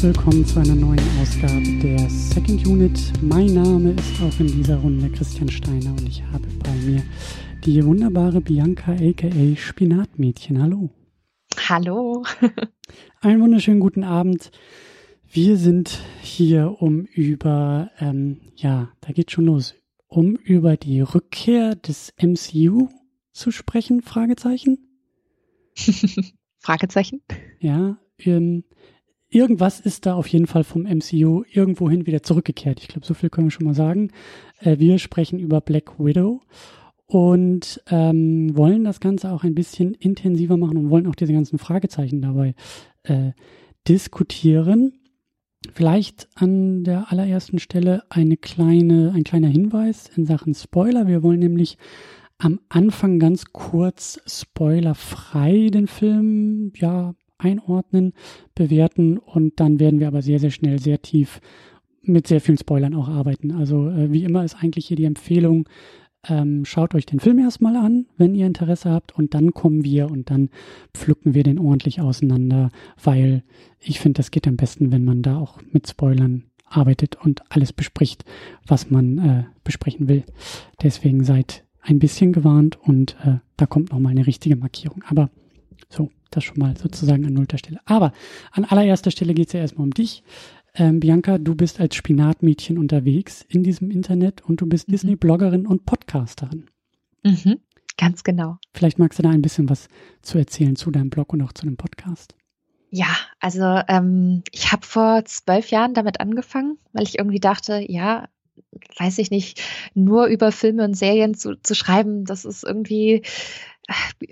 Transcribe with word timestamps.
Herzlich 0.00 0.16
willkommen 0.16 0.46
zu 0.46 0.58
einer 0.58 0.74
neuen 0.74 1.20
Ausgabe 1.20 1.78
der 1.82 2.08
Second 2.08 2.66
Unit. 2.66 2.98
Mein 3.20 3.52
Name 3.52 3.90
ist 3.90 4.22
auch 4.22 4.40
in 4.40 4.46
dieser 4.46 4.76
Runde 4.76 5.10
Christian 5.10 5.50
Steiner 5.50 5.90
und 5.90 6.08
ich 6.08 6.22
habe 6.22 6.46
bei 6.64 6.72
mir 6.72 7.02
die 7.66 7.84
wunderbare 7.84 8.40
Bianca 8.40 8.92
aka 8.92 9.56
Spinatmädchen. 9.56 10.62
Hallo. 10.62 10.88
Hallo. 11.68 12.24
Einen 13.20 13.42
wunderschönen 13.42 13.80
guten 13.80 14.02
Abend. 14.02 14.50
Wir 15.30 15.58
sind 15.58 16.00
hier, 16.22 16.76
um 16.80 17.04
über, 17.04 17.90
ähm, 18.00 18.40
ja, 18.56 18.90
da 19.02 19.12
geht 19.12 19.30
schon 19.30 19.44
los, 19.44 19.74
um 20.06 20.34
über 20.34 20.78
die 20.78 21.02
Rückkehr 21.02 21.74
des 21.74 22.14
MCU 22.18 22.88
zu 23.32 23.50
sprechen, 23.50 24.00
Fragezeichen. 24.00 24.78
Fragezeichen? 26.58 27.20
Ja, 27.58 27.98
ähm, 28.24 28.64
irgendwas 29.30 29.80
ist 29.80 30.06
da 30.06 30.14
auf 30.14 30.26
jeden 30.26 30.46
Fall 30.46 30.64
vom 30.64 30.82
MCU 30.82 31.44
irgendwohin 31.50 32.06
wieder 32.06 32.22
zurückgekehrt. 32.22 32.80
Ich 32.80 32.88
glaube, 32.88 33.06
so 33.06 33.14
viel 33.14 33.30
können 33.30 33.46
wir 33.46 33.52
schon 33.52 33.66
mal 33.66 33.74
sagen. 33.74 34.10
Äh, 34.58 34.78
wir 34.78 34.98
sprechen 34.98 35.38
über 35.38 35.60
Black 35.60 35.98
Widow 35.98 36.42
und 37.06 37.82
ähm, 37.88 38.56
wollen 38.56 38.84
das 38.84 39.00
Ganze 39.00 39.30
auch 39.32 39.42
ein 39.42 39.54
bisschen 39.54 39.94
intensiver 39.94 40.56
machen 40.56 40.76
und 40.76 40.90
wollen 40.90 41.06
auch 41.06 41.14
diese 41.14 41.32
ganzen 41.32 41.58
Fragezeichen 41.58 42.20
dabei 42.20 42.54
äh, 43.04 43.32
diskutieren. 43.88 44.92
Vielleicht 45.72 46.28
an 46.36 46.84
der 46.84 47.12
allerersten 47.12 47.58
Stelle 47.58 48.02
eine 48.08 48.36
kleine, 48.36 49.12
ein 49.14 49.24
kleiner 49.24 49.48
Hinweis 49.48 50.10
in 50.16 50.24
Sachen 50.24 50.54
Spoiler. 50.54 51.06
Wir 51.06 51.22
wollen 51.22 51.40
nämlich 51.40 51.76
am 52.38 52.60
Anfang 52.70 53.18
ganz 53.18 53.46
kurz 53.52 54.20
spoilerfrei 54.26 55.68
den 55.70 55.86
Film 55.86 56.72
ja 56.76 57.14
einordnen, 57.40 58.12
bewerten 58.54 59.18
und 59.18 59.58
dann 59.60 59.80
werden 59.80 60.00
wir 60.00 60.08
aber 60.08 60.22
sehr, 60.22 60.38
sehr 60.38 60.50
schnell, 60.50 60.78
sehr 60.78 61.02
tief 61.02 61.40
mit 62.02 62.26
sehr 62.26 62.40
vielen 62.40 62.58
Spoilern 62.58 62.94
auch 62.94 63.08
arbeiten. 63.08 63.52
Also 63.52 63.88
äh, 63.88 64.12
wie 64.12 64.24
immer 64.24 64.44
ist 64.44 64.56
eigentlich 64.62 64.86
hier 64.86 64.96
die 64.96 65.04
Empfehlung, 65.04 65.68
ähm, 66.28 66.64
schaut 66.64 66.94
euch 66.94 67.06
den 67.06 67.20
Film 67.20 67.38
erstmal 67.38 67.76
an, 67.76 68.06
wenn 68.16 68.34
ihr 68.34 68.46
Interesse 68.46 68.90
habt 68.90 69.16
und 69.16 69.34
dann 69.34 69.52
kommen 69.52 69.84
wir 69.84 70.10
und 70.10 70.30
dann 70.30 70.50
pflücken 70.92 71.34
wir 71.34 71.42
den 71.42 71.58
ordentlich 71.58 72.00
auseinander, 72.00 72.70
weil 73.02 73.42
ich 73.78 74.00
finde, 74.00 74.18
das 74.18 74.30
geht 74.30 74.46
am 74.46 74.56
besten, 74.56 74.92
wenn 74.92 75.04
man 75.04 75.22
da 75.22 75.38
auch 75.38 75.58
mit 75.72 75.88
Spoilern 75.88 76.44
arbeitet 76.66 77.16
und 77.16 77.42
alles 77.50 77.72
bespricht, 77.72 78.24
was 78.66 78.90
man 78.90 79.18
äh, 79.18 79.44
besprechen 79.64 80.08
will. 80.08 80.24
Deswegen 80.82 81.24
seid 81.24 81.64
ein 81.80 81.98
bisschen 81.98 82.32
gewarnt 82.32 82.78
und 82.80 83.16
äh, 83.24 83.38
da 83.56 83.66
kommt 83.66 83.90
nochmal 83.90 84.12
eine 84.12 84.26
richtige 84.26 84.56
Markierung. 84.56 85.02
Aber 85.08 85.30
so, 85.88 86.10
das 86.30 86.44
schon 86.44 86.58
mal 86.58 86.76
sozusagen 86.76 87.24
an 87.26 87.32
nullter 87.32 87.58
Stelle. 87.58 87.80
Aber 87.84 88.12
an 88.52 88.64
allererster 88.64 89.10
Stelle 89.10 89.34
geht 89.34 89.48
es 89.48 89.52
ja 89.52 89.60
erstmal 89.60 89.84
um 89.84 89.94
dich. 89.94 90.22
Ähm, 90.74 91.00
Bianca, 91.00 91.38
du 91.38 91.54
bist 91.54 91.80
als 91.80 91.96
Spinatmädchen 91.96 92.78
unterwegs 92.78 93.44
in 93.48 93.62
diesem 93.62 93.90
Internet 93.90 94.42
und 94.42 94.60
du 94.60 94.66
bist 94.66 94.88
mhm. 94.88 94.92
Disney-Bloggerin 94.92 95.66
und 95.66 95.84
Podcasterin. 95.84 96.66
Mhm, 97.24 97.60
ganz 97.96 98.24
genau. 98.24 98.58
Vielleicht 98.72 98.98
magst 98.98 99.18
du 99.18 99.22
da 99.22 99.30
ein 99.30 99.42
bisschen 99.42 99.68
was 99.68 99.88
zu 100.22 100.38
erzählen 100.38 100.76
zu 100.76 100.90
deinem 100.90 101.10
Blog 101.10 101.32
und 101.32 101.42
auch 101.42 101.52
zu 101.52 101.66
dem 101.66 101.76
Podcast. 101.76 102.34
Ja, 102.90 103.14
also 103.38 103.80
ähm, 103.88 104.42
ich 104.50 104.72
habe 104.72 104.84
vor 104.84 105.24
zwölf 105.24 105.70
Jahren 105.70 105.94
damit 105.94 106.20
angefangen, 106.20 106.78
weil 106.92 107.04
ich 107.04 107.18
irgendwie 107.18 107.38
dachte, 107.38 107.84
ja, 107.86 108.28
weiß 108.98 109.18
ich 109.18 109.30
nicht, 109.30 109.62
nur 109.94 110.26
über 110.26 110.52
Filme 110.52 110.84
und 110.84 110.94
Serien 110.94 111.34
zu, 111.34 111.56
zu 111.56 111.74
schreiben, 111.74 112.24
das 112.24 112.44
ist 112.44 112.64
irgendwie 112.64 113.22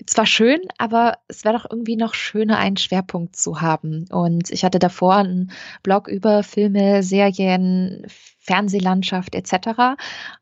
zwar 0.07 0.27
schön, 0.27 0.61
aber 0.79 1.19
es 1.29 1.45
wäre 1.45 1.57
doch 1.59 1.67
irgendwie 1.71 1.97
noch 1.97 2.15
schöner, 2.15 2.59
einen 2.59 2.77
Schwerpunkt 2.77 3.37
zu 3.37 3.61
haben. 3.61 4.07
Und 4.11 4.51
ich 4.51 4.65
hatte 4.65 4.79
davor 4.79 5.17
einen 5.17 5.51
Blog 5.83 6.09
über 6.09 6.43
Filme, 6.43 7.03
Serien, 7.03 8.07
Fernsehlandschaft 8.39 9.35
etc. 9.35 9.97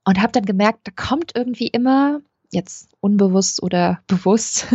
und 0.05 0.21
habe 0.21 0.33
dann 0.33 0.45
gemerkt, 0.45 0.81
da 0.85 0.93
kommt 0.95 1.33
irgendwie 1.35 1.69
immer 1.69 2.21
jetzt 2.51 2.89
unbewusst 3.01 3.63
oder 3.63 4.01
bewusst 4.07 4.67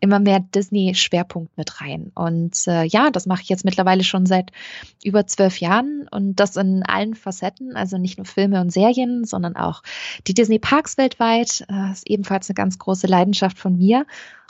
immer 0.00 0.18
mehr 0.18 0.40
Disney-Schwerpunkt 0.40 1.56
mit 1.56 1.80
rein. 1.80 2.12
Und 2.14 2.66
äh, 2.66 2.84
ja, 2.84 3.10
das 3.10 3.26
mache 3.26 3.42
ich 3.42 3.48
jetzt 3.48 3.64
mittlerweile 3.64 4.04
schon 4.04 4.26
seit 4.26 4.50
über 5.02 5.26
zwölf 5.26 5.58
Jahren 5.60 6.08
und 6.10 6.36
das 6.36 6.56
in 6.56 6.82
allen 6.82 7.14
Facetten, 7.14 7.76
also 7.76 7.98
nicht 7.98 8.18
nur 8.18 8.26
Filme 8.26 8.60
und 8.60 8.72
Serien, 8.72 9.24
sondern 9.24 9.56
auch 9.56 9.82
die 10.26 10.34
Disney-Parks 10.34 10.98
weltweit. 10.98 11.44
Das 11.44 11.60
äh, 11.68 11.92
ist 11.92 12.10
ebenfalls 12.10 12.48
eine 12.48 12.54
ganz 12.54 12.78
große 12.78 13.06
Leidenschaft 13.06 13.58
von 13.58 13.76
mir. 13.76 14.06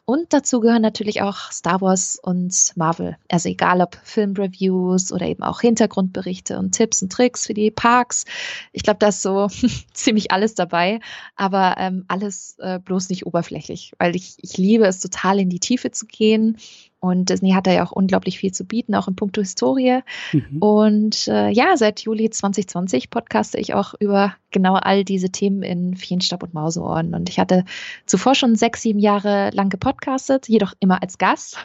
Und 0.06 0.34
dazu 0.34 0.60
gehören 0.60 0.82
natürlich 0.82 1.22
auch 1.22 1.50
Star 1.50 1.80
Wars 1.80 2.18
und 2.22 2.72
Marvel. 2.76 3.16
Also 3.30 3.48
egal 3.48 3.80
ob 3.80 3.96
Filmreviews 4.02 5.12
oder 5.12 5.26
eben 5.26 5.42
auch 5.42 5.62
Hintergrundberichte 5.62 6.58
und 6.58 6.72
Tipps 6.72 7.00
und 7.00 7.10
Tricks 7.10 7.46
für 7.46 7.54
die 7.54 7.70
Parks. 7.70 8.26
Ich 8.72 8.82
glaube, 8.82 8.98
da 8.98 9.08
ist 9.08 9.22
so 9.22 9.48
ziemlich 9.94 10.30
alles 10.30 10.54
dabei, 10.54 11.00
aber 11.36 11.76
ähm, 11.78 12.04
alles 12.08 12.56
äh, 12.58 12.78
bloß 12.80 13.08
nicht 13.08 13.24
oberflächlich, 13.24 13.92
weil 13.98 14.14
ich, 14.14 14.36
ich 14.42 14.58
liebe 14.58 14.84
es 14.84 15.00
total 15.00 15.40
in 15.40 15.48
die 15.48 15.60
Tiefe 15.60 15.90
zu 15.90 16.04
gehen 16.04 16.58
und 17.04 17.28
Disney 17.28 17.50
hat 17.50 17.66
da 17.66 17.72
ja 17.72 17.84
auch 17.84 17.92
unglaublich 17.92 18.38
viel 18.38 18.50
zu 18.52 18.64
bieten, 18.64 18.94
auch 18.94 19.08
in 19.08 19.14
puncto 19.14 19.42
Historie. 19.42 20.00
Mhm. 20.32 20.58
Und 20.58 21.28
äh, 21.28 21.50
ja, 21.50 21.76
seit 21.76 22.00
Juli 22.00 22.30
2020 22.30 23.10
podcaste 23.10 23.58
ich 23.58 23.74
auch 23.74 23.92
über 24.00 24.34
genau 24.50 24.74
all 24.74 25.04
diese 25.04 25.28
Themen 25.28 25.62
in 25.62 25.96
Feenstaub 25.96 26.42
und 26.42 26.54
Mauseohren. 26.54 27.14
Und 27.14 27.28
ich 27.28 27.38
hatte 27.38 27.66
zuvor 28.06 28.34
schon 28.34 28.56
sechs, 28.56 28.80
sieben 28.80 28.98
Jahre 28.98 29.50
lang 29.50 29.68
gepodcastet, 29.68 30.48
jedoch 30.48 30.72
immer 30.80 31.02
als 31.02 31.18
Gast. 31.18 31.58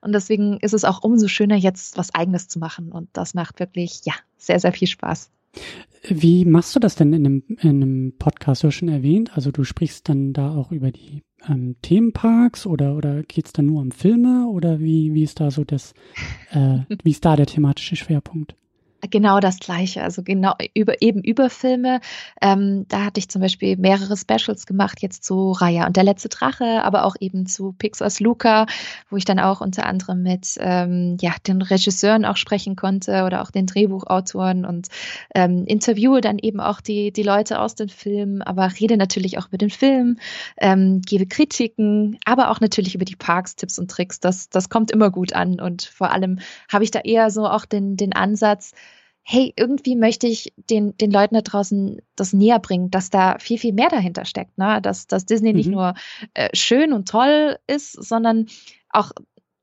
Und 0.00 0.12
deswegen 0.12 0.56
ist 0.60 0.72
es 0.72 0.84
auch 0.84 1.02
umso 1.02 1.28
schöner, 1.28 1.56
jetzt 1.56 1.98
was 1.98 2.14
Eigenes 2.14 2.48
zu 2.48 2.58
machen. 2.58 2.90
Und 2.90 3.10
das 3.12 3.34
macht 3.34 3.60
wirklich, 3.60 4.00
ja, 4.04 4.14
sehr, 4.38 4.60
sehr 4.60 4.72
viel 4.72 4.88
Spaß. 4.88 5.30
Wie 6.08 6.46
machst 6.46 6.74
du 6.74 6.80
das 6.80 6.94
denn 6.94 7.12
in 7.12 7.26
einem, 7.26 7.42
in 7.48 7.82
einem 7.82 8.14
Podcast? 8.18 8.62
Du 8.62 8.68
hast 8.68 8.76
schon 8.76 8.88
erwähnt, 8.88 9.36
also 9.36 9.50
du 9.50 9.62
sprichst 9.62 10.08
dann 10.08 10.32
da 10.32 10.54
auch 10.54 10.72
über 10.72 10.90
die 10.90 11.22
ähm, 11.48 11.76
Themenparks 11.82 12.66
oder, 12.66 12.96
oder 12.96 13.22
geht 13.22 13.46
es 13.46 13.52
dann 13.52 13.66
nur 13.66 13.80
um 13.80 13.90
Filme 13.90 14.46
oder 14.48 14.80
wie, 14.80 15.14
wie 15.14 15.22
ist 15.22 15.40
da 15.40 15.50
so 15.50 15.64
das, 15.64 15.94
äh, 16.50 16.78
wie 17.02 17.10
ist 17.10 17.24
da 17.24 17.36
der 17.36 17.46
thematische 17.46 17.96
Schwerpunkt? 17.96 18.56
Genau 19.10 19.40
das 19.40 19.58
Gleiche, 19.58 20.02
also 20.02 20.22
genau 20.22 20.54
über 20.74 21.02
eben 21.02 21.22
über 21.22 21.50
Filme. 21.50 22.00
Ähm, 22.40 22.86
da 22.88 23.04
hatte 23.04 23.18
ich 23.18 23.28
zum 23.28 23.42
Beispiel 23.42 23.76
mehrere 23.76 24.16
Specials 24.16 24.66
gemacht, 24.66 25.02
jetzt 25.02 25.24
zu 25.24 25.52
Raya 25.52 25.86
und 25.86 25.96
der 25.96 26.04
letzte 26.04 26.28
Drache, 26.28 26.82
aber 26.84 27.04
auch 27.04 27.16
eben 27.20 27.46
zu 27.46 27.72
Pixars 27.72 28.20
Luca, 28.20 28.66
wo 29.10 29.16
ich 29.16 29.24
dann 29.24 29.38
auch 29.38 29.60
unter 29.60 29.86
anderem 29.86 30.22
mit 30.22 30.56
ähm, 30.58 31.16
ja, 31.20 31.34
den 31.46 31.62
Regisseuren 31.62 32.24
auch 32.24 32.36
sprechen 32.36 32.76
konnte 32.76 33.24
oder 33.24 33.42
auch 33.42 33.50
den 33.50 33.66
Drehbuchautoren 33.66 34.64
und 34.64 34.88
ähm, 35.34 35.64
interviewe 35.66 36.20
dann 36.20 36.38
eben 36.38 36.60
auch 36.60 36.80
die, 36.80 37.12
die 37.12 37.22
Leute 37.22 37.60
aus 37.60 37.74
den 37.74 37.88
Filmen, 37.88 38.42
aber 38.42 38.70
rede 38.80 38.96
natürlich 38.96 39.38
auch 39.38 39.48
über 39.48 39.58
den 39.58 39.70
Film, 39.70 40.18
ähm, 40.58 41.00
gebe 41.02 41.26
Kritiken, 41.26 42.18
aber 42.24 42.50
auch 42.50 42.60
natürlich 42.60 42.94
über 42.94 43.04
die 43.04 43.16
Parks, 43.16 43.56
Tipps 43.56 43.78
und 43.78 43.90
Tricks. 43.90 44.20
Das, 44.20 44.48
das 44.48 44.68
kommt 44.68 44.90
immer 44.90 45.10
gut 45.10 45.32
an 45.32 45.60
und 45.60 45.82
vor 45.82 46.10
allem 46.10 46.38
habe 46.70 46.84
ich 46.84 46.90
da 46.90 47.00
eher 47.00 47.30
so 47.30 47.46
auch 47.46 47.64
den, 47.64 47.96
den 47.96 48.12
Ansatz, 48.12 48.72
hey, 49.28 49.52
irgendwie 49.56 49.96
möchte 49.96 50.28
ich 50.28 50.52
den, 50.70 50.96
den 50.98 51.10
Leuten 51.10 51.34
da 51.34 51.40
draußen 51.40 52.00
das 52.14 52.32
näher 52.32 52.60
bringen, 52.60 52.92
dass 52.92 53.10
da 53.10 53.38
viel, 53.40 53.58
viel 53.58 53.72
mehr 53.72 53.88
dahinter 53.88 54.24
steckt, 54.24 54.56
ne? 54.56 54.80
dass, 54.80 55.08
dass 55.08 55.26
Disney 55.26 55.50
mhm. 55.50 55.56
nicht 55.56 55.68
nur 55.68 55.94
äh, 56.34 56.48
schön 56.54 56.92
und 56.92 57.08
toll 57.08 57.58
ist, 57.66 57.92
sondern 57.92 58.46
auch 58.88 59.10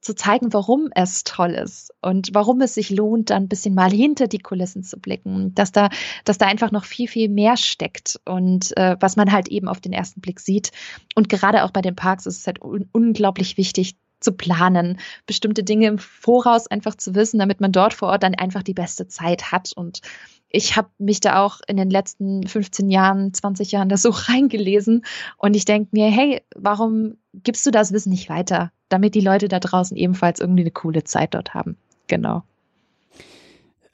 zu 0.02 0.16
zeigen, 0.16 0.52
warum 0.52 0.90
es 0.94 1.24
toll 1.24 1.52
ist 1.52 1.94
und 2.02 2.32
warum 2.34 2.60
es 2.60 2.74
sich 2.74 2.90
lohnt, 2.90 3.30
dann 3.30 3.44
ein 3.44 3.48
bisschen 3.48 3.74
mal 3.74 3.90
hinter 3.90 4.28
die 4.28 4.40
Kulissen 4.40 4.84
zu 4.84 5.00
blicken, 5.00 5.56
dass 5.56 5.72
da, 5.72 5.90
dass 6.26 6.38
da 6.38 6.46
einfach 6.46 6.72
noch 6.72 6.84
viel, 6.84 7.08
viel 7.08 7.30
mehr 7.30 7.56
steckt 7.56 8.20
und 8.26 8.76
äh, 8.76 8.98
was 9.00 9.16
man 9.16 9.32
halt 9.32 9.48
eben 9.48 9.70
auf 9.70 9.80
den 9.80 9.94
ersten 9.94 10.20
Blick 10.20 10.42
sieht. 10.42 10.72
Und 11.16 11.30
gerade 11.30 11.64
auch 11.64 11.72
bei 11.72 11.82
den 11.82 11.96
Parks 11.96 12.26
ist 12.26 12.40
es 12.40 12.48
halt 12.48 12.62
un 12.62 12.90
unglaublich 12.92 13.56
wichtig, 13.56 13.96
zu 14.24 14.32
planen, 14.32 15.00
bestimmte 15.26 15.64
Dinge 15.64 15.88
im 15.88 15.98
Voraus 15.98 16.68
einfach 16.68 16.96
zu 16.96 17.16
wissen, 17.16 17.40
damit 17.40 17.62
man 17.62 17.72
dort 17.72 17.94
vor 17.94 18.10
Ort 18.10 18.24
dann 18.24 18.36
einfach 18.36 18.64
die 18.64 18.74
beste 18.74 19.08
Zeit 19.08 19.52
hat. 19.52 19.72
Und 19.76 20.02
ich 20.50 20.78
habe 20.78 20.90
mich 21.00 21.20
da 21.20 21.44
auch 21.44 21.60
in 21.68 21.78
den 21.78 21.90
letzten 21.90 22.48
15 22.48 22.90
Jahren, 22.90 23.34
20 23.34 23.72
Jahren 23.72 23.90
da 23.90 23.98
so 23.98 24.10
reingelesen 24.14 25.04
und 25.38 25.56
ich 25.56 25.66
denke 25.66 25.90
mir, 25.92 26.10
hey, 26.10 26.42
warum 26.56 27.18
gibst 27.34 27.66
du 27.66 27.72
das 27.72 27.92
Wissen 27.92 28.12
nicht 28.12 28.30
weiter, 28.30 28.72
damit 28.88 29.16
die 29.16 29.22
Leute 29.22 29.48
da 29.48 29.60
draußen 29.60 29.98
ebenfalls 29.98 30.40
irgendwie 30.40 30.62
eine 30.62 30.72
coole 30.72 31.04
Zeit 31.04 31.34
dort 31.34 31.54
haben? 31.54 31.76
Genau. 32.08 32.44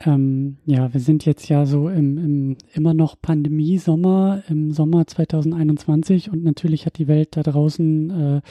Ähm, 0.06 0.58
ja, 0.66 0.94
wir 0.94 1.02
sind 1.02 1.26
jetzt 1.26 1.50
ja 1.50 1.66
so 1.66 1.90
im, 1.90 2.18
im 2.18 2.58
immer 2.74 2.94
noch 2.94 3.16
Pandemie-Sommer, 3.22 4.44
im 4.48 4.72
Sommer 4.72 5.06
2021 5.06 6.32
und 6.32 6.44
natürlich 6.44 6.86
hat 6.86 6.98
die 6.98 7.08
Welt 7.08 7.36
da 7.36 7.44
draußen 7.44 8.10
äh, 8.10 8.42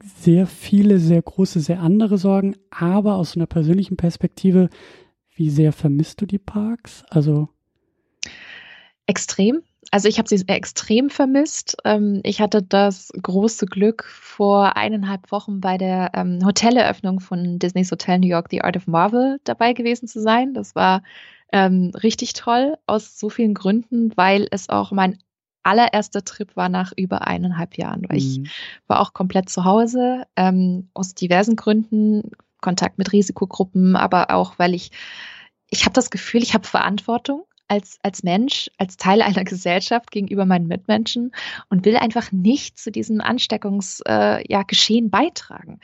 sehr 0.00 0.46
viele, 0.46 0.98
sehr 0.98 1.22
große, 1.22 1.60
sehr 1.60 1.80
andere 1.80 2.18
Sorgen, 2.18 2.56
aber 2.70 3.14
aus 3.14 3.36
einer 3.36 3.46
persönlichen 3.46 3.96
Perspektive, 3.96 4.68
wie 5.34 5.50
sehr 5.50 5.72
vermisst 5.72 6.20
du 6.20 6.26
die 6.26 6.38
Parks? 6.38 7.04
Also 7.10 7.48
extrem. 9.06 9.62
also 9.90 10.08
ich 10.08 10.18
habe 10.18 10.28
sie 10.28 10.42
extrem 10.48 11.10
vermisst. 11.10 11.76
Ähm, 11.84 12.20
ich 12.24 12.40
hatte 12.40 12.62
das 12.62 13.12
große 13.22 13.66
Glück, 13.66 14.04
vor 14.04 14.76
eineinhalb 14.76 15.30
Wochen 15.30 15.60
bei 15.60 15.78
der 15.78 16.10
ähm, 16.14 16.44
Hoteleröffnung 16.44 17.20
von 17.20 17.58
Disneys 17.58 17.90
Hotel 17.90 18.18
New 18.18 18.26
York 18.26 18.48
The 18.50 18.62
Art 18.62 18.76
of 18.76 18.86
Marvel 18.86 19.40
dabei 19.44 19.72
gewesen 19.72 20.08
zu 20.08 20.20
sein. 20.20 20.54
Das 20.54 20.74
war 20.74 21.02
ähm, 21.52 21.92
richtig 22.02 22.34
toll 22.34 22.76
aus 22.86 23.18
so 23.18 23.30
vielen 23.30 23.54
Gründen, 23.54 24.14
weil 24.16 24.48
es 24.50 24.68
auch 24.68 24.90
mein 24.92 25.18
allererster 25.68 26.24
Trip 26.24 26.56
war 26.56 26.68
nach 26.68 26.92
über 26.96 27.26
eineinhalb 27.26 27.76
Jahren, 27.76 28.02
weil 28.08 28.18
mhm. 28.18 28.44
ich 28.44 28.50
war 28.86 29.00
auch 29.00 29.12
komplett 29.12 29.48
zu 29.50 29.64
Hause, 29.64 30.24
ähm, 30.36 30.88
aus 30.94 31.14
diversen 31.14 31.56
Gründen, 31.56 32.32
Kontakt 32.60 32.98
mit 32.98 33.12
Risikogruppen, 33.12 33.94
aber 33.94 34.30
auch, 34.30 34.58
weil 34.58 34.74
ich, 34.74 34.90
ich 35.70 35.84
habe 35.84 35.92
das 35.92 36.10
Gefühl, 36.10 36.42
ich 36.42 36.54
habe 36.54 36.66
Verantwortung 36.66 37.44
als, 37.68 37.98
als 38.02 38.22
Mensch, 38.22 38.70
als 38.78 38.96
Teil 38.96 39.22
einer 39.22 39.44
Gesellschaft 39.44 40.10
gegenüber 40.10 40.46
meinen 40.46 40.66
Mitmenschen 40.66 41.32
und 41.68 41.84
will 41.84 41.96
einfach 41.96 42.32
nicht 42.32 42.78
zu 42.78 42.90
diesem 42.90 43.20
Ansteckungsgeschehen 43.20 44.44
äh, 44.46 44.50
ja, 44.50 45.08
beitragen. 45.10 45.80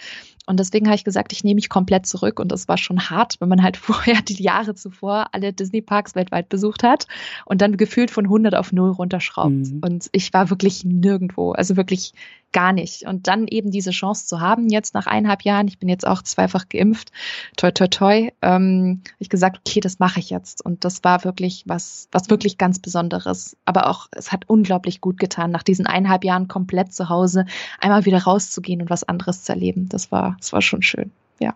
Und 0.47 0.61
deswegen 0.61 0.87
habe 0.87 0.97
ich 0.97 1.05
gesagt, 1.05 1.33
ich 1.33 1.43
nehme 1.43 1.57
mich 1.57 1.69
komplett 1.69 2.07
zurück. 2.07 2.39
Und 2.39 2.53
das 2.53 2.69
war 2.69 2.77
schon 2.77 3.09
hart, 3.11 3.37
wenn 3.41 3.49
man 3.49 3.63
halt 3.63 3.77
vorher 3.79 4.21
die 4.23 4.43
Jahre 4.43 4.75
zuvor 4.75 5.29
alle 5.33 5.53
Disney-Parks 5.53 6.15
weltweit 6.15 6.49
besucht 6.49 6.83
hat 6.83 7.07
und 7.45 7.61
dann 7.61 7.77
gefühlt 7.77 8.11
von 8.11 8.25
100 8.25 8.55
auf 8.55 8.73
0 8.73 8.91
runterschraubt. 8.91 9.51
Mhm. 9.51 9.81
Und 9.85 10.09
ich 10.13 10.33
war 10.33 10.51
wirklich 10.51 10.85
nirgendwo, 10.85 11.53
also 11.53 11.77
wirklich 11.77 12.13
gar 12.55 12.73
nicht. 12.73 13.03
Und 13.07 13.27
dann 13.27 13.47
eben 13.49 13.71
diese 13.71 13.91
Chance 13.91 14.27
zu 14.27 14.41
haben, 14.41 14.71
jetzt 14.71 14.95
nach 14.95 15.07
eineinhalb 15.07 15.43
Jahren, 15.43 15.69
ich 15.69 15.79
bin 15.79 15.91
jetzt 15.91 16.07
auch 16.07 16.23
zweifach 16.23 16.69
geimpft, 16.71 17.11
toi, 17.57 17.71
toi, 17.73 17.89
toi, 17.89 18.31
ähm, 18.41 19.03
ich 19.19 19.29
gesagt, 19.29 19.59
okay, 19.59 19.81
das 19.81 19.99
mache 19.99 20.21
ich 20.21 20.31
jetzt. 20.31 20.65
Und 20.65 20.85
das 20.85 21.05
war 21.05 21.25
wirklich 21.25 21.65
was, 21.67 22.09
was 22.13 22.31
wirklich 22.31 22.57
ganz 22.57 22.79
Besonderes. 22.79 23.57
Aber 23.67 23.91
auch, 23.91 24.07
es 24.13 24.33
hat 24.33 24.49
unglaublich 24.49 25.03
gut 25.03 25.19
getan, 25.19 25.51
nach 25.51 25.65
diesen 25.65 25.87
eineinhalb 25.87 26.25
Jahren 26.25 26.49
komplett 26.49 26.95
zu 26.95 27.09
Hause 27.09 27.45
einmal 27.81 28.07
wieder 28.07 28.23
rauszugehen 28.23 28.81
und 28.81 28.89
was 28.89 29.05
anderes 29.05 29.43
zu 29.43 29.53
erleben. 29.53 29.89
Das 29.89 30.13
war 30.13 30.34
es 30.41 30.53
war 30.53 30.63
schon 30.63 30.83
schön, 30.83 31.11
ja. 31.41 31.55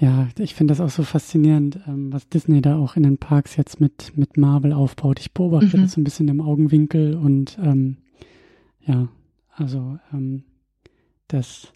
Ja, 0.00 0.28
ich 0.38 0.54
finde 0.54 0.72
das 0.72 0.80
auch 0.80 0.90
so 0.90 1.02
faszinierend, 1.02 1.80
ähm, 1.86 2.12
was 2.12 2.28
Disney 2.28 2.60
da 2.60 2.76
auch 2.76 2.96
in 2.96 3.02
den 3.02 3.18
Parks 3.18 3.56
jetzt 3.56 3.80
mit, 3.80 4.16
mit 4.16 4.36
Marvel 4.36 4.72
aufbaut. 4.72 5.18
Ich 5.18 5.32
beobachte 5.32 5.76
mhm. 5.76 5.82
das 5.82 5.92
so 5.92 6.00
ein 6.00 6.04
bisschen 6.04 6.28
im 6.28 6.40
Augenwinkel 6.40 7.14
und 7.14 7.58
ähm, 7.60 7.96
ja, 8.86 9.08
also 9.50 9.98
ähm, 10.12 10.44
das, 11.26 11.72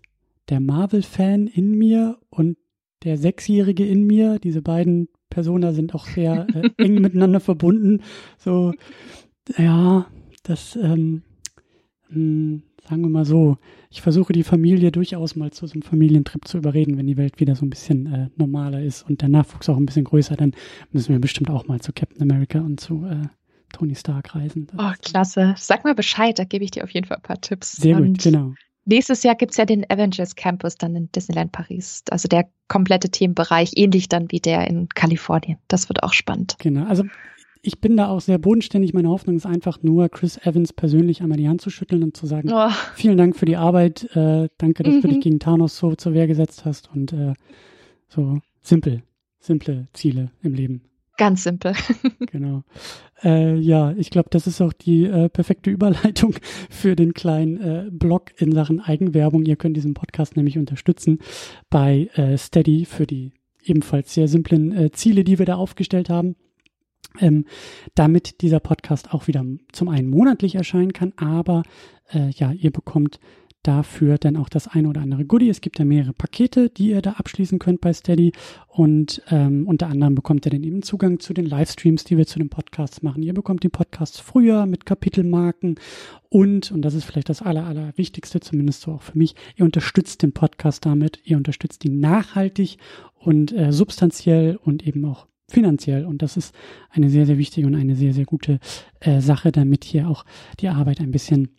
der 0.49 0.61
Marvel-Fan 0.61 1.47
in 1.47 1.77
mir 1.77 2.19
und 2.31 2.57
der 3.03 3.19
Sechsjährige 3.19 3.85
in 3.85 4.07
mir, 4.07 4.39
diese 4.39 4.63
beiden 4.63 5.09
Personen 5.29 5.75
sind 5.75 5.95
auch 5.95 6.07
sehr 6.07 6.47
äh, 6.55 6.71
eng 6.83 7.01
miteinander 7.01 7.41
verbunden. 7.41 8.03
So, 8.39 8.73
ja, 9.59 10.07
das, 10.43 10.77
ähm, 10.77 11.23
mh, 12.09 12.15
hm, 12.15 12.63
sagen 12.93 13.05
wir 13.05 13.09
mal 13.09 13.25
so, 13.25 13.57
ich 13.89 14.03
versuche 14.03 14.35
die 14.35 14.43
Familie 14.43 14.93
durchaus 14.93 15.35
mal 15.35 15.51
zu 15.51 15.67
so 15.67 15.73
einem 15.73 15.81
Familientrip 15.81 16.47
zu 16.47 16.59
überreden, 16.59 16.99
wenn 16.99 17.07
die 17.07 17.17
Welt 17.17 17.41
wieder 17.41 17.57
so 17.57 17.65
ein 17.65 17.71
bisschen 17.71 18.13
äh, 18.13 18.29
normaler 18.37 18.83
ist 18.83 19.09
und 19.09 19.23
der 19.23 19.31
Nachwuchs 19.31 19.71
auch 19.71 19.79
ein 19.79 19.87
bisschen 19.87 20.05
größer, 20.05 20.37
dann 20.37 20.53
müssen 20.91 21.11
wir 21.11 21.19
bestimmt 21.19 21.49
auch 21.49 21.67
mal 21.67 21.81
zu 21.81 21.95
Captain 21.95 22.21
America 22.21 22.61
und 22.61 22.81
zu 22.81 23.07
äh, 23.07 23.29
Tony 23.73 23.95
Stark 23.95 24.35
reisen. 24.35 24.67
Das 24.67 24.79
oh, 24.79 24.93
klasse. 25.01 25.55
Sag 25.57 25.85
mal 25.85 25.95
Bescheid, 25.95 26.39
da 26.39 26.45
gebe 26.45 26.65
ich 26.65 26.71
dir 26.71 26.85
auf 26.85 26.91
jeden 26.91 27.07
Fall 27.07 27.17
ein 27.17 27.23
paar 27.23 27.41
Tipps. 27.41 27.73
Sehr 27.73 27.97
und 27.97 28.09
gut, 28.09 28.23
genau. 28.25 28.53
Nächstes 28.85 29.23
Jahr 29.23 29.37
gibt 29.37 29.53
es 29.53 29.57
ja 29.57 29.65
den 29.65 29.89
Avengers 29.89 30.37
Campus 30.37 30.77
dann 30.77 30.95
in 30.95 31.11
Disneyland 31.13 31.51
Paris. 31.51 32.03
Also 32.11 32.29
der 32.29 32.51
komplette 32.69 33.09
Themenbereich, 33.09 33.73
ähnlich 33.77 34.11
dann 34.11 34.31
wie 34.31 34.41
der 34.41 34.69
in 34.69 34.91
Kalifornien. 34.91 35.57
Das 35.69 35.89
wird 35.89 36.03
auch 36.03 36.13
spannend. 36.13 36.57
Genau. 36.59 36.85
Also 36.85 37.05
ich 37.63 37.81
bin 37.81 37.97
da 37.97 38.09
auch 38.09 38.21
sehr 38.21 38.39
bodenständig. 38.39 38.93
Meine 38.93 39.09
Hoffnung 39.09 39.37
ist 39.37 39.47
einfach 39.47 39.83
nur, 39.83 40.09
Chris 40.09 40.37
Evans 40.39 40.73
persönlich 40.73 41.23
einmal 41.23 41.39
die 41.39 41.49
Hand 41.49 41.61
zu 41.61 41.71
schütteln 41.71 42.03
und 42.03 42.17
zu 42.17 42.27
sagen, 42.27 42.51
oh. 42.53 42.71
vielen 42.95 43.17
Dank 43.17 43.37
für 43.37 43.47
die 43.47 43.57
Arbeit, 43.57 44.05
äh, 44.17 44.49
danke, 44.59 44.83
dass 44.83 44.95
mhm. 44.95 45.01
du 45.01 45.09
dich 45.09 45.21
gegen 45.21 45.39
Thanos 45.39 45.79
so 45.79 45.95
zur 45.95 46.13
Wehr 46.13 46.27
gesetzt 46.27 46.65
hast 46.65 46.91
und 46.93 47.13
äh, 47.13 47.35
so 48.09 48.41
simpel, 48.61 49.05
simple 49.39 49.87
Ziele 49.93 50.33
im 50.43 50.55
Leben. 50.55 50.83
Ganz 51.17 51.45
simpel. 51.45 51.75
genau. 52.33 52.65
Äh, 53.23 53.57
ja, 53.59 53.93
ich 53.93 54.11
glaube, 54.11 54.31
das 54.31 54.49
ist 54.49 54.61
auch 54.61 54.73
die 54.73 55.05
äh, 55.05 55.29
perfekte 55.29 55.71
Überleitung 55.71 56.35
für 56.71 56.97
den 56.97 57.15
kleinen 57.15 57.61
äh, 57.61 57.87
Blog 57.93 58.33
in 58.39 58.51
Sachen 58.51 58.81
Eigenwerbung. 58.81 59.45
Ihr 59.45 59.57
könnt 59.57 59.77
diesen 59.77 59.95
Podcast 59.95 60.37
nämlich 60.37 60.59
unterstützen 60.59 61.21
bei 61.71 62.11
äh, 62.15 62.37
Steady 62.37 62.87
für 62.87 63.07
die 63.07 63.31
ebenfalls 63.63 64.15
sehr 64.15 64.27
simplen 64.27 64.73
äh, 64.73 64.91
Ziele, 64.91 65.23
die 65.23 65.39
wir 65.39 65.47
da 65.47 65.55
aufgestellt 65.55 66.11
haben 66.11 66.35
ähm, 67.21 67.45
damit 67.95 68.41
dieser 68.43 68.61
Podcast 68.61 69.13
auch 69.13 69.27
wieder 69.27 69.45
zum 69.73 69.89
einen 69.89 70.09
monatlich 70.09 70.55
erscheinen 70.55 70.93
kann, 70.93 71.13
aber 71.17 71.63
äh, 72.13 72.31
ja, 72.31 72.53
ihr 72.53 72.71
bekommt 72.71 73.19
dafür 73.63 74.19
dann 74.19 74.37
auch 74.37 74.49
das 74.49 74.67
eine 74.67 74.89
oder 74.89 75.03
andere 75.03 75.25
Goodie. 75.25 75.49
Es 75.49 75.61
gibt 75.61 75.79
ja 75.79 75.85
mehrere 75.85 76.13
Pakete, 76.13 76.69
die 76.69 76.91
ihr 76.91 77.03
da 77.03 77.13
abschließen 77.13 77.59
könnt 77.59 77.81
bei 77.81 77.93
Steady 77.93 78.33
und 78.67 79.23
ähm, 79.31 79.69
unter 79.69 79.87
anderem 79.87 80.15
bekommt 80.15 80.45
ihr 80.47 80.51
dann 80.51 80.65
eben 80.65 80.83
Zugang 80.83 81.21
zu 81.21 81.33
den 81.33 81.47
Livestreams, 81.47 82.05
die 82.05 82.17
wir 82.17 82.27
zu 82.27 82.39
den 82.39 82.49
Podcasts 82.49 83.03
machen. 83.03 83.23
Ihr 83.23 83.35
bekommt 83.35 83.63
die 83.63 83.69
Podcasts 83.69 84.19
früher 84.19 84.67
mit 84.67 84.85
Kapitelmarken 84.85 85.77
und, 86.29 86.73
und 86.73 86.83
das 86.83 86.95
ist 86.95 87.05
vielleicht 87.05 87.29
das 87.29 87.43
aller, 87.43 87.65
aller 87.65 87.97
Wichtigste, 87.97 88.41
zumindest 88.41 88.83
so 88.83 88.93
auch 88.93 89.03
für 89.03 89.17
mich, 89.17 89.37
ihr 89.55 89.65
unterstützt 89.65 90.23
den 90.23 90.33
Podcast 90.33 90.85
damit, 90.85 91.21
ihr 91.25 91.37
unterstützt 91.37 91.85
ihn 91.85 92.01
nachhaltig 92.01 92.79
und 93.15 93.53
äh, 93.53 93.73
substanziell 93.73 94.57
und 94.57 94.85
eben 94.87 95.05
auch 95.05 95.27
finanziell. 95.49 96.05
Und 96.05 96.23
das 96.23 96.37
ist 96.37 96.55
eine 96.91 97.11
sehr, 97.11 97.27
sehr 97.27 97.39
wichtige 97.39 97.67
und 97.67 97.75
eine 97.75 97.95
sehr, 97.97 98.15
sehr 98.15 98.25
gute 98.25 98.59
äh, 99.01 99.21
Sache, 99.21 99.53
damit 99.53 99.85
hier 99.85 100.09
auch 100.09 100.25
die 100.61 100.69
Arbeit 100.69 101.01
ein 101.01 101.11
bisschen 101.11 101.57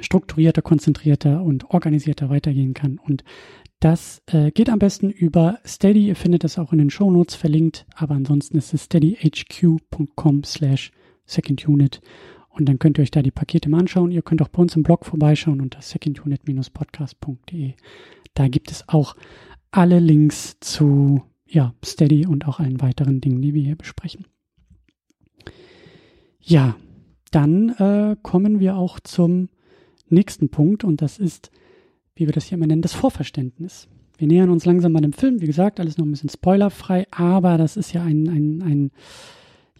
strukturierter, 0.00 0.62
konzentrierter 0.62 1.42
und 1.42 1.70
organisierter 1.70 2.30
weitergehen 2.30 2.74
kann. 2.74 2.98
Und 2.98 3.24
das 3.80 4.22
äh, 4.26 4.50
geht 4.50 4.68
am 4.68 4.78
besten 4.78 5.10
über 5.10 5.58
Steady. 5.66 6.06
Ihr 6.08 6.16
findet 6.16 6.44
das 6.44 6.58
auch 6.58 6.72
in 6.72 6.78
den 6.78 6.90
Show 6.90 7.10
Notes 7.10 7.34
verlinkt. 7.34 7.86
Aber 7.94 8.14
ansonsten 8.14 8.58
ist 8.58 8.74
es 8.74 8.84
steadyhq.com 8.84 10.44
slash 10.44 10.92
secondunit. 11.24 12.00
Und 12.50 12.68
dann 12.68 12.78
könnt 12.78 12.98
ihr 12.98 13.02
euch 13.02 13.10
da 13.10 13.22
die 13.22 13.30
Pakete 13.30 13.70
mal 13.70 13.80
anschauen. 13.80 14.10
Ihr 14.10 14.22
könnt 14.22 14.42
auch 14.42 14.48
bei 14.48 14.60
uns 14.60 14.76
im 14.76 14.82
Blog 14.82 15.06
vorbeischauen 15.06 15.60
unter 15.60 15.80
secondunit-podcast.de. 15.80 17.72
Da 18.34 18.48
gibt 18.48 18.70
es 18.70 18.88
auch 18.88 19.16
alle 19.70 19.98
Links 19.98 20.58
zu 20.60 21.22
ja, 21.50 21.74
Steady 21.84 22.26
und 22.26 22.46
auch 22.46 22.60
allen 22.60 22.80
weiteren 22.80 23.20
Dingen, 23.20 23.42
die 23.42 23.54
wir 23.54 23.62
hier 23.62 23.76
besprechen. 23.76 24.24
Ja, 26.40 26.76
dann 27.32 27.70
äh, 27.70 28.16
kommen 28.22 28.60
wir 28.60 28.76
auch 28.76 29.00
zum 29.00 29.48
nächsten 30.08 30.48
Punkt 30.48 30.84
und 30.84 31.02
das 31.02 31.18
ist, 31.18 31.50
wie 32.14 32.26
wir 32.26 32.32
das 32.32 32.46
hier 32.46 32.56
immer 32.56 32.66
nennen, 32.66 32.82
das 32.82 32.94
Vorverständnis. 32.94 33.88
Wir 34.16 34.28
nähern 34.28 34.50
uns 34.50 34.64
langsam 34.64 34.94
an 34.96 35.02
dem 35.02 35.12
Film, 35.12 35.40
wie 35.40 35.46
gesagt, 35.46 35.80
alles 35.80 35.98
noch 35.98 36.04
ein 36.04 36.10
bisschen 36.10 36.28
spoilerfrei, 36.28 37.06
aber 37.10 37.58
das 37.58 37.76
ist 37.76 37.92
ja 37.92 38.02
ein, 38.02 38.28
ein, 38.28 38.62
ein, 38.62 38.90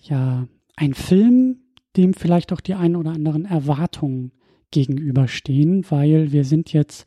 ja, 0.03 0.49
ein 0.77 0.95
Film, 0.95 1.59
dem 1.97 2.15
vielleicht 2.15 2.53
auch 2.53 2.61
die 2.61 2.75
ein 2.75 2.97
oder 2.97 3.11
anderen 3.11 3.45
Erwartungen 3.45 4.33
gegenüberstehen, 4.71 5.85
weil 5.91 6.33
wir 6.33 6.45
sind 6.45 6.73
jetzt 6.73 7.07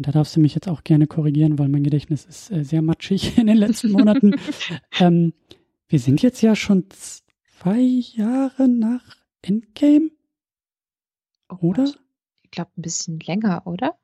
und 0.00 0.06
da 0.06 0.12
darfst 0.12 0.34
du 0.34 0.40
mich 0.40 0.54
jetzt 0.54 0.66
auch 0.66 0.82
gerne 0.82 1.06
korrigieren, 1.06 1.58
weil 1.58 1.68
mein 1.68 1.84
Gedächtnis 1.84 2.24
ist 2.24 2.50
äh, 2.50 2.64
sehr 2.64 2.80
matschig 2.80 3.36
in 3.36 3.48
den 3.48 3.58
letzten 3.58 3.92
Monaten. 3.92 4.34
ähm, 4.98 5.34
wir 5.88 5.98
sind 5.98 6.22
jetzt 6.22 6.40
ja 6.40 6.56
schon 6.56 6.86
zwei 6.88 7.80
Jahre 7.80 8.66
nach 8.66 9.18
Endgame. 9.42 10.10
Oh 11.50 11.56
oder? 11.66 11.84
Gott. 11.84 11.98
Ich 12.44 12.50
glaube, 12.50 12.70
ein 12.78 12.80
bisschen 12.80 13.20
länger, 13.20 13.66
oder? 13.66 13.98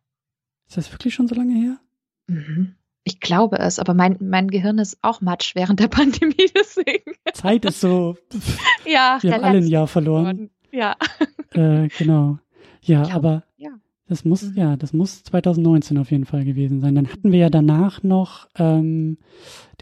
Ist 0.69 0.76
das 0.76 0.93
wirklich 0.93 1.15
schon 1.15 1.29
so 1.29 1.35
lange 1.35 1.55
her? 1.55 1.81
Mhm. 2.26 2.75
Ich 3.05 3.21
glaube 3.21 3.59
es, 3.59 3.79
aber 3.79 3.95
mein, 3.95 4.19
mein 4.21 4.49
Gehirn 4.49 4.76
ist 4.76 4.99
auch 5.00 5.23
matsch 5.23 5.55
während 5.55 5.81
der 5.81 5.88
Pandemie, 5.88 6.50
deswegen. 6.55 7.12
Zeit 7.33 7.65
ist 7.65 7.81
so. 7.81 8.19
ja, 8.85 9.17
wir 9.23 9.33
haben 9.33 9.45
alle 9.45 9.59
ein 9.59 9.67
Jahr 9.67 9.87
verloren. 9.87 10.50
Ja. 10.73 10.95
Äh, 11.53 11.88
genau. 11.88 12.38
Ja, 12.83 13.09
aber. 13.15 13.45
Das 14.08 14.25
muss, 14.25 14.42
mhm. 14.42 14.56
ja, 14.56 14.76
das 14.76 14.92
muss 14.92 15.25
2019 15.25 15.98
auf 15.98 16.10
jeden 16.10 16.26
Fall 16.26 16.44
gewesen 16.44 16.80
sein. 16.80 16.94
Dann 16.94 17.08
hatten 17.08 17.32
wir 17.32 17.38
ja 17.40 17.50
danach 17.50 18.02
noch 18.02 18.46
ähm, 18.56 19.18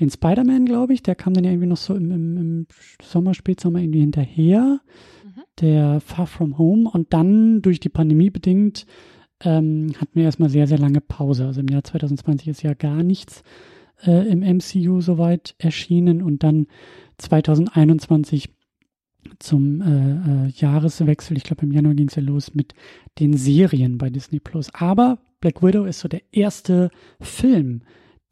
den 0.00 0.08
Spider-Man, 0.08 0.64
glaube 0.64 0.94
ich. 0.94 1.02
Der 1.02 1.14
kam 1.14 1.34
dann 1.34 1.44
ja 1.44 1.50
irgendwie 1.50 1.68
noch 1.68 1.76
so 1.76 1.94
im, 1.94 2.10
im, 2.10 2.36
im 2.36 2.66
Sommer, 3.02 3.34
Spätsommer 3.34 3.80
irgendwie 3.80 4.00
hinterher. 4.00 4.80
Mhm. 5.24 5.42
Der 5.60 6.00
Far 6.00 6.26
From 6.26 6.56
Home. 6.56 6.88
Und 6.90 7.12
dann 7.12 7.60
durch 7.60 7.80
die 7.80 7.90
Pandemie 7.90 8.30
bedingt 8.30 8.86
ähm, 9.40 9.92
hatten 10.00 10.14
wir 10.14 10.24
erstmal 10.24 10.48
sehr, 10.48 10.66
sehr 10.66 10.78
lange 10.78 11.02
Pause. 11.02 11.46
Also 11.46 11.60
im 11.60 11.68
Jahr 11.68 11.84
2020 11.84 12.48
ist 12.48 12.62
ja 12.62 12.72
gar 12.72 13.02
nichts 13.02 13.42
äh, 14.06 14.26
im 14.26 14.40
MCU 14.40 15.02
soweit 15.02 15.54
erschienen. 15.58 16.22
Und 16.22 16.42
dann 16.42 16.66
2021 17.18 18.48
zum 19.38 19.80
äh, 19.80 20.46
äh, 20.46 20.50
Jahreswechsel, 20.50 21.36
ich 21.36 21.44
glaube 21.44 21.62
im 21.62 21.72
Januar 21.72 21.94
ging 21.94 22.08
es 22.08 22.14
ja 22.14 22.22
los 22.22 22.54
mit 22.54 22.74
den 23.18 23.36
Serien 23.36 23.98
bei 23.98 24.10
Disney 24.10 24.40
Plus. 24.40 24.72
Aber 24.74 25.18
Black 25.40 25.62
Widow 25.62 25.84
ist 25.84 26.00
so 26.00 26.08
der 26.08 26.22
erste 26.32 26.90
Film, 27.20 27.82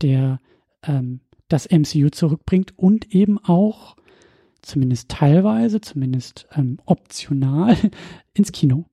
der 0.01 0.39
ähm, 0.83 1.21
das 1.49 1.69
MCU 1.71 2.09
zurückbringt 2.11 2.79
und 2.79 3.15
eben 3.15 3.39
auch 3.39 3.97
zumindest 4.63 5.11
teilweise, 5.11 5.81
zumindest 5.81 6.47
ähm, 6.57 6.79
optional 6.87 7.77
ins 8.35 8.53
Kino. 8.53 8.87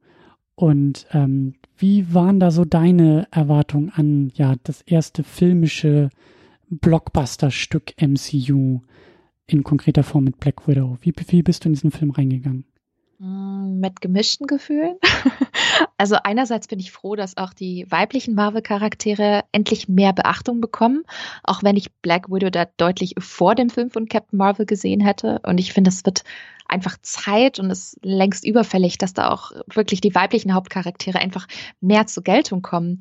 Und 0.55 1.07
ähm, 1.13 1.53
wie 1.77 2.13
waren 2.13 2.39
da 2.41 2.51
so 2.51 2.65
deine 2.65 3.27
Erwartungen 3.31 3.89
an 3.91 4.31
ja 4.35 4.55
das 4.63 4.81
erste 4.81 5.23
filmische 5.23 6.09
Blockbuster-Stück 6.69 7.93
MCU 8.01 8.81
in 9.53 9.63
konkreter 9.63 10.03
Form 10.03 10.23
mit 10.23 10.39
Black 10.39 10.67
Widow? 10.67 10.97
Wie, 11.01 11.13
wie 11.27 11.43
bist 11.43 11.63
du 11.63 11.69
in 11.69 11.73
diesen 11.73 11.91
Film 11.91 12.11
reingegangen? 12.11 12.65
Mm, 13.19 13.79
mit 13.79 14.01
gemischten 14.01 14.47
Gefühlen. 14.47 14.97
Also 15.97 16.15
einerseits 16.23 16.67
bin 16.67 16.79
ich 16.79 16.91
froh, 16.91 17.15
dass 17.15 17.37
auch 17.37 17.53
die 17.53 17.85
weiblichen 17.89 18.33
Marvel-Charaktere 18.33 19.43
endlich 19.51 19.89
mehr 19.89 20.13
Beachtung 20.13 20.61
bekommen, 20.61 21.03
auch 21.43 21.63
wenn 21.63 21.75
ich 21.75 21.91
Black 22.01 22.29
Widow 22.29 22.49
da 22.49 22.65
deutlich 22.77 23.15
vor 23.19 23.53
dem 23.53 23.69
Film 23.69 23.89
von 23.89 24.07
Captain 24.07 24.37
Marvel 24.37 24.65
gesehen 24.65 25.01
hätte. 25.01 25.39
Und 25.43 25.57
ich 25.57 25.73
finde, 25.73 25.89
es 25.89 26.05
wird 26.05 26.23
einfach 26.67 26.97
Zeit 27.01 27.59
und 27.59 27.69
es 27.69 27.97
längst 28.01 28.45
überfällig, 28.45 28.97
dass 28.97 29.13
da 29.13 29.29
auch 29.29 29.51
wirklich 29.73 30.01
die 30.01 30.15
weiblichen 30.15 30.53
Hauptcharaktere 30.53 31.19
einfach 31.19 31.47
mehr 31.81 32.07
zur 32.07 32.23
Geltung 32.23 32.61
kommen. 32.61 32.99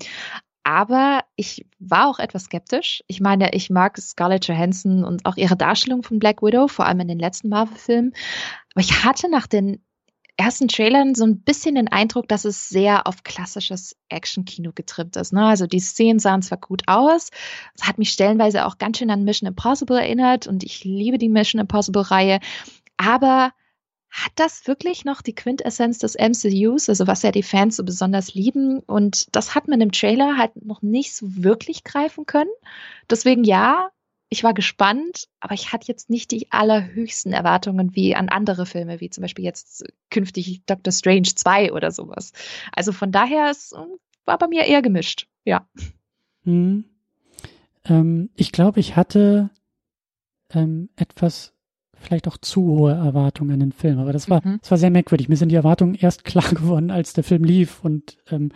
Aber 0.69 1.25
ich 1.35 1.65
war 1.79 2.09
auch 2.09 2.19
etwas 2.19 2.45
skeptisch. 2.45 3.03
Ich 3.07 3.23
meine, 3.23 3.55
ich 3.55 3.71
mag 3.71 3.97
Scarlett 3.97 4.49
Johansson 4.49 5.03
und 5.03 5.25
auch 5.25 5.39
ihre 5.39 5.57
Darstellung 5.57 6.03
von 6.03 6.19
Black 6.19 6.43
Widow, 6.43 6.69
vor 6.69 6.85
allem 6.85 7.01
in 7.01 7.09
den 7.09 7.19
letzten 7.19 7.49
Marvel-Filmen. 7.49 8.13
Aber 8.75 8.83
ich 8.83 9.03
hatte 9.03 9.31
nach 9.31 9.47
den 9.47 9.83
ersten 10.37 10.69
Trailern 10.69 11.15
so 11.15 11.25
ein 11.25 11.41
bisschen 11.41 11.77
den 11.77 11.89
Eindruck, 11.89 12.29
dass 12.29 12.45
es 12.45 12.69
sehr 12.69 13.07
auf 13.07 13.23
klassisches 13.23 13.97
Action-Kino 14.11 14.73
getrimmt 14.75 15.17
ist. 15.17 15.33
Ne? 15.33 15.43
Also 15.47 15.67
die 15.67 15.81
Szenen 15.81 16.19
sahen 16.19 16.43
zwar 16.43 16.59
gut 16.59 16.83
aus, 16.87 17.31
es 17.75 17.89
hat 17.89 17.97
mich 17.97 18.11
stellenweise 18.11 18.67
auch 18.67 18.77
ganz 18.77 18.99
schön 18.99 19.11
an 19.11 19.25
Mission 19.25 19.49
Impossible 19.49 19.97
erinnert 19.97 20.47
und 20.47 20.65
ich 20.65 20.85
liebe 20.85 21.17
die 21.17 21.31
Mission 21.31 21.63
Impossible-Reihe, 21.63 22.41
aber 22.99 23.53
hat 24.11 24.33
das 24.37 24.67
wirklich 24.67 25.05
noch 25.05 25.23
die 25.23 25.35
Quintessenz 25.35 25.99
des 25.99 26.17
MCUs, 26.17 26.89
also 26.89 27.07
was 27.07 27.23
ja 27.23 27.31
die 27.31 27.43
Fans 27.43 27.77
so 27.77 27.85
besonders 27.85 28.35
lieben? 28.35 28.81
Und 28.81 29.35
das 29.37 29.55
hat 29.55 29.69
man 29.69 29.81
im 29.81 29.93
Trailer 29.93 30.37
halt 30.37 30.65
noch 30.65 30.83
nicht 30.83 31.15
so 31.15 31.27
wirklich 31.37 31.85
greifen 31.85 32.27
können. 32.27 32.51
Deswegen 33.11 33.45
ja, 33.45 33.91
ich 34.31 34.45
war 34.45 34.55
gespannt, 34.55 35.29
aber 35.41 35.55
ich 35.55 35.73
hatte 35.73 35.89
jetzt 35.89 36.11
nicht 36.11 36.31
die 36.31 36.51
allerhöchsten 36.51 37.33
Erwartungen 37.33 37.95
wie 37.95 38.15
an 38.15 38.29
andere 38.29 38.67
Filme, 38.67 39.01
wie 39.01 39.11
zum 39.11 39.23
Beispiel 39.23 39.45
jetzt 39.45 39.85
künftig 40.11 40.63
Doctor 40.67 40.93
Strange 40.93 41.29
2 41.35 41.73
oder 41.73 41.91
sowas. 41.91 42.33
Also 42.73 42.93
von 42.93 43.11
daher, 43.11 43.51
es 43.51 43.73
ähm, 43.73 43.99
war 44.25 44.39
bei 44.39 44.49
mir 44.49 44.65
eher 44.65 44.83
gemischt, 44.83 45.27
ja. 45.45 45.67
Hm. 46.45 46.85
Ähm, 47.85 48.31
ich 48.35 48.53
glaube, 48.53 48.81
ich 48.81 48.97
hatte 48.97 49.51
ähm, 50.51 50.91
etwas 50.97 51.55
vielleicht 52.01 52.29
auch 52.29 52.37
zu 52.37 52.63
hohe 52.63 52.93
Erwartungen 52.93 53.53
an 53.53 53.61
den 53.61 53.73
Film. 53.73 53.99
Aber 53.99 54.13
das 54.13 54.31
war, 54.31 54.41
mhm. 54.45 54.59
das 54.61 54.71
war 54.71 54.79
sehr 54.79 54.91
merkwürdig. 54.91 55.29
Mir 55.29 55.37
sind 55.37 55.51
die 55.51 55.57
Erwartungen 55.57 55.95
erst 55.95 56.25
klar 56.25 56.49
geworden, 56.51 56.91
als 56.91 57.13
der 57.13 57.25
Film 57.25 57.45
lief 57.45 57.85
und 57.85 58.19
ähm, 58.31 58.51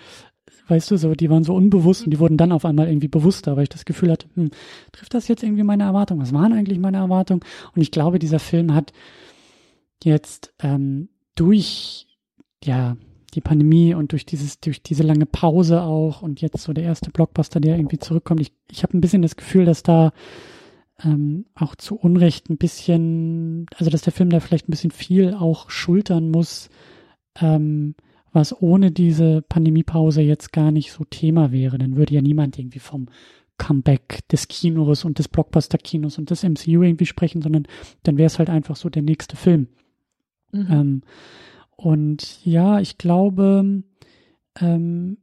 weißt 0.68 0.90
du, 0.90 0.96
so, 0.96 1.14
die 1.14 1.30
waren 1.30 1.44
so 1.44 1.54
unbewusst 1.54 2.04
und 2.04 2.10
die 2.10 2.18
wurden 2.18 2.36
dann 2.36 2.52
auf 2.52 2.64
einmal 2.64 2.88
irgendwie 2.88 3.08
bewusster, 3.08 3.56
weil 3.56 3.64
ich 3.64 3.68
das 3.68 3.84
Gefühl 3.84 4.10
hatte, 4.10 4.26
hm, 4.34 4.50
trifft 4.92 5.14
das 5.14 5.28
jetzt 5.28 5.42
irgendwie 5.42 5.62
meine 5.64 5.84
Erwartungen? 5.84 6.22
Was 6.22 6.32
waren 6.32 6.52
eigentlich 6.52 6.78
meine 6.78 6.98
Erwartungen? 6.98 7.42
Und 7.74 7.82
ich 7.82 7.90
glaube, 7.90 8.18
dieser 8.18 8.38
Film 8.38 8.74
hat 8.74 8.92
jetzt 10.02 10.52
ähm, 10.60 11.08
durch, 11.34 12.06
ja, 12.62 12.96
die 13.34 13.40
Pandemie 13.40 13.94
und 13.94 14.12
durch 14.12 14.26
dieses, 14.26 14.60
durch 14.60 14.82
diese 14.82 15.02
lange 15.02 15.24
Pause 15.24 15.82
auch 15.82 16.20
und 16.22 16.42
jetzt 16.42 16.58
so 16.58 16.72
der 16.72 16.84
erste 16.84 17.10
Blockbuster, 17.10 17.60
der 17.60 17.76
irgendwie 17.76 17.98
zurückkommt. 17.98 18.40
Ich, 18.40 18.52
ich 18.70 18.82
habe 18.82 18.96
ein 18.96 19.00
bisschen 19.00 19.22
das 19.22 19.36
Gefühl, 19.36 19.64
dass 19.64 19.82
da 19.82 20.12
ähm, 21.04 21.46
auch 21.54 21.74
zu 21.74 21.96
Unrecht 21.96 22.50
ein 22.50 22.58
bisschen, 22.58 23.66
also 23.76 23.90
dass 23.90 24.02
der 24.02 24.12
Film 24.12 24.30
da 24.30 24.40
vielleicht 24.40 24.68
ein 24.68 24.72
bisschen 24.72 24.90
viel 24.90 25.34
auch 25.34 25.70
schultern 25.70 26.30
muss, 26.30 26.70
ähm, 27.40 27.94
was 28.32 28.60
ohne 28.62 28.90
diese 28.90 29.42
Pandemiepause 29.42 30.22
jetzt 30.22 30.52
gar 30.52 30.70
nicht 30.70 30.92
so 30.92 31.04
Thema 31.04 31.52
wäre. 31.52 31.78
Dann 31.78 31.96
würde 31.96 32.14
ja 32.14 32.22
niemand 32.22 32.58
irgendwie 32.58 32.78
vom 32.78 33.08
Comeback 33.58 34.26
des 34.28 34.48
Kinos 34.48 35.04
und 35.04 35.18
des 35.18 35.28
Blockbuster-Kinos 35.28 36.18
und 36.18 36.30
des 36.30 36.42
MCU 36.42 36.82
irgendwie 36.82 37.06
sprechen, 37.06 37.42
sondern 37.42 37.66
dann 38.02 38.16
wäre 38.16 38.26
es 38.26 38.38
halt 38.38 38.50
einfach 38.50 38.76
so 38.76 38.88
der 38.88 39.02
nächste 39.02 39.36
Film. 39.36 39.68
Mhm. 40.52 40.66
Ähm, 40.70 41.00
und 41.76 42.44
ja, 42.44 42.80
ich 42.80 42.96
glaube, 42.98 43.82
ähm, 44.60 45.18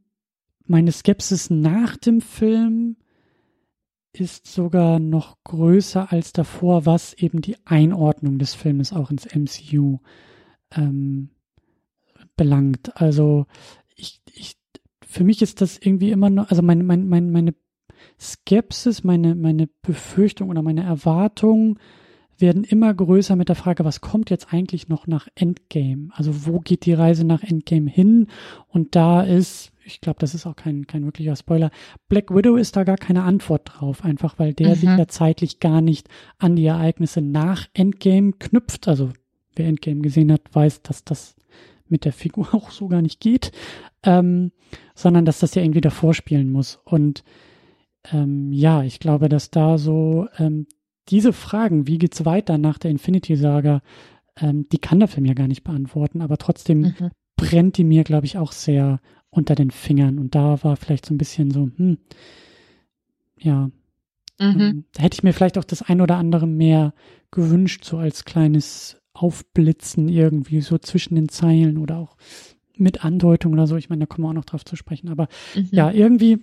meine 0.64 0.92
Skepsis 0.92 1.50
nach 1.50 1.96
dem 1.96 2.20
Film 2.20 2.96
ist 4.12 4.46
sogar 4.46 4.98
noch 4.98 5.36
größer 5.44 6.12
als 6.12 6.32
davor, 6.32 6.86
was 6.86 7.14
eben 7.14 7.40
die 7.40 7.56
Einordnung 7.64 8.38
des 8.38 8.54
Filmes 8.54 8.92
auch 8.92 9.10
ins 9.10 9.26
MCU 9.26 9.98
ähm, 10.72 11.30
belangt. 12.36 13.00
Also 13.00 13.46
ich, 13.94 14.20
ich, 14.32 14.56
für 15.06 15.24
mich 15.24 15.42
ist 15.42 15.60
das 15.60 15.78
irgendwie 15.78 16.10
immer 16.10 16.30
noch, 16.30 16.50
also 16.50 16.62
meine, 16.62 16.82
meine, 16.82 17.04
meine, 17.04 17.30
meine 17.30 17.54
Skepsis, 18.18 19.04
meine, 19.04 19.34
meine 19.34 19.68
Befürchtung 19.82 20.50
oder 20.50 20.62
meine 20.62 20.82
Erwartung 20.82 21.78
werden 22.40 22.64
immer 22.64 22.92
größer 22.92 23.36
mit 23.36 23.48
der 23.48 23.56
Frage, 23.56 23.84
was 23.84 24.00
kommt 24.00 24.30
jetzt 24.30 24.52
eigentlich 24.52 24.88
noch 24.88 25.06
nach 25.06 25.28
Endgame? 25.34 26.08
Also 26.12 26.46
wo 26.46 26.60
geht 26.60 26.86
die 26.86 26.92
Reise 26.92 27.24
nach 27.24 27.42
Endgame 27.42 27.90
hin? 27.90 28.28
Und 28.68 28.94
da 28.96 29.22
ist, 29.22 29.72
ich 29.84 30.00
glaube, 30.00 30.18
das 30.18 30.34
ist 30.34 30.46
auch 30.46 30.56
kein, 30.56 30.86
kein 30.86 31.04
wirklicher 31.04 31.36
Spoiler, 31.36 31.70
Black 32.08 32.34
Widow 32.34 32.56
ist 32.56 32.76
da 32.76 32.84
gar 32.84 32.96
keine 32.96 33.22
Antwort 33.22 33.62
drauf, 33.72 34.04
einfach 34.04 34.38
weil 34.38 34.54
der 34.54 34.70
mhm. 34.70 34.74
sich 34.74 34.88
ja 34.88 35.08
zeitlich 35.08 35.60
gar 35.60 35.80
nicht 35.80 36.08
an 36.38 36.56
die 36.56 36.66
Ereignisse 36.66 37.20
nach 37.20 37.66
Endgame 37.74 38.32
knüpft. 38.32 38.88
Also 38.88 39.10
wer 39.56 39.66
Endgame 39.66 40.00
gesehen 40.00 40.32
hat, 40.32 40.42
weiß, 40.52 40.82
dass 40.82 41.04
das 41.04 41.36
mit 41.88 42.04
der 42.04 42.12
Figur 42.12 42.48
auch 42.54 42.70
so 42.70 42.88
gar 42.88 43.02
nicht 43.02 43.20
geht, 43.20 43.52
ähm, 44.02 44.52
sondern 44.94 45.24
dass 45.24 45.40
das 45.40 45.54
ja 45.54 45.62
irgendwie 45.62 45.80
davor 45.80 46.14
spielen 46.14 46.50
muss. 46.52 46.80
Und 46.84 47.24
ähm, 48.12 48.52
ja, 48.52 48.82
ich 48.82 49.00
glaube, 49.00 49.28
dass 49.28 49.50
da 49.50 49.76
so 49.76 50.26
ähm, 50.38 50.66
diese 51.10 51.32
Fragen, 51.32 51.86
wie 51.86 51.98
geht's 51.98 52.24
weiter 52.24 52.58
nach 52.58 52.78
der 52.78 52.90
Infinity-Saga, 52.90 53.82
ähm, 54.36 54.68
die 54.70 54.78
kann 54.78 55.00
der 55.00 55.08
Film 55.08 55.26
ja 55.26 55.34
gar 55.34 55.48
nicht 55.48 55.64
beantworten, 55.64 56.20
aber 56.22 56.38
trotzdem 56.38 56.80
mhm. 56.80 57.10
brennt 57.36 57.76
die 57.76 57.84
mir, 57.84 58.04
glaube 58.04 58.26
ich, 58.26 58.38
auch 58.38 58.52
sehr 58.52 59.00
unter 59.30 59.54
den 59.54 59.70
Fingern. 59.70 60.18
Und 60.18 60.34
da 60.34 60.62
war 60.62 60.76
vielleicht 60.76 61.06
so 61.06 61.14
ein 61.14 61.18
bisschen 61.18 61.50
so, 61.50 61.70
hm, 61.76 61.98
ja, 63.38 63.70
mhm. 64.38 64.60
Ähm, 64.60 64.84
da 64.94 65.02
hätte 65.02 65.14
ich 65.14 65.22
mir 65.22 65.32
vielleicht 65.32 65.58
auch 65.58 65.64
das 65.64 65.82
ein 65.82 66.00
oder 66.00 66.16
andere 66.16 66.46
mehr 66.46 66.94
gewünscht, 67.30 67.84
so 67.84 67.98
als 67.98 68.24
kleines 68.24 68.96
aufblitzen 69.12 70.08
irgendwie 70.08 70.60
so 70.60 70.78
zwischen 70.78 71.14
den 71.14 71.28
Zeilen 71.28 71.78
oder 71.78 71.98
auch 71.98 72.16
mit 72.76 73.04
Andeutung 73.04 73.52
oder 73.52 73.66
so. 73.66 73.76
Ich 73.76 73.90
meine, 73.90 74.00
da 74.00 74.06
kommen 74.06 74.24
wir 74.24 74.30
auch 74.30 74.34
noch 74.34 74.44
drauf 74.44 74.64
zu 74.64 74.76
sprechen. 74.76 75.10
Aber 75.10 75.28
mhm. 75.54 75.68
ja, 75.70 75.90
irgendwie, 75.90 76.38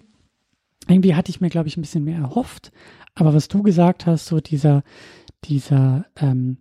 irgendwie 0.87 1.15
hatte 1.15 1.29
ich 1.29 1.41
mir, 1.41 1.49
glaube 1.49 1.67
ich, 1.67 1.75
ein 1.77 1.81
bisschen 1.81 2.03
mehr 2.03 2.19
erhofft. 2.19 2.71
Aber 3.15 3.33
was 3.33 3.47
du 3.47 3.63
gesagt 3.63 4.05
hast, 4.05 4.27
so 4.27 4.39
dieser, 4.39 4.83
dieser, 5.43 6.05
ähm, 6.17 6.57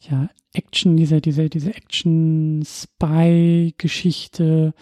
ja, 0.00 0.30
Action, 0.52 0.96
diese, 0.96 1.20
diese, 1.20 1.50
diese 1.50 1.74
Action-Spy-Geschichte 1.74 4.72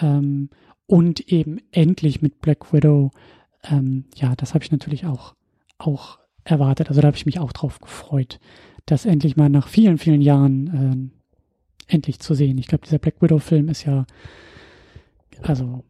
ähm, 0.00 0.50
und 0.86 1.20
eben 1.32 1.58
endlich 1.72 2.22
mit 2.22 2.40
Black 2.40 2.72
Widow, 2.72 3.10
ähm, 3.64 4.04
ja, 4.14 4.36
das 4.36 4.54
habe 4.54 4.62
ich 4.64 4.70
natürlich 4.70 5.06
auch, 5.06 5.34
auch 5.78 6.20
erwartet. 6.44 6.88
Also 6.88 7.00
da 7.00 7.08
habe 7.08 7.16
ich 7.16 7.26
mich 7.26 7.40
auch 7.40 7.52
drauf 7.52 7.80
gefreut 7.80 8.38
das 8.90 9.04
endlich 9.04 9.36
mal 9.36 9.48
nach 9.48 9.68
vielen, 9.68 9.98
vielen 9.98 10.22
Jahren 10.22 11.12
äh, 11.88 11.92
endlich 11.92 12.20
zu 12.20 12.34
sehen. 12.34 12.58
Ich 12.58 12.66
glaube, 12.66 12.84
dieser 12.84 12.98
Black 12.98 13.20
Widow-Film 13.20 13.68
ist 13.68 13.84
ja, 13.84 14.06
also 15.42 15.64
ähm, 15.64 15.82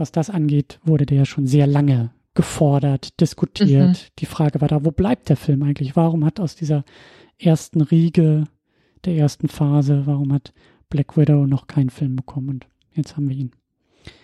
was 0.00 0.12
das 0.12 0.30
angeht, 0.30 0.80
wurde 0.84 1.06
der 1.06 1.18
ja 1.18 1.24
schon 1.24 1.46
sehr 1.46 1.66
lange 1.66 2.10
gefordert, 2.34 3.20
diskutiert. 3.20 3.88
Mhm. 3.88 4.16
Die 4.18 4.26
Frage 4.26 4.60
war 4.60 4.68
da, 4.68 4.84
wo 4.84 4.90
bleibt 4.90 5.28
der 5.28 5.36
Film 5.36 5.62
eigentlich? 5.62 5.96
Warum 5.96 6.24
hat 6.24 6.38
aus 6.40 6.54
dieser 6.54 6.84
ersten 7.38 7.80
Riege, 7.80 8.44
der 9.04 9.16
ersten 9.16 9.48
Phase, 9.48 10.06
warum 10.06 10.32
hat 10.32 10.52
Black 10.88 11.16
Widow 11.16 11.46
noch 11.46 11.66
keinen 11.66 11.90
Film 11.90 12.16
bekommen? 12.16 12.48
Und 12.48 12.66
jetzt 12.94 13.16
haben 13.16 13.28
wir 13.28 13.36
ihn. 13.36 13.50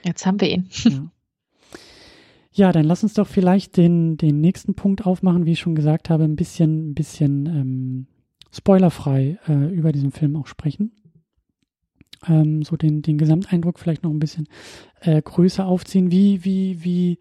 Jetzt 0.04 0.26
haben 0.26 0.40
wir 0.40 0.48
ihn. 0.48 0.68
Ja. 0.84 1.10
Ja, 2.56 2.70
dann 2.70 2.84
lass 2.84 3.02
uns 3.02 3.14
doch 3.14 3.26
vielleicht 3.26 3.76
den, 3.76 4.16
den 4.16 4.40
nächsten 4.40 4.74
Punkt 4.74 5.04
aufmachen, 5.04 5.44
wie 5.44 5.52
ich 5.52 5.58
schon 5.58 5.74
gesagt 5.74 6.08
habe, 6.08 6.22
ein 6.22 6.36
bisschen, 6.36 6.90
ein 6.90 6.94
bisschen 6.94 7.46
ähm, 7.46 8.06
spoilerfrei 8.52 9.38
äh, 9.48 9.74
über 9.74 9.90
diesen 9.90 10.12
Film 10.12 10.36
auch 10.36 10.46
sprechen. 10.46 10.92
Ähm, 12.28 12.62
so 12.62 12.76
den, 12.76 13.02
den 13.02 13.18
Gesamteindruck 13.18 13.78
vielleicht 13.78 14.02
noch 14.02 14.10
ein 14.10 14.18
bisschen 14.18 14.48
äh, 15.00 15.20
größer 15.20 15.66
aufziehen. 15.66 16.10
Wie, 16.10 16.44
wie, 16.44 16.82
wie 16.84 17.18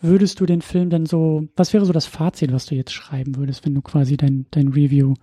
würdest 0.00 0.40
du 0.40 0.46
den 0.46 0.62
Film 0.62 0.90
denn 0.90 1.06
so, 1.06 1.46
was 1.56 1.72
wäre 1.72 1.84
so 1.84 1.92
das 1.92 2.06
Fazit, 2.06 2.52
was 2.52 2.66
du 2.66 2.74
jetzt 2.74 2.92
schreiben 2.92 3.36
würdest, 3.36 3.64
wenn 3.64 3.74
du 3.74 3.82
quasi 3.82 4.16
dein, 4.16 4.46
dein 4.50 4.68
Review, 4.68 5.14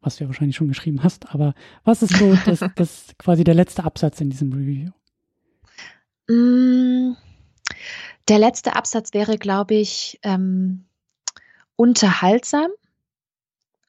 was 0.00 0.16
du 0.16 0.24
ja 0.24 0.28
wahrscheinlich 0.28 0.56
schon 0.56 0.68
geschrieben 0.68 1.02
hast, 1.02 1.34
aber 1.34 1.54
was 1.84 2.02
ist 2.02 2.16
so 2.16 2.36
das, 2.44 2.64
das 2.76 3.14
quasi 3.18 3.44
der 3.44 3.54
letzte 3.54 3.84
Absatz 3.84 4.20
in 4.20 4.30
diesem 4.30 4.52
Review? 4.52 4.90
Mm. 6.28 7.16
Der 8.28 8.38
letzte 8.38 8.76
Absatz 8.76 9.14
wäre, 9.14 9.38
glaube 9.38 9.74
ich, 9.74 10.20
ähm, 10.22 10.84
unterhaltsam, 11.76 12.70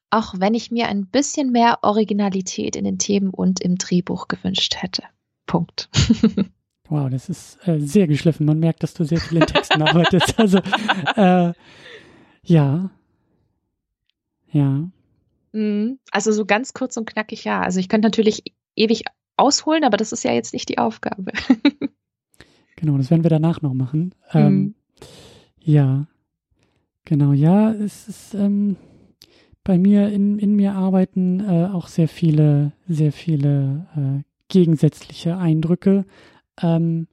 auch 0.09 0.33
wenn 0.37 0.53
ich 0.53 0.71
mir 0.71 0.87
ein 0.87 1.05
bisschen 1.05 1.51
mehr 1.51 1.79
Originalität 1.81 2.75
in 2.75 2.85
den 2.85 2.97
Themen 2.97 3.29
und 3.29 3.61
im 3.61 3.77
Drehbuch 3.77 4.27
gewünscht 4.27 4.75
hätte. 4.77 5.03
Punkt. 5.45 5.89
Wow, 6.89 7.07
das 7.07 7.29
ist 7.29 7.59
äh, 7.67 7.79
sehr 7.79 8.07
geschliffen. 8.07 8.47
Man 8.47 8.57
merkt, 8.57 8.81
dass 8.81 8.95
du 8.95 9.03
sehr 9.03 9.19
viel 9.19 9.37
in 9.37 9.45
Texten 9.45 9.83
arbeitest. 9.83 10.39
Also, 10.39 10.57
äh, 11.15 11.53
ja. 12.43 12.89
Ja. 14.51 14.89
Mhm. 15.51 15.99
Also 16.11 16.31
so 16.31 16.45
ganz 16.45 16.73
kurz 16.73 16.97
und 16.97 17.05
knackig, 17.05 17.43
ja. 17.43 17.61
Also 17.61 17.79
ich 17.79 17.89
könnte 17.89 18.07
natürlich 18.07 18.41
ewig 18.75 19.03
ausholen, 19.37 19.83
aber 19.83 19.97
das 19.97 20.11
ist 20.11 20.23
ja 20.23 20.33
jetzt 20.33 20.51
nicht 20.51 20.67
die 20.67 20.79
Aufgabe. 20.79 21.31
genau, 22.75 22.97
das 22.97 23.11
werden 23.11 23.23
wir 23.23 23.29
danach 23.29 23.61
noch 23.61 23.75
machen. 23.75 24.15
Ähm, 24.33 24.53
mhm. 24.53 24.75
Ja. 25.59 26.07
Genau, 27.05 27.33
ja, 27.33 27.71
es 27.71 28.07
ist 28.07 28.33
ähm, 28.33 28.77
bei 29.69 29.77
mir 29.77 30.09
in, 30.09 30.39
in 30.39 30.55
mir 30.55 30.73
arbeiten 30.73 31.41
äh, 31.41 31.69
auch 31.71 31.89
sehr 31.89 32.07
viele, 32.07 32.71
sehr 32.87 33.11
viele 33.11 33.85
äh, 33.95 34.23
gegensätzliche 34.47 35.37
Eindrücke. 35.37 36.05
Ähm, 36.59 37.05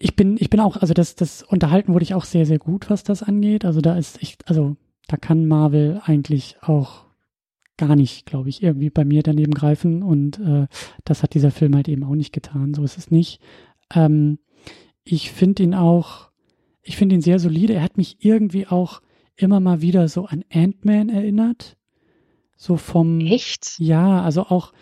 ich 0.00 0.16
bin, 0.16 0.36
ich 0.40 0.50
bin 0.50 0.58
auch, 0.58 0.76
also 0.76 0.92
das, 0.92 1.14
das 1.14 1.44
Unterhalten 1.44 1.94
wurde 1.94 2.02
ich 2.02 2.14
auch 2.14 2.24
sehr, 2.24 2.46
sehr 2.46 2.58
gut, 2.58 2.90
was 2.90 3.04
das 3.04 3.22
angeht. 3.22 3.64
Also 3.64 3.80
da 3.80 3.96
ist 3.96 4.20
ich, 4.20 4.38
also 4.46 4.74
da 5.06 5.16
kann 5.16 5.46
Marvel 5.46 6.00
eigentlich 6.04 6.56
auch 6.62 7.04
gar 7.76 7.94
nicht, 7.94 8.26
glaube 8.26 8.48
ich, 8.48 8.60
irgendwie 8.60 8.90
bei 8.90 9.04
mir 9.04 9.22
daneben 9.22 9.54
greifen 9.54 10.02
und 10.02 10.40
äh, 10.40 10.66
das 11.04 11.22
hat 11.22 11.34
dieser 11.34 11.52
Film 11.52 11.76
halt 11.76 11.86
eben 11.86 12.02
auch 12.02 12.16
nicht 12.16 12.32
getan. 12.32 12.74
So 12.74 12.82
ist 12.82 12.98
es 12.98 13.12
nicht. 13.12 13.40
Ähm, 13.94 14.40
ich 15.04 15.30
finde 15.30 15.62
ihn 15.62 15.74
auch, 15.76 16.30
ich 16.82 16.96
finde 16.96 17.14
ihn 17.14 17.22
sehr 17.22 17.38
solide. 17.38 17.74
Er 17.74 17.84
hat 17.84 17.98
mich 17.98 18.16
irgendwie 18.18 18.66
auch 18.66 19.00
immer 19.36 19.60
mal 19.60 19.80
wieder 19.80 20.08
so 20.08 20.26
an 20.26 20.44
Ant-Man 20.52 21.08
erinnert. 21.08 21.76
So 22.56 22.76
vom. 22.76 23.20
Echt? 23.20 23.78
Ja, 23.78 24.22
also 24.22 24.42
auch. 24.42 24.72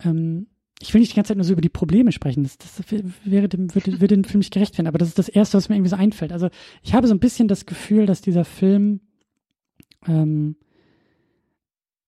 Ähm, 0.00 0.46
ich 0.80 0.92
will 0.92 1.00
nicht 1.00 1.12
die 1.12 1.16
ganze 1.16 1.28
Zeit 1.28 1.36
nur 1.36 1.44
so 1.44 1.52
über 1.52 1.62
die 1.62 1.68
Probleme 1.68 2.12
sprechen. 2.12 2.42
Das, 2.42 2.58
das 2.58 2.82
wäre 3.24 3.48
dem, 3.48 3.74
würde, 3.74 4.00
würde 4.00 4.16
dem 4.16 4.24
Film 4.24 4.40
nicht 4.40 4.52
gerecht 4.52 4.76
werden, 4.76 4.88
aber 4.88 4.98
das 4.98 5.08
ist 5.08 5.18
das 5.18 5.28
Erste, 5.28 5.56
was 5.56 5.68
mir 5.68 5.76
irgendwie 5.76 5.90
so 5.90 5.96
einfällt. 5.96 6.32
Also 6.32 6.48
ich 6.82 6.94
habe 6.94 7.06
so 7.06 7.14
ein 7.14 7.20
bisschen 7.20 7.48
das 7.48 7.64
Gefühl, 7.64 8.06
dass 8.06 8.20
dieser 8.20 8.44
Film 8.44 9.00
ähm, 10.06 10.56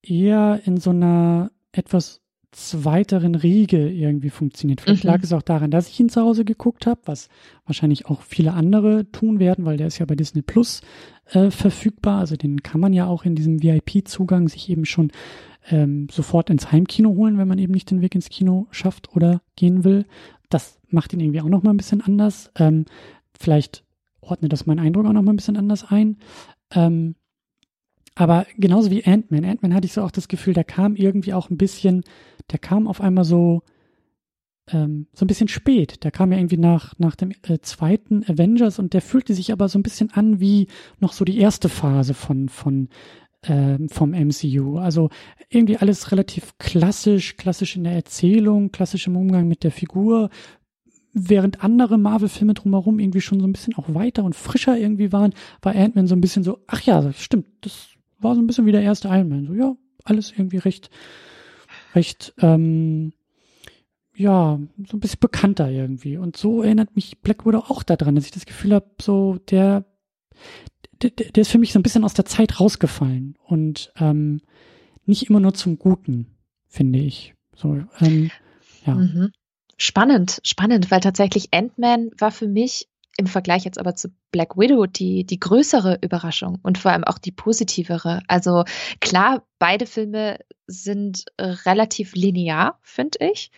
eher 0.02 0.60
in 0.64 0.78
so 0.78 0.90
einer 0.90 1.52
etwas 1.72 2.22
zweiteren 2.56 3.34
Riege 3.34 3.88
irgendwie 3.90 4.30
funktioniert. 4.30 4.80
Vielleicht 4.80 5.04
mhm. 5.04 5.10
lag 5.10 5.22
es 5.22 5.32
auch 5.32 5.42
daran, 5.42 5.70
dass 5.70 5.88
ich 5.88 6.00
ihn 6.00 6.08
zu 6.08 6.22
Hause 6.22 6.44
geguckt 6.44 6.86
habe, 6.86 7.00
was 7.04 7.28
wahrscheinlich 7.66 8.06
auch 8.06 8.22
viele 8.22 8.54
andere 8.54 9.10
tun 9.12 9.38
werden, 9.38 9.66
weil 9.66 9.76
der 9.76 9.86
ist 9.86 9.98
ja 9.98 10.06
bei 10.06 10.14
Disney 10.14 10.40
Plus 10.40 10.80
äh, 11.32 11.50
verfügbar. 11.50 12.20
Also 12.20 12.36
den 12.36 12.62
kann 12.62 12.80
man 12.80 12.94
ja 12.94 13.06
auch 13.06 13.24
in 13.24 13.34
diesem 13.34 13.62
VIP-Zugang 13.62 14.48
sich 14.48 14.70
eben 14.70 14.86
schon 14.86 15.12
ähm, 15.70 16.08
sofort 16.10 16.48
ins 16.48 16.72
Heimkino 16.72 17.10
holen, 17.10 17.36
wenn 17.36 17.48
man 17.48 17.58
eben 17.58 17.74
nicht 17.74 17.90
den 17.90 18.00
Weg 18.00 18.14
ins 18.14 18.30
Kino 18.30 18.68
schafft 18.70 19.14
oder 19.14 19.42
gehen 19.56 19.84
will. 19.84 20.06
Das 20.48 20.78
macht 20.88 21.12
ihn 21.12 21.20
irgendwie 21.20 21.42
auch 21.42 21.48
noch 21.48 21.62
mal 21.62 21.72
ein 21.72 21.76
bisschen 21.76 22.00
anders. 22.00 22.50
Ähm, 22.56 22.86
vielleicht 23.38 23.84
ordnet 24.22 24.52
das 24.52 24.64
meinen 24.64 24.80
Eindruck 24.80 25.04
auch 25.04 25.12
noch 25.12 25.22
mal 25.22 25.32
ein 25.32 25.36
bisschen 25.36 25.58
anders 25.58 25.84
ein. 25.90 26.16
Ähm, 26.72 27.16
aber 28.16 28.46
genauso 28.56 28.90
wie 28.90 29.04
Ant-Man. 29.04 29.44
Ant-Man 29.44 29.74
hatte 29.74 29.84
ich 29.84 29.92
so 29.92 30.02
auch 30.02 30.10
das 30.10 30.26
Gefühl, 30.26 30.54
der 30.54 30.64
kam 30.64 30.96
irgendwie 30.96 31.34
auch 31.34 31.50
ein 31.50 31.58
bisschen, 31.58 32.02
der 32.50 32.58
kam 32.58 32.86
auf 32.88 33.00
einmal 33.00 33.24
so, 33.24 33.62
ähm, 34.68 35.06
so 35.12 35.24
ein 35.24 35.28
bisschen 35.28 35.48
spät. 35.48 36.04
Der 36.04 36.10
kam 36.10 36.32
ja 36.32 36.38
irgendwie 36.38 36.56
nach, 36.56 36.98
nach 36.98 37.16
dem 37.16 37.32
äh, 37.42 37.58
zweiten 37.60 38.24
Avengers 38.24 38.78
und 38.78 38.92
der 38.92 39.02
fühlte 39.02 39.34
sich 39.34 39.52
aber 39.52 39.68
so 39.68 39.78
ein 39.78 39.82
bisschen 39.82 40.12
an 40.12 40.40
wie 40.40 40.68
noch 41.00 41.12
so 41.12 41.24
die 41.24 41.38
erste 41.38 41.68
Phase 41.68 42.14
von, 42.14 42.48
von 42.48 42.88
ähm, 43.44 43.88
vom 43.88 44.10
MCU. 44.10 44.78
Also 44.78 45.10
irgendwie 45.48 45.76
alles 45.76 46.10
relativ 46.12 46.56
klassisch, 46.58 47.36
klassisch 47.36 47.76
in 47.76 47.84
der 47.84 47.94
Erzählung, 47.94 48.72
klassisch 48.72 49.06
im 49.06 49.16
Umgang 49.16 49.48
mit 49.48 49.62
der 49.62 49.70
Figur, 49.70 50.30
während 51.12 51.64
andere 51.64 51.96
Marvel-Filme 51.98 52.54
drumherum 52.54 52.98
irgendwie 52.98 53.20
schon 53.20 53.40
so 53.40 53.46
ein 53.46 53.52
bisschen 53.52 53.74
auch 53.76 53.94
weiter 53.94 54.24
und 54.24 54.34
frischer 54.34 54.76
irgendwie 54.76 55.12
waren, 55.12 55.32
war 55.62 55.74
Ant-Man 55.74 56.06
so 56.06 56.14
ein 56.14 56.20
bisschen 56.20 56.44
so, 56.44 56.58
ach 56.66 56.82
ja, 56.82 57.12
stimmt, 57.12 57.46
das 57.62 57.88
war 58.18 58.34
so 58.34 58.40
ein 58.40 58.46
bisschen 58.46 58.66
wie 58.66 58.72
der 58.72 58.82
erste 58.82 59.08
Iron 59.08 59.28
Man. 59.28 59.46
So, 59.46 59.54
ja, 59.54 59.76
alles 60.04 60.32
irgendwie 60.36 60.58
recht, 60.58 60.90
recht, 61.96 62.34
ähm, 62.38 63.12
ja, 64.14 64.58
so 64.86 64.96
ein 64.96 65.00
bisschen 65.00 65.20
bekannter 65.20 65.70
irgendwie. 65.70 66.16
Und 66.16 66.36
so 66.36 66.62
erinnert 66.62 66.94
mich 66.94 67.18
Black 67.20 67.44
Widow 67.44 67.58
auch 67.58 67.82
daran, 67.82 68.14
dass 68.14 68.26
ich 68.26 68.30
das 68.30 68.46
Gefühl 68.46 68.74
habe, 68.74 68.90
so 69.00 69.38
der, 69.50 69.84
der, 71.02 71.10
der 71.10 71.40
ist 71.42 71.50
für 71.50 71.58
mich 71.58 71.72
so 71.72 71.78
ein 71.78 71.82
bisschen 71.82 72.04
aus 72.04 72.14
der 72.14 72.24
Zeit 72.24 72.60
rausgefallen 72.60 73.36
und 73.44 73.92
ähm, 73.96 74.40
nicht 75.04 75.28
immer 75.28 75.40
nur 75.40 75.54
zum 75.54 75.78
Guten, 75.78 76.36
finde 76.66 77.00
ich. 77.00 77.34
So, 77.54 77.82
ähm, 78.00 78.30
ja. 78.86 78.94
Mhm. 78.94 79.32
Spannend, 79.78 80.40
spannend, 80.42 80.90
weil 80.90 81.00
tatsächlich 81.00 81.52
Ant-Man 81.52 82.10
war 82.18 82.30
für 82.30 82.48
mich 82.48 82.88
im 83.18 83.26
Vergleich 83.26 83.64
jetzt 83.64 83.78
aber 83.78 83.94
zu 83.94 84.08
Black 84.30 84.56
Widow 84.56 84.86
die, 84.86 85.24
die 85.24 85.40
größere 85.40 85.98
Überraschung 86.02 86.58
und 86.62 86.78
vor 86.78 86.92
allem 86.92 87.04
auch 87.04 87.18
die 87.18 87.32
positivere. 87.32 88.20
Also 88.28 88.64
klar, 89.00 89.42
beide 89.58 89.86
Filme 89.86 90.38
sind 90.66 91.24
relativ 91.38 92.14
linear, 92.14 92.78
finde 92.82 93.18
ich, 93.20 93.50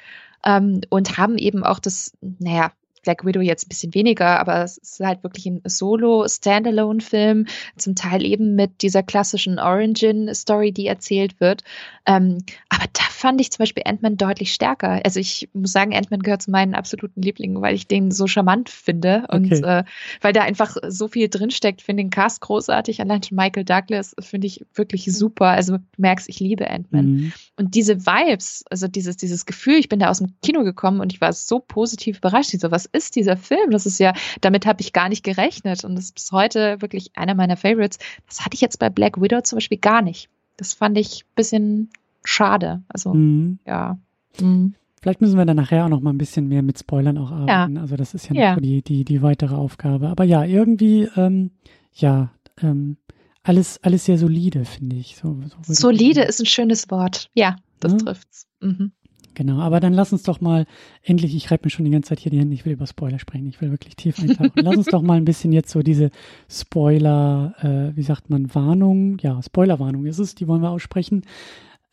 ähm, 0.45 0.81
und 0.91 1.19
haben 1.19 1.39
eben 1.39 1.65
auch 1.65 1.79
das, 1.81 2.13
naja, 2.21 2.73
Black 3.09 3.25
Widow 3.25 3.41
jetzt 3.41 3.65
ein 3.65 3.71
bisschen 3.71 3.95
weniger, 3.95 4.39
aber 4.39 4.63
es 4.63 4.77
ist 4.77 5.01
halt 5.01 5.23
wirklich 5.23 5.47
ein 5.47 5.63
Solo-Standalone-Film, 5.65 7.47
zum 7.79 7.95
Teil 7.95 8.23
eben 8.23 8.55
mit 8.55 8.83
dieser 8.83 9.03
klassischen 9.03 9.59
Origin-Story, 9.59 10.73
die 10.73 10.87
erzählt 10.87 11.41
wird. 11.41 11.65
Ähm, 12.05 12.45
aber 12.69 12.85
da 12.93 13.03
fand 13.09 13.41
ich 13.41 13.51
zum 13.51 13.63
Beispiel 13.63 13.85
Ant-Man 13.87 14.19
deutlich 14.19 14.53
stärker. 14.53 15.01
Also 15.05 15.21
ich 15.21 15.49
muss 15.55 15.73
sagen, 15.73 15.95
Ant-Man 15.95 16.21
gehört 16.21 16.43
zu 16.43 16.51
meinen 16.51 16.75
absoluten 16.75 17.23
Lieblingen, 17.23 17.63
weil 17.63 17.75
ich 17.75 17.87
den 17.87 18.11
so 18.11 18.27
charmant 18.27 18.69
finde 18.69 19.25
und 19.31 19.47
okay. 19.47 19.81
äh, 19.81 19.85
weil 20.21 20.35
da 20.35 20.43
einfach 20.43 20.77
so 20.87 21.09
viel 21.09 21.31
drinsteckt. 21.31 21.81
Finde 21.81 22.03
den 22.03 22.11
Cast 22.11 22.43
großartig. 22.43 23.01
Allein 23.01 23.23
schon 23.23 23.37
Michael 23.37 23.65
Douglas 23.65 24.15
finde 24.21 24.47
ich 24.47 24.67
wirklich 24.75 25.07
super. 25.07 25.47
Also 25.47 25.79
du 25.79 25.83
merkst, 25.97 26.29
ich 26.29 26.41
liebe 26.41 26.71
Ant-Man. 26.71 27.07
Mhm. 27.07 27.33
Und 27.57 27.75
diese 27.75 28.05
Vibes, 28.05 28.65
also 28.71 28.87
dieses, 28.87 29.17
dieses 29.17 29.47
Gefühl, 29.47 29.77
ich 29.79 29.89
bin 29.89 29.99
da 29.99 30.11
aus 30.11 30.19
dem 30.19 30.35
Kino 30.43 30.63
gekommen 30.63 31.01
und 31.01 31.13
ich 31.13 31.21
war 31.23 31.33
so 31.33 31.59
positiv 31.59 32.19
überrascht. 32.19 32.51
So, 32.59 32.71
was 32.71 32.87
ist 32.87 32.98
dieser 33.11 33.37
Film? 33.37 33.71
Das 33.71 33.87
ist 33.87 33.99
ja, 33.99 34.13
damit 34.41 34.67
habe 34.67 34.81
ich 34.81 34.93
gar 34.93 35.09
nicht 35.09 35.25
gerechnet 35.25 35.85
und 35.85 35.97
das 35.97 36.07
ist 36.07 36.15
bis 36.15 36.33
heute 36.33 36.81
wirklich 36.81 37.11
einer 37.17 37.35
meiner 37.35 37.57
Favorites. 37.57 37.99
Das 38.27 38.45
hatte 38.45 38.55
ich 38.55 38.61
jetzt 38.61 38.79
bei 38.79 38.91
Black 38.91 39.21
Widow 39.21 39.41
zum 39.43 39.57
Beispiel 39.57 39.79
gar 39.79 40.03
nicht. 40.03 40.29
Das 40.57 40.75
fand 40.75 40.99
ich 40.99 41.25
ein 41.25 41.35
bisschen 41.35 41.91
schade. 42.25 42.83
Also, 42.89 43.15
mhm. 43.15 43.59
ja. 43.67 43.99
Mhm. 44.41 44.75
Vielleicht 45.01 45.21
müssen 45.21 45.39
wir 45.39 45.47
dann 45.47 45.57
nachher 45.57 45.85
auch 45.85 45.89
noch 45.89 46.01
mal 46.01 46.13
ein 46.13 46.19
bisschen 46.19 46.49
mehr 46.49 46.63
mit 46.63 46.79
Spoilern 46.79 47.19
auch 47.19 47.31
arbeiten. 47.31 47.77
Ja. 47.77 47.81
Also 47.81 47.97
das 47.97 48.15
ist 48.15 48.29
ja, 48.29 48.35
ja. 48.35 48.55
So 48.55 48.61
die, 48.61 48.83
die, 48.83 49.05
die 49.05 49.23
weitere 49.23 49.55
Aufgabe. 49.55 50.09
Aber 50.09 50.25
ja, 50.25 50.45
irgendwie, 50.45 51.09
ähm, 51.17 51.53
ja, 51.95 52.31
ähm, 52.61 52.97
alles, 53.45 53.83
alles 53.83 54.05
sehr 54.05 54.19
solide, 54.19 54.65
finde 54.65 54.97
ich. 54.97 55.17
So, 55.17 55.41
so 55.63 55.73
solide 55.73 56.23
ich 56.23 56.29
ist 56.29 56.41
ein 56.41 56.47
schönes 56.47 56.91
Wort. 56.91 57.31
Ja, 57.35 57.57
das 57.81 57.93
ja? 57.93 57.99
trifft's. 57.99 58.47
Mhm. 58.61 58.93
Genau, 59.39 59.61
aber 59.61 59.79
dann 59.79 59.93
lass 59.93 60.13
uns 60.13 60.25
doch 60.25 60.41
mal 60.41 60.67
endlich, 61.01 61.33
ich 61.37 61.49
reibe 61.49 61.67
mir 61.67 61.71
schon 61.71 61.85
die 61.85 61.93
ganze 61.93 62.09
Zeit 62.09 62.19
hier 62.19 62.33
die 62.33 62.41
Hände, 62.41 62.55
ich 62.55 62.65
will 62.65 62.73
über 62.73 62.89
Spoiler 62.89 63.21
sprechen, 63.21 63.47
ich 63.47 63.61
will 63.61 63.71
wirklich 63.71 63.95
tief 63.95 64.19
eintauchen. 64.19 64.51
lass 64.57 64.77
uns 64.77 64.87
doch 64.87 65.01
mal 65.01 65.17
ein 65.17 65.25
bisschen 65.25 65.53
jetzt 65.53 65.71
so 65.71 65.81
diese 65.81 66.11
Spoiler, 66.51 67.55
äh, 67.61 67.97
wie 67.97 68.03
sagt 68.03 68.31
man, 68.31 68.53
Warnung, 68.53 69.17
ja, 69.21 69.41
Spoilerwarnung 69.41 70.07
ist 70.07 70.19
es, 70.19 70.35
die 70.35 70.49
wollen 70.49 70.61
wir 70.61 70.71
aussprechen. 70.71 71.23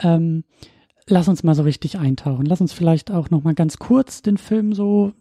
Ähm, 0.02 0.44
lass 1.06 1.28
uns 1.28 1.44
mal 1.44 1.54
so 1.54 1.62
richtig 1.62 2.00
eintauchen. 2.00 2.48
Lass 2.48 2.62
uns 2.62 2.74
vielleicht 2.74 3.12
auch 3.12 3.30
noch 3.30 3.44
mal 3.44 3.54
ganz 3.54 3.78
kurz 3.78 4.24
den 4.24 4.38
Film 4.38 4.74
so, 4.74 5.14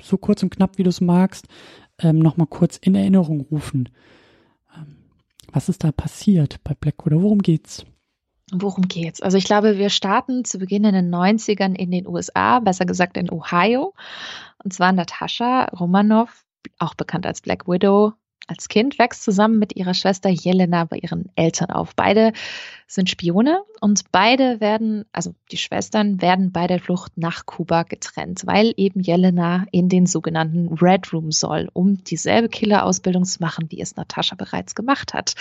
so 0.00 0.18
kurz 0.18 0.44
und 0.44 0.50
knapp, 0.54 0.78
wie 0.78 0.84
du 0.84 0.90
es 0.90 1.00
magst, 1.00 1.48
ähm, 1.98 2.20
noch 2.20 2.36
mal 2.36 2.46
kurz 2.46 2.76
in 2.76 2.94
Erinnerung 2.94 3.40
rufen. 3.40 3.88
Ähm, 4.76 4.98
was 5.50 5.68
ist 5.68 5.82
da 5.82 5.90
passiert 5.90 6.62
bei 6.62 6.74
Black 6.78 7.04
Widow? 7.04 7.22
Worum 7.22 7.40
geht's? 7.40 7.84
Worum 8.54 8.86
geht's? 8.86 9.22
Also 9.22 9.38
ich 9.38 9.44
glaube, 9.44 9.78
wir 9.78 9.88
starten 9.88 10.44
zu 10.44 10.58
Beginn 10.58 10.84
in 10.84 10.94
den 10.94 11.14
90ern 11.14 11.74
in 11.74 11.90
den 11.90 12.06
USA, 12.06 12.60
besser 12.60 12.84
gesagt 12.84 13.16
in 13.16 13.30
Ohio. 13.30 13.94
Und 14.62 14.74
zwar 14.74 14.92
Natascha 14.92 15.64
Romanoff, 15.66 16.44
auch 16.78 16.94
bekannt 16.94 17.26
als 17.26 17.40
Black 17.40 17.66
Widow, 17.66 18.12
als 18.46 18.68
Kind 18.68 18.98
wächst 18.98 19.22
zusammen 19.22 19.58
mit 19.58 19.76
ihrer 19.76 19.94
Schwester 19.94 20.28
Jelena 20.28 20.84
bei 20.84 20.98
ihren 20.98 21.30
Eltern 21.36 21.70
auf. 21.70 21.94
Beide 21.94 22.32
sind 22.86 23.08
Spione 23.08 23.62
und 23.80 24.12
beide 24.12 24.60
werden, 24.60 25.04
also 25.12 25.34
die 25.50 25.56
Schwestern 25.56 26.20
werden 26.20 26.52
bei 26.52 26.66
der 26.66 26.78
Flucht 26.78 27.16
nach 27.16 27.46
Kuba 27.46 27.84
getrennt, 27.84 28.42
weil 28.44 28.74
eben 28.76 29.00
Jelena 29.00 29.64
in 29.70 29.88
den 29.88 30.06
sogenannten 30.06 30.68
Red 30.74 31.12
Room 31.12 31.32
soll, 31.32 31.68
um 31.72 32.02
dieselbe 32.04 32.48
Killerausbildung 32.48 33.24
zu 33.24 33.40
machen, 33.40 33.66
wie 33.70 33.80
es 33.80 33.96
Natascha 33.96 34.34
bereits 34.34 34.74
gemacht 34.74 35.14
hat. 35.14 35.34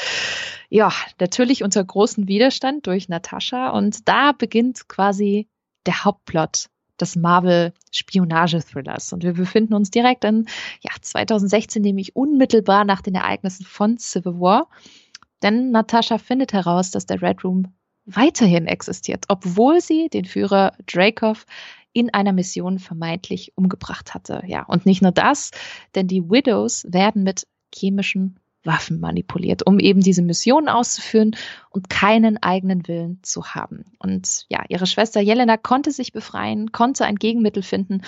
Ja, 0.70 0.94
natürlich 1.20 1.64
unter 1.64 1.84
großem 1.84 2.28
Widerstand 2.28 2.88
durch 2.88 3.10
Natascha 3.10 3.70
und 3.72 4.08
da 4.08 4.32
beginnt 4.32 4.88
quasi 4.88 5.48
der 5.86 6.06
Hauptplot 6.06 6.68
des 7.02 7.16
Marvel-Spionage-Thrillers. 7.16 9.14
Und 9.14 9.24
wir 9.24 9.34
befinden 9.34 9.74
uns 9.74 9.92
direkt 9.92 10.24
in 10.24 10.46
ja, 10.82 10.92
2016, 11.02 11.82
nämlich 11.82 12.16
unmittelbar 12.16 12.86
nach 12.86 13.02
den 13.02 13.16
Ereignissen 13.16 13.66
von 13.66 13.98
Civil 13.98 14.40
War. 14.40 14.70
Denn 15.42 15.72
Natascha 15.72 16.18
findet 16.18 16.54
heraus, 16.54 16.92
dass 16.92 17.06
der 17.06 17.22
Red 17.22 17.44
Room 17.44 17.74
weiterhin 18.06 18.68
existiert, 18.68 19.26
obwohl 19.28 19.82
sie 19.82 20.10
den 20.10 20.26
Führer 20.26 20.74
Dracov 20.88 21.46
in 21.94 22.14
einer 22.14 22.34
Mission 22.34 22.80
vermeintlich 22.80 23.54
umgebracht 23.56 24.14
hatte. 24.14 24.44
Ja, 24.48 24.64
und 24.64 24.86
nicht 24.86 25.02
nur 25.02 25.12
das, 25.12 25.52
denn 25.96 26.08
die 26.08 26.30
Widows 26.30 26.86
werden 26.88 27.24
mit 27.24 27.48
chemischen 27.74 28.40
Waffen 28.64 29.00
manipuliert, 29.00 29.66
um 29.66 29.80
eben 29.80 30.02
diese 30.02 30.22
Mission 30.22 30.70
auszuführen 30.70 31.36
und 31.70 31.90
keinen 31.90 32.42
eigenen 32.42 32.88
Willen 32.88 33.20
zu 33.24 33.48
haben. 33.48 33.86
Und 33.98 34.46
ja, 34.50 34.64
ihre 34.70 34.86
Schwester 34.86 35.22
Jelena 35.22 35.58
konnte 35.58 35.92
sich 35.92 36.14
befreien, 36.14 36.72
konnte 36.72 37.06
ein 37.06 37.16
Gegenmittel 37.16 37.64
finden 37.64 38.02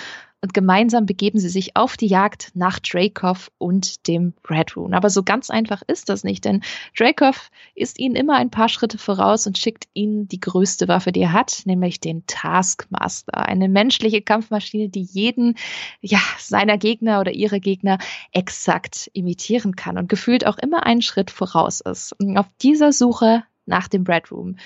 und 0.44 0.52
gemeinsam 0.52 1.06
begeben 1.06 1.38
sie 1.38 1.48
sich 1.48 1.74
auf 1.74 1.96
die 1.96 2.06
Jagd 2.06 2.50
nach 2.52 2.78
Dracov 2.78 3.50
und 3.56 4.06
dem 4.08 4.34
Red 4.48 4.76
Rune. 4.76 4.94
Aber 4.94 5.08
so 5.08 5.22
ganz 5.22 5.48
einfach 5.48 5.80
ist 5.86 6.10
das 6.10 6.22
nicht, 6.22 6.44
denn 6.44 6.62
Dracov 6.96 7.50
ist 7.74 7.98
ihnen 7.98 8.14
immer 8.14 8.34
ein 8.34 8.50
paar 8.50 8.68
Schritte 8.68 8.98
voraus 8.98 9.46
und 9.46 9.56
schickt 9.56 9.88
ihnen 9.94 10.28
die 10.28 10.40
größte 10.40 10.86
Waffe, 10.86 11.12
die 11.12 11.22
er 11.22 11.32
hat, 11.32 11.62
nämlich 11.64 11.98
den 11.98 12.26
Taskmaster, 12.26 13.38
eine 13.38 13.70
menschliche 13.70 14.20
Kampfmaschine, 14.20 14.90
die 14.90 15.00
jeden 15.00 15.56
ja, 16.02 16.20
seiner 16.38 16.76
Gegner 16.76 17.20
oder 17.20 17.32
ihre 17.32 17.58
Gegner 17.58 17.96
exakt 18.30 19.10
imitieren 19.14 19.76
kann 19.76 19.96
und 19.96 20.10
gefühlt 20.10 20.46
auch 20.46 20.58
immer 20.58 20.84
einen 20.84 21.00
Schritt 21.00 21.30
voraus 21.30 21.80
ist. 21.80 22.12
Und 22.20 22.36
auf 22.36 22.50
dieser 22.60 22.92
Suche 22.92 23.44
nach 23.64 23.88
dem 23.88 24.04
Red 24.04 24.30
Room 24.30 24.56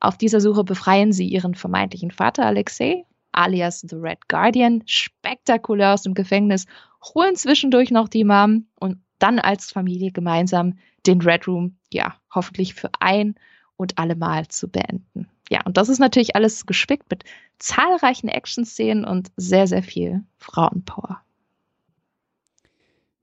auf 0.00 0.16
dieser 0.16 0.40
Suche 0.40 0.62
befreien 0.64 1.12
sie 1.12 1.26
ihren 1.26 1.54
vermeintlichen 1.54 2.12
Vater 2.12 2.46
Alexei 2.46 3.04
alias 3.32 3.80
The 3.80 3.96
Red 3.96 4.28
Guardian, 4.28 4.82
spektakulär 4.86 5.94
aus 5.94 6.02
dem 6.02 6.14
Gefängnis, 6.14 6.66
holen 7.14 7.36
zwischendurch 7.36 7.90
noch 7.90 8.08
die 8.08 8.24
Mom 8.24 8.66
und 8.78 8.98
dann 9.18 9.38
als 9.38 9.72
Familie 9.72 10.12
gemeinsam 10.12 10.78
den 11.06 11.20
Red 11.22 11.46
Room, 11.48 11.76
ja, 11.92 12.16
hoffentlich 12.34 12.74
für 12.74 12.90
ein 13.00 13.34
und 13.76 13.98
allemal 13.98 14.48
zu 14.48 14.68
beenden. 14.68 15.28
Ja, 15.50 15.62
und 15.64 15.76
das 15.76 15.88
ist 15.88 15.98
natürlich 15.98 16.36
alles 16.36 16.66
gespickt 16.66 17.10
mit 17.10 17.24
zahlreichen 17.58 18.28
Action-Szenen 18.28 19.04
und 19.04 19.30
sehr, 19.36 19.66
sehr 19.66 19.82
viel 19.82 20.24
Frauenpower. 20.36 21.22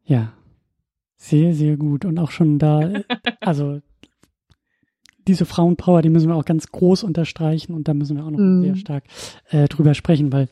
Ja, 0.06 0.34
sehr, 1.18 1.54
sehr 1.54 1.78
gut. 1.78 2.06
Und 2.06 2.18
auch 2.20 2.32
schon 2.32 2.60
da, 2.60 3.04
also 3.42 3.82
diese 5.28 5.46
Frauenpower, 5.46 6.02
die 6.02 6.10
müssen 6.10 6.30
wir 6.30 6.36
auch 6.36 6.46
ganz 6.46 6.72
groß 6.72 7.04
unterstreichen 7.04 7.74
und 7.74 7.88
da 7.88 7.94
müssen 7.94 8.18
wir 8.18 8.26
auch 8.26 8.32
noch 8.32 8.40
mm. 8.40 8.62
sehr 8.62 8.76
stark 8.76 9.04
äh, 9.50 9.68
drüber 9.68 9.94
sprechen, 9.94 10.32
weil 10.32 10.50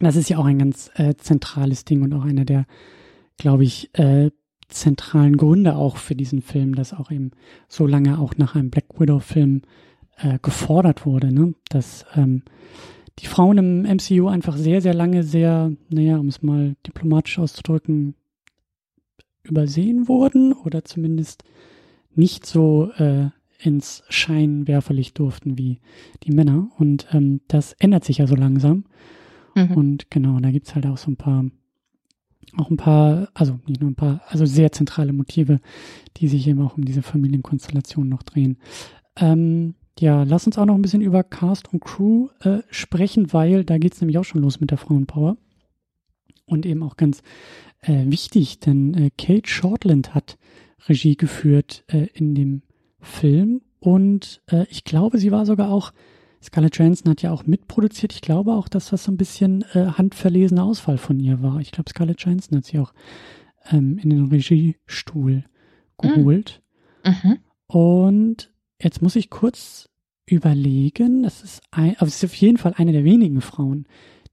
das 0.00 0.16
ist 0.16 0.28
ja 0.28 0.38
auch 0.38 0.44
ein 0.44 0.58
ganz 0.58 0.90
äh, 0.94 1.14
zentrales 1.16 1.84
Ding 1.84 2.02
und 2.02 2.12
auch 2.12 2.24
einer 2.24 2.44
der, 2.44 2.66
glaube 3.36 3.64
ich, 3.64 3.90
äh, 3.94 4.30
zentralen 4.68 5.36
Gründe 5.36 5.76
auch 5.76 5.96
für 5.96 6.14
diesen 6.14 6.42
Film, 6.42 6.74
dass 6.74 6.92
auch 6.92 7.10
eben 7.10 7.30
so 7.68 7.86
lange 7.86 8.18
auch 8.18 8.36
nach 8.36 8.54
einem 8.54 8.70
Black 8.70 8.98
Widow-Film 8.98 9.62
äh, 10.18 10.38
gefordert 10.42 11.06
wurde, 11.06 11.32
ne? 11.32 11.54
dass 11.68 12.06
ähm, 12.14 12.42
die 13.20 13.26
Frauen 13.26 13.58
im 13.58 13.82
MCU 13.82 14.26
einfach 14.26 14.56
sehr, 14.56 14.80
sehr 14.80 14.94
lange 14.94 15.22
sehr, 15.22 15.72
naja, 15.88 16.18
um 16.18 16.28
es 16.28 16.42
mal 16.42 16.74
diplomatisch 16.86 17.38
auszudrücken, 17.38 18.14
übersehen 19.44 20.08
wurden 20.08 20.52
oder 20.52 20.84
zumindest 20.84 21.44
nicht 22.14 22.46
so 22.46 22.90
äh, 22.96 23.28
ins 23.64 24.02
Scheinwerferlicht 24.08 25.18
durften 25.18 25.56
wie 25.56 25.80
die 26.22 26.32
Männer. 26.32 26.68
Und 26.78 27.06
ähm, 27.12 27.40
das 27.48 27.72
ändert 27.74 28.04
sich 28.04 28.18
ja 28.18 28.26
so 28.26 28.34
langsam. 28.34 28.84
Mhm. 29.54 29.70
Und 29.72 30.10
genau, 30.10 30.38
da 30.40 30.50
gibt's 30.50 30.74
halt 30.74 30.86
auch 30.86 30.98
so 30.98 31.10
ein 31.10 31.16
paar, 31.16 31.46
auch 32.56 32.70
ein 32.70 32.76
paar, 32.76 33.28
also 33.34 33.58
nicht 33.66 33.80
nur 33.80 33.90
ein 33.90 33.94
paar, 33.94 34.22
also 34.28 34.44
sehr 34.44 34.72
zentrale 34.72 35.12
Motive, 35.12 35.60
die 36.18 36.28
sich 36.28 36.46
eben 36.46 36.60
auch 36.60 36.76
um 36.76 36.84
diese 36.84 37.02
Familienkonstellation 37.02 38.08
noch 38.08 38.22
drehen. 38.22 38.58
Ähm, 39.16 39.74
ja, 39.98 40.24
lass 40.24 40.46
uns 40.46 40.58
auch 40.58 40.66
noch 40.66 40.74
ein 40.74 40.82
bisschen 40.82 41.02
über 41.02 41.22
Cast 41.22 41.72
und 41.72 41.80
Crew 41.80 42.28
äh, 42.40 42.58
sprechen, 42.70 43.32
weil 43.32 43.64
da 43.64 43.78
geht's 43.78 44.00
nämlich 44.00 44.18
auch 44.18 44.24
schon 44.24 44.42
los 44.42 44.60
mit 44.60 44.70
der 44.70 44.78
Frauenpower. 44.78 45.36
Und 46.46 46.66
eben 46.66 46.82
auch 46.82 46.98
ganz 46.98 47.22
äh, 47.80 48.04
wichtig, 48.06 48.58
denn 48.60 48.92
äh, 48.94 49.10
Kate 49.16 49.48
Shortland 49.48 50.14
hat 50.14 50.36
Regie 50.88 51.16
geführt 51.16 51.84
äh, 51.86 52.08
in 52.12 52.34
dem 52.34 52.62
Film 53.04 53.60
und 53.80 54.40
äh, 54.50 54.66
ich 54.70 54.84
glaube, 54.84 55.18
sie 55.18 55.30
war 55.30 55.44
sogar 55.44 55.70
auch, 55.70 55.92
Scarlett 56.42 56.76
Johansson 56.76 57.10
hat 57.10 57.22
ja 57.22 57.32
auch 57.32 57.46
mitproduziert. 57.46 58.12
Ich 58.12 58.22
glaube 58.22 58.52
auch, 58.52 58.68
dass 58.68 58.90
das 58.90 59.04
so 59.04 59.12
ein 59.12 59.16
bisschen 59.16 59.62
äh, 59.72 59.86
handverlesener 59.86 60.64
Ausfall 60.64 60.98
von 60.98 61.20
ihr 61.20 61.42
war. 61.42 61.60
Ich 61.60 61.70
glaube, 61.70 61.90
Scarlett 61.90 62.20
Johansson 62.20 62.58
hat 62.58 62.64
sie 62.64 62.78
auch 62.78 62.92
ähm, 63.70 63.98
in 63.98 64.10
den 64.10 64.26
Regiestuhl 64.26 65.44
geholt. 65.98 66.62
Mhm. 67.04 67.38
Und 67.66 68.52
jetzt 68.80 69.02
muss 69.02 69.16
ich 69.16 69.30
kurz 69.30 69.90
überlegen. 70.26 71.22
Das 71.22 71.42
ist, 71.42 71.62
ein, 71.70 71.96
aber 71.98 72.06
es 72.06 72.16
ist 72.16 72.24
auf 72.24 72.34
jeden 72.34 72.56
Fall 72.56 72.74
eine 72.76 72.92
der 72.92 73.04
wenigen 73.04 73.40
Frauen, 73.40 73.86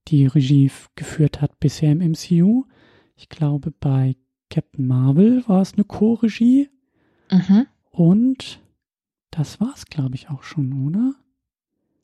die 0.08 0.26
Regie 0.26 0.72
geführt 0.96 1.42
hat 1.42 1.60
bisher 1.60 1.92
im 1.92 2.00
MCU. 2.00 2.66
Ich 3.16 3.30
glaube, 3.30 3.72
bei 3.72 4.16
Captain 4.50 4.88
Marvel 4.88 5.44
war 5.48 5.62
es 5.62 5.74
eine 5.74 5.84
Co-Regie. 5.84 6.70
Mhm. 7.30 7.68
Und 7.92 8.61
das 9.32 9.60
war's, 9.60 9.86
glaube 9.86 10.15
ich, 10.15 10.30
auch 10.30 10.44
schon, 10.44 10.88
oder? 10.88 11.13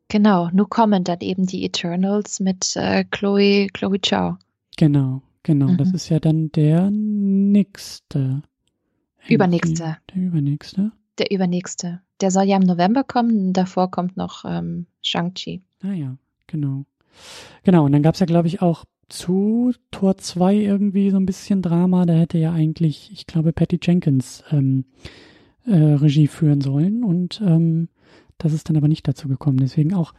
Genau, 0.10 0.50
nur 0.54 0.70
kommen 0.70 1.04
dann 1.04 1.20
eben 1.20 1.46
die 1.46 1.66
Eternals 1.66 2.40
mit 2.40 2.76
äh, 2.76 3.04
Chloe, 3.04 3.68
Chloe 3.74 4.00
Chow. 4.00 4.38
Genau, 4.78 5.22
genau. 5.44 5.68
Mhm. 5.68 5.78
Das 5.78 5.92
ist 5.92 6.08
ja 6.10 6.20
dann 6.20 6.52
der 6.54 6.90
nächste. 6.92 8.42
Übernächste. 9.28 9.98
Der 10.10 10.22
übernächste. 10.22 10.92
Der 11.18 11.32
übernächste. 11.32 12.02
Der 12.22 12.32
soll 12.32 12.46
ja 12.46 12.56
im 12.56 12.64
November 12.64 13.04
kommen. 13.04 13.52
Davor 13.52 13.92
kommt 13.92 14.16
noch 14.16 14.46
ähm, 14.48 14.88
Shang-Chi. 15.02 15.62
Ah 15.84 15.92
ja, 15.92 16.18
genau. 16.48 16.86
Genau, 17.64 17.86
und 17.86 17.92
dann 17.92 18.04
gab's 18.04 18.20
ja, 18.20 18.26
glaube 18.26 18.48
ich, 18.48 18.62
auch 18.62 18.86
zu 19.10 19.74
Tor 19.92 20.18
2 20.18 20.56
irgendwie 20.56 21.12
so 21.12 21.18
ein 21.18 21.26
bisschen 21.26 21.62
Drama. 21.62 22.06
Da 22.06 22.14
hätte 22.14 22.38
ja 22.38 22.54
eigentlich, 22.54 23.10
ich 23.12 23.26
glaube, 23.26 23.52
Patty 23.52 23.80
Jenkins 23.82 24.44
ähm, 24.52 24.86
äh, 25.68 25.76
Regie 25.76 26.28
führen 26.28 26.62
sollen. 26.62 27.04
Und 27.04 27.42
ähm, 27.46 27.90
das 28.38 28.54
ist 28.54 28.70
dann 28.70 28.78
aber 28.78 28.88
nicht 28.88 29.08
dazu 29.08 29.28
gekommen. 29.28 29.58
Deswegen 29.58 29.94
auch 29.94 30.14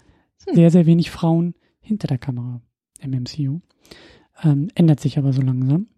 hm. 0.46 0.54
sehr, 0.54 0.70
sehr 0.70 0.86
wenig 0.86 1.10
Frauen 1.10 1.54
hinter 1.80 2.06
der 2.06 2.18
Kamera 2.18 2.60
im 3.00 3.10
MCU. 3.10 3.60
Ähm, 4.42 4.68
ändert 4.74 5.00
sich 5.00 5.18
aber 5.18 5.32
so 5.32 5.42
langsam. 5.42 5.88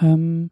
Ähm, 0.00 0.50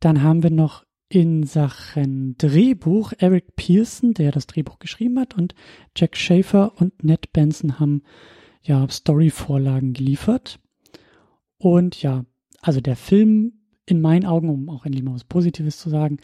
dann 0.00 0.22
haben 0.22 0.42
wir 0.42 0.50
noch 0.50 0.84
in 1.08 1.44
Sachen 1.44 2.36
Drehbuch 2.36 3.12
Eric 3.18 3.54
Pearson, 3.54 4.12
der 4.12 4.32
das 4.32 4.46
Drehbuch 4.46 4.78
geschrieben 4.78 5.18
hat, 5.20 5.36
und 5.36 5.54
Jack 5.94 6.16
Schaefer 6.16 6.72
und 6.80 7.04
Ned 7.04 7.32
Benson 7.32 7.78
haben 7.78 8.02
ja 8.62 8.88
Storyvorlagen 8.88 9.92
geliefert. 9.92 10.58
Und 11.58 12.02
ja, 12.02 12.24
also 12.60 12.80
der 12.80 12.96
Film 12.96 13.52
in 13.86 14.00
meinen 14.00 14.26
Augen, 14.26 14.48
um 14.48 14.68
auch 14.68 14.84
endlich 14.84 15.04
mal 15.04 15.14
was 15.14 15.24
Positives 15.24 15.78
zu 15.78 15.88
sagen, 15.88 16.18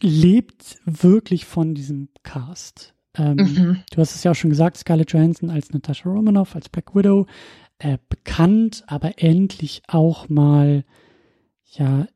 lebt 0.00 0.78
wirklich 0.84 1.44
von 1.44 1.74
diesem 1.74 2.08
Cast. 2.22 2.94
Ähm, 3.14 3.36
mhm. 3.36 3.82
Du 3.90 4.00
hast 4.00 4.14
es 4.14 4.24
ja 4.24 4.30
auch 4.30 4.36
schon 4.36 4.50
gesagt, 4.50 4.76
Scarlett 4.76 5.12
Johansson 5.12 5.50
als 5.50 5.70
Natasha 5.70 6.08
Romanoff, 6.08 6.54
als 6.54 6.68
Black 6.68 6.94
Widow, 6.94 7.26
äh, 7.78 7.98
bekannt, 8.08 8.84
aber 8.86 9.22
endlich 9.22 9.82
auch 9.86 10.28
mal, 10.28 10.84
ja, 11.64 12.06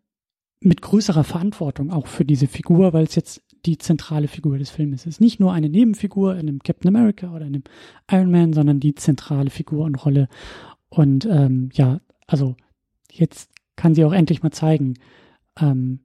mit 0.61 0.81
größerer 0.81 1.25
Verantwortung 1.25 1.91
auch 1.91 2.07
für 2.07 2.25
diese 2.25 2.47
Figur, 2.47 2.93
weil 2.93 3.05
es 3.05 3.15
jetzt 3.15 3.43
die 3.67 3.79
zentrale 3.79 4.29
Figur 4.29 4.59
des 4.59 4.71
Films 4.71 5.07
ist. 5.07 5.21
Nicht 5.21 5.41
nur 5.41 5.53
eine 5.53 5.69
Nebenfigur 5.69 6.35
in 6.35 6.49
einem 6.49 6.59
Captain 6.61 6.89
America 6.89 7.33
oder 7.35 7.47
in 7.47 7.55
einem 7.55 7.65
Iron 8.11 8.31
Man, 8.31 8.53
sondern 8.53 8.81
die 8.81 8.95
zentrale 8.95 9.51
Figur 9.51 9.85
und 9.85 9.95
Rolle. 10.05 10.29
Und 10.89 11.27
ähm, 11.27 11.71
ja, 11.73 12.01
also 12.27 12.57
jetzt 13.11 13.51
kann 13.77 13.95
sie 13.95 14.05
auch 14.05 14.13
endlich 14.13 14.43
mal 14.43 14.51
zeigen, 14.51 14.95
ähm, 15.61 16.01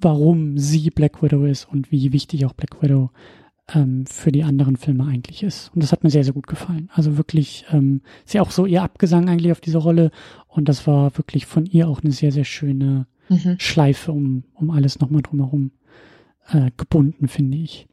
warum 0.00 0.58
sie 0.58 0.90
Black 0.90 1.22
Widow 1.22 1.44
ist 1.44 1.64
und 1.64 1.90
wie 1.90 2.12
wichtig 2.12 2.46
auch 2.46 2.52
Black 2.52 2.82
Widow 2.82 3.10
ähm, 3.74 4.06
für 4.06 4.32
die 4.32 4.44
anderen 4.44 4.76
Filme 4.76 5.06
eigentlich 5.06 5.42
ist. 5.42 5.70
Und 5.74 5.82
das 5.82 5.92
hat 5.92 6.04
mir 6.04 6.10
sehr, 6.10 6.24
sehr 6.24 6.32
gut 6.32 6.46
gefallen. 6.46 6.90
Also 6.92 7.16
wirklich, 7.16 7.64
ähm, 7.70 8.02
ist 8.24 8.34
ja 8.34 8.42
auch 8.42 8.50
so 8.50 8.66
ihr 8.66 8.82
Abgesang 8.82 9.28
eigentlich 9.28 9.52
auf 9.52 9.60
diese 9.60 9.78
Rolle. 9.78 10.10
Und 10.46 10.68
das 10.68 10.86
war 10.86 11.16
wirklich 11.18 11.46
von 11.46 11.66
ihr 11.66 11.88
auch 11.88 12.02
eine 12.02 12.12
sehr, 12.12 12.32
sehr 12.32 12.44
schöne 12.44 13.06
mhm. 13.28 13.56
Schleife 13.58 14.12
um, 14.12 14.44
um 14.54 14.70
alles 14.70 15.00
nochmal 15.00 15.22
drumherum 15.22 15.72
äh, 16.50 16.70
gebunden, 16.76 17.28
finde 17.28 17.58
ich. 17.58 17.88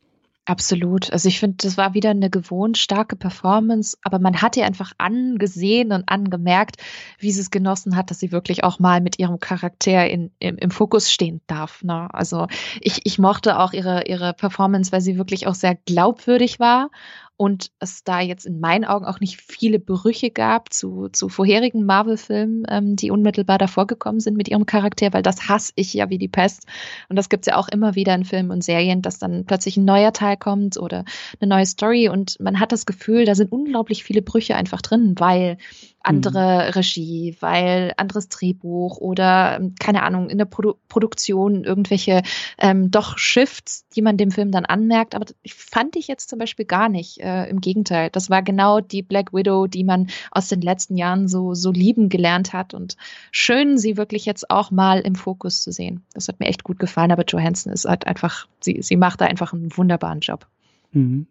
Absolut. 0.48 1.12
Also 1.12 1.28
ich 1.28 1.40
finde, 1.40 1.58
das 1.62 1.76
war 1.76 1.96
wieder 1.96 2.12
eine 2.12 2.30
gewohnt 2.30 2.78
starke 2.78 3.16
Performance, 3.16 3.98
aber 4.04 4.20
man 4.20 4.44
hat 4.44 4.56
ihr 4.56 4.66
einfach 4.66 4.92
angesehen 5.00 5.92
und 5.92 6.08
angemerkt, 6.08 6.78
wie 7.18 7.32
sie 7.32 7.42
es 7.42 7.50
genossen 7.50 7.96
hat, 7.96 8.12
dass 8.12 8.20
sie 8.20 8.32
wirklich 8.32 8.64
auch 8.64 8.78
mal 8.78 9.02
mit 9.02 9.18
ihrem 9.18 9.40
Charakter 9.40 10.08
in, 10.08 10.30
im, 10.38 10.58
im 10.58 10.70
Fokus 10.70 11.12
stehen 11.12 11.42
darf. 11.48 11.84
Ne? 11.84 12.10
Also 12.14 12.46
ich, 12.80 13.02
ich 13.06 13.18
mochte 13.18 13.58
auch 13.58 13.74
ihre, 13.74 14.06
ihre 14.06 14.34
Performance, 14.34 14.92
weil 14.92 15.02
sie 15.02 15.18
wirklich 15.18 15.48
auch 15.48 15.56
sehr 15.56 15.74
glaubwürdig 15.74 16.60
war 16.60 16.92
und 17.38 17.72
es 17.80 18.04
da 18.04 18.22
jetzt 18.22 18.46
in 18.46 18.60
meinen 18.60 18.86
Augen 18.86 19.06
auch 19.06 19.20
nicht 19.20 19.42
viele 19.42 19.80
Brüche 19.80 20.32
gab 20.32 20.72
zu, 20.72 21.10
zu 21.10 21.28
vorherigen 21.28 21.86
Marvel-Filmen, 21.86 22.66
ähm, 22.70 22.96
die 22.96 23.12
unmittelbar 23.12 23.58
davor 23.58 23.88
gekommen 23.88 24.20
sind 24.20 24.38
mit 24.38 24.48
ihrem 24.48 24.66
Charakter, 24.66 25.12
weil 25.12 25.22
das 25.22 25.50
hasse 25.50 25.74
ich 25.76 25.94
ja 25.94 26.10
wie 26.10 26.18
die 26.18 26.28
Pest. 26.28 26.66
Und 27.10 27.18
das 27.18 27.30
gibt's 27.30 27.48
ja 27.48 27.58
auch 27.58 27.68
immer 27.68 27.96
wieder 27.96 28.16
in 28.16 28.24
Filmen 28.24 28.52
und 28.52 28.64
Serien, 28.64 29.02
dass 29.02 29.20
dann 29.20 29.46
plötzlich 29.46 29.76
ein 29.78 29.86
neuer 29.86 30.14
Teil 30.14 30.38
kommt 30.38 30.78
oder 30.78 31.04
eine 31.40 31.50
neue 31.50 31.66
Story 31.66 32.10
und 32.10 32.40
man 32.40 32.60
hat 32.60 32.72
das 32.72 32.86
Gefühl, 32.86 33.26
da 33.26 33.36
sind 33.36 33.52
unglaublich 33.52 34.04
viele 34.04 34.22
Brüche 34.22 34.56
einfach 34.56 34.82
drin, 34.82 35.16
weil 35.18 35.58
andere 36.06 36.66
mhm. 36.66 36.72
Regie, 36.72 37.38
weil 37.40 37.94
anderes 37.98 38.30
Drehbuch 38.30 38.98
oder 38.98 39.58
ähm, 39.58 39.76
keine 39.80 40.04
Ahnung, 40.04 40.30
in 40.30 40.38
der 40.38 40.46
Produ 40.46 40.76
Produktion 40.88 41.64
irgendwelche 41.64 42.22
ähm, 42.58 42.92
doch 42.92 43.18
Shifts, 43.18 43.88
die 43.96 44.02
man 44.02 44.18
dem 44.18 44.32
Film 44.32 44.52
dann 44.52 44.66
anmerkt. 44.66 45.16
Aber 45.16 45.26
ich 45.42 45.56
fand 45.56 45.96
ich 45.96 46.08
jetzt 46.08 46.30
zum 46.30 46.40
Beispiel 46.40 46.66
gar 46.66 46.90
nicht. 46.90 47.20
Äh, 47.20 47.50
Im 47.50 47.60
Gegenteil, 47.60 48.10
das 48.12 48.30
war 48.30 48.44
genau 48.44 48.80
die 48.80 49.02
Black 49.02 49.34
Widow, 49.34 49.68
die 49.68 49.84
man 49.84 50.08
aus 50.32 50.48
den 50.48 50.62
letzten 50.62 50.96
Jahren 50.96 51.28
so, 51.28 51.54
so 51.54 51.72
lieben 51.72 52.10
gelernt 52.10 52.54
hat. 52.54 52.74
Und 52.74 52.98
schön, 53.32 53.78
sie 53.78 53.98
wirklich 53.98 54.26
jetzt 54.26 54.50
auch 54.50 54.72
mal 54.72 55.00
im 55.00 55.16
Fokus 55.16 55.62
zu 55.62 55.72
sehen. 55.72 56.04
Das 56.14 56.28
hat 56.28 56.40
mir 56.40 56.48
echt 56.48 56.64
gut 56.64 56.80
gefallen. 56.80 57.12
Aber 57.12 57.26
Johansson 57.26 57.74
ist 57.74 57.86
halt 57.86 58.08
einfach, 58.08 58.48
sie, 58.60 58.82
sie 58.82 58.96
macht 58.96 59.22
da 59.22 59.26
einfach 59.26 59.54
einen 59.54 59.76
wunderbaren 59.76 60.20
Job. 60.20 60.48
Mhm. 60.92 61.28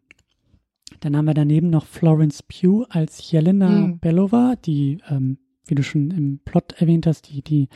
Dann 1.00 1.16
haben 1.16 1.26
wir 1.26 1.34
daneben 1.34 1.70
noch 1.70 1.86
Florence 1.86 2.42
Pugh 2.42 2.86
als 2.88 3.30
Jelena 3.30 3.68
mhm. 3.68 3.98
Belova, 3.98 4.54
die, 4.64 4.98
ähm, 5.08 5.38
wie 5.66 5.74
du 5.74 5.82
schon 5.82 6.10
im 6.10 6.40
Plot 6.44 6.80
erwähnt 6.80 7.06
hast, 7.06 7.30
die, 7.30 7.42
die 7.42 7.68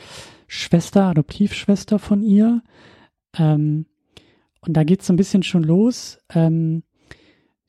Schwester, 0.47 1.05
Adoptivschwester 1.05 1.99
von 1.99 2.21
ihr. 2.21 2.63
Ähm, 3.37 3.85
und 4.61 4.73
da 4.73 4.83
geht 4.83 5.01
es 5.01 5.07
so 5.07 5.13
ein 5.13 5.17
bisschen 5.17 5.43
schon 5.43 5.63
los. 5.63 6.19
Ähm, 6.33 6.83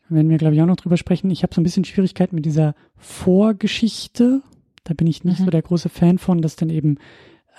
werden 0.09 0.31
wir, 0.31 0.39
glaube 0.39 0.55
ich, 0.55 0.63
auch 0.63 0.67
noch 0.67 0.77
drüber 0.77 0.97
sprechen. 0.97 1.31
Ich 1.31 1.43
habe 1.43 1.55
so 1.55 1.61
ein 1.61 1.65
bisschen 1.65 1.85
Schwierigkeiten 1.85 2.35
mit 2.35 2.45
dieser 2.45 2.75
Vorgeschichte. 2.97 4.43
Da 4.85 4.95
bin 4.95 5.07
ich 5.07 5.25
nicht 5.25 5.41
mhm. 5.41 5.45
so 5.45 5.51
der 5.51 5.63
große 5.63 5.89
Fan 5.89 6.19
von, 6.19 6.43
dass 6.43 6.57
dann 6.57 6.71
eben, 6.71 6.97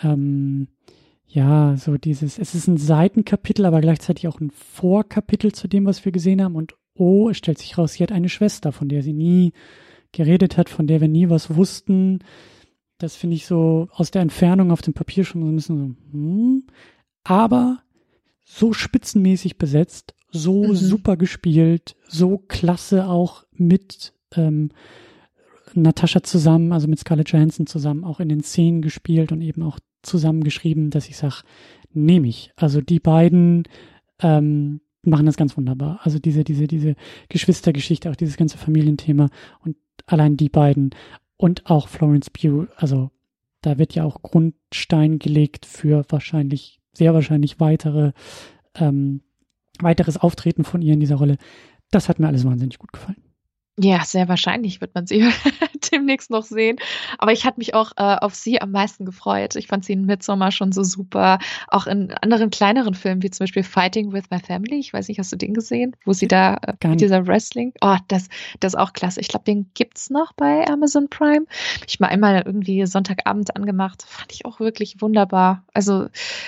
ähm, 0.03 0.67
ja, 1.27 1.77
so 1.77 1.97
dieses, 1.97 2.37
es 2.37 2.55
ist 2.55 2.67
ein 2.67 2.77
Seitenkapitel, 2.77 3.65
aber 3.65 3.79
gleichzeitig 3.79 4.27
auch 4.27 4.41
ein 4.41 4.51
Vorkapitel 4.51 5.53
zu 5.53 5.69
dem, 5.69 5.85
was 5.85 6.03
wir 6.03 6.11
gesehen 6.11 6.43
haben. 6.43 6.55
Und 6.55 6.75
oh, 6.95 7.29
es 7.29 7.37
stellt 7.37 7.57
sich 7.57 7.77
raus, 7.77 7.93
sie 7.93 8.03
hat 8.03 8.11
eine 8.11 8.29
Schwester, 8.29 8.71
von 8.71 8.89
der 8.89 9.01
sie 9.03 9.13
nie 9.13 9.53
geredet 10.11 10.57
hat, 10.57 10.69
von 10.69 10.87
der 10.87 11.01
wir 11.01 11.07
nie 11.07 11.29
was 11.29 11.55
wussten. 11.55 12.19
Das 12.97 13.15
finde 13.15 13.35
ich 13.35 13.45
so 13.45 13.87
aus 13.91 14.11
der 14.11 14.21
Entfernung 14.21 14.71
auf 14.71 14.81
dem 14.81 14.93
Papier 14.93 15.23
schon 15.23 15.41
so 15.41 15.47
ein 15.47 15.55
bisschen 15.55 15.77
so, 15.77 16.11
hm. 16.11 16.63
Aber 17.23 17.79
so 18.43 18.73
spitzenmäßig 18.73 19.57
besetzt, 19.57 20.13
so 20.31 20.63
mhm. 20.63 20.75
super 20.75 21.17
gespielt, 21.17 21.95
so 22.07 22.37
klasse 22.37 23.07
auch 23.07 23.45
mit 23.53 24.13
ähm, 24.35 24.71
Natascha 25.73 26.23
zusammen, 26.23 26.73
also 26.73 26.87
mit 26.87 26.99
Scarlett 26.99 27.29
Johansson 27.31 27.67
zusammen, 27.67 28.03
auch 28.03 28.19
in 28.19 28.29
den 28.29 28.43
Szenen 28.43 28.81
gespielt 28.81 29.31
und 29.31 29.41
eben 29.41 29.63
auch 29.63 29.79
zusammengeschrieben, 30.01 30.89
dass 30.89 31.07
ich 31.07 31.17
sage, 31.17 31.43
nehme 31.93 32.27
ich. 32.27 32.51
Also 32.55 32.81
die 32.81 32.99
beiden, 32.99 33.63
ähm, 34.19 34.81
machen 35.03 35.25
das 35.25 35.37
ganz 35.37 35.57
wunderbar. 35.57 35.99
Also 36.03 36.19
diese, 36.19 36.43
diese, 36.43 36.67
diese 36.67 36.95
Geschwistergeschichte, 37.29 38.09
auch 38.09 38.15
dieses 38.15 38.37
ganze 38.37 38.57
Familienthema 38.57 39.29
und 39.59 39.77
allein 40.05 40.37
die 40.37 40.49
beiden 40.49 40.91
und 41.37 41.65
auch 41.69 41.87
Florence 41.87 42.29
Pugh, 42.29 42.67
also 42.75 43.11
da 43.61 43.77
wird 43.77 43.93
ja 43.93 44.03
auch 44.03 44.21
Grundstein 44.21 45.19
gelegt 45.19 45.65
für 45.65 46.05
wahrscheinlich, 46.09 46.79
sehr 46.93 47.13
wahrscheinlich 47.13 47.59
weitere, 47.59 48.11
ähm, 48.75 49.21
weiteres 49.79 50.17
Auftreten 50.17 50.63
von 50.63 50.81
ihr 50.81 50.93
in 50.93 50.99
dieser 50.99 51.15
Rolle. 51.15 51.37
Das 51.89 52.09
hat 52.09 52.19
mir 52.19 52.27
alles 52.27 52.45
wahnsinnig 52.45 52.79
gut 52.79 52.93
gefallen. 52.93 53.21
Ja, 53.79 54.03
sehr 54.03 54.27
wahrscheinlich 54.27 54.81
wird 54.81 54.93
man 54.93 55.07
sie 55.07 55.23
demnächst 55.91 56.29
noch 56.29 56.43
sehen. 56.43 56.77
Aber 57.17 57.31
ich 57.31 57.45
hatte 57.45 57.59
mich 57.59 57.73
auch 57.73 57.91
äh, 57.97 58.15
auf 58.15 58.35
sie 58.35 58.61
am 58.61 58.71
meisten 58.71 59.05
gefreut. 59.05 59.55
Ich 59.55 59.67
fand 59.67 59.85
sie 59.85 59.93
in 59.93 60.05
Midsommar 60.05 60.51
schon 60.51 60.71
so 60.71 60.83
super. 60.83 61.39
Auch 61.67 61.87
in 61.87 62.11
anderen 62.21 62.49
kleineren 62.49 62.93
Filmen, 62.93 63.23
wie 63.23 63.29
zum 63.29 63.45
Beispiel 63.45 63.63
Fighting 63.63 64.11
with 64.11 64.25
My 64.29 64.39
Family. 64.39 64.79
Ich 64.79 64.93
weiß 64.93 65.07
nicht, 65.07 65.19
hast 65.19 65.31
du 65.31 65.37
den 65.37 65.53
gesehen? 65.53 65.95
Wo 66.05 66.13
sie 66.13 66.27
da 66.27 66.55
äh, 66.55 66.87
mit 66.87 67.01
dieser 67.01 67.27
Wrestling. 67.27 67.73
Oh, 67.81 67.97
das, 68.07 68.27
das 68.59 68.73
ist 68.73 68.79
auch 68.79 68.93
klasse. 68.93 69.19
Ich 69.19 69.27
glaube, 69.27 69.45
den 69.45 69.71
gibt's 69.73 70.09
noch 70.09 70.33
bei 70.33 70.67
Amazon 70.67 71.09
Prime. 71.09 71.45
Ich 71.87 71.99
mal 71.99 72.07
einmal 72.07 72.43
irgendwie 72.45 72.85
Sonntagabend 72.85 73.55
angemacht. 73.55 74.03
Fand 74.07 74.31
ich 74.31 74.45
auch 74.45 74.59
wirklich 74.59 75.01
wunderbar. 75.01 75.65
Also, 75.73 76.07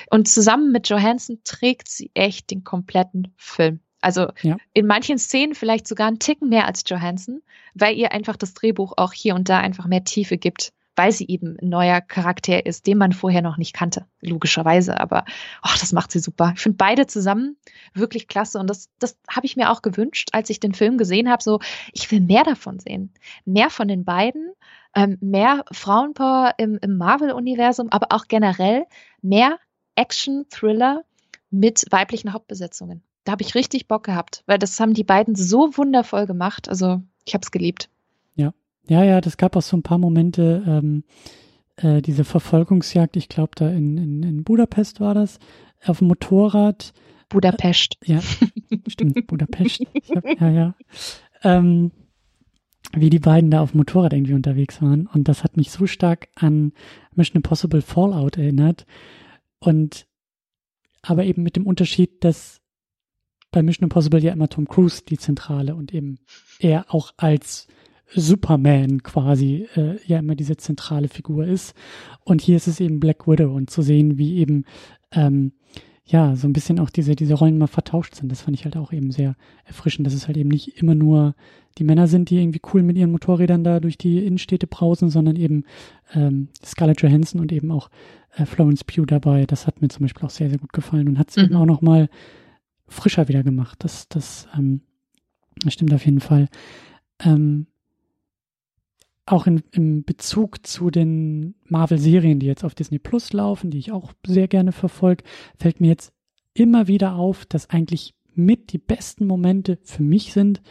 und 0.10 0.28
zusammen 0.28 0.72
mit 0.72 0.90
Johansson 0.90 1.40
trägt 1.44 1.88
sie 1.90 2.12
echt 2.14 2.52
den 2.52 2.64
kompletten 2.64 3.34
Film. 3.38 3.80
Also 4.04 4.28
ja. 4.42 4.58
in 4.74 4.86
manchen 4.86 5.18
Szenen 5.18 5.56
vielleicht 5.56 5.88
sogar 5.88 6.08
einen 6.08 6.20
Ticken 6.20 6.50
mehr 6.50 6.68
als 6.68 6.84
Johansson, 6.86 7.42
weil 7.74 7.96
ihr 7.96 8.12
einfach 8.12 8.36
das 8.36 8.54
Drehbuch 8.54 8.94
auch 8.98 9.14
hier 9.14 9.34
und 9.36 9.48
da 9.48 9.60
einfach 9.60 9.88
mehr 9.88 10.04
Tiefe 10.04 10.38
gibt, 10.38 10.74
weil 10.96 11.12
sie 11.12 11.26
eben 11.28 11.58
ein 11.62 11.70
neuer 11.70 12.02
Charakter 12.02 12.66
ist, 12.66 12.86
den 12.86 12.98
man 12.98 13.14
vorher 13.14 13.42
noch 13.42 13.58
nicht 13.58 13.74
kannte, 13.74 14.06
logischerweise. 14.22 15.00
Aber 15.00 15.24
oh, 15.64 15.74
das 15.80 15.94
macht 15.94 16.12
sie 16.12 16.20
super. 16.20 16.52
Ich 16.56 16.62
finde 16.62 16.78
beide 16.78 17.08
zusammen 17.08 17.56
wirklich 17.94 18.28
klasse 18.28 18.60
und 18.60 18.70
das, 18.70 18.90
das 19.00 19.18
habe 19.30 19.46
ich 19.46 19.56
mir 19.56 19.72
auch 19.72 19.82
gewünscht, 19.82 20.30
als 20.34 20.50
ich 20.50 20.60
den 20.60 20.74
Film 20.74 20.98
gesehen 20.98 21.30
habe. 21.30 21.42
So, 21.42 21.60
ich 21.94 22.12
will 22.12 22.20
mehr 22.20 22.44
davon 22.44 22.80
sehen, 22.80 23.14
mehr 23.46 23.70
von 23.70 23.88
den 23.88 24.04
beiden, 24.04 24.52
ähm, 24.96 25.18
mehr 25.22 25.64
Frauenpower 25.72 26.56
im, 26.58 26.78
im 26.82 26.98
Marvel-Universum, 26.98 27.90
aber 27.90 28.08
auch 28.10 28.28
generell 28.28 28.86
mehr 29.22 29.58
Action-Thriller 29.96 31.04
mit 31.50 31.86
weiblichen 31.90 32.34
Hauptbesetzungen 32.34 33.04
da 33.24 33.32
habe 33.34 33.44
ich 33.44 33.56
richtig 33.56 33.88
Bock 33.88 34.04
gehabt, 34.04 34.44
weil 34.46 34.60
das 34.60 34.80
haben 34.80 34.94
die 34.94 35.04
beiden 35.04 35.36
so 35.36 35.78
wundervoll 35.78 36.26
gemacht. 36.26 36.70
Also 36.70 37.02
ich 37.26 37.34
habe 37.34 37.44
es 37.44 37.52
geliebt. 37.52 37.90
Ja, 38.36 38.54
ja, 38.88 39.04
ja, 39.04 39.22
das 39.22 39.38
gab 39.38 39.56
auch 39.56 39.62
so 39.62 39.78
ein 39.78 39.84
paar 39.84 39.98
Momente, 39.98 40.64
ähm, 40.66 41.04
äh, 41.78 42.02
diese 42.02 42.24
Verfolgungsjagd, 42.24 43.16
ich 43.16 43.30
glaube 43.30 43.52
da 43.56 43.70
in, 43.70 43.98
in, 43.98 44.24
in 44.24 44.44
Budapest 44.44 45.00
war 45.00 45.14
das, 45.14 45.40
auf 45.86 46.00
dem 46.00 46.08
Motorrad. 46.08 46.94
Budapest. 47.30 47.98
Äh, 48.02 48.14
ja, 48.14 48.22
stimmt, 48.88 49.28
Budapest. 49.28 49.84
Hab, 50.16 50.42
ja, 50.42 50.50
ja. 50.50 50.76
Ähm, 51.44 51.92
wie 52.96 53.10
die 53.10 53.20
beiden 53.20 53.50
da 53.50 53.62
auf 53.62 53.72
dem 53.72 53.80
Motorrad 53.80 54.14
irgendwie 54.14 54.34
unterwegs 54.34 54.82
waren. 54.82 55.08
Und 55.08 55.28
das 55.28 55.44
hat 55.44 55.58
mich 55.58 55.72
so 55.72 55.88
stark 55.88 56.28
an 56.36 56.74
Mission 57.16 57.38
Impossible 57.38 57.82
Fallout 57.82 58.38
erinnert. 58.38 58.86
Und 59.60 60.06
aber 61.02 61.26
eben 61.26 61.44
mit 61.44 61.56
dem 61.56 61.66
Unterschied, 61.66 62.24
dass 62.24 62.62
bei 63.54 63.64
Mission 63.64 63.86
Impossible 63.86 64.22
ja 64.22 64.34
immer 64.34 64.50
Tom 64.50 64.68
Cruise 64.68 65.04
die 65.08 65.18
Zentrale 65.18 65.76
und 65.76 65.94
eben 65.94 66.18
er 66.60 66.94
auch 66.94 67.14
als 67.16 67.68
Superman 68.16 69.02
quasi 69.04 69.68
äh, 69.76 69.98
ja 70.06 70.20
immer 70.20 70.36
diese 70.36 70.58
zentrale 70.58 71.08
Figur 71.08 71.46
ist. 71.46 71.74
Und 72.24 72.42
hier 72.42 72.58
ist 72.58 72.68
es 72.68 72.80
eben 72.80 73.00
Black 73.00 73.28
Widow 73.28 73.54
und 73.54 73.70
zu 73.70 73.82
sehen, 73.82 74.18
wie 74.18 74.38
eben 74.38 74.66
ähm, 75.12 75.54
ja 76.06 76.36
so 76.36 76.48
ein 76.48 76.54
bisschen 76.54 76.80
auch 76.80 76.90
diese, 76.90 77.16
diese 77.16 77.36
Rollen 77.36 77.58
mal 77.58 77.68
vertauscht 77.68 78.16
sind. 78.16 78.32
Das 78.32 78.42
fand 78.42 78.58
ich 78.58 78.66
halt 78.66 78.76
auch 78.76 78.92
eben 78.92 79.12
sehr 79.12 79.36
erfrischend, 79.66 80.06
dass 80.06 80.14
es 80.14 80.28
halt 80.28 80.38
eben 80.38 80.50
nicht 80.50 80.80
immer 80.82 80.96
nur 80.96 81.36
die 81.78 81.84
Männer 81.84 82.08
sind, 82.08 82.30
die 82.30 82.40
irgendwie 82.40 82.62
cool 82.74 82.84
mit 82.84 82.98
ihren 82.98 83.12
Motorrädern 83.12 83.64
da 83.64 83.80
durch 83.80 83.98
die 83.98 84.26
Innenstädte 84.26 84.68
brausen, 84.68 85.10
sondern 85.10 85.36
eben 85.36 85.64
ähm, 86.14 86.50
Scarlett 86.64 87.02
Johansson 87.02 87.42
und 87.42 87.52
eben 87.52 87.72
auch 87.72 87.90
äh, 88.36 88.46
Florence 88.46 88.84
Pugh 88.84 89.06
dabei. 89.06 89.46
Das 89.46 89.66
hat 89.66 89.82
mir 89.82 89.88
zum 89.88 90.04
Beispiel 90.04 90.26
auch 90.26 90.30
sehr, 90.30 90.50
sehr 90.50 90.60
gut 90.60 90.74
gefallen 90.74 91.08
und 91.08 91.18
hat 91.18 91.30
es 91.30 91.38
mhm. 91.38 91.46
eben 91.46 91.56
auch 91.56 91.66
nochmal 91.66 92.10
frischer 92.94 93.28
wieder 93.28 93.44
gemacht. 93.44 93.84
Das, 93.84 94.08
das, 94.08 94.48
ähm, 94.58 94.82
das 95.64 95.74
stimmt 95.74 95.94
auf 95.94 96.06
jeden 96.06 96.20
Fall. 96.20 96.48
Ähm, 97.20 97.68
auch 99.26 99.48
in, 99.48 99.64
im 99.72 100.04
Bezug 100.04 100.66
zu 100.68 100.90
den 100.90 101.56
Marvel-Serien, 101.66 102.40
die 102.40 102.46
jetzt 102.46 102.64
auf 102.64 102.76
Disney 102.76 103.00
Plus 103.00 103.32
laufen, 103.32 103.72
die 103.72 103.78
ich 103.78 103.92
auch 103.92 104.14
sehr 104.26 104.48
gerne 104.48 104.72
verfolge, 104.72 105.24
fällt 105.58 105.80
mir 105.80 105.88
jetzt 105.88 106.14
immer 106.54 106.88
wieder 106.88 107.16
auf, 107.16 107.46
dass 107.46 107.70
eigentlich 107.70 108.14
mit 108.36 108.74
die 108.74 108.80
besten 108.80 109.26
Momente 109.26 109.80
für 109.84 110.04
mich 110.04 110.34
sind, 110.34 110.62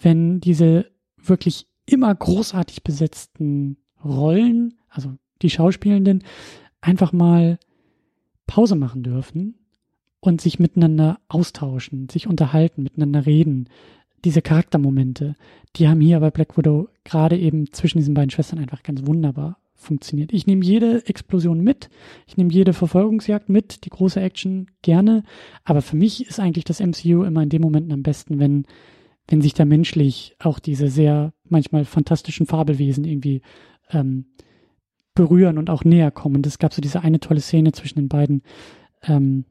wenn 0.00 0.40
diese 0.40 0.90
wirklich 1.16 1.66
immer 1.86 2.14
großartig 2.14 2.82
besetzten 2.82 3.78
Rollen, 4.04 4.74
also 4.88 5.14
die 5.42 5.50
Schauspielenden, 5.50 6.22
einfach 6.80 7.12
mal 7.12 7.58
Pause 8.46 8.76
machen 8.76 9.02
dürfen 9.02 9.59
und 10.20 10.40
sich 10.40 10.58
miteinander 10.58 11.18
austauschen, 11.28 12.08
sich 12.08 12.26
unterhalten, 12.26 12.82
miteinander 12.82 13.26
reden. 13.26 13.68
Diese 14.24 14.42
Charaktermomente, 14.42 15.34
die 15.76 15.88
haben 15.88 16.00
hier 16.00 16.20
bei 16.20 16.30
Black 16.30 16.56
Widow 16.58 16.88
gerade 17.04 17.38
eben 17.38 17.72
zwischen 17.72 17.98
diesen 17.98 18.14
beiden 18.14 18.30
Schwestern 18.30 18.58
einfach 18.58 18.82
ganz 18.82 19.06
wunderbar 19.06 19.58
funktioniert. 19.74 20.32
Ich 20.32 20.46
nehme 20.46 20.64
jede 20.64 21.06
Explosion 21.06 21.60
mit, 21.60 21.88
ich 22.26 22.36
nehme 22.36 22.52
jede 22.52 22.74
Verfolgungsjagd 22.74 23.48
mit, 23.48 23.84
die 23.84 23.90
große 23.90 24.20
Action 24.20 24.66
gerne, 24.82 25.22
aber 25.64 25.80
für 25.80 25.96
mich 25.96 26.26
ist 26.26 26.38
eigentlich 26.38 26.64
das 26.64 26.80
MCU 26.80 27.24
immer 27.24 27.42
in 27.42 27.48
dem 27.48 27.62
Momenten 27.62 27.92
am 27.92 28.02
besten, 28.02 28.38
wenn, 28.38 28.66
wenn 29.26 29.40
sich 29.40 29.54
da 29.54 29.64
menschlich 29.64 30.36
auch 30.38 30.58
diese 30.58 30.88
sehr 30.88 31.32
manchmal 31.48 31.86
fantastischen 31.86 32.46
Fabelwesen 32.46 33.04
irgendwie 33.04 33.40
ähm, 33.90 34.26
berühren 35.14 35.58
und 35.58 35.70
auch 35.70 35.84
näher 35.84 36.10
kommen. 36.10 36.36
Und 36.36 36.46
es 36.46 36.58
gab 36.58 36.74
so 36.74 36.82
diese 36.82 37.02
eine 37.02 37.20
tolle 37.20 37.40
Szene 37.40 37.72
zwischen 37.72 37.98
den 37.98 38.08
beiden, 38.08 38.42
ähm, 39.02 39.44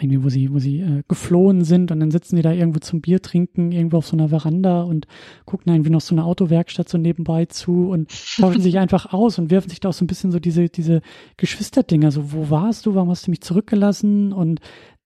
irgendwie, 0.00 0.24
wo 0.24 0.28
sie, 0.28 0.52
wo 0.52 0.58
sie 0.58 0.80
äh, 0.80 1.02
geflohen 1.08 1.64
sind 1.64 1.90
und 1.92 2.00
dann 2.00 2.10
sitzen 2.10 2.36
die 2.36 2.42
da 2.42 2.52
irgendwo 2.52 2.80
zum 2.80 3.00
Bier 3.00 3.22
trinken, 3.22 3.72
irgendwo 3.72 3.98
auf 3.98 4.06
so 4.06 4.16
einer 4.16 4.28
Veranda 4.28 4.82
und 4.82 5.06
gucken 5.44 5.72
irgendwie 5.72 5.90
noch 5.90 6.00
so 6.00 6.14
eine 6.14 6.24
Autowerkstatt 6.24 6.88
so 6.88 6.98
nebenbei 6.98 7.46
zu 7.46 7.90
und 7.90 8.10
tauschen 8.36 8.62
sich 8.62 8.78
einfach 8.80 9.12
aus 9.12 9.38
und 9.38 9.50
werfen 9.50 9.68
sich 9.68 9.80
da 9.80 9.90
auch 9.90 9.94
so 9.94 10.04
ein 10.04 10.08
bisschen 10.08 10.32
so 10.32 10.38
diese, 10.38 10.68
diese 10.68 11.02
Geschwisterdinger, 11.36 12.10
so, 12.10 12.32
wo 12.32 12.50
warst 12.50 12.86
du, 12.86 12.94
warum 12.94 13.10
hast 13.10 13.26
du 13.26 13.30
mich 13.30 13.42
zurückgelassen? 13.42 14.32
Und 14.32 14.60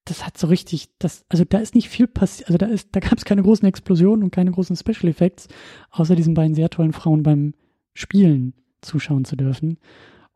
das 0.05 0.25
hat 0.25 0.37
so 0.37 0.47
richtig, 0.47 0.89
das, 0.99 1.25
also 1.29 1.43
da 1.43 1.57
ist 1.57 1.75
nicht 1.75 1.89
viel 1.89 2.07
passiert, 2.07 2.47
also 2.47 2.57
da 2.57 2.67
ist, 2.67 2.89
da 2.91 2.99
gab 2.99 3.17
es 3.17 3.25
keine 3.25 3.41
großen 3.43 3.67
Explosionen 3.67 4.23
und 4.23 4.31
keine 4.31 4.51
großen 4.51 4.75
Special 4.75 5.09
Effects, 5.09 5.47
außer 5.91 6.15
diesen 6.15 6.35
beiden 6.35 6.55
sehr 6.55 6.69
tollen 6.69 6.93
Frauen 6.93 7.23
beim 7.23 7.53
Spielen 7.93 8.53
zuschauen 8.81 9.25
zu 9.25 9.35
dürfen. 9.35 9.77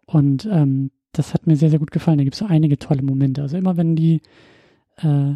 Und 0.05 0.49
ähm, 0.51 0.89
das 1.11 1.33
hat 1.33 1.47
mir 1.47 1.55
sehr, 1.55 1.69
sehr 1.69 1.79
gut 1.79 1.91
gefallen. 1.91 2.17
Da 2.17 2.23
gibt 2.23 2.35
es 2.35 2.39
so 2.39 2.45
einige 2.45 2.77
tolle 2.77 3.01
Momente. 3.01 3.41
Also 3.41 3.57
immer 3.57 3.77
wenn 3.77 3.95
die, 3.95 4.21
äh, 4.97 5.35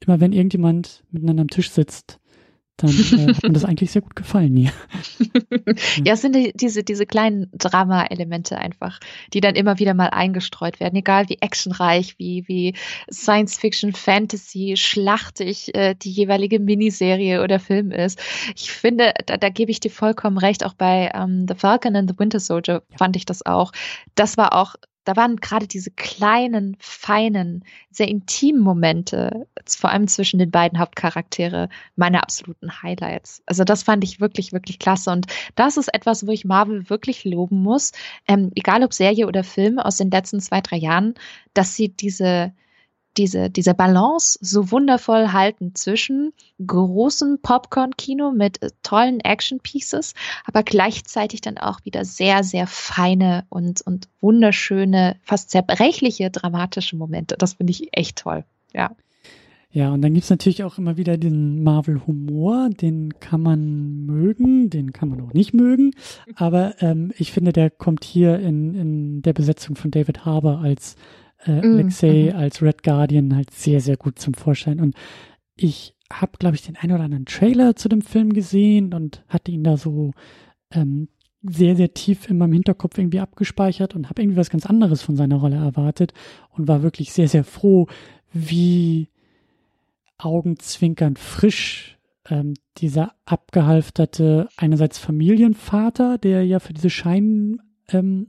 immer 0.00 0.20
wenn 0.20 0.32
irgendjemand 0.32 1.04
miteinander 1.10 1.42
am 1.42 1.50
Tisch 1.50 1.70
sitzt, 1.70 2.20
dann 2.76 2.90
äh, 2.90 3.26
hat 3.34 3.42
mir 3.42 3.52
das 3.52 3.64
eigentlich 3.64 3.90
sehr 3.90 4.02
gut 4.02 4.16
gefallen 4.16 4.56
hier. 4.56 4.72
ja, 6.04 6.14
es 6.14 6.22
sind 6.22 6.34
die, 6.34 6.52
diese, 6.54 6.82
diese 6.82 7.06
kleinen 7.06 7.48
Drama-Elemente 7.52 8.58
einfach, 8.58 8.98
die 9.32 9.40
dann 9.40 9.54
immer 9.54 9.78
wieder 9.78 9.94
mal 9.94 10.08
eingestreut 10.08 10.80
werden, 10.80 10.96
egal 10.96 11.28
wie 11.28 11.38
actionreich, 11.40 12.18
wie, 12.18 12.44
wie 12.46 12.74
Science-Fiction, 13.10 13.92
Fantasy, 13.92 14.74
schlachtig 14.76 15.74
äh, 15.74 15.94
die 15.94 16.10
jeweilige 16.10 16.60
Miniserie 16.60 17.42
oder 17.42 17.60
Film 17.60 17.90
ist. 17.90 18.20
Ich 18.56 18.72
finde, 18.72 19.14
da, 19.26 19.36
da 19.36 19.48
gebe 19.48 19.70
ich 19.70 19.80
dir 19.80 19.90
vollkommen 19.90 20.38
recht, 20.38 20.64
auch 20.64 20.74
bei 20.74 21.10
ähm, 21.14 21.46
The 21.48 21.54
Falcon 21.54 21.96
and 21.96 22.10
the 22.10 22.18
Winter 22.18 22.40
Soldier 22.40 22.82
fand 22.96 23.16
ich 23.16 23.26
das 23.26 23.44
auch. 23.44 23.72
Das 24.14 24.36
war 24.36 24.54
auch 24.54 24.74
da 25.04 25.16
waren 25.16 25.36
gerade 25.36 25.66
diese 25.66 25.90
kleinen, 25.90 26.76
feinen, 26.78 27.64
sehr 27.90 28.08
intimen 28.08 28.62
Momente, 28.62 29.46
vor 29.66 29.90
allem 29.90 30.06
zwischen 30.08 30.38
den 30.38 30.50
beiden 30.50 30.78
Hauptcharaktere, 30.78 31.68
meine 31.96 32.22
absoluten 32.22 32.82
Highlights. 32.82 33.42
Also 33.46 33.64
das 33.64 33.82
fand 33.82 34.04
ich 34.04 34.20
wirklich, 34.20 34.52
wirklich 34.52 34.78
klasse. 34.78 35.10
Und 35.10 35.26
das 35.56 35.76
ist 35.76 35.92
etwas, 35.92 36.26
wo 36.26 36.30
ich 36.30 36.44
Marvel 36.44 36.88
wirklich 36.88 37.24
loben 37.24 37.62
muss, 37.62 37.92
ähm, 38.28 38.52
egal 38.54 38.82
ob 38.84 38.92
Serie 38.92 39.26
oder 39.26 39.44
Film 39.44 39.78
aus 39.78 39.96
den 39.96 40.10
letzten 40.10 40.40
zwei, 40.40 40.60
drei 40.60 40.76
Jahren, 40.76 41.14
dass 41.54 41.74
sie 41.74 41.88
diese 41.88 42.52
diese, 43.16 43.50
diese 43.50 43.74
Balance 43.74 44.38
so 44.40 44.70
wundervoll 44.70 45.32
halten 45.32 45.74
zwischen 45.74 46.32
großem 46.64 47.38
Popcorn-Kino 47.42 48.32
mit 48.32 48.62
äh, 48.62 48.70
tollen 48.82 49.20
Action-Pieces, 49.20 50.14
aber 50.44 50.62
gleichzeitig 50.62 51.40
dann 51.40 51.58
auch 51.58 51.84
wieder 51.84 52.04
sehr, 52.04 52.44
sehr 52.44 52.66
feine 52.66 53.44
und, 53.48 53.82
und 53.82 54.08
wunderschöne, 54.20 55.16
fast 55.22 55.50
zerbrechliche, 55.50 56.30
dramatische 56.30 56.96
Momente. 56.96 57.36
Das 57.38 57.54
finde 57.54 57.72
ich 57.72 57.96
echt 57.96 58.18
toll. 58.18 58.44
Ja. 58.72 58.90
Ja, 59.74 59.90
und 59.90 60.02
dann 60.02 60.12
gibt's 60.12 60.28
natürlich 60.28 60.64
auch 60.64 60.76
immer 60.76 60.98
wieder 60.98 61.16
den 61.16 61.62
Marvel-Humor, 61.62 62.68
den 62.68 63.18
kann 63.20 63.40
man 63.40 64.04
mögen, 64.04 64.68
den 64.68 64.92
kann 64.92 65.08
man 65.08 65.22
auch 65.22 65.32
nicht 65.32 65.54
mögen. 65.54 65.92
Aber 66.34 66.74
ähm, 66.80 67.10
ich 67.16 67.32
finde, 67.32 67.54
der 67.54 67.70
kommt 67.70 68.04
hier 68.04 68.38
in, 68.38 68.74
in 68.74 69.22
der 69.22 69.32
Besetzung 69.32 69.74
von 69.74 69.90
David 69.90 70.26
Harbour 70.26 70.58
als 70.58 70.96
äh, 71.46 71.66
mm, 71.66 71.74
Alexei 71.74 72.30
mhm. 72.32 72.38
als 72.38 72.62
Red 72.62 72.82
Guardian 72.82 73.34
halt 73.34 73.50
sehr, 73.50 73.80
sehr 73.80 73.96
gut 73.96 74.18
zum 74.18 74.34
Vorschein. 74.34 74.80
Und 74.80 74.94
ich 75.56 75.94
habe, 76.12 76.32
glaube 76.38 76.56
ich, 76.56 76.62
den 76.62 76.76
einen 76.76 76.92
oder 76.92 77.04
anderen 77.04 77.26
Trailer 77.26 77.76
zu 77.76 77.88
dem 77.88 78.02
Film 78.02 78.32
gesehen 78.32 78.94
und 78.94 79.24
hatte 79.28 79.50
ihn 79.50 79.64
da 79.64 79.76
so 79.76 80.12
ähm, 80.70 81.08
sehr, 81.42 81.76
sehr 81.76 81.92
tief 81.92 82.28
in 82.28 82.38
meinem 82.38 82.52
Hinterkopf 82.52 82.98
irgendwie 82.98 83.20
abgespeichert 83.20 83.94
und 83.94 84.08
habe 84.08 84.22
irgendwie 84.22 84.38
was 84.38 84.50
ganz 84.50 84.66
anderes 84.66 85.02
von 85.02 85.16
seiner 85.16 85.36
Rolle 85.36 85.56
erwartet 85.56 86.12
und 86.50 86.68
war 86.68 86.82
wirklich 86.82 87.12
sehr, 87.12 87.28
sehr 87.28 87.44
froh, 87.44 87.86
wie 88.32 89.08
augenzwinkernd 90.18 91.18
frisch 91.18 91.98
ähm, 92.28 92.54
dieser 92.78 93.12
abgehalfterte 93.24 94.48
einerseits 94.56 94.98
Familienvater, 94.98 96.18
der 96.18 96.46
ja 96.46 96.60
für 96.60 96.72
diese 96.72 96.90
Schein 96.90 97.60
ähm, 97.88 98.28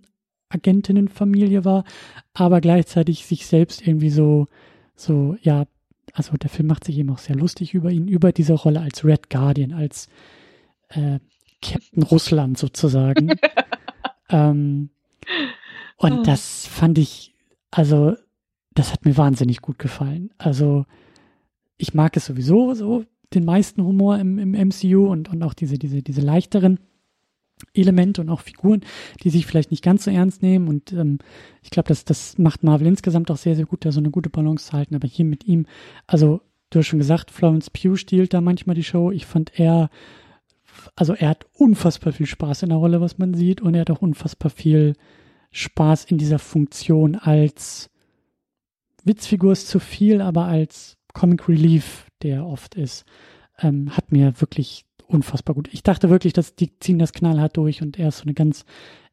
Agentinnenfamilie 0.54 1.66
war, 1.66 1.84
aber 2.34 2.62
gleichzeitig 2.62 3.26
sich 3.26 3.46
selbst 3.46 3.86
irgendwie 3.86 4.10
so, 4.10 4.48
so, 4.96 5.36
ja, 5.42 5.66
also 6.14 6.36
der 6.38 6.50
Film 6.50 6.68
macht 6.68 6.84
sich 6.84 6.98
eben 6.98 7.10
auch 7.10 7.18
sehr 7.18 7.36
lustig 7.36 7.74
über 7.74 7.92
ihn, 7.92 8.08
über 8.08 8.32
diese 8.32 8.54
Rolle 8.54 8.82
als 8.82 9.04
Red 9.04 9.30
Guardian, 9.30 9.74
als 9.74 10.08
äh, 10.90 11.20
Captain 11.62 12.04
Russland 12.04 12.58
sozusagen. 12.58 13.36
ähm, 14.30 14.90
und 15.98 16.20
oh. 16.20 16.24
das 16.24 16.68
fand 16.68 16.98
ich, 16.98 17.34
also, 17.72 18.16
das 18.74 18.92
hat 18.92 19.06
mir 19.06 19.18
wahnsinnig 19.18 19.62
gut 19.62 19.80
gefallen. 19.80 20.32
Also, 20.38 20.86
ich 21.78 21.94
mag 21.94 22.16
es 22.18 22.26
sowieso 22.26 22.74
so, 22.74 23.06
den 23.34 23.46
meisten 23.46 23.84
Humor 23.84 24.20
im, 24.20 24.38
im 24.38 24.52
MCU 24.52 25.08
und, 25.08 25.30
und 25.30 25.42
auch 25.44 25.54
diese, 25.54 25.78
diese, 25.78 26.04
diese 26.04 26.22
leichteren. 26.22 26.80
Elemente 27.74 28.22
und 28.22 28.30
auch 28.30 28.42
Figuren, 28.42 28.82
die 29.24 29.30
sich 29.30 29.46
vielleicht 29.46 29.72
nicht 29.72 29.84
ganz 29.84 30.06
so 30.06 30.12
ernst 30.12 30.42
nehmen. 30.42 30.68
Und 30.68 30.94
ähm, 30.94 31.20
ich 31.62 31.70
glaube, 31.70 31.88
das, 31.88 32.06
das 32.06 32.38
macht 32.38 32.64
Marvel 32.64 32.88
insgesamt 32.88 33.32
auch 33.32 33.38
sehr, 33.38 33.56
sehr 33.56 33.66
gut, 33.66 33.86
da 33.86 33.92
so 33.92 34.00
eine 34.00 34.12
gute 34.12 34.30
Balance 34.30 34.68
zu 34.68 34.74
halten. 34.74 34.96
Aber 34.96 35.08
hier 35.08 35.26
mit 35.26 35.46
ihm, 35.46 35.66
also 36.08 36.42
du 36.70 36.80
hast 36.80 36.88
schon 36.88 37.00
gesagt, 37.00 37.32
Florence 37.32 37.70
Pugh 37.70 37.96
stiehlt 37.96 38.34
da 38.34 38.42
manchmal 38.42 38.76
die 38.76 38.84
Show. 38.84 39.12
Ich 39.12 39.26
fand 39.26 39.60
er, 39.60 39.90
also 40.96 41.14
er 41.14 41.30
hat 41.30 41.46
unfassbar 41.54 42.14
viel 42.14 42.26
Spaß 42.26 42.64
in 42.64 42.70
der 42.70 42.78
Rolle, 42.78 43.02
was 43.02 43.18
man 43.18 43.34
sieht. 43.34 43.62
Und 43.62 43.76
er 43.76 43.82
hat 43.82 43.92
auch 43.92 44.02
unfassbar 44.02 44.50
viel 44.50 44.96
Spaß 45.52 46.06
in 46.06 46.18
dieser 46.18 46.40
Funktion 46.40 47.16
als 47.16 47.90
Witzfigur 49.04 49.52
ist 49.52 49.68
zu 49.68 49.80
viel, 49.80 50.22
aber 50.22 50.46
als 50.46 50.98
Comic 51.14 51.48
Relief, 51.48 52.08
der 52.22 52.46
oft 52.46 52.76
ist, 52.76 53.06
ähm, 53.60 53.96
hat 53.96 54.12
mir 54.12 54.40
wirklich 54.40 54.86
unfassbar 55.08 55.56
gut. 55.56 55.70
Ich 55.72 55.84
dachte 55.84 56.10
wirklich, 56.10 56.34
dass 56.34 56.56
die 56.56 56.78
ziehen 56.80 57.00
das 57.00 57.14
knallhart 57.14 57.58
durch 57.58 57.82
und 57.82 57.98
er 57.98 58.10
ist 58.10 58.18
so 58.20 58.24
eine 58.24 58.34
ganz 58.34 58.66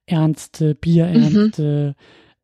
ernste, 0.07 0.75
bierernste 0.75 1.95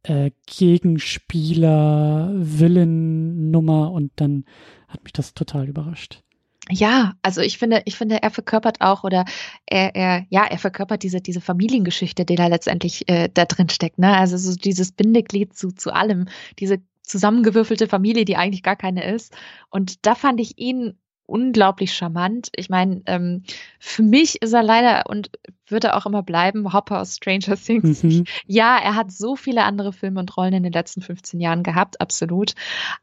mhm. 0.06 0.14
äh, 0.14 0.30
Gegenspieler, 0.46 2.32
Villain-Nummer 2.34 3.92
und 3.92 4.12
dann 4.16 4.44
hat 4.88 5.02
mich 5.04 5.12
das 5.12 5.34
total 5.34 5.68
überrascht. 5.68 6.22
Ja, 6.68 7.14
also 7.22 7.42
ich 7.42 7.58
finde, 7.58 7.82
ich 7.84 7.96
finde, 7.96 8.22
er 8.22 8.30
verkörpert 8.30 8.80
auch 8.80 9.04
oder 9.04 9.24
er, 9.66 9.94
er, 9.94 10.26
ja, 10.30 10.44
er 10.44 10.58
verkörpert 10.58 11.04
diese, 11.04 11.20
diese 11.20 11.40
Familiengeschichte, 11.40 12.24
die 12.24 12.34
da 12.34 12.48
letztendlich 12.48 13.08
äh, 13.08 13.28
da 13.32 13.44
drin 13.44 13.68
steckt, 13.68 13.98
ne? 13.98 14.16
Also 14.16 14.36
so 14.36 14.56
dieses 14.56 14.90
Bindeglied 14.90 15.56
zu, 15.56 15.70
zu 15.70 15.94
allem, 15.94 16.26
diese 16.58 16.78
zusammengewürfelte 17.02 17.86
Familie, 17.86 18.24
die 18.24 18.36
eigentlich 18.36 18.64
gar 18.64 18.74
keine 18.74 19.04
ist. 19.04 19.32
Und 19.70 20.04
da 20.06 20.16
fand 20.16 20.40
ich 20.40 20.58
ihn 20.58 20.98
unglaublich 21.26 21.92
charmant. 21.94 22.50
Ich 22.54 22.70
meine, 22.70 23.02
ähm, 23.06 23.42
für 23.78 24.02
mich 24.02 24.40
ist 24.42 24.52
er 24.52 24.62
leider 24.62 25.04
und 25.08 25.30
wird 25.68 25.84
er 25.84 25.96
auch 25.96 26.06
immer 26.06 26.22
bleiben, 26.22 26.72
Hopper 26.72 27.00
aus 27.00 27.16
Stranger 27.16 27.56
Things. 27.56 28.02
Mhm. 28.02 28.24
Ja, 28.46 28.78
er 28.78 28.94
hat 28.94 29.10
so 29.10 29.36
viele 29.36 29.64
andere 29.64 29.92
Filme 29.92 30.20
und 30.20 30.36
Rollen 30.36 30.54
in 30.54 30.62
den 30.62 30.72
letzten 30.72 31.02
15 31.02 31.40
Jahren 31.40 31.62
gehabt, 31.62 32.00
absolut. 32.00 32.54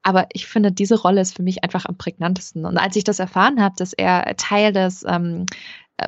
Aber 0.02 0.28
ich 0.32 0.48
finde, 0.48 0.72
diese 0.72 1.00
Rolle 1.00 1.22
ist 1.22 1.36
für 1.36 1.44
mich 1.44 1.64
einfach 1.64 1.86
am 1.86 1.98
prägnantesten. 1.98 2.66
Und 2.66 2.78
als 2.78 2.96
ich 2.96 3.04
das 3.04 3.20
erfahren 3.20 3.62
habe, 3.62 3.76
dass 3.78 3.94
er 3.94 4.36
Teil 4.38 4.72
des 4.72 5.04
ähm, 5.08 5.46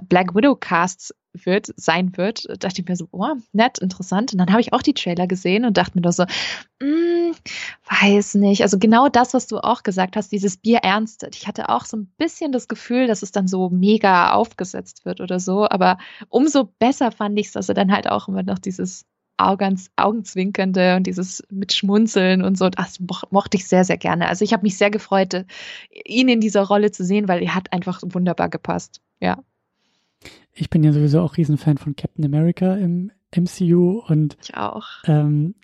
Black 0.08 0.36
Widow 0.36 0.56
Casts 0.56 1.14
wird, 1.44 1.74
sein 1.76 2.16
wird, 2.16 2.46
dachte 2.64 2.82
ich 2.82 2.88
mir 2.88 2.96
so, 2.96 3.08
oh, 3.12 3.36
nett, 3.52 3.80
interessant. 3.80 4.32
Und 4.32 4.40
dann 4.40 4.52
habe 4.52 4.62
ich 4.62 4.74
auch 4.74 4.82
die 4.82 4.94
Trailer 4.94 5.28
gesehen 5.28 5.66
und 5.66 5.78
dachte 5.78 5.94
mir 5.96 6.02
doch 6.02 6.14
so, 6.14 6.24
mm, 6.82 7.32
weiß 7.90 8.36
nicht. 8.36 8.62
Also 8.62 8.78
genau 8.80 9.10
das, 9.10 9.34
was 9.34 9.48
du 9.48 9.58
auch 9.58 9.84
gesagt 9.84 10.16
hast, 10.16 10.32
dieses 10.32 10.58
Bier 10.58 10.80
ernst. 10.80 11.26
Ich 11.34 11.48
hatte 11.48 11.70
auch 11.70 11.86
so 11.86 11.98
ein 11.98 12.14
bisschen 12.18 12.52
das 12.52 12.68
Gefühl, 12.68 13.08
dass 13.08 13.24
es 13.24 13.32
dann 13.32 13.48
so 13.48 13.70
mega 13.70 14.32
aufgesetzt 14.32 15.06
wird 15.06 15.22
oder 15.22 15.40
so. 15.40 15.68
Aber 15.68 15.98
umso 16.30 16.66
besser 16.80 17.12
fand 17.12 17.38
ich 17.40 17.48
es, 17.48 17.54
dass 17.54 17.70
er 17.70 17.76
dann 17.76 17.92
halt 17.92 18.10
auch 18.10 18.28
immer 18.28 18.44
noch 18.44 18.60
dieses 18.60 19.06
Augans, 19.38 19.92
Augenzwinkernde 19.98 20.96
und 20.96 21.08
dieses 21.08 21.44
mit 21.50 21.74
Schmunzeln 21.74 22.42
und 22.42 22.58
so, 22.58 22.70
das 22.70 23.00
mochte 23.32 23.58
ich 23.58 23.68
sehr, 23.68 23.84
sehr 23.84 23.98
gerne. 23.98 24.30
Also 24.30 24.46
ich 24.46 24.54
habe 24.54 24.64
mich 24.64 24.78
sehr 24.78 24.90
gefreut, 24.90 25.46
ihn 26.06 26.30
in 26.30 26.40
dieser 26.40 26.62
Rolle 26.62 26.92
zu 26.92 27.04
sehen, 27.04 27.28
weil 27.28 27.44
er 27.44 27.54
hat 27.54 27.74
einfach 27.74 28.02
wunderbar 28.06 28.48
gepasst. 28.48 29.02
Ja 29.20 29.44
ich 30.54 30.70
bin 30.70 30.84
ja 30.84 30.92
sowieso 30.92 31.22
auch 31.22 31.38
Riesenfan 31.38 31.78
von 31.78 31.96
Captain 31.96 32.26
America 32.26 32.76
im 32.76 33.12
MCU 33.36 34.02
und 34.08 34.38
ich 34.42 34.56
auch. 34.56 34.88
Ähm, 35.06 35.56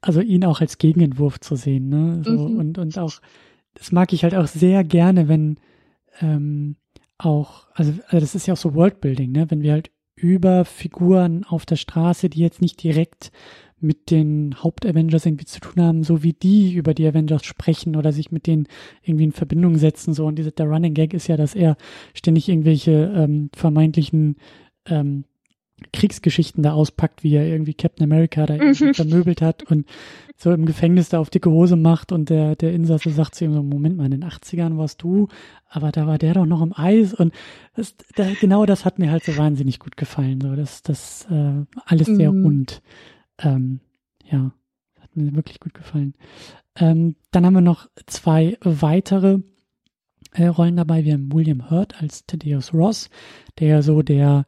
also 0.00 0.20
ihn 0.20 0.44
auch 0.44 0.60
als 0.60 0.78
Gegenentwurf 0.78 1.40
zu 1.40 1.54
sehen, 1.56 1.88
ne? 1.88 2.22
So, 2.24 2.48
mhm. 2.48 2.58
und, 2.58 2.78
und 2.78 2.98
auch, 2.98 3.20
das 3.74 3.92
mag 3.92 4.12
ich 4.12 4.24
halt 4.24 4.34
auch 4.34 4.46
sehr 4.46 4.82
gerne, 4.84 5.28
wenn 5.28 5.58
ähm, 6.20 6.76
auch, 7.18 7.68
also, 7.74 7.92
also 8.08 8.20
das 8.20 8.34
ist 8.34 8.46
ja 8.46 8.54
auch 8.54 8.58
so 8.58 8.74
Worldbuilding, 8.74 9.30
ne? 9.30 9.50
Wenn 9.50 9.62
wir 9.62 9.72
halt 9.72 9.90
über 10.16 10.64
Figuren 10.64 11.44
auf 11.44 11.66
der 11.66 11.76
Straße, 11.76 12.28
die 12.28 12.40
jetzt 12.40 12.60
nicht 12.60 12.82
direkt 12.82 13.32
mit 13.82 14.10
den 14.10 14.62
Haupt-Avengers 14.62 15.26
irgendwie 15.26 15.44
zu 15.44 15.60
tun 15.60 15.82
haben, 15.82 16.04
so 16.04 16.22
wie 16.22 16.32
die 16.32 16.74
über 16.74 16.94
die 16.94 17.06
Avengers 17.06 17.44
sprechen 17.44 17.96
oder 17.96 18.12
sich 18.12 18.30
mit 18.30 18.46
denen 18.46 18.66
irgendwie 19.02 19.24
in 19.24 19.32
Verbindung 19.32 19.76
setzen. 19.76 20.14
So 20.14 20.26
und 20.26 20.36
diese, 20.36 20.52
der 20.52 20.66
Running 20.66 20.94
Gag 20.94 21.14
ist 21.14 21.28
ja, 21.28 21.36
dass 21.36 21.54
er 21.54 21.76
ständig 22.14 22.48
irgendwelche 22.48 23.12
ähm, 23.14 23.50
vermeintlichen 23.54 24.36
ähm, 24.86 25.24
Kriegsgeschichten 25.92 26.62
da 26.62 26.72
auspackt, 26.72 27.24
wie 27.24 27.34
er 27.34 27.46
irgendwie 27.46 27.74
Captain 27.74 28.04
America 28.04 28.46
da 28.46 28.54
irgendwie 28.54 28.94
vermöbelt 28.94 29.42
hat 29.42 29.62
und 29.64 29.86
so 30.36 30.50
im 30.52 30.66
Gefängnis 30.66 31.08
da 31.08 31.18
auf 31.18 31.30
dicke 31.30 31.50
Hose 31.50 31.76
macht 31.76 32.12
und 32.12 32.30
der, 32.30 32.56
der 32.56 32.72
Insasse 32.72 33.10
sagt 33.10 33.34
zu 33.34 33.44
ihm 33.44 33.52
so, 33.52 33.62
Moment 33.62 33.96
mal, 33.96 34.06
in 34.06 34.12
den 34.12 34.24
80ern 34.24 34.76
warst 34.76 35.02
du, 35.02 35.28
aber 35.68 35.92
da 35.92 36.06
war 36.06 36.18
der 36.18 36.34
doch 36.34 36.46
noch 36.46 36.62
im 36.62 36.72
Eis 36.76 37.14
und 37.14 37.32
das, 37.74 37.94
da, 38.16 38.26
genau 38.40 38.66
das 38.66 38.84
hat 38.84 38.98
mir 38.98 39.10
halt 39.10 39.24
so 39.24 39.36
wahnsinnig 39.36 39.78
gut 39.78 39.96
gefallen, 39.96 40.40
so 40.40 40.54
das, 40.54 40.82
das 40.82 41.26
äh, 41.30 41.64
alles 41.84 42.06
sehr 42.08 42.32
mhm. 42.32 42.46
Ähm, 43.42 43.80
ja, 44.24 44.52
hat 45.00 45.16
mir 45.16 45.34
wirklich 45.34 45.60
gut 45.60 45.74
gefallen. 45.74 46.14
Ähm, 46.76 47.16
dann 47.30 47.44
haben 47.44 47.54
wir 47.54 47.60
noch 47.60 47.88
zwei 48.06 48.56
weitere 48.62 49.40
äh, 50.32 50.46
Rollen 50.46 50.76
dabei. 50.76 51.04
Wir 51.04 51.14
haben 51.14 51.32
William 51.32 51.70
Hurt 51.70 52.00
als 52.00 52.26
Thaddeus 52.26 52.72
Ross, 52.72 53.10
der 53.58 53.68
ja 53.68 53.82
so 53.82 54.02
der 54.02 54.46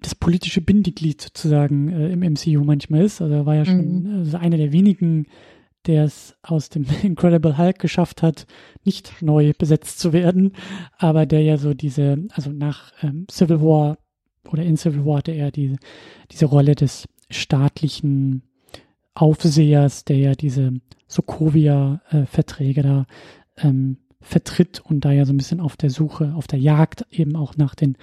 das 0.00 0.14
politische 0.14 0.60
Bindeglied 0.60 1.20
sozusagen 1.20 1.88
äh, 1.88 2.10
im 2.10 2.20
MCU 2.20 2.64
manchmal 2.64 3.02
ist. 3.02 3.20
Also 3.20 3.34
er 3.34 3.46
war 3.46 3.56
ja 3.56 3.64
schon 3.64 4.02
mhm. 4.02 4.18
also 4.18 4.36
einer 4.36 4.56
der 4.56 4.72
wenigen, 4.72 5.26
der 5.86 6.04
es 6.04 6.36
aus 6.42 6.68
dem 6.68 6.86
Incredible 7.02 7.58
Hulk 7.58 7.78
geschafft 7.78 8.22
hat, 8.22 8.46
nicht 8.84 9.22
neu 9.22 9.52
besetzt 9.58 9.98
zu 9.98 10.12
werden, 10.12 10.52
aber 10.98 11.26
der 11.26 11.42
ja 11.42 11.56
so 11.56 11.74
diese, 11.74 12.26
also 12.30 12.50
nach 12.50 12.92
ähm, 13.02 13.26
Civil 13.30 13.60
War 13.60 13.98
oder 14.50 14.62
in 14.62 14.76
Civil 14.76 15.04
War 15.04 15.18
hatte 15.18 15.32
er 15.32 15.50
diese, 15.50 15.76
diese 16.30 16.46
Rolle 16.46 16.74
des 16.74 17.06
staatlichen 17.30 18.42
Aufsehers, 19.14 20.04
der 20.04 20.16
ja 20.16 20.32
diese 20.34 20.74
Sokovia-Verträge 21.06 22.82
da 22.82 23.06
ähm, 23.56 23.98
vertritt 24.20 24.80
und 24.80 25.04
da 25.04 25.12
ja 25.12 25.24
so 25.24 25.32
ein 25.32 25.36
bisschen 25.38 25.60
auf 25.60 25.76
der 25.76 25.90
Suche, 25.90 26.34
auf 26.34 26.46
der 26.46 26.58
Jagd 26.58 27.06
eben 27.10 27.36
auch 27.36 27.56
nach 27.56 27.74
den 27.74 27.96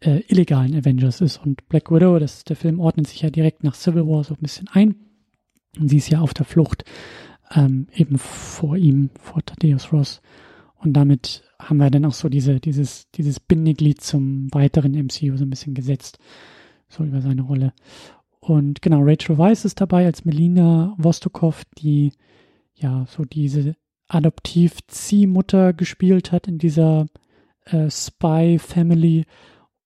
äh, 0.00 0.20
illegalen 0.28 0.74
Avengers 0.74 1.20
ist. 1.20 1.38
Und 1.38 1.68
Black 1.68 1.90
Widow, 1.90 2.18
das, 2.18 2.44
der 2.44 2.56
Film 2.56 2.80
ordnet 2.80 3.08
sich 3.08 3.22
ja 3.22 3.30
direkt 3.30 3.64
nach 3.64 3.74
Civil 3.74 4.06
War 4.06 4.24
so 4.24 4.34
ein 4.34 4.40
bisschen 4.40 4.68
ein. 4.68 4.96
Und 5.78 5.88
sie 5.88 5.98
ist 5.98 6.10
ja 6.10 6.20
auf 6.20 6.34
der 6.34 6.46
Flucht 6.46 6.84
ähm, 7.54 7.88
eben 7.94 8.18
vor 8.18 8.76
ihm, 8.76 9.10
vor 9.20 9.44
Thaddeus 9.44 9.92
Ross. 9.92 10.22
Und 10.76 10.94
damit 10.94 11.42
haben 11.58 11.78
wir 11.78 11.90
dann 11.90 12.04
auch 12.04 12.14
so 12.14 12.28
diese, 12.28 12.60
dieses, 12.60 13.10
dieses 13.10 13.40
Bindeglied 13.40 14.00
zum 14.00 14.52
weiteren 14.52 14.92
MCU 14.92 15.36
so 15.36 15.44
ein 15.44 15.50
bisschen 15.50 15.74
gesetzt. 15.74 16.18
So 16.88 17.04
über 17.04 17.20
seine 17.20 17.42
Rolle. 17.42 17.72
Und 18.46 18.80
genau, 18.80 19.00
Rachel 19.02 19.38
Weisz 19.38 19.64
ist 19.64 19.80
dabei 19.80 20.06
als 20.06 20.24
Melina 20.24 20.94
Vostokov, 20.98 21.64
die 21.78 22.12
ja 22.76 23.04
so 23.08 23.24
diese 23.24 23.74
Adoptiv-Ziehmutter 24.06 25.72
gespielt 25.72 26.30
hat 26.30 26.46
in 26.46 26.58
dieser 26.58 27.06
äh, 27.64 27.90
Spy-Family. 27.90 29.24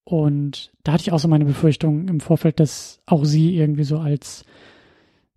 Und 0.04 0.72
da 0.84 0.92
hatte 0.92 1.00
ich 1.00 1.12
auch 1.12 1.18
so 1.18 1.26
meine 1.26 1.46
Befürchtung 1.46 2.06
im 2.08 2.20
Vorfeld, 2.20 2.60
dass 2.60 3.00
auch 3.06 3.24
sie 3.24 3.56
irgendwie 3.56 3.84
so 3.84 3.96
als 3.96 4.44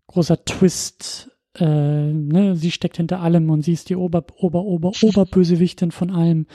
großer 0.08 0.44
Twist, 0.44 1.32
äh, 1.56 2.12
ne, 2.12 2.58
sie 2.58 2.72
steckt 2.72 2.98
hinter 2.98 3.22
allem 3.22 3.50
und 3.50 3.62
sie 3.62 3.72
ist 3.72 3.90
die 3.90 3.96
Ober, 3.96 4.26
Ober, 4.36 4.66
Ober, 4.66 4.92
Oberbösewichtin 5.02 5.92
von 5.92 6.12
allem. 6.12 6.46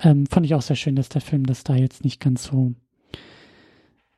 Ähm, 0.00 0.24
fand 0.24 0.46
ich 0.46 0.54
auch 0.54 0.62
sehr 0.62 0.76
schön, 0.76 0.96
dass 0.96 1.10
der 1.10 1.20
Film 1.20 1.44
das 1.44 1.64
da 1.64 1.74
jetzt 1.74 2.02
nicht 2.02 2.18
ganz 2.18 2.44
so, 2.44 2.72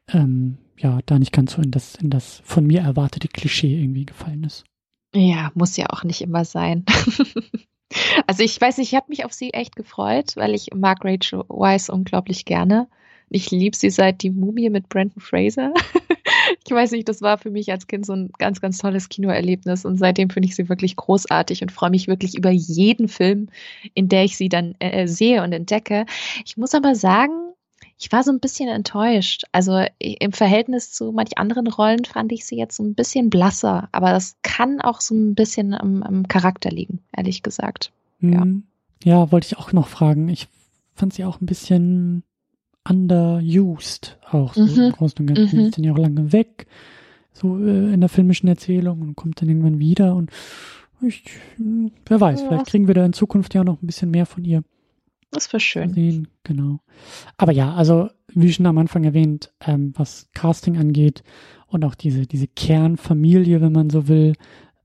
ähm, 0.07 0.59
ja, 0.79 1.01
da 1.07 1.19
nicht 1.19 1.33
ganz 1.33 1.53
so 1.53 1.63
in 1.63 1.71
das, 1.71 1.95
in 1.97 2.11
das 2.11 2.43
von 2.45 2.67
mir 2.67 2.81
erwartete 2.81 3.29
Klischee 3.29 3.81
irgendwie 3.81 4.07
gefallen 4.07 4.45
ist. 4.45 4.65
Ja, 5.15 5.51
muss 5.55 5.77
ja 5.77 5.87
auch 5.91 6.05
nicht 6.05 6.21
immer 6.21 6.45
sein. 6.45 6.85
also 8.27 8.43
ich 8.43 8.61
weiß 8.61 8.79
nicht, 8.79 8.93
ich 8.93 8.97
habe 8.97 9.07
mich 9.09 9.25
auf 9.25 9.33
sie 9.33 9.53
echt 9.53 9.77
gefreut, 9.77 10.33
weil 10.37 10.55
ich 10.55 10.69
mag 10.75 11.05
Rachel 11.05 11.45
Weisz 11.49 11.89
unglaublich 11.89 12.45
gerne. 12.45 12.89
Ich 13.29 13.51
liebe 13.51 13.77
sie 13.77 13.91
seit 13.91 14.23
die 14.23 14.31
Mumie 14.31 14.71
mit 14.71 14.89
Brandon 14.89 15.21
Fraser. 15.21 15.73
ich 16.67 16.71
weiß 16.71 16.93
nicht, 16.93 17.09
das 17.09 17.23
war 17.23 17.39
für 17.39 17.51
mich 17.51 17.73
als 17.73 17.87
Kind 17.87 18.07
so 18.07 18.13
ein 18.13 18.31
ganz, 18.39 18.61
ganz 18.61 18.79
tolles 18.79 19.09
Kinoerlebnis 19.09 19.85
und 19.85 19.97
seitdem 19.97 20.31
finde 20.31 20.49
ich 20.49 20.55
sie 20.55 20.69
wirklich 20.69 20.97
großartig 20.97 21.63
und 21.63 21.73
freue 21.73 21.91
mich 21.91 22.09
wirklich 22.09 22.37
über 22.37 22.51
jeden 22.51 23.09
Film, 23.09 23.49
in 23.95 24.09
der 24.09 24.25
ich 24.25 24.37
sie 24.37 24.49
dann 24.49 24.75
äh, 24.79 25.09
sehe 25.09 25.43
und 25.43 25.53
entdecke. 25.53 26.07
Ich 26.45 26.57
muss 26.57 26.75
aber 26.75 26.95
sagen, 26.95 27.33
ich 27.99 28.13
war 28.13 28.23
so 28.23 28.31
ein 28.31 28.41
bisschen 28.41 28.69
enttäuscht. 28.69 29.45
Also 29.53 29.83
im 29.99 30.33
Verhältnis 30.33 30.93
zu 30.93 31.13
manch 31.13 31.39
anderen 31.39 31.67
Rollen 31.67 32.05
fand 32.05 32.31
ich 32.33 32.45
sie 32.45 32.57
jetzt 32.57 32.77
so 32.77 32.83
ein 32.83 32.95
bisschen 32.95 33.31
blasser. 33.31 33.89
Aber 33.93 34.11
das 34.11 34.37
kann 34.43 34.81
auch 34.81 35.01
so 35.01 35.15
ein 35.15 35.35
bisschen 35.35 35.73
am, 35.73 36.03
am 36.03 36.29
Charakter 36.29 36.71
liegen, 36.71 37.01
ehrlich 37.17 37.43
gesagt. 37.43 37.93
Ja. 38.21 38.45
Mhm. 38.45 38.65
ja, 39.03 39.33
wollte 39.33 39.47
ich 39.47 39.59
auch 39.59 39.73
noch 39.73 39.89
fragen. 39.89 40.29
Ich 40.29 40.49
fand 40.95 41.15
sie 41.15 41.25
auch 41.25 41.41
ein 41.41 41.47
bisschen 41.47 42.23
underused, 42.87 44.19
auch 44.31 44.55
so 44.55 44.63
mhm. 44.63 44.83
im 44.83 44.93
Großen 44.93 45.19
und 45.21 45.35
Ganzen. 45.35 45.59
Mhm. 45.59 45.67
Ist 45.67 45.79
dann 45.79 45.85
ja 45.85 45.93
auch 45.93 45.99
lange 45.99 46.33
weg, 46.33 46.67
so 47.33 47.59
äh, 47.59 47.95
in 47.95 48.01
der 48.01 48.11
filmischen 48.11 48.49
Erzählung 48.49 49.01
und 49.01 49.17
kommt 49.17 49.41
dann 49.41 49.49
irgendwann 49.49 49.79
wieder. 49.79 50.15
Und 50.15 50.31
ich, 51.01 51.25
wer 51.59 52.21
weiß, 52.21 52.43
ja. 52.43 52.49
vielleicht 52.49 52.67
kriegen 52.67 52.89
wir 52.89 52.95
da 52.95 53.05
in 53.07 53.15
Zukunft 53.15 53.55
ja 53.55 53.65
noch 53.65 53.83
ein 53.83 53.87
bisschen 53.87 54.11
mehr 54.11 54.27
von 54.27 54.45
ihr. 54.45 54.63
Das 55.31 55.53
wäre 55.53 55.61
schön. 55.61 55.93
Sehen, 55.93 56.29
genau. 56.45 56.81
Aber 57.37 57.53
ja, 57.53 57.75
also 57.75 58.09
wie 58.29 58.53
schon 58.53 58.67
am 58.67 58.79
Anfang 58.79 59.05
erwähnt, 59.05 59.53
ähm, 59.61 59.93
was 59.97 60.29
Casting 60.35 60.77
angeht 60.77 61.23
und 61.67 61.85
auch 61.85 61.95
diese, 61.95 62.27
diese 62.27 62.47
Kernfamilie, 62.47 63.61
wenn 63.61 63.73
man 63.73 63.91
so 63.91 64.09
will, 64.09 64.35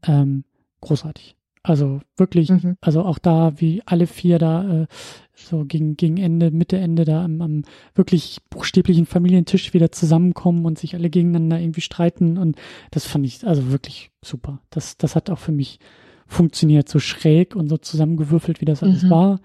ähm, 0.04 0.44
großartig. 0.82 1.36
Also 1.64 2.02
wirklich, 2.18 2.50
mhm. 2.50 2.76
also 2.82 3.04
auch 3.04 3.20
da, 3.20 3.54
wie 3.58 3.84
alle 3.86 4.08
vier 4.08 4.40
da 4.40 4.82
äh, 4.82 4.88
so 5.36 5.64
gegen, 5.66 5.96
gegen 5.96 6.18
Ende, 6.18 6.50
Mitte, 6.50 6.78
Ende 6.78 7.06
da 7.06 7.24
am, 7.24 7.42
am 7.42 7.62
wirklich 7.94 8.40
buchstäblichen 8.50 9.06
Familientisch 9.06 9.74
wieder 9.74 9.92
zusammenkommen 9.92 10.66
und 10.66 10.80
sich 10.80 10.96
alle 10.96 11.12
gegeneinander 11.12 11.60
irgendwie 11.60 11.82
streiten 11.82 12.40
und 12.40 12.56
das 12.90 13.06
fand 13.06 13.28
ich 13.28 13.46
also 13.46 13.72
wirklich 13.72 14.10
super. 14.24 14.60
Das, 14.72 14.98
das 14.98 15.16
hat 15.16 15.30
auch 15.30 15.38
für 15.38 15.52
mich 15.52 15.80
funktioniert, 16.26 16.90
so 16.90 17.00
schräg 17.00 17.56
und 17.56 17.68
so 17.68 17.78
zusammengewürfelt, 17.78 18.62
wie 18.62 18.66
das 18.66 18.82
alles 18.82 19.04
mhm. 19.04 19.10
war. 19.10 19.40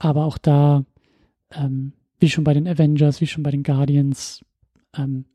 Aber 0.00 0.24
auch 0.24 0.38
da, 0.38 0.84
ähm, 1.52 1.92
wie 2.18 2.30
schon 2.30 2.42
bei 2.42 2.54
den 2.54 2.66
Avengers, 2.66 3.20
wie 3.20 3.26
schon 3.26 3.44
bei 3.44 3.52
den 3.52 3.62
Guardians, 3.62 4.44
ähm, 4.96 5.26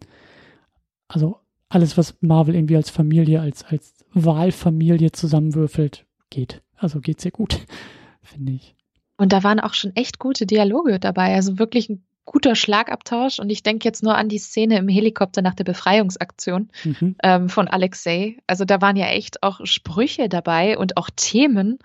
also 1.07 1.38
alles, 1.70 1.97
was 1.97 2.16
Marvel 2.20 2.55
irgendwie 2.55 2.76
als 2.76 2.89
Familie, 2.89 3.39
als, 3.39 3.63
als 3.63 3.93
Wahlfamilie 4.13 5.11
zusammenwürfelt, 5.11 6.05
geht. 6.30 6.61
Also 6.76 6.99
geht 6.99 7.22
sehr 7.22 7.32
gut, 7.32 7.59
finde 8.22 8.53
ich. 8.53 8.76
Und 9.18 9.32
da 9.32 9.43
waren 9.43 9.59
auch 9.59 9.76
schon 9.76 9.95
echt 9.95 10.20
gute 10.20 10.45
Dialoge 10.45 10.99
dabei. 10.99 11.36
Also 11.36 11.59
wirklich 11.59 11.89
ein 11.89 12.03
guter 12.26 12.55
Schlagabtausch. 12.55 13.39
Und 13.39 13.51
ich 13.51 13.61
denke 13.61 13.88
jetzt 13.88 14.03
nur 14.03 14.16
an 14.18 14.30
die 14.30 14.39
Szene 14.39 14.78
im 14.78 14.88
Helikopter 14.88 15.41
nach 15.41 15.53
der 15.53 15.63
Befreiungsaktion 15.63 16.70
mhm. 16.84 17.16
ähm, 17.24 17.49
von 17.49 17.68
Alexei. 17.68 18.39
Also 18.47 18.66
da 18.66 18.82
waren 18.82 18.95
ja 18.95 19.07
echt 19.07 19.43
auch 19.43 19.61
Sprüche 19.63 20.28
dabei 20.28 20.78
und 20.78 20.97
auch 20.97 21.09
Themen, 21.16 21.78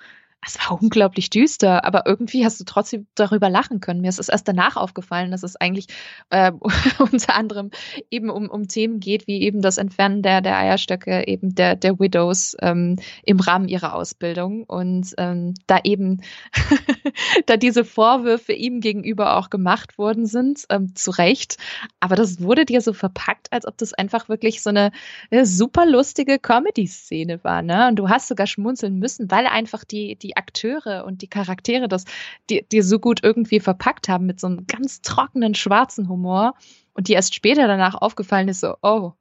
es 0.46 0.58
war 0.58 0.80
unglaublich 0.80 1.28
düster, 1.28 1.84
aber 1.84 2.04
irgendwie 2.06 2.44
hast 2.44 2.58
du 2.60 2.64
trotzdem 2.64 3.06
darüber 3.14 3.50
lachen 3.50 3.80
können. 3.80 4.00
Mir 4.00 4.08
ist 4.08 4.18
es 4.18 4.30
erst 4.30 4.48
danach 4.48 4.76
aufgefallen, 4.76 5.30
dass 5.30 5.42
es 5.42 5.56
eigentlich 5.56 5.86
äh, 6.30 6.52
unter 6.98 7.34
anderem 7.34 7.70
eben 8.10 8.30
um, 8.30 8.48
um 8.48 8.66
Themen 8.66 9.00
geht, 9.00 9.26
wie 9.26 9.42
eben 9.42 9.60
das 9.60 9.76
Entfernen 9.76 10.22
der, 10.22 10.40
der 10.40 10.56
Eierstöcke, 10.56 11.26
eben 11.26 11.54
der, 11.54 11.76
der 11.76 12.00
Widows 12.00 12.56
ähm, 12.62 12.96
im 13.22 13.38
Rahmen 13.38 13.68
ihrer 13.68 13.94
Ausbildung. 13.94 14.64
Und 14.64 15.12
ähm, 15.18 15.54
da 15.66 15.78
eben, 15.84 16.22
da 17.46 17.58
diese 17.58 17.84
Vorwürfe 17.84 18.54
ihm 18.54 18.80
gegenüber 18.80 19.36
auch 19.36 19.50
gemacht 19.50 19.98
worden 19.98 20.24
sind, 20.24 20.64
ähm, 20.70 20.94
zu 20.94 21.10
Recht. 21.10 21.58
Aber 22.00 22.16
das 22.16 22.40
wurde 22.40 22.64
dir 22.64 22.80
so 22.80 22.94
verpackt, 22.94 23.52
als 23.52 23.66
ob 23.66 23.76
das 23.76 23.92
einfach 23.92 24.30
wirklich 24.30 24.62
so 24.62 24.70
eine, 24.70 24.90
eine 25.30 25.44
super 25.44 25.84
lustige 25.84 26.38
Comedy-Szene 26.38 27.44
war. 27.44 27.60
Ne? 27.60 27.88
Und 27.88 27.96
du 27.96 28.08
hast 28.08 28.28
sogar 28.28 28.46
schmunzeln 28.46 28.98
müssen, 28.98 29.30
weil 29.30 29.46
einfach 29.46 29.84
die, 29.84 30.16
die 30.16 30.29
die 30.30 30.36
Akteure 30.36 31.04
und 31.04 31.22
die 31.22 31.28
Charaktere 31.28 31.88
das 31.88 32.04
die, 32.48 32.64
die 32.70 32.82
so 32.82 32.98
gut 32.98 33.20
irgendwie 33.22 33.60
verpackt 33.60 34.08
haben 34.08 34.26
mit 34.26 34.40
so 34.40 34.46
einem 34.46 34.66
ganz 34.66 35.02
trockenen 35.02 35.54
schwarzen 35.54 36.08
Humor 36.08 36.54
und 36.94 37.08
die 37.08 37.12
erst 37.12 37.34
später 37.34 37.66
danach 37.66 37.94
aufgefallen 37.94 38.48
ist, 38.48 38.60
so, 38.60 38.74
oh, 38.82 39.12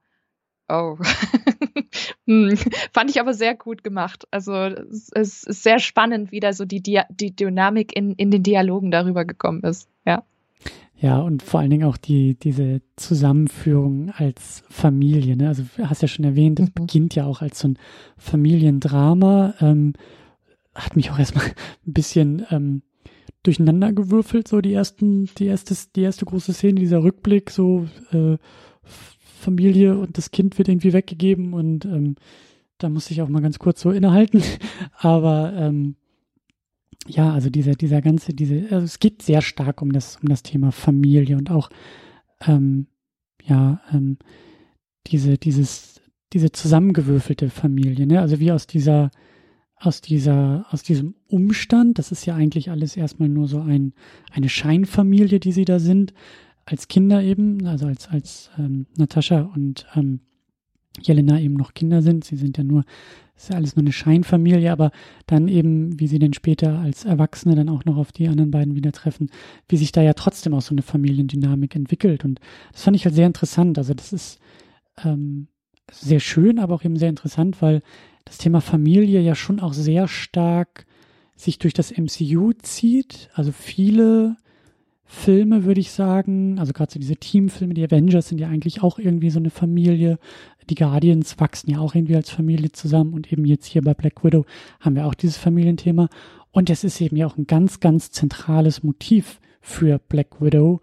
oh. 0.69 0.97
hm, 2.25 2.57
fand 2.91 3.09
ich 3.09 3.19
aber 3.19 3.33
sehr 3.33 3.55
gut 3.55 3.83
gemacht. 3.83 4.27
Also 4.31 4.53
es, 4.53 5.09
es, 5.13 5.43
ist 5.43 5.63
sehr 5.63 5.79
spannend, 5.79 6.31
wie 6.31 6.39
da 6.39 6.53
so 6.53 6.65
die, 6.65 6.81
die, 6.81 7.01
die 7.09 7.35
Dynamik 7.35 7.95
in, 7.95 8.13
in 8.15 8.31
den 8.31 8.43
Dialogen 8.43 8.91
darüber 8.91 9.25
gekommen 9.25 9.61
ist. 9.61 9.87
Ja. 10.05 10.23
Ja, 11.01 11.19
und 11.19 11.41
vor 11.41 11.61
allen 11.61 11.69
Dingen 11.69 11.85
auch 11.85 11.95
die, 11.95 12.35
diese 12.35 12.81
Zusammenführung 12.97 14.11
als 14.17 14.65
Familie. 14.69 15.37
Ne? 15.37 15.47
Also 15.47 15.63
du 15.77 15.89
hast 15.89 16.01
ja 16.01 16.09
schon 16.09 16.25
erwähnt, 16.25 16.59
das 16.59 16.67
mhm. 16.67 16.73
beginnt 16.73 17.15
ja 17.15 17.25
auch 17.25 17.41
als 17.41 17.59
so 17.59 17.69
ein 17.69 17.79
Familiendrama. 18.17 19.53
Ähm, 19.61 19.93
hat 20.75 20.95
mich 20.95 21.11
auch 21.11 21.19
erstmal 21.19 21.45
ein 21.87 21.93
bisschen 21.93 22.45
ähm, 22.49 22.81
durcheinander 23.43 23.93
gewürfelt, 23.93 24.47
so 24.47 24.61
die 24.61 24.73
ersten, 24.73 25.29
die 25.37 25.45
erste, 25.45 25.75
die 25.95 26.01
erste 26.01 26.25
große 26.25 26.53
Szene, 26.53 26.79
dieser 26.79 27.03
Rückblick, 27.03 27.49
so 27.49 27.87
äh, 28.11 28.37
Familie 29.39 29.97
und 29.97 30.17
das 30.17 30.31
Kind 30.31 30.57
wird 30.57 30.67
irgendwie 30.67 30.93
weggegeben 30.93 31.53
und 31.53 31.85
ähm, 31.85 32.15
da 32.77 32.89
muss 32.89 33.11
ich 33.11 33.21
auch 33.21 33.29
mal 33.29 33.41
ganz 33.41 33.59
kurz 33.59 33.81
so 33.81 33.91
innehalten. 33.91 34.41
Aber 34.97 35.53
ähm, 35.55 35.95
ja, 37.07 37.31
also 37.33 37.49
dieser, 37.49 37.73
dieser 37.73 38.01
ganze, 38.01 38.33
diese, 38.33 38.67
also 38.69 38.85
es 38.85 38.99
geht 38.99 39.21
sehr 39.21 39.41
stark 39.41 39.81
um 39.81 39.91
das, 39.93 40.17
um 40.17 40.27
das 40.27 40.43
Thema 40.43 40.71
Familie 40.71 41.37
und 41.37 41.49
auch 41.49 41.69
ähm, 42.45 42.87
ja, 43.43 43.81
ähm, 43.93 44.17
diese, 45.07 45.37
dieses, 45.37 46.01
diese 46.33 46.51
zusammengewürfelte 46.51 47.49
Familie, 47.49 48.05
ne? 48.05 48.21
Also 48.21 48.39
wie 48.39 48.51
aus 48.51 48.67
dieser, 48.67 49.09
aus 49.79 50.01
dieser, 50.01 50.65
aus 50.71 50.83
diesem 50.83 51.15
Umstand, 51.27 51.99
das 51.99 52.11
ist 52.11 52.25
ja 52.25 52.35
eigentlich 52.35 52.69
alles 52.69 52.97
erstmal 52.97 53.29
nur 53.29 53.47
so 53.47 53.61
ein, 53.61 53.93
eine 54.31 54.49
Scheinfamilie, 54.49 55.39
die 55.39 55.53
sie 55.53 55.65
da 55.65 55.79
sind, 55.79 56.13
als 56.65 56.87
Kinder 56.87 57.23
eben, 57.23 57.65
also 57.65 57.87
als, 57.87 58.09
als 58.09 58.51
ähm, 58.59 58.85
Natascha 58.97 59.41
und 59.41 59.87
ähm, 59.95 60.19
Jelena 61.01 61.39
eben 61.39 61.55
noch 61.55 61.73
Kinder 61.73 62.01
sind. 62.01 62.25
Sie 62.25 62.35
sind 62.35 62.57
ja 62.57 62.63
nur, 62.63 62.83
ist 63.35 63.49
ja 63.49 63.55
alles 63.55 63.75
nur 63.75 63.83
eine 63.83 63.93
Scheinfamilie, 63.93 64.71
aber 64.71 64.91
dann 65.25 65.47
eben, 65.47 65.99
wie 65.99 66.07
sie 66.07 66.19
denn 66.19 66.33
später 66.33 66.79
als 66.79 67.05
Erwachsene 67.05 67.55
dann 67.55 67.69
auch 67.69 67.85
noch 67.85 67.97
auf 67.97 68.11
die 68.11 68.27
anderen 68.27 68.51
beiden 68.51 68.75
wieder 68.75 68.91
treffen, 68.91 69.29
wie 69.69 69.77
sich 69.77 69.91
da 69.91 70.01
ja 70.01 70.13
trotzdem 70.13 70.53
auch 70.53 70.61
so 70.61 70.73
eine 70.73 70.81
Familiendynamik 70.81 71.75
entwickelt. 71.75 72.25
Und 72.25 72.39
das 72.73 72.83
fand 72.83 72.97
ich 72.97 73.05
halt 73.05 73.15
sehr 73.15 73.27
interessant. 73.27 73.77
Also 73.77 73.93
das 73.93 74.11
ist 74.11 74.39
ähm, 75.05 75.47
sehr 75.91 76.19
schön, 76.19 76.59
aber 76.59 76.75
auch 76.75 76.83
eben 76.83 76.97
sehr 76.97 77.09
interessant, 77.09 77.61
weil 77.61 77.81
das 78.29 78.37
Thema 78.37 78.61
Familie 78.61 79.19
ja 79.21 79.33
schon 79.33 79.59
auch 79.59 79.73
sehr 79.73 80.07
stark 80.07 80.85
sich 81.35 81.57
durch 81.57 81.73
das 81.73 81.91
MCU 81.91 82.53
zieht. 82.61 83.29
Also 83.33 83.51
viele 83.51 84.37
Filme, 85.03 85.63
würde 85.65 85.81
ich 85.81 85.89
sagen, 85.89 86.59
also 86.59 86.71
gerade 86.71 86.91
so 86.91 86.99
diese 86.99 87.15
Teamfilme, 87.15 87.73
die 87.73 87.83
Avengers 87.83 88.29
sind 88.29 88.39
ja 88.39 88.47
eigentlich 88.47 88.83
auch 88.83 88.99
irgendwie 88.99 89.31
so 89.31 89.39
eine 89.39 89.49
Familie. 89.49 90.19
Die 90.69 90.75
Guardians 90.75 91.39
wachsen 91.39 91.71
ja 91.71 91.79
auch 91.79 91.95
irgendwie 91.95 92.15
als 92.15 92.29
Familie 92.29 92.71
zusammen 92.71 93.13
und 93.13 93.33
eben 93.33 93.45
jetzt 93.45 93.65
hier 93.65 93.81
bei 93.81 93.95
Black 93.95 94.23
Widow 94.23 94.45
haben 94.79 94.95
wir 94.95 95.07
auch 95.07 95.15
dieses 95.15 95.37
Familienthema. 95.37 96.07
Und 96.51 96.69
das 96.69 96.83
ist 96.83 97.01
eben 97.01 97.15
ja 97.15 97.25
auch 97.25 97.37
ein 97.37 97.47
ganz, 97.47 97.79
ganz 97.79 98.11
zentrales 98.11 98.83
Motiv 98.83 99.39
für 99.59 99.97
Black 99.97 100.39
Widow. 100.39 100.81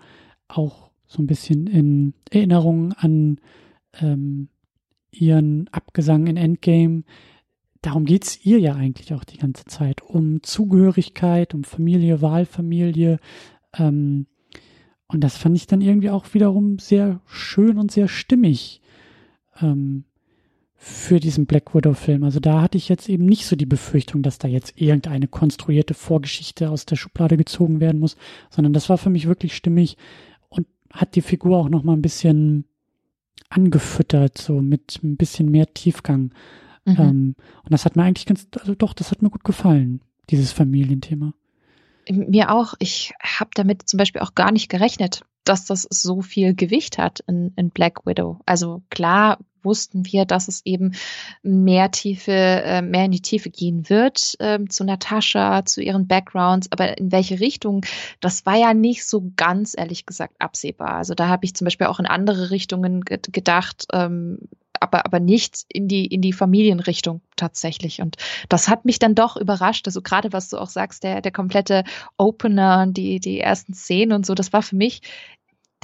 Auch 0.49 0.90
so 1.07 1.22
ein 1.22 1.28
bisschen 1.28 1.68
in 1.68 2.14
Erinnerung 2.28 2.92
an 2.94 3.38
ähm, 4.01 4.49
ihren 5.12 5.68
Abgesang 5.68 6.26
in 6.26 6.36
Endgame. 6.36 7.05
Darum 7.87 8.05
geht's 8.05 8.45
ihr 8.45 8.59
ja 8.59 8.74
eigentlich 8.74 9.14
auch 9.14 9.22
die 9.22 9.39
ganze 9.39 9.64
Zeit. 9.66 10.03
Um 10.03 10.43
Zugehörigkeit, 10.43 11.55
um 11.55 11.62
Familie, 11.62 12.20
Wahlfamilie, 12.20 13.20
ähm, 13.78 14.26
und 15.07 15.20
das 15.22 15.37
fand 15.37 15.57
ich 15.57 15.68
dann 15.68 15.80
irgendwie 15.80 16.11
auch 16.11 16.34
wiederum 16.34 16.80
sehr 16.80 17.20
schön 17.26 17.78
und 17.78 17.93
sehr 17.93 18.09
stimmig 18.09 18.80
ähm, 19.61 20.03
für 20.74 21.20
diesen 21.20 21.47
Black 21.47 21.76
Widow-Film. 21.76 22.24
Also 22.24 22.41
da 22.41 22.61
hatte 22.61 22.76
ich 22.76 22.89
jetzt 22.89 23.09
eben 23.09 23.24
nicht 23.24 23.47
so 23.47 23.55
die 23.55 23.66
Befürchtung, 23.66 24.22
dass 24.22 24.39
da 24.39 24.49
jetzt 24.49 24.80
irgendeine 24.80 25.28
konstruierte 25.28 25.95
Vorgeschichte 25.95 26.70
aus 26.70 26.87
der 26.87 26.97
Schublade 26.97 27.37
gezogen 27.37 27.78
werden 27.78 28.01
muss, 28.01 28.16
sondern 28.51 28.72
das 28.72 28.89
war 28.89 28.99
für 28.99 29.11
mich 29.11 29.28
wirklich 29.28 29.55
stimmig 29.55 29.97
und 30.49 30.66
hat 30.91 31.14
die 31.14 31.22
Figur 31.22 31.57
auch 31.57 31.68
noch 31.68 31.84
mal 31.84 31.93
ein 31.93 32.03
bisschen 32.03 32.64
angefüttert, 33.49 34.39
so 34.39 34.61
mit 34.61 34.99
ein 35.05 35.16
bisschen 35.16 35.53
mehr 35.53 35.72
Tiefgang. 35.72 36.32
Mhm. 36.87 36.97
Ähm, 36.99 37.34
und 37.64 37.72
das 37.72 37.84
hat 37.84 37.97
mir 37.97 38.05
eigentlich 38.05 38.26
ganz, 38.26 38.47
also 38.59 38.74
doch, 38.74 38.95
das 38.95 39.11
hat 39.11 39.20
mir 39.20 39.30
gut 39.30 39.45
gefallen, 39.45 40.01
dieses 40.30 40.53
Familienthema. 40.53 41.34
Mir 42.09 42.53
auch. 42.53 42.74
Ich 42.78 43.12
habe 43.20 43.51
damit 43.55 43.89
zum 43.89 43.99
Beispiel 43.99 44.22
auch 44.22 44.34
gar 44.34 44.53
nicht 44.53 44.68
gerechnet, 44.68 45.22
dass 45.45 45.64
das 45.64 45.87
so 45.91 46.22
viel 46.22 46.55
Gewicht 46.55 46.99
hat 46.99 47.20
in, 47.26 47.53
in 47.57 47.70
Black 47.70 48.07
Widow. 48.07 48.39
Also 48.47 48.82
klar 48.91 49.39
wussten 49.66 50.07
wir, 50.07 50.24
dass 50.24 50.47
es 50.47 50.64
eben 50.64 50.93
mehr 51.43 51.91
Tiefe, 51.91 52.32
äh, 52.32 52.82
mehr 52.82 53.07
in 53.07 53.11
die 53.11 53.20
Tiefe 53.20 53.51
gehen 53.51 53.91
wird 53.91 54.37
äh, 54.39 54.64
zu 54.68 54.84
Natascha, 54.84 55.64
zu 55.64 55.82
ihren 55.82 56.07
Backgrounds, 56.07 56.68
aber 56.70 56.97
in 56.97 57.11
welche 57.11 57.41
Richtung, 57.41 57.84
das 58.20 58.47
war 58.47 58.57
ja 58.57 58.72
nicht 58.72 59.05
so 59.05 59.32
ganz 59.34 59.74
ehrlich 59.76 60.07
gesagt 60.07 60.37
absehbar. 60.39 60.93
Also 60.93 61.14
da 61.14 61.26
habe 61.26 61.45
ich 61.45 61.55
zum 61.55 61.64
Beispiel 61.64 61.89
auch 61.89 61.99
in 61.99 62.07
andere 62.07 62.51
Richtungen 62.51 63.01
gedacht, 63.01 63.87
ähm, 63.93 64.39
aber, 64.81 65.05
aber 65.07 65.20
nicht 65.20 65.64
in 65.68 65.89
die, 65.89 66.07
in 66.07 66.20
die 66.20 66.33
Familienrichtung 66.33 67.20
tatsächlich. 67.37 68.01
Und 68.01 68.16
das 68.49 68.68
hat 68.68 68.85
mich 68.85 68.99
dann 68.99 69.14
doch 69.14 69.37
überrascht. 69.37 69.87
Also 69.87 70.03
gerade 70.03 70.33
was 70.33 70.49
du 70.49 70.59
auch 70.59 70.68
sagst, 70.68 71.05
der, 71.05 71.20
der 71.20 71.33
komplette 71.33 71.85
Opener, 72.16 72.87
die, 72.87 73.20
die 73.20 73.41
ersten 73.41 73.74
Szenen 73.74 74.12
und 74.12 74.27
so, 74.27 74.35
das 74.35 74.53
war 74.53 74.62
für 74.62 74.77
mich 74.77 75.03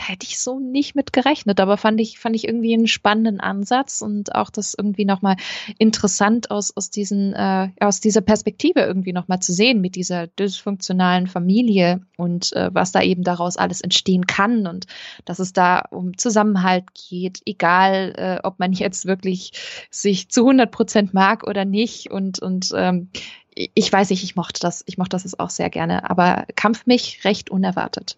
hätte 0.08 0.26
ich 0.26 0.40
so 0.40 0.58
nicht 0.58 0.94
mit 0.94 1.12
gerechnet, 1.12 1.60
aber 1.60 1.76
fand 1.76 2.00
ich, 2.00 2.18
fand 2.18 2.36
ich 2.36 2.46
irgendwie 2.46 2.74
einen 2.74 2.86
spannenden 2.86 3.40
Ansatz 3.40 4.02
und 4.02 4.34
auch 4.34 4.50
das 4.50 4.74
irgendwie 4.76 5.04
nochmal 5.04 5.36
interessant 5.78 6.50
aus, 6.50 6.76
aus 6.76 6.90
diesen, 6.90 7.32
äh, 7.34 7.68
aus 7.80 8.00
dieser 8.00 8.20
Perspektive 8.20 8.80
irgendwie 8.80 9.12
nochmal 9.12 9.40
zu 9.40 9.52
sehen 9.52 9.80
mit 9.80 9.94
dieser 9.94 10.26
dysfunktionalen 10.26 11.26
Familie 11.26 12.00
und 12.16 12.52
äh, 12.54 12.70
was 12.72 12.92
da 12.92 13.02
eben 13.02 13.22
daraus 13.22 13.56
alles 13.56 13.80
entstehen 13.80 14.26
kann 14.26 14.66
und 14.66 14.86
dass 15.24 15.38
es 15.38 15.52
da 15.52 15.80
um 15.90 16.18
Zusammenhalt 16.18 16.84
geht, 16.94 17.40
egal 17.46 18.12
äh, 18.16 18.46
ob 18.46 18.58
man 18.58 18.72
jetzt 18.72 19.06
wirklich 19.06 19.52
sich 19.90 20.28
zu 20.28 20.42
100 20.42 20.70
Prozent 20.70 21.14
mag 21.14 21.46
oder 21.46 21.64
nicht 21.64 22.10
und, 22.10 22.40
und 22.40 22.72
ähm, 22.74 23.08
ich 23.54 23.92
weiß 23.92 24.10
nicht, 24.10 24.24
ich 24.24 24.36
mochte 24.36 24.60
das, 24.60 24.82
ich 24.86 24.98
mochte 24.98 25.16
das 25.16 25.38
auch 25.38 25.50
sehr 25.50 25.70
gerne, 25.70 26.08
aber 26.08 26.46
Kampf 26.56 26.86
mich 26.86 27.24
recht 27.24 27.50
unerwartet. 27.50 28.16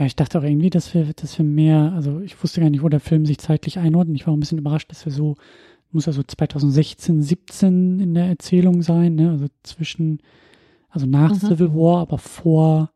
Ja, 0.00 0.06
ich 0.06 0.16
dachte 0.16 0.38
auch 0.38 0.44
irgendwie, 0.44 0.70
dass 0.70 0.94
wir, 0.94 1.12
dass 1.12 1.36
wir 1.36 1.44
mehr, 1.44 1.92
also 1.94 2.20
ich 2.20 2.42
wusste 2.42 2.62
gar 2.62 2.70
nicht, 2.70 2.82
wo 2.82 2.88
der 2.88 3.00
Film 3.00 3.26
sich 3.26 3.36
zeitlich 3.36 3.78
einordnet. 3.78 4.16
Ich 4.16 4.26
war 4.26 4.32
auch 4.32 4.36
ein 4.38 4.40
bisschen 4.40 4.56
überrascht, 4.56 4.90
dass 4.90 5.04
wir 5.04 5.12
so, 5.12 5.36
muss 5.92 6.06
ja 6.06 6.12
so 6.14 6.22
2016, 6.22 7.20
17 7.20 8.00
in 8.00 8.14
der 8.14 8.24
Erzählung 8.24 8.80
sein, 8.80 9.16
ne? 9.16 9.30
Also 9.30 9.48
zwischen, 9.62 10.22
also 10.88 11.04
nach 11.04 11.32
mhm. 11.32 11.40
Civil 11.40 11.74
War, 11.74 12.00
aber 12.00 12.16
vor 12.16 12.92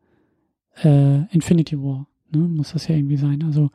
äh, 0.82 1.26
Infinity 1.26 1.78
War 1.78 2.06
ne? 2.30 2.38
Muss 2.38 2.72
das 2.72 2.88
ja 2.88 2.96
irgendwie 2.96 3.16
sein. 3.16 3.42
Also 3.44 3.70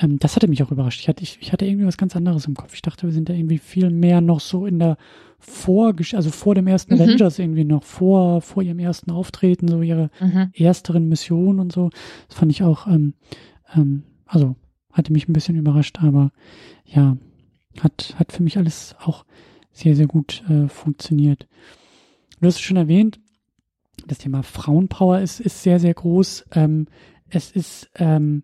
ähm, 0.00 0.18
das 0.18 0.36
hatte 0.36 0.48
mich 0.48 0.62
auch 0.62 0.70
überrascht. 0.70 1.00
Ich 1.00 1.08
hatte, 1.08 1.22
ich, 1.22 1.38
ich 1.40 1.52
hatte 1.52 1.66
irgendwie 1.66 1.86
was 1.86 1.96
ganz 1.96 2.16
anderes 2.16 2.46
im 2.46 2.54
Kopf. 2.54 2.74
Ich 2.74 2.82
dachte, 2.82 3.06
wir 3.06 3.12
sind 3.12 3.28
da 3.28 3.32
irgendwie 3.32 3.58
viel 3.58 3.90
mehr 3.90 4.20
noch 4.20 4.40
so 4.40 4.66
in 4.66 4.78
der 4.78 4.96
Vorgesch 5.40 6.14
also 6.14 6.30
vor 6.30 6.56
dem 6.56 6.66
ersten 6.66 6.94
mhm. 6.94 7.00
Avengers 7.00 7.38
irgendwie 7.38 7.64
noch, 7.64 7.84
vor, 7.84 8.40
vor 8.40 8.62
ihrem 8.62 8.80
ersten 8.80 9.12
Auftreten, 9.12 9.68
so 9.68 9.82
ihre 9.82 10.10
mhm. 10.20 10.50
ersteren 10.52 11.08
Mission 11.08 11.60
und 11.60 11.70
so. 11.70 11.90
Das 12.28 12.38
fand 12.38 12.50
ich 12.50 12.64
auch, 12.64 12.88
ähm, 12.88 13.14
ähm, 13.74 14.02
also 14.26 14.56
hatte 14.92 15.12
mich 15.12 15.28
ein 15.28 15.32
bisschen 15.32 15.56
überrascht, 15.56 16.02
aber 16.02 16.32
ja, 16.84 17.16
hat, 17.80 18.16
hat 18.18 18.32
für 18.32 18.42
mich 18.42 18.58
alles 18.58 18.96
auch 19.00 19.24
sehr, 19.70 19.94
sehr 19.94 20.08
gut 20.08 20.42
äh, 20.48 20.66
funktioniert. 20.68 21.46
Du 22.40 22.48
hast 22.48 22.56
es 22.56 22.60
schon 22.60 22.76
erwähnt, 22.76 23.20
das 24.06 24.18
Thema 24.18 24.42
Frauenpower 24.42 25.20
ist, 25.20 25.38
ist 25.38 25.62
sehr, 25.62 25.78
sehr 25.78 25.94
groß. 25.94 26.46
Ähm, 26.52 26.86
es 27.30 27.50
ist 27.50 27.90
ähm, 27.96 28.42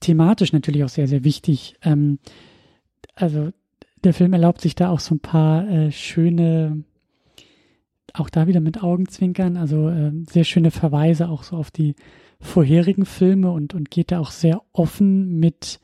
thematisch 0.00 0.52
natürlich 0.52 0.84
auch 0.84 0.88
sehr, 0.88 1.08
sehr 1.08 1.24
wichtig. 1.24 1.76
Ähm, 1.82 2.18
also 3.14 3.50
der 4.04 4.14
Film 4.14 4.32
erlaubt 4.32 4.60
sich 4.60 4.74
da 4.74 4.90
auch 4.90 5.00
so 5.00 5.14
ein 5.14 5.20
paar 5.20 5.68
äh, 5.68 5.90
schöne, 5.90 6.84
auch 8.12 8.30
da 8.30 8.46
wieder 8.46 8.60
mit 8.60 8.82
Augenzwinkern, 8.82 9.56
also 9.56 9.88
äh, 9.88 10.12
sehr 10.28 10.44
schöne 10.44 10.70
Verweise 10.70 11.28
auch 11.28 11.42
so 11.42 11.56
auf 11.56 11.70
die 11.70 11.94
vorherigen 12.40 13.06
Filme 13.06 13.50
und, 13.50 13.74
und 13.74 13.90
geht 13.90 14.12
da 14.12 14.20
auch 14.20 14.30
sehr 14.30 14.62
offen 14.72 15.38
mit 15.38 15.80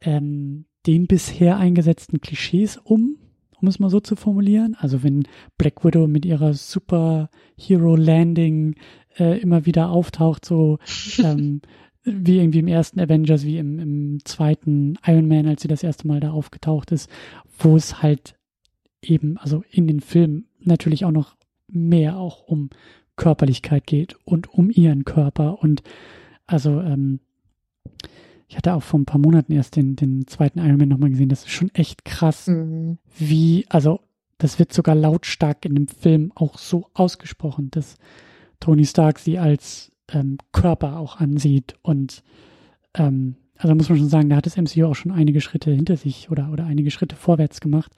ähm, 0.00 0.64
den 0.86 1.06
bisher 1.06 1.58
eingesetzten 1.58 2.20
Klischees 2.20 2.78
um, 2.78 3.16
um 3.60 3.68
es 3.68 3.78
mal 3.78 3.90
so 3.90 4.00
zu 4.00 4.16
formulieren. 4.16 4.76
Also 4.78 5.02
wenn 5.02 5.26
Black 5.56 5.84
Widow 5.84 6.06
mit 6.06 6.24
ihrer 6.24 6.54
Superhero 6.54 7.96
Landing 7.96 8.74
äh, 9.18 9.38
immer 9.40 9.66
wieder 9.66 9.90
auftaucht, 9.90 10.44
so 10.44 10.78
ähm, 11.18 11.60
wie 12.04 12.38
irgendwie 12.38 12.58
im 12.58 12.68
ersten 12.68 13.00
Avengers, 13.00 13.44
wie 13.44 13.58
im, 13.58 13.78
im 13.78 14.24
zweiten 14.24 14.98
Iron 15.06 15.28
Man, 15.28 15.46
als 15.46 15.62
sie 15.62 15.68
das 15.68 15.82
erste 15.82 16.06
Mal 16.06 16.20
da 16.20 16.32
aufgetaucht 16.32 16.92
ist, 16.92 17.10
wo 17.58 17.76
es 17.76 18.02
halt 18.02 18.36
eben, 19.02 19.38
also 19.38 19.64
in 19.70 19.86
den 19.86 20.00
Filmen 20.00 20.46
natürlich 20.60 21.04
auch 21.04 21.10
noch 21.10 21.36
mehr 21.68 22.16
auch 22.16 22.42
um 22.42 22.70
Körperlichkeit 23.16 23.86
geht 23.86 24.16
und 24.24 24.52
um 24.52 24.70
ihren 24.70 25.04
Körper 25.04 25.62
und 25.62 25.82
also 26.46 26.80
ähm, 26.80 27.20
ich 28.48 28.56
hatte 28.56 28.74
auch 28.74 28.82
vor 28.82 29.00
ein 29.00 29.06
paar 29.06 29.20
Monaten 29.20 29.52
erst 29.52 29.76
den, 29.76 29.96
den 29.96 30.26
zweiten 30.26 30.58
Iron 30.58 30.76
Man 30.76 30.88
nochmal 30.88 31.10
gesehen. 31.10 31.28
Das 31.28 31.40
ist 31.44 31.50
schon 31.50 31.74
echt 31.74 32.04
krass, 32.04 32.46
mhm. 32.46 32.98
wie, 33.16 33.64
also 33.68 34.00
das 34.38 34.58
wird 34.58 34.72
sogar 34.72 34.94
lautstark 34.94 35.64
in 35.64 35.74
dem 35.74 35.88
Film 35.88 36.32
auch 36.34 36.58
so 36.58 36.88
ausgesprochen, 36.92 37.70
dass 37.70 37.96
Tony 38.60 38.84
Stark 38.84 39.18
sie 39.18 39.38
als 39.38 39.92
ähm, 40.12 40.38
Körper 40.52 40.98
auch 40.98 41.16
ansieht. 41.16 41.74
Und 41.82 42.22
ähm, 42.94 43.36
also 43.56 43.74
muss 43.74 43.88
man 43.88 43.98
schon 43.98 44.08
sagen, 44.08 44.28
da 44.28 44.36
hat 44.36 44.46
das 44.46 44.56
MCU 44.56 44.86
auch 44.86 44.94
schon 44.94 45.12
einige 45.12 45.40
Schritte 45.40 45.70
hinter 45.70 45.96
sich 45.96 46.30
oder, 46.30 46.50
oder 46.52 46.66
einige 46.66 46.90
Schritte 46.90 47.16
vorwärts 47.16 47.60
gemacht. 47.60 47.92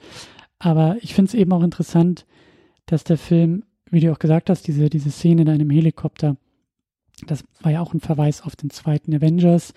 Aber 0.59 0.97
ich 1.01 1.15
finde 1.15 1.29
es 1.31 1.35
eben 1.35 1.53
auch 1.53 1.63
interessant, 1.63 2.27
dass 2.87 3.05
der 3.05 3.19
Film, 3.19 3.65
wie 3.91 4.01
du 4.01 4.13
auch 4.13 4.19
gesagt 4.19 4.51
hast, 4.51 4.67
diese, 4.67 4.89
diese 4.89 5.11
Szene 5.11 5.43
in 5.43 5.49
einem 5.49 5.71
Helikopter, 5.71 6.37
das 7.27 7.45
war 7.63 7.73
ja 7.73 7.81
auch 7.81 7.95
ein 7.95 8.01
Verweis 8.01 8.43
auf 8.43 8.57
den 8.57 8.71
zweiten 8.71 9.15
Avengers, 9.15 9.73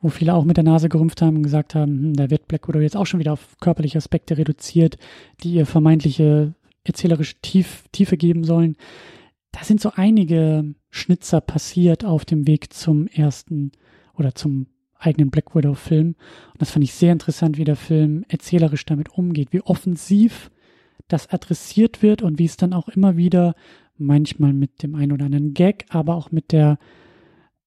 wo 0.00 0.08
viele 0.08 0.34
auch 0.34 0.44
mit 0.44 0.56
der 0.56 0.64
Nase 0.64 0.88
gerümpft 0.88 1.22
haben 1.22 1.36
und 1.36 1.42
gesagt 1.42 1.74
haben, 1.74 1.98
hm, 1.98 2.14
da 2.14 2.30
wird 2.30 2.48
Black 2.48 2.68
Widow 2.68 2.80
jetzt 2.80 2.96
auch 2.96 3.06
schon 3.06 3.20
wieder 3.20 3.32
auf 3.32 3.56
körperliche 3.60 3.98
Aspekte 3.98 4.38
reduziert, 4.38 4.96
die 5.42 5.54
ihr 5.54 5.66
vermeintliche 5.66 6.54
erzählerische 6.84 7.34
Tief, 7.42 7.84
Tiefe 7.92 8.16
geben 8.16 8.44
sollen 8.44 8.76
da 9.56 9.64
sind 9.64 9.80
so 9.80 9.92
einige 9.94 10.74
Schnitzer 10.90 11.40
passiert 11.40 12.04
auf 12.04 12.26
dem 12.26 12.46
Weg 12.46 12.74
zum 12.74 13.06
ersten 13.06 13.72
oder 14.12 14.34
zum 14.34 14.66
eigenen 14.98 15.30
Black 15.30 15.54
Widow-Film. 15.54 16.08
Und 16.08 16.60
das 16.60 16.70
fand 16.70 16.84
ich 16.84 16.92
sehr 16.92 17.12
interessant, 17.12 17.56
wie 17.56 17.64
der 17.64 17.76
Film 17.76 18.22
erzählerisch 18.28 18.84
damit 18.84 19.08
umgeht, 19.10 19.54
wie 19.54 19.62
offensiv 19.62 20.50
das 21.08 21.30
adressiert 21.30 22.02
wird 22.02 22.20
und 22.20 22.38
wie 22.38 22.44
es 22.44 22.58
dann 22.58 22.74
auch 22.74 22.88
immer 22.88 23.16
wieder, 23.16 23.54
manchmal 23.96 24.52
mit 24.52 24.82
dem 24.82 24.94
einen 24.94 25.12
oder 25.12 25.24
anderen 25.24 25.54
Gag, 25.54 25.86
aber 25.88 26.16
auch 26.16 26.30
mit 26.30 26.52
der, 26.52 26.78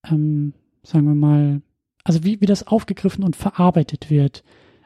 ähm, 0.08 0.54
sagen 0.84 1.08
wir 1.08 1.16
mal, 1.16 1.64
also 2.04 2.24
wie, 2.24 2.40
wie 2.40 2.46
das 2.46 2.68
aufgegriffen 2.68 3.24
und 3.24 3.36
verarbeitet 3.36 4.12
wird 4.12 4.44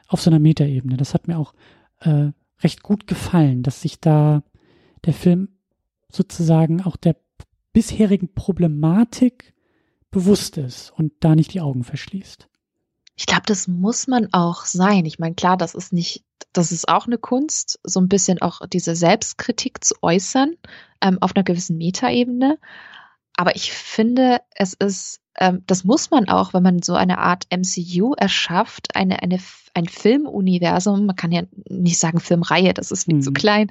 auf 0.08 0.22
so 0.22 0.30
einer 0.30 0.38
Metaebene. 0.38 0.96
Das 0.96 1.12
hat 1.12 1.28
mir 1.28 1.38
auch 1.38 1.52
äh, 2.00 2.30
recht 2.62 2.82
gut 2.82 3.06
gefallen, 3.06 3.62
dass 3.62 3.82
sich 3.82 4.00
da 4.00 4.42
der 5.04 5.12
Film 5.12 5.48
sozusagen 6.10 6.82
auch 6.82 6.96
der 6.96 7.16
bisherigen 7.72 8.32
Problematik 8.34 9.54
bewusst 10.10 10.56
ist 10.56 10.92
und 10.96 11.12
da 11.20 11.34
nicht 11.34 11.52
die 11.54 11.60
Augen 11.60 11.84
verschließt. 11.84 12.48
Ich 13.16 13.26
glaube, 13.26 13.42
das 13.46 13.68
muss 13.68 14.06
man 14.06 14.32
auch 14.32 14.64
sein. 14.64 15.04
Ich 15.06 15.18
meine, 15.18 15.34
klar, 15.34 15.56
das 15.56 15.74
ist 15.74 15.92
nicht, 15.92 16.24
das 16.52 16.72
ist 16.72 16.88
auch 16.88 17.06
eine 17.06 17.18
Kunst, 17.18 17.78
so 17.84 18.00
ein 18.00 18.08
bisschen 18.08 18.40
auch 18.40 18.60
diese 18.66 18.96
Selbstkritik 18.96 19.84
zu 19.84 19.94
äußern 20.02 20.54
ähm, 21.00 21.18
auf 21.20 21.34
einer 21.34 21.44
gewissen 21.44 21.78
Metaebene. 21.78 22.58
Aber 23.36 23.56
ich 23.56 23.72
finde, 23.72 24.40
es 24.54 24.74
ist, 24.74 25.20
das 25.66 25.84
muss 25.84 26.10
man 26.10 26.28
auch, 26.28 26.54
wenn 26.54 26.62
man 26.62 26.82
so 26.82 26.94
eine 26.94 27.18
Art 27.18 27.46
MCU 27.50 28.14
erschafft, 28.14 28.94
eine, 28.94 29.22
eine, 29.22 29.38
ein 29.74 29.86
Filmuniversum, 29.86 31.06
man 31.06 31.16
kann 31.16 31.32
ja 31.32 31.42
nicht 31.68 31.98
sagen 31.98 32.20
Filmreihe, 32.20 32.72
das 32.72 32.90
ist 32.90 33.04
viel 33.04 33.16
mhm. 33.16 33.22
zu 33.22 33.32
klein, 33.32 33.70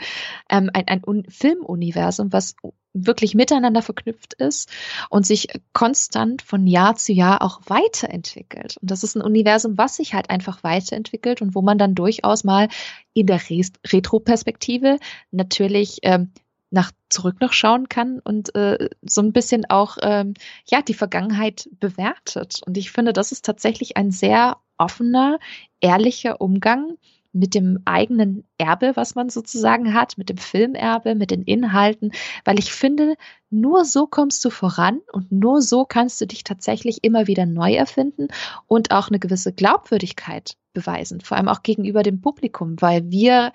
ähm, 0.49 0.69
ein, 0.73 0.87
ein 0.87 1.23
Filmuniversum, 1.29 2.33
was 2.33 2.55
wirklich 2.93 3.33
miteinander 3.33 3.81
verknüpft 3.81 4.35
ist 4.35 4.69
und 5.09 5.25
sich 5.25 5.47
konstant 5.73 6.41
von 6.41 6.67
Jahr 6.67 6.95
zu 6.95 7.11
Jahr 7.11 7.41
auch 7.41 7.61
weiterentwickelt. 7.65 8.77
Und 8.77 8.91
das 8.91 9.03
ist 9.03 9.15
ein 9.15 9.21
Universum, 9.21 9.77
was 9.77 9.95
sich 9.95 10.13
halt 10.13 10.29
einfach 10.29 10.63
weiterentwickelt 10.63 11.41
und 11.41 11.55
wo 11.55 11.61
man 11.61 11.77
dann 11.77 11.95
durchaus 11.95 12.43
mal 12.43 12.67
in 13.13 13.25
der 13.25 13.41
Retroperspektive 13.87 14.99
natürlich 15.31 15.99
ähm, 16.03 16.31
nach 16.73 16.91
zurück 17.09 17.39
noch 17.39 17.53
schauen 17.53 17.87
kann 17.87 18.19
und 18.19 18.55
äh, 18.55 18.89
so 19.03 19.21
ein 19.21 19.31
bisschen 19.31 19.69
auch 19.69 19.97
ähm, 20.01 20.33
ja 20.65 20.81
die 20.81 20.95
Vergangenheit 20.95 21.69
bewertet. 21.79 22.61
Und 22.65 22.77
ich 22.77 22.91
finde, 22.91 23.13
das 23.13 23.31
ist 23.31 23.45
tatsächlich 23.45 23.95
ein 23.95 24.09
sehr 24.11 24.57
offener, 24.77 25.37
ehrlicher 25.79 26.41
Umgang 26.41 26.97
mit 27.33 27.55
dem 27.55 27.79
eigenen 27.85 28.45
Erbe, 28.57 28.93
was 28.95 29.15
man 29.15 29.29
sozusagen 29.29 29.93
hat, 29.93 30.17
mit 30.17 30.29
dem 30.29 30.37
Filmerbe, 30.37 31.15
mit 31.15 31.31
den 31.31 31.41
Inhalten, 31.41 32.11
weil 32.45 32.59
ich 32.59 32.71
finde, 32.71 33.15
nur 33.49 33.85
so 33.85 34.07
kommst 34.07 34.45
du 34.45 34.51
voran 34.51 35.01
und 35.11 35.31
nur 35.31 35.61
so 35.61 35.83
kannst 35.83 36.21
du 36.21 36.27
dich 36.27 36.43
tatsächlich 36.43 37.03
immer 37.03 37.27
wieder 37.27 37.45
neu 37.45 37.73
erfinden 37.73 38.27
und 38.67 38.91
auch 38.91 39.09
eine 39.09 39.19
gewisse 39.19 39.51
Glaubwürdigkeit 39.51 40.55
beweisen, 40.73 41.21
vor 41.21 41.37
allem 41.37 41.47
auch 41.47 41.63
gegenüber 41.63 42.03
dem 42.03 42.21
Publikum, 42.21 42.75
weil 42.79 43.09
wir 43.09 43.51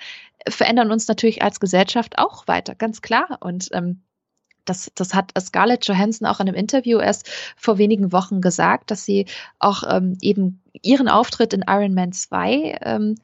verändern 0.48 0.90
uns 0.90 1.06
natürlich 1.08 1.42
als 1.42 1.60
Gesellschaft 1.60 2.18
auch 2.18 2.46
weiter, 2.48 2.74
ganz 2.74 3.00
klar. 3.00 3.38
Und 3.40 3.68
ähm, 3.72 4.02
das, 4.64 4.90
das 4.94 5.14
hat 5.14 5.32
Scarlett 5.38 5.86
Johansson 5.86 6.26
auch 6.26 6.40
in 6.40 6.48
einem 6.48 6.56
Interview 6.56 6.98
erst 6.98 7.28
vor 7.56 7.78
wenigen 7.78 8.12
Wochen 8.12 8.40
gesagt, 8.40 8.90
dass 8.90 9.04
sie 9.04 9.26
auch 9.58 9.82
ähm, 9.88 10.16
eben 10.20 10.62
ihren 10.82 11.08
Auftritt 11.08 11.52
in 11.54 11.64
Iron 11.66 11.94
Man 11.94 12.12
2 12.12 12.78
ähm, 12.82 13.14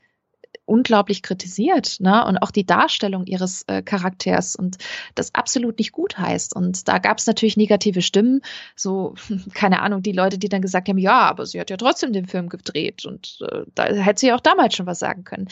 unglaublich 0.67 1.23
kritisiert, 1.23 2.01
ne? 2.01 2.25
Und 2.27 2.39
auch 2.39 2.51
die 2.51 2.65
Darstellung 2.65 3.27
ihres 3.27 3.65
äh, 3.67 3.83
Charakters 3.83 4.57
und 4.57 4.79
das 5.15 5.35
absolut 5.35 5.79
nicht 5.79 5.93
gut 5.93 6.19
heißt. 6.19 6.57
Und 6.57 6.89
da 6.89 6.99
gab 6.99 7.19
es 7.19 7.27
natürlich 7.27 7.57
negative 7.57 8.03
Stimmen, 8.03 8.41
so, 8.77 9.15
keine 9.55 9.81
Ahnung, 9.83 10.03
die 10.03 10.13
Leute, 10.13 10.39
die 10.39 10.49
dann 10.49 10.63
gesagt 10.63 10.89
haben, 10.89 10.99
ja, 10.99 11.21
aber 11.21 11.47
sie 11.47 11.61
hat 11.61 11.71
ja 11.71 11.77
trotzdem 11.77 12.13
den 12.13 12.27
Film 12.27 12.49
gedreht 12.49 13.05
und 13.05 13.39
äh, 13.51 13.65
da 13.75 13.85
hätte 13.85 14.21
sie 14.21 14.33
auch 14.33 14.41
damals 14.41 14.75
schon 14.75 14.87
was 14.87 14.99
sagen 14.99 15.25
können. 15.25 15.49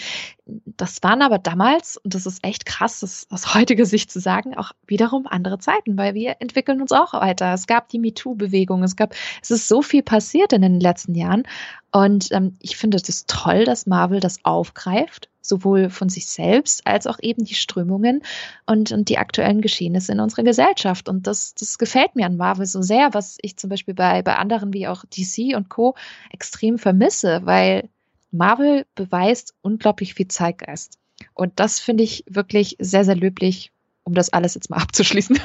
Das 0.46 1.02
waren 1.02 1.22
aber 1.22 1.38
damals, 1.38 1.98
und 1.98 2.14
das 2.14 2.26
ist 2.26 2.44
echt 2.44 2.66
krass, 2.66 3.00
das 3.00 3.26
aus 3.30 3.54
heutiger 3.54 3.84
Sicht 3.84 4.10
zu 4.10 4.20
sagen, 4.20 4.56
auch 4.56 4.72
wiederum 4.86 5.26
andere 5.26 5.58
Zeiten, 5.58 5.96
weil 5.98 6.14
wir 6.14 6.36
entwickeln 6.40 6.80
uns 6.80 6.92
auch 6.92 7.12
weiter. 7.12 7.52
Es 7.52 7.66
gab 7.66 7.88
die 7.88 7.98
MeToo-Bewegung, 7.98 8.82
es 8.82 8.96
gab, 8.96 9.14
es 9.42 9.50
ist 9.50 9.68
so 9.68 9.82
viel 9.82 10.02
passiert 10.02 10.52
in 10.52 10.62
den 10.62 10.80
letzten 10.80 11.14
Jahren. 11.14 11.44
Und 11.92 12.32
ähm, 12.32 12.56
ich 12.60 12.78
finde 12.78 12.96
es 12.96 13.26
toll, 13.26 13.64
dass 13.64 13.86
Marvel 13.86 14.18
das 14.20 14.44
aufgreift, 14.44 15.28
sowohl 15.42 15.90
von 15.90 16.08
sich 16.08 16.26
selbst 16.26 16.86
als 16.86 17.06
auch 17.06 17.18
eben 17.20 17.44
die 17.44 17.54
Strömungen 17.54 18.22
und, 18.64 18.92
und 18.92 19.10
die 19.10 19.18
aktuellen 19.18 19.60
Geschehnisse 19.60 20.12
in 20.12 20.20
unserer 20.20 20.42
Gesellschaft. 20.42 21.08
Und 21.08 21.26
das, 21.26 21.54
das 21.54 21.76
gefällt 21.76 22.16
mir 22.16 22.24
an 22.24 22.38
Marvel 22.38 22.64
so 22.64 22.80
sehr, 22.80 23.12
was 23.12 23.36
ich 23.42 23.58
zum 23.58 23.68
Beispiel 23.68 23.92
bei, 23.92 24.22
bei 24.22 24.36
anderen 24.36 24.72
wie 24.72 24.88
auch 24.88 25.04
DC 25.04 25.54
und 25.54 25.68
Co. 25.68 25.94
extrem 26.30 26.78
vermisse, 26.78 27.42
weil 27.44 27.90
Marvel 28.30 28.86
beweist 28.94 29.54
unglaublich 29.60 30.14
viel 30.14 30.28
Zeitgeist. 30.28 30.98
Und 31.34 31.60
das 31.60 31.78
finde 31.78 32.04
ich 32.04 32.24
wirklich 32.26 32.76
sehr, 32.78 33.04
sehr 33.04 33.16
löblich, 33.16 33.70
um 34.04 34.14
das 34.14 34.32
alles 34.32 34.54
jetzt 34.54 34.70
mal 34.70 34.76
abzuschließen. 34.82 35.38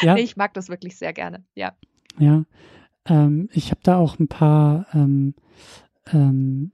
Ja. 0.00 0.16
ich 0.16 0.36
mag 0.36 0.54
das 0.54 0.68
wirklich 0.70 0.96
sehr 0.96 1.12
gerne, 1.12 1.44
ja. 1.54 1.76
Ja, 2.18 2.44
ähm, 3.08 3.48
ich 3.52 3.70
habe 3.70 3.80
da 3.82 3.96
auch 3.96 4.18
ein 4.18 4.28
paar, 4.28 4.86
ähm, 4.94 5.34
ähm, 6.12 6.72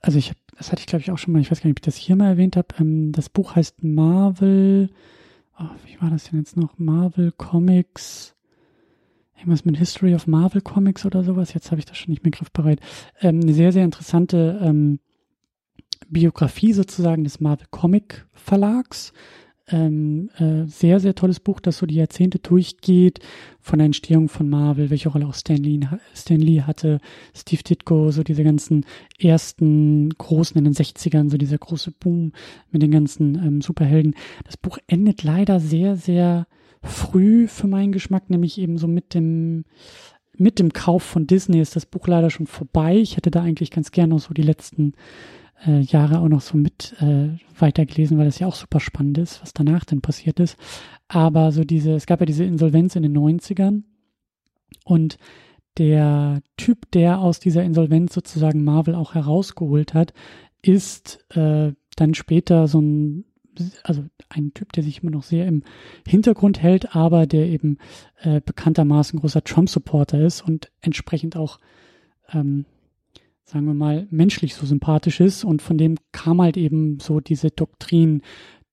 also 0.00 0.18
ich 0.18 0.30
habe, 0.30 0.40
das 0.56 0.72
hatte 0.72 0.80
ich 0.80 0.86
glaube 0.86 1.02
ich 1.02 1.10
auch 1.10 1.18
schon 1.18 1.32
mal, 1.32 1.40
ich 1.40 1.50
weiß 1.50 1.60
gar 1.60 1.66
nicht, 1.66 1.74
ob 1.74 1.80
ich 1.80 1.86
das 1.86 1.96
hier 1.96 2.16
mal 2.16 2.28
erwähnt 2.28 2.56
habe. 2.56 2.68
Ähm, 2.78 3.12
das 3.12 3.28
Buch 3.28 3.56
heißt 3.56 3.82
Marvel, 3.82 4.90
oh, 5.58 5.64
wie 5.84 6.00
war 6.00 6.10
das 6.10 6.24
denn 6.24 6.38
jetzt 6.38 6.56
noch? 6.56 6.78
Marvel 6.78 7.32
Comics, 7.32 8.34
irgendwas 9.36 9.64
mit 9.64 9.76
History 9.76 10.14
of 10.14 10.26
Marvel 10.26 10.60
Comics 10.60 11.06
oder 11.06 11.22
sowas. 11.22 11.54
Jetzt 11.54 11.70
habe 11.70 11.78
ich 11.78 11.86
das 11.86 11.96
schon 11.96 12.10
nicht 12.10 12.24
mehr 12.24 12.32
griffbereit. 12.32 12.80
Ähm, 13.20 13.40
eine 13.42 13.54
sehr, 13.54 13.72
sehr 13.72 13.84
interessante 13.84 14.60
ähm, 14.62 14.98
Biografie 16.08 16.72
sozusagen 16.72 17.24
des 17.24 17.40
Marvel 17.40 17.66
Comic 17.70 18.26
Verlags 18.32 19.12
ähm, 19.68 20.30
äh, 20.38 20.66
sehr, 20.66 21.00
sehr 21.00 21.14
tolles 21.14 21.40
Buch, 21.40 21.60
das 21.60 21.78
so 21.78 21.86
die 21.86 21.96
Jahrzehnte 21.96 22.38
durchgeht, 22.38 23.20
von 23.60 23.78
der 23.78 23.86
Entstehung 23.86 24.28
von 24.28 24.48
Marvel, 24.48 24.90
welche 24.90 25.08
Rolle 25.08 25.26
auch 25.26 25.34
Stan 25.34 25.56
Lee, 25.56 25.80
Stan 26.14 26.40
Lee 26.40 26.62
hatte, 26.62 27.00
Steve 27.34 27.62
Ditko, 27.62 28.10
so 28.12 28.22
diese 28.22 28.44
ganzen 28.44 28.84
ersten 29.18 30.10
großen 30.10 30.56
in 30.56 30.64
den 30.64 30.74
60ern, 30.74 31.30
so 31.30 31.36
dieser 31.36 31.58
große 31.58 31.90
Boom 31.92 32.32
mit 32.70 32.82
den 32.82 32.92
ganzen 32.92 33.34
ähm, 33.34 33.60
Superhelden. 33.60 34.14
Das 34.44 34.56
Buch 34.56 34.78
endet 34.86 35.22
leider 35.24 35.58
sehr, 35.58 35.96
sehr 35.96 36.46
früh 36.82 37.48
für 37.48 37.66
meinen 37.66 37.92
Geschmack, 37.92 38.30
nämlich 38.30 38.58
eben 38.58 38.78
so 38.78 38.86
mit 38.86 39.14
dem 39.14 39.64
mit 40.38 40.58
dem 40.58 40.74
Kauf 40.74 41.02
von 41.02 41.26
Disney 41.26 41.60
ist 41.60 41.76
das 41.76 41.86
Buch 41.86 42.06
leider 42.06 42.28
schon 42.28 42.46
vorbei. 42.46 42.96
Ich 42.96 43.16
hätte 43.16 43.30
da 43.30 43.42
eigentlich 43.42 43.70
ganz 43.70 43.90
gerne 43.90 44.14
noch 44.14 44.20
so 44.20 44.34
die 44.34 44.42
letzten 44.42 44.92
äh, 45.64 45.80
Jahre 45.80 46.20
auch 46.20 46.28
noch 46.28 46.40
so 46.40 46.56
mit 46.56 46.94
äh, 47.00 47.28
weitergelesen, 47.58 48.18
weil 48.18 48.26
das 48.26 48.38
ja 48.38 48.46
auch 48.46 48.54
super 48.54 48.80
spannend 48.80 49.18
ist, 49.18 49.42
was 49.42 49.52
danach 49.52 49.84
denn 49.84 50.00
passiert 50.00 50.40
ist. 50.40 50.56
Aber 51.08 51.52
so 51.52 51.64
diese, 51.64 51.92
es 51.92 52.06
gab 52.06 52.20
ja 52.20 52.26
diese 52.26 52.44
Insolvenz 52.44 52.96
in 52.96 53.02
den 53.02 53.16
90ern 53.16 53.82
und 54.84 55.18
der 55.78 56.40
Typ, 56.56 56.90
der 56.92 57.18
aus 57.18 57.38
dieser 57.38 57.62
Insolvenz 57.62 58.14
sozusagen 58.14 58.64
Marvel 58.64 58.94
auch 58.94 59.14
herausgeholt 59.14 59.94
hat, 59.94 60.14
ist 60.62 61.24
äh, 61.36 61.72
dann 61.96 62.14
später 62.14 62.66
so 62.66 62.80
ein, 62.80 63.24
also 63.82 64.04
ein 64.28 64.52
Typ, 64.54 64.72
der 64.72 64.82
sich 64.82 65.02
immer 65.02 65.12
noch 65.12 65.22
sehr 65.22 65.46
im 65.46 65.62
Hintergrund 66.06 66.62
hält, 66.62 66.96
aber 66.96 67.26
der 67.26 67.46
eben 67.46 67.78
äh, 68.20 68.40
bekanntermaßen 68.40 69.18
großer 69.20 69.44
Trump-Supporter 69.44 70.20
ist 70.20 70.42
und 70.42 70.70
entsprechend 70.80 71.36
auch 71.36 71.58
ähm, 72.32 72.64
sagen 73.46 73.66
wir 73.66 73.74
mal, 73.74 74.08
menschlich 74.10 74.54
so 74.54 74.66
sympathisch 74.66 75.20
ist 75.20 75.44
und 75.44 75.62
von 75.62 75.78
dem 75.78 75.96
kam 76.12 76.42
halt 76.42 76.56
eben 76.56 76.98
so 77.00 77.20
diese 77.20 77.50
Doktrin, 77.50 78.22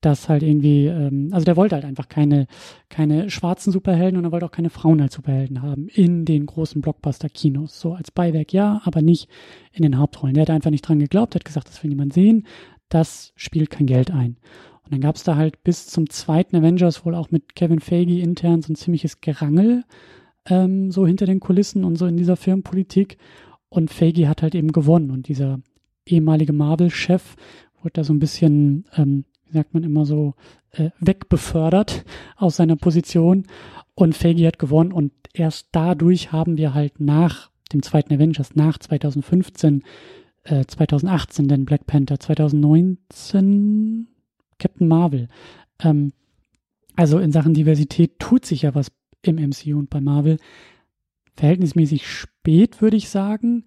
dass 0.01 0.27
halt 0.29 0.43
irgendwie, 0.43 0.87
ähm, 0.87 1.29
also 1.31 1.45
der 1.45 1.55
wollte 1.55 1.75
halt 1.75 1.85
einfach 1.85 2.09
keine, 2.09 2.47
keine 2.89 3.29
schwarzen 3.29 3.71
Superhelden 3.71 4.17
und 4.17 4.25
er 4.25 4.31
wollte 4.31 4.45
auch 4.45 4.51
keine 4.51 4.71
Frauen 4.71 4.99
als 4.99 5.13
Superhelden 5.13 5.61
haben 5.61 5.87
in 5.87 6.25
den 6.25 6.45
großen 6.47 6.81
Blockbuster-Kinos. 6.81 7.79
So 7.79 7.93
als 7.93 8.11
Beiwerk 8.11 8.51
ja, 8.51 8.81
aber 8.83 9.01
nicht 9.01 9.29
in 9.71 9.83
den 9.83 9.97
Hauptrollen. 9.97 10.33
Der 10.33 10.41
hat 10.41 10.49
einfach 10.49 10.71
nicht 10.71 10.87
dran 10.87 10.99
geglaubt, 10.99 11.35
hat 11.35 11.45
gesagt, 11.45 11.69
das 11.69 11.81
will 11.83 11.89
niemand 11.89 12.13
sehen, 12.13 12.45
das 12.89 13.31
spielt 13.35 13.69
kein 13.69 13.85
Geld 13.87 14.11
ein. 14.11 14.37
Und 14.83 14.91
dann 14.91 15.01
gab 15.01 15.15
es 15.15 15.23
da 15.23 15.35
halt 15.35 15.63
bis 15.63 15.87
zum 15.87 16.09
zweiten 16.09 16.55
Avengers 16.55 17.05
wohl 17.05 17.15
auch 17.15 17.31
mit 17.31 17.55
Kevin 17.55 17.79
Feige 17.79 18.19
intern 18.19 18.61
so 18.61 18.73
ein 18.73 18.75
ziemliches 18.75 19.21
Gerangel, 19.21 19.83
ähm, 20.49 20.91
so 20.91 21.07
hinter 21.07 21.25
den 21.25 21.39
Kulissen 21.39 21.85
und 21.85 21.95
so 21.95 22.05
in 22.07 22.17
dieser 22.17 22.35
Firmenpolitik. 22.35 23.17
Und 23.73 23.89
Feige 23.89 24.29
hat 24.29 24.43
halt 24.43 24.53
eben 24.53 24.71
gewonnen. 24.71 25.09
Und 25.09 25.27
dieser 25.27 25.59
ehemalige 26.05 26.53
Marvel-Chef 26.53 27.35
wurde 27.81 27.93
da 27.93 28.03
so 28.03 28.13
ein 28.13 28.19
bisschen, 28.19 28.85
ähm, 28.95 29.25
wie 29.47 29.53
sagt 29.53 29.73
man 29.73 29.81
immer 29.81 30.05
so, 30.05 30.35
äh, 30.73 30.91
wegbefördert 30.99 32.05
aus 32.35 32.57
seiner 32.57 32.75
Position. 32.75 33.47
Und 33.95 34.15
Feige 34.15 34.45
hat 34.45 34.59
gewonnen. 34.59 34.91
Und 34.91 35.11
erst 35.33 35.69
dadurch 35.71 36.31
haben 36.31 36.57
wir 36.57 36.75
halt 36.75 36.99
nach 36.99 37.49
dem 37.71 37.81
zweiten 37.81 38.13
Avengers, 38.13 38.55
nach 38.55 38.77
2015, 38.77 39.81
äh, 40.43 40.65
2018 40.65 41.47
den 41.47 41.65
Black 41.65 41.87
Panther, 41.87 42.19
2019 42.19 44.07
Captain 44.59 44.87
Marvel. 44.87 45.29
Ähm, 45.79 46.13
also 46.95 47.17
in 47.17 47.31
Sachen 47.31 47.55
Diversität 47.55 48.19
tut 48.19 48.45
sich 48.45 48.61
ja 48.61 48.75
was 48.75 48.91
im 49.23 49.37
MCU 49.37 49.79
und 49.79 49.89
bei 49.89 49.99
Marvel 49.99 50.37
verhältnismäßig 51.35 52.07
spät, 52.07 52.81
würde 52.81 52.97
ich 52.97 53.09
sagen. 53.09 53.65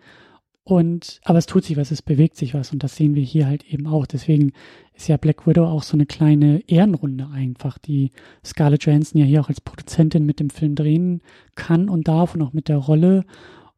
Und, 0.69 1.21
aber 1.23 1.39
es 1.39 1.47
tut 1.47 1.65
sich 1.65 1.77
was, 1.77 1.93
es 1.93 2.03
bewegt 2.03 2.37
sich 2.37 2.53
was 2.53 2.73
und 2.73 2.83
das 2.83 2.97
sehen 2.97 3.15
wir 3.15 3.23
hier 3.23 3.47
halt 3.47 3.65
eben 3.73 3.87
auch. 3.87 4.05
Deswegen 4.05 4.53
ist 4.95 5.07
ja 5.07 5.17
Black 5.17 5.47
Widow 5.47 5.65
auch 5.65 5.85
so 5.85 5.97
eine 5.97 6.07
kleine 6.07 6.61
Ehrenrunde 6.67 7.29
einfach, 7.29 7.79
die 7.79 8.11
Scarlett 8.45 8.85
Johansson 8.85 9.21
ja 9.21 9.27
hier 9.27 9.41
auch 9.41 9.49
als 9.49 9.61
Produzentin 9.61 10.27
mit 10.27 10.41
dem 10.41 10.51
Film 10.51 10.75
drehen 10.75 11.23
kann 11.55 11.89
und 11.89 12.09
darf 12.09 12.35
und 12.35 12.43
auch 12.43 12.53
mit 12.53 12.67
der 12.67 12.79
Rolle. 12.79 13.25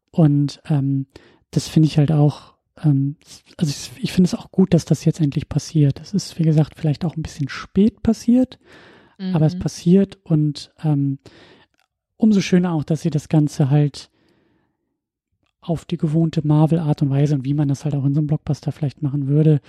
Und 0.09 0.61
ähm, 0.67 1.05
das 1.51 1.67
finde 1.67 1.85
ich 1.85 1.99
halt 1.99 2.11
auch, 2.11 2.55
ähm, 2.83 3.17
also 3.57 3.69
ich, 3.69 4.03
ich 4.03 4.11
finde 4.11 4.27
es 4.27 4.33
auch 4.33 4.49
gut, 4.49 4.73
dass 4.73 4.85
das 4.85 5.05
jetzt 5.05 5.21
endlich 5.21 5.47
passiert. 5.47 5.99
Das 5.99 6.15
ist, 6.15 6.39
wie 6.39 6.43
gesagt, 6.43 6.73
vielleicht 6.75 7.05
auch 7.05 7.15
ein 7.15 7.21
bisschen 7.21 7.49
spät 7.49 8.01
passiert, 8.01 8.57
mhm. 9.19 9.35
aber 9.35 9.45
es 9.45 9.53
mhm. 9.53 9.59
passiert 9.59 10.17
und 10.23 10.73
ähm, 10.83 11.19
umso 12.19 12.41
schöner 12.41 12.73
auch, 12.73 12.83
dass 12.83 13.01
sie 13.01 13.09
das 13.09 13.29
Ganze 13.29 13.69
halt 13.69 14.11
auf 15.61 15.85
die 15.85 15.97
gewohnte 15.97 16.45
Marvel-Art 16.45 17.01
und 17.01 17.09
Weise 17.09 17.35
und 17.35 17.45
wie 17.45 17.53
man 17.53 17.69
das 17.69 17.85
halt 17.85 17.95
auch 17.95 18.05
in 18.05 18.13
so 18.13 18.19
einem 18.19 18.27
Blockbuster 18.27 18.71
vielleicht 18.71 19.01
machen 19.01 19.27
würde, 19.27 19.61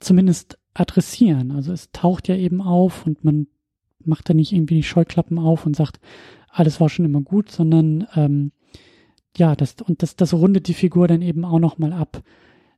zumindest 0.00 0.58
adressieren. 0.74 1.52
Also 1.52 1.72
es 1.72 1.90
taucht 1.92 2.26
ja 2.26 2.36
eben 2.36 2.62
auf 2.62 3.06
und 3.06 3.22
man 3.22 3.48
macht 4.04 4.30
da 4.30 4.34
nicht 4.34 4.52
irgendwie 4.52 4.76
die 4.76 4.82
Scheuklappen 4.82 5.38
auf 5.38 5.66
und 5.66 5.76
sagt, 5.76 6.00
alles 6.48 6.80
war 6.80 6.88
schon 6.88 7.04
immer 7.04 7.20
gut, 7.20 7.50
sondern 7.50 8.06
ähm, 8.14 8.52
ja, 9.36 9.54
das 9.54 9.76
und 9.84 10.02
das, 10.02 10.16
das 10.16 10.32
rundet 10.32 10.68
die 10.68 10.74
Figur 10.74 11.06
dann 11.06 11.20
eben 11.20 11.44
auch 11.44 11.58
nochmal 11.58 11.92
ab 11.92 12.22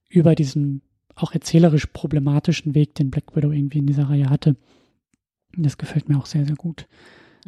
über 0.09 0.35
diesen 0.35 0.83
auch 1.15 1.33
erzählerisch 1.33 1.87
problematischen 1.87 2.75
Weg, 2.75 2.95
den 2.97 3.11
Black 3.11 3.37
Widow 3.37 3.53
irgendwie 3.53 3.79
in 3.79 3.87
dieser 3.87 4.09
Reihe 4.09 4.31
hatte. 4.31 4.57
Das 5.57 5.79
gefällt 5.79 6.09
mir 6.09 6.19
auch 6.19 6.27
sehr, 6.27 6.47
sehr 6.47 6.57
gut, 6.57 6.89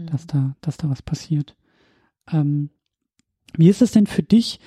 mhm. 0.02 0.06
dass 0.06 0.26
da, 0.26 0.56
dass 0.60 0.76
da 0.76 0.90
was 0.90 1.02
passiert. 1.02 1.56
Ähm, 2.30 2.70
wie 3.56 3.68
ist 3.68 3.82
es 3.82 3.92
denn 3.92 4.06
für 4.06 4.22
dich 4.22 4.60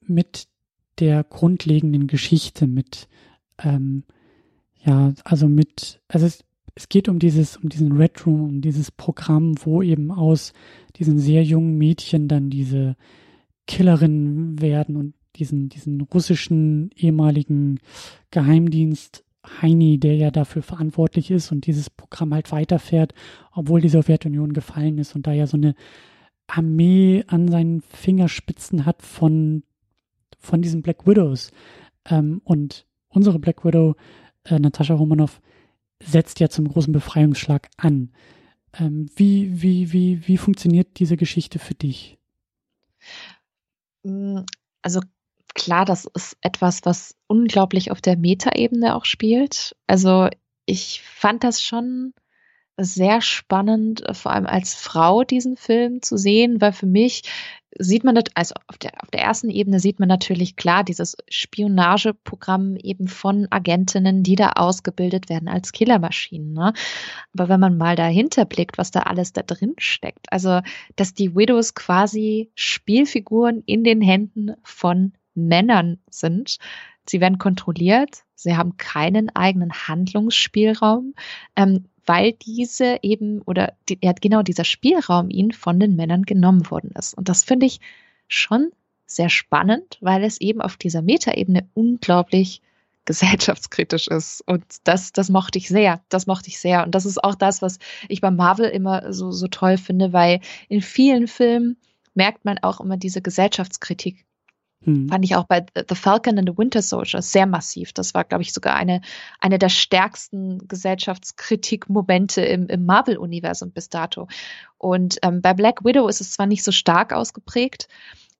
mit 0.00 0.48
der 0.98 1.24
grundlegenden 1.24 2.06
Geschichte, 2.06 2.66
mit, 2.66 3.08
ähm, 3.58 4.04
ja, 4.82 5.12
also 5.24 5.48
mit, 5.48 6.00
also 6.08 6.26
es, 6.26 6.44
es 6.74 6.88
geht 6.88 7.08
um 7.08 7.18
dieses, 7.18 7.56
um 7.56 7.68
diesen 7.68 7.92
Red 7.92 8.26
Room, 8.26 8.42
um 8.42 8.60
dieses 8.60 8.90
Programm, 8.90 9.54
wo 9.64 9.82
eben 9.82 10.10
aus 10.10 10.52
diesen 10.96 11.18
sehr 11.18 11.42
jungen 11.42 11.78
Mädchen 11.78 12.28
dann 12.28 12.50
diese 12.50 12.96
Killerinnen 13.66 14.60
werden 14.60 14.96
und 14.96 15.14
diesen, 15.36 15.68
diesen 15.68 16.00
russischen 16.00 16.90
ehemaligen 16.96 17.80
Geheimdienst 18.30 19.24
Heini, 19.60 19.98
der 19.98 20.16
ja 20.16 20.30
dafür 20.30 20.62
verantwortlich 20.62 21.30
ist 21.30 21.52
und 21.52 21.66
dieses 21.66 21.90
Programm 21.90 22.34
halt 22.34 22.52
weiterfährt, 22.52 23.14
obwohl 23.52 23.80
die 23.80 23.88
Sowjetunion 23.88 24.52
gefallen 24.52 24.98
ist 24.98 25.14
und 25.14 25.26
da 25.26 25.32
ja 25.32 25.46
so 25.46 25.56
eine 25.56 25.74
Armee 26.46 27.24
an 27.26 27.48
seinen 27.48 27.80
Fingerspitzen 27.80 28.86
hat 28.86 29.02
von, 29.02 29.62
von 30.38 30.62
diesen 30.62 30.82
Black 30.82 31.06
Widows. 31.06 31.50
Ähm, 32.04 32.40
und 32.44 32.86
unsere 33.08 33.38
Black 33.38 33.64
Widow, 33.64 33.96
äh, 34.44 34.58
Natascha 34.58 34.94
Romanoff, 34.94 35.40
setzt 36.02 36.40
ja 36.40 36.48
zum 36.48 36.68
großen 36.68 36.92
Befreiungsschlag 36.92 37.68
an. 37.76 38.10
Ähm, 38.78 39.08
wie, 39.16 39.62
wie, 39.62 39.92
wie, 39.92 40.26
wie 40.28 40.36
funktioniert 40.36 40.98
diese 40.98 41.16
Geschichte 41.16 41.58
für 41.58 41.74
dich? 41.74 42.18
Mm, 44.02 44.40
also 44.82 45.00
klar, 45.56 45.84
das 45.84 46.04
ist 46.14 46.36
etwas, 46.42 46.80
was 46.84 47.16
unglaublich 47.26 47.90
auf 47.90 48.00
der 48.00 48.16
Metaebene 48.16 48.94
auch 48.94 49.04
spielt. 49.04 49.74
Also 49.86 50.28
ich 50.66 51.02
fand 51.02 51.42
das 51.42 51.62
schon 51.62 52.12
sehr 52.78 53.22
spannend, 53.22 54.04
vor 54.12 54.32
allem 54.32 54.46
als 54.46 54.74
Frau 54.74 55.24
diesen 55.24 55.56
Film 55.56 56.02
zu 56.02 56.18
sehen, 56.18 56.60
weil 56.60 56.72
für 56.72 56.86
mich 56.86 57.22
sieht 57.78 58.04
man 58.04 58.14
das, 58.14 58.24
also 58.34 58.54
auf 58.68 58.78
der, 58.78 59.02
auf 59.02 59.10
der 59.10 59.22
ersten 59.22 59.50
Ebene 59.50 59.80
sieht 59.80 59.98
man 59.98 60.08
natürlich 60.08 60.56
klar 60.56 60.84
dieses 60.84 61.16
Spionageprogramm 61.28 62.76
eben 62.76 63.08
von 63.08 63.48
Agentinnen, 63.50 64.22
die 64.22 64.34
da 64.34 64.52
ausgebildet 64.52 65.28
werden 65.28 65.48
als 65.48 65.72
Killermaschinen. 65.72 66.52
Ne? 66.52 66.74
Aber 67.34 67.48
wenn 67.48 67.60
man 67.60 67.76
mal 67.76 67.96
dahinter 67.96 68.44
blickt, 68.44 68.78
was 68.78 68.90
da 68.90 69.00
alles 69.00 69.32
da 69.32 69.42
drin 69.42 69.74
steckt, 69.78 70.30
also 70.30 70.60
dass 70.96 71.14
die 71.14 71.34
Widows 71.34 71.74
quasi 71.74 72.50
Spielfiguren 72.54 73.62
in 73.66 73.84
den 73.84 74.00
Händen 74.00 74.54
von 74.62 75.12
Männern 75.36 75.98
sind, 76.10 76.58
sie 77.08 77.20
werden 77.20 77.38
kontrolliert, 77.38 78.24
sie 78.34 78.56
haben 78.56 78.76
keinen 78.76 79.34
eigenen 79.34 79.72
Handlungsspielraum. 79.72 81.14
Ähm, 81.54 81.84
weil 82.06 82.32
diese 82.32 82.98
eben 83.02 83.42
oder 83.42 83.74
die, 83.88 83.98
ja, 84.02 84.12
genau 84.12 84.42
dieser 84.42 84.64
Spielraum 84.64 85.28
ihnen 85.28 85.50
von 85.50 85.78
den 85.78 85.96
Männern 85.96 86.22
genommen 86.22 86.70
worden 86.70 86.92
ist. 86.96 87.14
Und 87.14 87.28
das 87.28 87.44
finde 87.44 87.66
ich 87.66 87.80
schon 88.28 88.70
sehr 89.06 89.28
spannend, 89.28 89.98
weil 90.00 90.24
es 90.24 90.40
eben 90.40 90.60
auf 90.60 90.76
dieser 90.76 91.02
Metaebene 91.02 91.68
unglaublich 91.74 92.62
gesellschaftskritisch 93.04 94.08
ist. 94.08 94.42
Und 94.46 94.64
das, 94.84 95.12
das 95.12 95.28
mochte 95.28 95.58
ich 95.58 95.68
sehr. 95.68 96.00
Das 96.08 96.26
mochte 96.26 96.48
ich 96.48 96.58
sehr. 96.58 96.84
Und 96.84 96.94
das 96.94 97.06
ist 97.06 97.22
auch 97.22 97.36
das, 97.36 97.62
was 97.62 97.78
ich 98.08 98.20
bei 98.20 98.32
Marvel 98.32 98.68
immer 98.68 99.12
so, 99.12 99.30
so 99.30 99.46
toll 99.46 99.78
finde, 99.78 100.12
weil 100.12 100.40
in 100.68 100.82
vielen 100.82 101.28
Filmen 101.28 101.76
merkt 102.14 102.44
man 102.44 102.58
auch 102.58 102.80
immer 102.80 102.96
diese 102.96 103.22
Gesellschaftskritik 103.22 104.25
hm. 104.86 105.08
Fand 105.08 105.24
ich 105.24 105.34
auch 105.34 105.44
bei 105.44 105.66
The 105.88 105.96
Falcon 105.96 106.38
and 106.38 106.48
the 106.48 106.56
Winter 106.56 106.80
Soldier 106.80 107.20
sehr 107.20 107.46
massiv. 107.46 107.92
Das 107.92 108.14
war, 108.14 108.22
glaube 108.22 108.42
ich, 108.42 108.52
sogar 108.52 108.76
eine, 108.76 109.00
eine 109.40 109.58
der 109.58 109.68
stärksten 109.68 110.66
Gesellschaftskritikmomente 110.68 112.42
im, 112.42 112.68
im 112.68 112.86
Marvel-Universum 112.86 113.72
bis 113.72 113.90
dato. 113.90 114.28
Und 114.78 115.18
ähm, 115.22 115.42
bei 115.42 115.54
Black 115.54 115.84
Widow 115.84 116.06
ist 116.06 116.20
es 116.20 116.32
zwar 116.32 116.46
nicht 116.46 116.62
so 116.62 116.70
stark 116.70 117.12
ausgeprägt, 117.12 117.88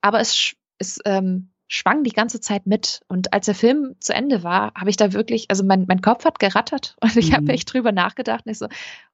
aber 0.01 0.21
es, 0.21 0.55
es 0.79 1.01
ähm, 1.05 1.51
schwang 1.67 2.05
die 2.05 2.13
ganze 2.13 2.39
Zeit 2.39 2.65
mit. 2.65 3.01
Und 3.09 3.33
als 3.33 3.47
der 3.47 3.57
Film 3.57 3.97
zu 3.99 4.15
Ende 4.15 4.45
war, 4.45 4.73
habe 4.77 4.91
ich 4.91 4.97
da 4.97 5.13
wirklich, 5.13 5.47
also 5.51 5.65
mein, 5.65 5.87
mein 5.89 6.01
Kopf 6.01 6.25
hat 6.25 6.39
gerattert 6.39 6.97
und 7.03 7.17
ich 7.17 7.31
mhm. 7.31 7.35
habe 7.35 7.53
echt 7.53 7.73
drüber 7.73 7.91
nachgedacht 7.91 8.47
und 8.47 8.53
ich 8.53 8.59
so, 8.59 8.69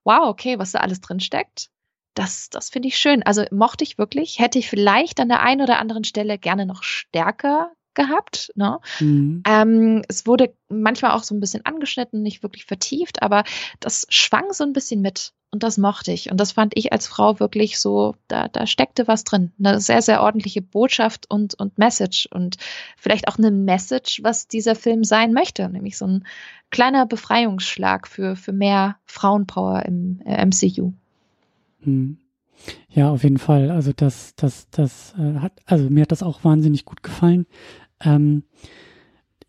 wow, 0.05 0.29
okay, 0.29 0.59
was 0.59 0.73
da 0.73 0.81
alles 0.81 1.01
drin 1.01 1.21
steckt 1.21 1.71
das, 2.15 2.51
das 2.51 2.71
finde 2.71 2.89
ich 2.89 2.99
schön. 2.99 3.23
Also 3.23 3.45
mochte 3.51 3.85
ich 3.85 3.99
wirklich, 3.99 4.39
hätte 4.39 4.59
ich 4.59 4.69
vielleicht 4.69 5.21
an 5.21 5.29
der 5.29 5.41
einen 5.41 5.63
oder 5.63 5.79
anderen 5.79 6.05
Stelle 6.05 6.39
gerne 6.39 6.67
noch 6.67 6.83
stärker 6.83 7.73
gehabt. 7.95 8.53
Ne? 8.55 8.81
Mhm. 9.01 9.43
Ähm, 9.47 10.03
es 10.09 10.27
wurde 10.27 10.55
manchmal 10.69 11.13
auch 11.13 11.23
so 11.23 11.35
ein 11.35 11.41
bisschen 11.41 11.65
angeschnitten, 11.67 12.23
nicht 12.23 12.43
wirklich 12.43 12.65
vertieft, 12.65 13.23
aber 13.23 13.45
das 13.81 14.07
schwang 14.09 14.53
so 14.53 14.65
ein 14.65 14.73
bisschen 14.73 15.01
mit 15.03 15.33
und 15.51 15.63
das 15.63 15.77
mochte 15.77 16.13
ich. 16.13 16.31
Und 16.31 16.41
das 16.41 16.53
fand 16.53 16.73
ich 16.77 16.93
als 16.93 17.07
Frau 17.07 17.39
wirklich 17.39 17.79
so, 17.79 18.15
da, 18.27 18.49
da 18.49 18.67
steckte 18.67 19.07
was 19.07 19.23
drin. 19.25 19.53
Eine 19.59 19.81
sehr, 19.81 20.01
sehr 20.01 20.23
ordentliche 20.23 20.63
Botschaft 20.63 21.31
und, 21.31 21.53
und 21.61 21.77
Message 21.77 22.27
und 22.33 22.57
vielleicht 22.97 23.29
auch 23.29 23.37
eine 23.37 23.51
Message, 23.51 24.21
was 24.23 24.49
dieser 24.49 24.75
Film 24.75 25.05
sein 25.05 25.35
möchte, 25.35 25.69
nämlich 25.69 25.99
so 25.99 26.07
ein 26.07 26.27
kleiner 26.71 27.05
Befreiungsschlag 27.05 28.09
für, 28.09 28.35
für 28.35 28.53
mehr 28.53 28.97
Frauenpower 29.05 29.85
im 29.85 30.23
äh, 30.25 30.43
MCU. 30.47 30.95
Hm. 31.83 32.19
Ja, 32.89 33.11
auf 33.11 33.25
jeden 33.25 33.39
Fall. 33.39 33.71
Also 33.71 33.93
das, 33.95 34.35
das, 34.37 34.69
das 34.71 35.15
äh, 35.19 35.39
hat, 35.41 35.53
also 35.67 35.91
mir 35.91 36.03
hat 36.03 36.13
das 36.13 36.23
auch 36.23 36.45
wahnsinnig 36.45 36.85
gut 36.85 37.03
gefallen. 37.03 37.47
Ähm, 38.01 38.45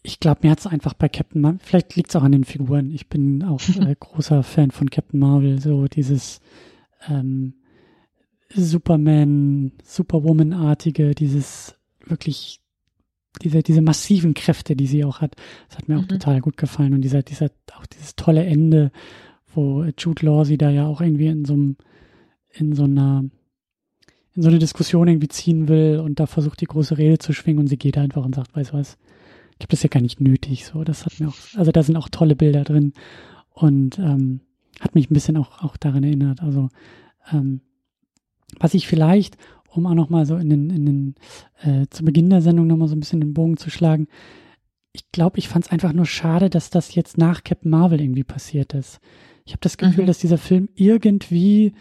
ich 0.02 0.20
glaube, 0.20 0.42
mir 0.44 0.52
hat 0.52 0.60
es 0.60 0.68
einfach 0.68 0.94
bei 0.94 1.10
Captain 1.10 1.42
Marvel, 1.42 1.60
vielleicht 1.64 1.96
liegt 1.96 2.10
es 2.10 2.16
auch 2.16 2.24
an 2.24 2.34
den 2.34 2.44
Figuren. 2.44 2.92
Ich 2.92 3.08
bin 3.10 3.44
auch 3.44 3.62
äh, 3.80 3.96
großer 3.98 4.44
Fan 4.44 4.72
von 4.72 4.90
Captain 4.90 5.20
Marvel, 5.20 5.62
so 5.62 5.88
dieses 5.88 6.42
ähm, 7.08 7.56
Superman, 8.50 9.72
Superwoman-artige, 9.84 11.16
dieses 11.16 11.76
wirklich, 12.06 12.62
diese, 13.42 13.64
diese 13.64 13.82
massiven 13.82 14.34
Kräfte, 14.34 14.76
die 14.76 14.88
sie 14.88 15.06
auch 15.06 15.22
hat. 15.22 15.36
Das 15.70 15.78
hat 15.78 15.88
mir 15.88 15.98
auch 15.98 16.04
mhm. 16.04 16.10
total 16.10 16.42
gut 16.42 16.58
gefallen. 16.58 16.94
Und 16.94 17.02
dieser, 17.02 17.24
dieser, 17.24 17.50
auch 17.76 17.86
dieses 17.86 18.16
tolle 18.16 18.46
Ende, 18.46 18.92
wo 19.54 19.86
Jude 19.98 20.26
Law 20.26 20.44
sie 20.44 20.58
da 20.58 20.70
ja 20.70 20.86
auch 20.86 21.02
irgendwie 21.02 21.28
in 21.28 21.46
so 21.46 21.54
einem 21.54 21.78
in 22.54 22.74
so 22.74 22.84
einer 22.84 23.26
in 24.36 24.42
so 24.42 24.50
eine 24.50 24.60
Diskussion 24.60 25.08
irgendwie 25.08 25.28
ziehen 25.28 25.68
will 25.68 26.00
und 26.00 26.20
da 26.20 26.26
versucht 26.26 26.60
die 26.62 26.66
große 26.66 26.98
Rede 26.98 27.20
zu 27.20 27.34
schwingen 27.34 27.60
und 27.60 27.68
sie 27.68 27.78
geht 27.78 28.00
einfach 28.00 28.26
und 28.26 28.34
sagt, 28.34 28.56
weißt 28.56 28.72
du 28.72 28.78
was, 28.78 28.98
ich 29.60 29.66
habe 29.66 29.70
das 29.70 29.84
ja 29.84 29.90
gar 29.90 30.02
nicht 30.02 30.20
nötig. 30.20 30.66
So, 30.66 30.84
das 30.84 31.06
hat 31.06 31.20
mir 31.20 31.28
auch, 31.28 31.36
also 31.56 31.72
da 31.72 31.84
sind 31.84 31.98
auch 31.98 32.10
tolle 32.10 32.36
Bilder 32.36 32.64
drin 32.64 32.94
und 33.52 34.00
ähm, 34.00 34.42
hat 34.80 34.96
mich 34.96 35.10
ein 35.10 35.14
bisschen 35.14 35.38
auch 35.38 35.64
auch 35.64 35.78
daran 35.78 36.04
erinnert. 36.04 36.42
Also 36.42 36.70
ähm, 37.32 37.62
was 38.60 38.74
ich 38.74 38.88
vielleicht, 38.88 39.38
um 39.70 39.86
auch 39.86 39.94
nochmal 39.94 40.26
so 40.26 40.36
in 40.36 40.50
den, 40.50 40.70
in 40.70 40.86
den 40.86 41.16
äh, 41.62 41.88
zu 41.90 42.04
Beginn 42.04 42.30
der 42.30 42.42
Sendung 42.42 42.68
nochmal 42.68 42.88
so 42.88 42.96
ein 42.96 43.00
bisschen 43.00 43.22
den 43.22 43.34
Bogen 43.34 43.58
zu 43.58 43.70
schlagen, 43.70 44.08
ich 44.94 45.12
glaube, 45.12 45.40
ich 45.40 45.48
fand 45.48 45.66
es 45.66 45.72
einfach 45.72 45.94
nur 45.94 46.06
schade, 46.06 46.50
dass 46.50 46.70
das 46.70 46.94
jetzt 46.94 47.18
nach 47.18 47.44
Captain 47.44 47.72
Marvel 47.72 48.00
irgendwie 48.00 48.24
passiert 48.24 48.74
ist. 48.74 49.00
Ich 49.46 49.54
habe 49.54 49.62
das 49.62 49.78
Gefühl, 49.78 50.04
mhm. 50.04 50.08
dass 50.08 50.20
dieser 50.20 50.38
Film 50.38 50.70
irgendwie 50.76 51.74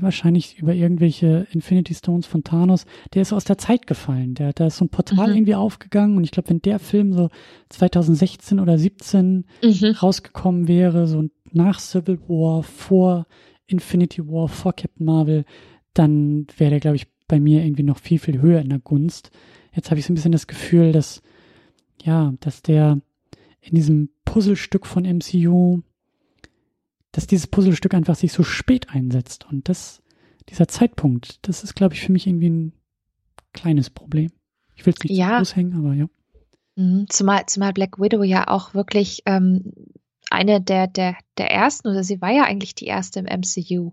wahrscheinlich 0.00 0.58
über 0.58 0.74
irgendwelche 0.74 1.46
Infinity 1.52 1.94
Stones 1.94 2.26
von 2.26 2.44
Thanos, 2.44 2.86
der 3.12 3.22
ist 3.22 3.32
aus 3.32 3.44
der 3.44 3.58
Zeit 3.58 3.86
gefallen. 3.86 4.34
Der, 4.34 4.52
da 4.52 4.66
ist 4.66 4.78
so 4.78 4.84
ein 4.84 4.90
Portal 4.90 5.30
mhm. 5.30 5.36
irgendwie 5.36 5.54
aufgegangen 5.54 6.16
und 6.16 6.24
ich 6.24 6.30
glaube, 6.30 6.50
wenn 6.50 6.62
der 6.62 6.78
Film 6.78 7.12
so 7.12 7.30
2016 7.70 8.60
oder 8.60 8.78
17 8.78 9.44
mhm. 9.62 9.84
rausgekommen 10.02 10.68
wäre, 10.68 11.06
so 11.06 11.24
nach 11.52 11.78
Civil 11.80 12.18
War, 12.28 12.62
vor 12.62 13.26
Infinity 13.66 14.26
War, 14.26 14.48
vor 14.48 14.72
Captain 14.72 15.06
Marvel, 15.06 15.44
dann 15.92 16.46
wäre 16.56 16.70
der, 16.70 16.80
glaube 16.80 16.96
ich, 16.96 17.06
bei 17.28 17.40
mir 17.40 17.64
irgendwie 17.64 17.84
noch 17.84 17.98
viel, 17.98 18.18
viel 18.18 18.40
höher 18.40 18.60
in 18.60 18.68
der 18.68 18.80
Gunst. 18.80 19.30
jetzt 19.72 19.90
habe 19.90 19.98
ich 19.98 20.06
so 20.06 20.12
ein 20.12 20.16
bisschen 20.16 20.32
das 20.32 20.46
Gefühl, 20.46 20.92
dass, 20.92 21.22
ja, 22.02 22.34
dass 22.40 22.62
der 22.62 23.00
in 23.60 23.74
diesem 23.74 24.10
Puzzlestück 24.24 24.86
von 24.86 25.04
MCU, 25.04 25.82
dass 27.14 27.28
dieses 27.28 27.46
Puzzlestück 27.46 27.94
einfach 27.94 28.16
sich 28.16 28.32
so 28.32 28.42
spät 28.42 28.90
einsetzt. 28.90 29.46
Und 29.48 29.68
das, 29.68 30.02
dieser 30.48 30.66
Zeitpunkt, 30.66 31.38
das 31.46 31.62
ist, 31.62 31.74
glaube 31.74 31.94
ich, 31.94 32.00
für 32.00 32.12
mich 32.12 32.26
irgendwie 32.26 32.50
ein 32.50 32.72
kleines 33.52 33.88
Problem. 33.88 34.32
Ich 34.74 34.84
will 34.84 34.94
es 34.96 35.04
nicht 35.04 35.16
ja. 35.16 35.40
aushängen, 35.40 35.78
aber 35.78 35.94
ja. 35.94 36.06
Mhm. 36.74 37.06
Zumal, 37.08 37.46
zumal 37.46 37.72
Black 37.72 38.00
Widow 38.00 38.24
ja 38.24 38.48
auch 38.48 38.74
wirklich 38.74 39.22
ähm, 39.26 39.72
eine 40.28 40.60
der, 40.60 40.88
der, 40.88 41.16
der 41.38 41.52
ersten, 41.52 41.88
oder 41.88 42.02
sie 42.02 42.20
war 42.20 42.32
ja 42.32 42.42
eigentlich 42.42 42.74
die 42.74 42.86
erste 42.86 43.20
im 43.20 43.26
MCU. 43.26 43.92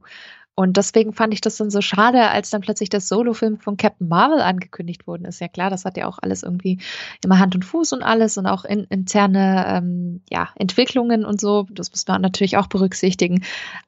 Und 0.62 0.78
deswegen 0.78 1.14
fand 1.14 1.34
ich 1.34 1.42
das 1.42 1.58
dann 1.58 1.70
so 1.70 1.82
schade, 1.82 2.30
als 2.30 2.50
dann 2.50 2.62
plötzlich 2.62 2.90
das 2.90 3.08
Solo-Film 3.08 3.58
von 3.58 3.78
Captain 3.78 4.08
Marvel 4.08 4.42
angekündigt 4.42 5.08
worden 5.08 5.26
ist. 5.26 5.42
Ja 5.42 5.48
klar, 5.48 5.70
das 5.70 5.86
hat 5.86 5.98
ja 5.98 6.08
auch 6.08 6.20
alles 6.22 6.44
irgendwie 6.44 6.80
immer 7.24 7.40
Hand 7.40 7.56
und 7.56 7.66
Fuß 7.66 7.94
und 7.94 8.04
alles 8.04 8.38
und 8.38 8.46
auch 8.46 8.66
in, 8.66 8.86
interne 8.86 9.66
ähm, 9.68 10.22
ja, 10.30 10.50
Entwicklungen 10.56 11.26
und 11.26 11.42
so. 11.42 11.68
Das 11.72 11.92
muss 11.92 12.08
man 12.08 12.22
natürlich 12.22 12.58
auch 12.58 12.68
berücksichtigen. 12.68 13.44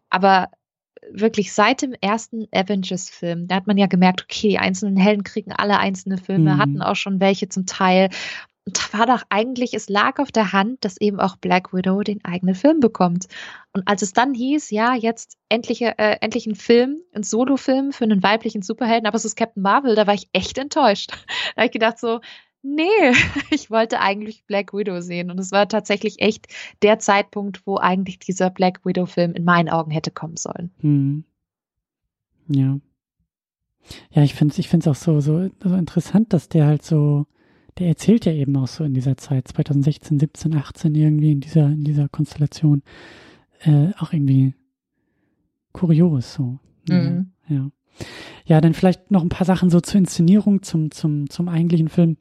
Aber 0.10 0.50
wirklich 1.12 1.54
seit 1.54 1.82
dem 1.82 1.94
ersten 2.00 2.48
Avengers-Film, 2.52 3.48
da 3.48 3.56
hat 3.56 3.68
man 3.68 3.78
ja 3.78 3.88
gemerkt, 3.88 4.24
okay, 4.24 4.50
die 4.50 4.60
einzelnen 4.60 4.98
Helden 4.98 5.24
kriegen 5.24 5.52
alle 5.52 5.78
einzelne 5.78 6.18
Filme, 6.18 6.56
mhm. 6.56 6.58
hatten 6.58 6.82
auch 6.82 6.96
schon 6.96 7.20
welche 7.20 7.50
zum 7.50 7.66
Teil. 7.66 8.10
Da 8.66 8.98
war 8.98 9.06
doch 9.06 9.24
eigentlich, 9.30 9.74
es 9.74 9.90
lag 9.90 10.20
auf 10.20 10.32
der 10.32 10.54
Hand, 10.54 10.86
dass 10.86 10.96
eben 11.02 11.20
auch 11.20 11.36
Black 11.36 11.74
Widow 11.74 12.02
den 12.02 12.24
eigenen 12.24 12.56
Film 12.56 12.80
bekommt. 12.80 13.28
Und 13.74 13.88
als 13.88 14.02
es 14.02 14.14
dann 14.14 14.34
hieß, 14.34 14.70
ja, 14.70 14.96
jetzt 14.96 15.38
endlich, 15.50 15.82
äh, 15.82 15.94
endlich 16.22 16.48
ein 16.48 16.56
Film, 16.56 17.02
ein 17.14 17.24
Solo-Film 17.24 17.92
für 17.92 18.06
einen 18.06 18.24
weiblichen 18.24 18.62
Superhelden, 18.62 19.06
aber 19.06 19.18
es 19.18 19.26
ist 19.26 19.36
Captain 19.36 19.62
Marvel, 19.62 19.96
da 19.96 20.08
war 20.08 20.14
ich 20.14 20.30
echt 20.32 20.58
enttäuscht. 20.58 21.12
Da 21.56 21.62
habe 21.62 21.66
ich 21.66 21.72
gedacht 21.72 22.00
so, 22.00 22.22
nee, 22.64 22.86
ich 23.52 23.70
wollte 23.70 24.00
eigentlich 24.00 24.46
Black 24.46 24.74
Widow 24.74 25.02
sehen. 25.02 25.30
Und 25.30 25.40
es 25.40 25.52
war 25.52 25.68
tatsächlich 25.68 26.22
echt 26.22 26.48
der 26.82 27.00
Zeitpunkt, 27.00 27.68
wo 27.68 27.78
eigentlich 27.78 28.20
dieser 28.20 28.50
Black 28.50 28.86
Widow-Film 28.86 29.34
in 29.34 29.44
meinen 29.44 29.70
Augen 29.70 29.92
hätte 29.92 30.12
kommen 30.12 30.38
sollen. 30.38 30.72
Hm. 30.80 31.26
Ja. 32.48 32.80
Ja, 34.12 34.24
ich 34.24 34.34
finde 34.34 34.54
es 34.54 34.60
ich 34.60 34.70
find's 34.70 34.88
auch 34.88 34.96
so, 34.96 35.20
so, 35.20 35.50
so 35.62 35.76
interessant, 35.76 36.32
dass 36.32 36.48
der 36.48 36.66
halt 36.66 36.84
so, 36.84 37.28
der 37.78 37.88
erzählt 37.88 38.26
ja 38.26 38.34
eben 38.34 38.56
auch 38.58 38.68
so 38.68 38.84
in 38.84 38.94
dieser 38.94 39.18
Zeit, 39.18 39.48
2016, 39.48 40.20
17, 40.20 40.56
18 40.56 40.96
irgendwie 40.96 41.32
in 41.32 41.42
dieser, 41.42 41.68
in 41.68 41.84
dieser 41.84 42.10
Konstellation, 42.10 42.84
äh, 43.62 43.90
auch 43.98 44.14
irgendwie 44.14 44.54
kurios 45.72 46.34
so. 46.34 46.60
Mhm. 46.88 47.32
Ja, 47.48 47.70
ja. 48.46 48.62
Dann 48.62 48.74
vielleicht 48.74 49.12
noch 49.12 49.24
ein 49.24 49.30
paar 49.30 49.46
Sachen 49.46 49.70
so 49.70 49.82
zur 49.82 50.00
Inszenierung, 50.00 50.62
zum, 50.64 50.92
zum, 50.92 51.30
zum 51.30 51.50
eigentlichen 51.50 51.90
Film. 51.90 52.18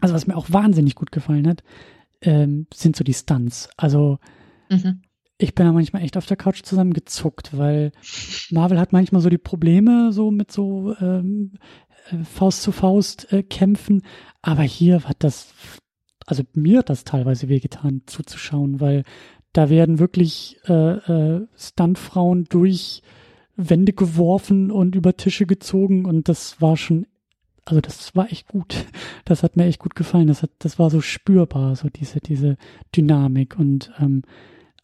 Also 0.00 0.14
was 0.14 0.26
mir 0.26 0.36
auch 0.36 0.50
wahnsinnig 0.50 0.94
gut 0.94 1.12
gefallen 1.12 1.46
hat, 1.48 1.62
ähm, 2.22 2.66
sind 2.72 2.96
so 2.96 3.04
die 3.04 3.14
Stunts. 3.14 3.68
Also 3.76 4.18
mhm. 4.70 5.02
ich 5.38 5.54
bin 5.54 5.66
da 5.66 5.72
manchmal 5.72 6.02
echt 6.02 6.16
auf 6.16 6.26
der 6.26 6.36
Couch 6.36 6.62
zusammengezuckt, 6.62 7.56
weil 7.56 7.92
Marvel 8.50 8.78
hat 8.78 8.92
manchmal 8.92 9.20
so 9.20 9.28
die 9.28 9.38
Probleme 9.38 10.12
so 10.12 10.30
mit 10.30 10.52
so 10.52 10.94
ähm, 11.00 11.52
äh, 11.87 11.87
Faust 12.24 12.62
zu 12.62 12.72
Faust 12.72 13.32
äh, 13.32 13.42
kämpfen. 13.42 14.02
Aber 14.42 14.62
hier 14.62 15.04
hat 15.04 15.18
das, 15.20 15.52
also 16.26 16.42
mir 16.54 16.80
hat 16.80 16.90
das 16.90 17.04
teilweise 17.04 17.48
wehgetan 17.48 18.02
zuzuschauen, 18.06 18.80
weil 18.80 19.04
da 19.52 19.70
werden 19.70 19.98
wirklich 19.98 20.58
äh, 20.68 20.72
äh, 20.72 21.46
Stuntfrauen 21.56 22.44
durch 22.44 23.02
Wände 23.56 23.92
geworfen 23.92 24.70
und 24.70 24.94
über 24.94 25.16
Tische 25.16 25.46
gezogen 25.46 26.04
und 26.04 26.28
das 26.28 26.60
war 26.60 26.76
schon, 26.76 27.06
also 27.64 27.80
das 27.80 28.14
war 28.14 28.30
echt 28.30 28.48
gut. 28.48 28.86
Das 29.24 29.42
hat 29.42 29.56
mir 29.56 29.66
echt 29.66 29.78
gut 29.78 29.94
gefallen. 29.94 30.28
Das 30.28 30.42
hat, 30.42 30.52
das 30.60 30.78
war 30.78 30.88
so 30.88 31.02
spürbar, 31.02 31.76
so 31.76 31.90
diese, 31.90 32.18
diese 32.18 32.56
Dynamik 32.96 33.58
und 33.58 33.90
ähm, 33.98 34.22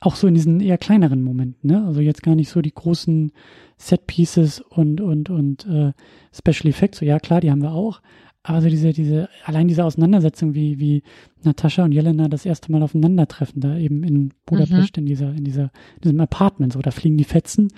auch 0.01 0.17
so 0.17 0.27
in 0.27 0.35
diesen 0.35 0.61
eher 0.61 0.79
kleineren 0.79 1.23
Momenten, 1.23 1.71
ne? 1.71 1.85
Also 1.87 2.01
jetzt 2.01 2.23
gar 2.23 2.35
nicht 2.35 2.51
so 2.51 2.61
die 2.61 2.75
großen 2.75 3.33
Set 3.77 4.07
Pieces 4.07 4.61
und 4.61 5.01
und 5.01 5.31
und 5.31 5.67
äh, 5.67 5.93
Special 6.33 6.71
Effects. 6.71 6.99
So 6.99 7.05
ja 7.05 7.19
klar, 7.19 7.41
die 7.41 7.51
haben 7.51 7.63
wir 7.63 7.73
auch, 7.73 8.01
aber 8.43 8.61
so 8.61 8.69
diese 8.69 8.93
diese 8.93 9.29
allein 9.45 9.69
diese 9.69 9.85
Auseinandersetzung, 9.85 10.55
wie 10.55 10.79
wie 10.79 11.03
Natascha 11.43 11.85
und 11.85 11.93
Jelena 11.93 12.29
das 12.29 12.45
erste 12.45 12.71
Mal 12.71 12.83
aufeinandertreffen, 12.83 13.61
da 13.61 13.77
eben 13.77 14.05
in 14.05 14.35
Budapest 14.47 14.97
mhm. 14.97 15.03
in 15.03 15.07
dieser 15.07 15.33
in 15.33 15.45
dieser 15.45 15.65
in 15.97 16.03
diesem 16.03 16.21
Apartment, 16.21 16.73
so 16.73 16.81
da 16.81 16.91
fliegen 16.91 17.17
die 17.17 17.25
Fetzen. 17.25 17.73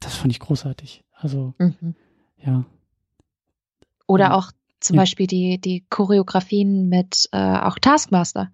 Das 0.00 0.16
fand 0.16 0.32
ich 0.32 0.40
großartig. 0.40 1.04
Also 1.14 1.54
mhm. 1.58 1.94
ja. 2.44 2.64
Oder 4.06 4.24
ja. 4.24 4.34
auch 4.34 4.52
zum 4.80 4.96
ja. 4.96 5.02
Beispiel 5.02 5.26
die, 5.26 5.58
die 5.58 5.84
Choreografien 5.90 6.88
mit 6.88 7.28
äh, 7.32 7.58
auch 7.58 7.78
Taskmaster. 7.78 8.50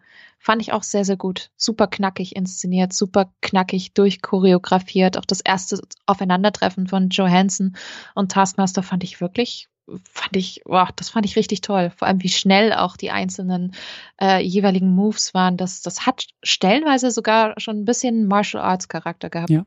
Fand 0.46 0.62
ich 0.62 0.72
auch 0.72 0.84
sehr, 0.84 1.04
sehr 1.04 1.16
gut. 1.16 1.50
Super 1.56 1.88
knackig 1.88 2.36
inszeniert, 2.36 2.92
super 2.92 3.32
knackig 3.40 3.94
durchchoreografiert. 3.94 5.18
Auch 5.18 5.24
das 5.24 5.40
erste 5.40 5.80
Aufeinandertreffen 6.06 6.86
von 6.86 7.08
Johansson 7.08 7.74
und 8.14 8.30
Taskmaster 8.30 8.84
fand 8.84 9.02
ich 9.02 9.20
wirklich, 9.20 9.68
fand 10.04 10.36
ich, 10.36 10.60
wow, 10.64 10.88
das 10.94 11.08
fand 11.08 11.26
ich 11.26 11.34
richtig 11.34 11.62
toll. 11.62 11.90
Vor 11.90 12.06
allem, 12.06 12.22
wie 12.22 12.28
schnell 12.28 12.72
auch 12.72 12.96
die 12.96 13.10
einzelnen 13.10 13.74
äh, 14.22 14.40
jeweiligen 14.40 14.94
Moves 14.94 15.34
waren. 15.34 15.56
Das, 15.56 15.82
das 15.82 16.06
hat 16.06 16.28
stellenweise 16.44 17.10
sogar 17.10 17.58
schon 17.58 17.80
ein 17.80 17.84
bisschen 17.84 18.28
Martial 18.28 18.62
Arts 18.62 18.88
Charakter 18.88 19.30
gehabt. 19.30 19.50
Ja. 19.50 19.66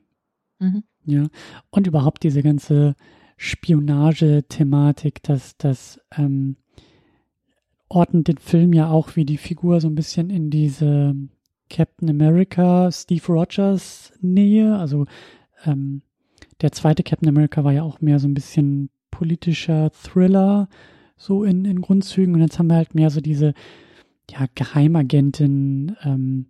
Mhm. 0.60 0.86
Ja. 1.04 1.28
Und 1.72 1.88
überhaupt 1.88 2.24
diese 2.24 2.42
ganze 2.42 2.96
Spionage-Thematik, 3.36 5.24
dass 5.24 5.58
das 5.58 6.00
ähm, 6.16 6.56
ordnet 7.90 8.28
den 8.28 8.38
Film 8.38 8.74
ja 8.74 8.90
auch 8.90 9.16
wie 9.16 9.26
die 9.26 9.38
Figur 9.38 9.82
so 9.82 9.88
ein 9.88 9.96
bisschen 9.96 10.30
in 10.30 10.50
diese 10.50 11.16
Captain 11.70 12.10
America, 12.10 12.92
Steve 12.92 13.26
Rogers 13.28 14.14
Nähe. 14.22 14.78
Also 14.78 15.06
ähm, 15.66 16.02
der 16.62 16.72
zweite 16.72 17.04
Captain 17.04 17.30
America 17.30 17.64
war 17.64 17.74
ja 17.74 17.84
auch 17.84 18.02
mehr 18.02 18.20
so 18.20 18.28
ein 18.28 18.34
bisschen 18.34 18.90
politischer 19.12 19.92
Thriller, 19.92 20.70
so 21.18 21.44
in, 21.44 21.66
in 21.66 21.82
Grundzügen. 21.82 22.36
Und 22.36 22.42
jetzt 22.42 22.60
haben 22.60 22.68
wir 22.68 22.76
halt 22.76 22.96
mehr 22.96 23.10
so 23.10 23.22
diese 23.22 23.54
ja, 24.30 24.46
Geheimagentin, 24.56 25.96
ähm, 26.04 26.46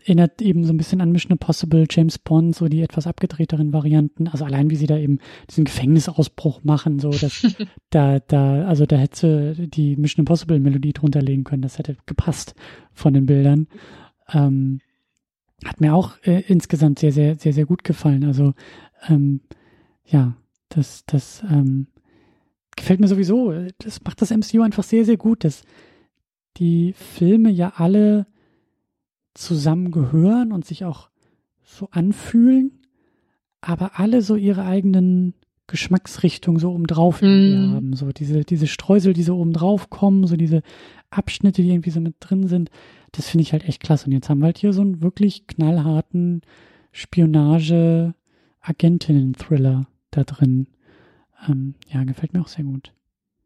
erinnert 0.00 0.40
eben 0.40 0.64
so 0.64 0.72
ein 0.72 0.76
bisschen 0.76 1.00
an 1.00 1.12
Mission 1.12 1.32
Impossible, 1.32 1.86
James 1.90 2.18
Bond, 2.18 2.54
so 2.54 2.68
die 2.68 2.82
etwas 2.82 3.06
abgedrehteren 3.06 3.72
Varianten. 3.72 4.28
Also 4.28 4.44
allein 4.44 4.70
wie 4.70 4.76
sie 4.76 4.86
da 4.86 4.96
eben 4.96 5.18
diesen 5.50 5.64
Gefängnisausbruch 5.64 6.62
machen, 6.64 6.98
so 6.98 7.10
dass 7.10 7.42
da, 7.90 8.20
da, 8.20 8.64
also 8.66 8.86
da 8.86 8.96
hätte 8.96 9.54
die 9.68 9.96
Mission 9.96 10.22
Impossible 10.22 10.60
Melodie 10.60 10.92
drunter 10.92 11.20
legen 11.20 11.44
können. 11.44 11.62
Das 11.62 11.78
hätte 11.78 11.96
gepasst 12.06 12.54
von 12.92 13.12
den 13.12 13.26
Bildern. 13.26 13.66
Ähm, 14.32 14.80
hat 15.64 15.80
mir 15.80 15.94
auch 15.94 16.14
äh, 16.22 16.42
insgesamt 16.46 17.00
sehr, 17.00 17.12
sehr, 17.12 17.34
sehr, 17.34 17.52
sehr 17.52 17.66
gut 17.66 17.82
gefallen. 17.82 18.24
Also 18.24 18.54
ähm, 19.08 19.40
ja, 20.06 20.36
das, 20.68 21.04
das 21.06 21.42
ähm, 21.50 21.88
gefällt 22.76 23.00
mir 23.00 23.08
sowieso. 23.08 23.52
Das 23.78 24.02
macht 24.04 24.22
das 24.22 24.30
MCU 24.30 24.62
einfach 24.62 24.84
sehr, 24.84 25.04
sehr 25.04 25.16
gut, 25.16 25.44
dass 25.44 25.62
die 26.56 26.92
Filme 26.92 27.50
ja 27.50 27.72
alle 27.76 28.26
zusammengehören 29.38 30.52
und 30.52 30.64
sich 30.64 30.84
auch 30.84 31.10
so 31.62 31.88
anfühlen, 31.90 32.72
aber 33.60 33.98
alle 33.98 34.22
so 34.22 34.36
ihre 34.36 34.64
eigenen 34.64 35.34
Geschmacksrichtungen 35.66 36.60
so 36.60 36.72
obendrauf 36.72 37.20
mm. 37.20 37.74
haben. 37.74 37.92
So 37.94 38.10
diese, 38.10 38.44
diese 38.44 38.66
Streusel, 38.66 39.12
die 39.12 39.22
so 39.22 39.38
obendrauf 39.38 39.90
kommen, 39.90 40.26
so 40.26 40.36
diese 40.36 40.62
Abschnitte, 41.10 41.60
die 41.62 41.70
irgendwie 41.70 41.90
so 41.90 42.00
mit 42.00 42.14
drin 42.20 42.48
sind. 42.48 42.70
Das 43.12 43.28
finde 43.28 43.42
ich 43.42 43.52
halt 43.52 43.68
echt 43.68 43.82
klasse. 43.82 44.06
Und 44.06 44.12
jetzt 44.12 44.30
haben 44.30 44.40
wir 44.40 44.46
halt 44.46 44.58
hier 44.58 44.72
so 44.72 44.80
einen 44.80 45.02
wirklich 45.02 45.46
knallharten 45.46 46.40
Spionage-Agentinnen-Thriller 46.92 49.86
da 50.10 50.24
drin. 50.24 50.68
Ähm, 51.48 51.74
ja, 51.92 52.02
gefällt 52.04 52.32
mir 52.32 52.40
auch 52.40 52.48
sehr 52.48 52.64
gut 52.64 52.94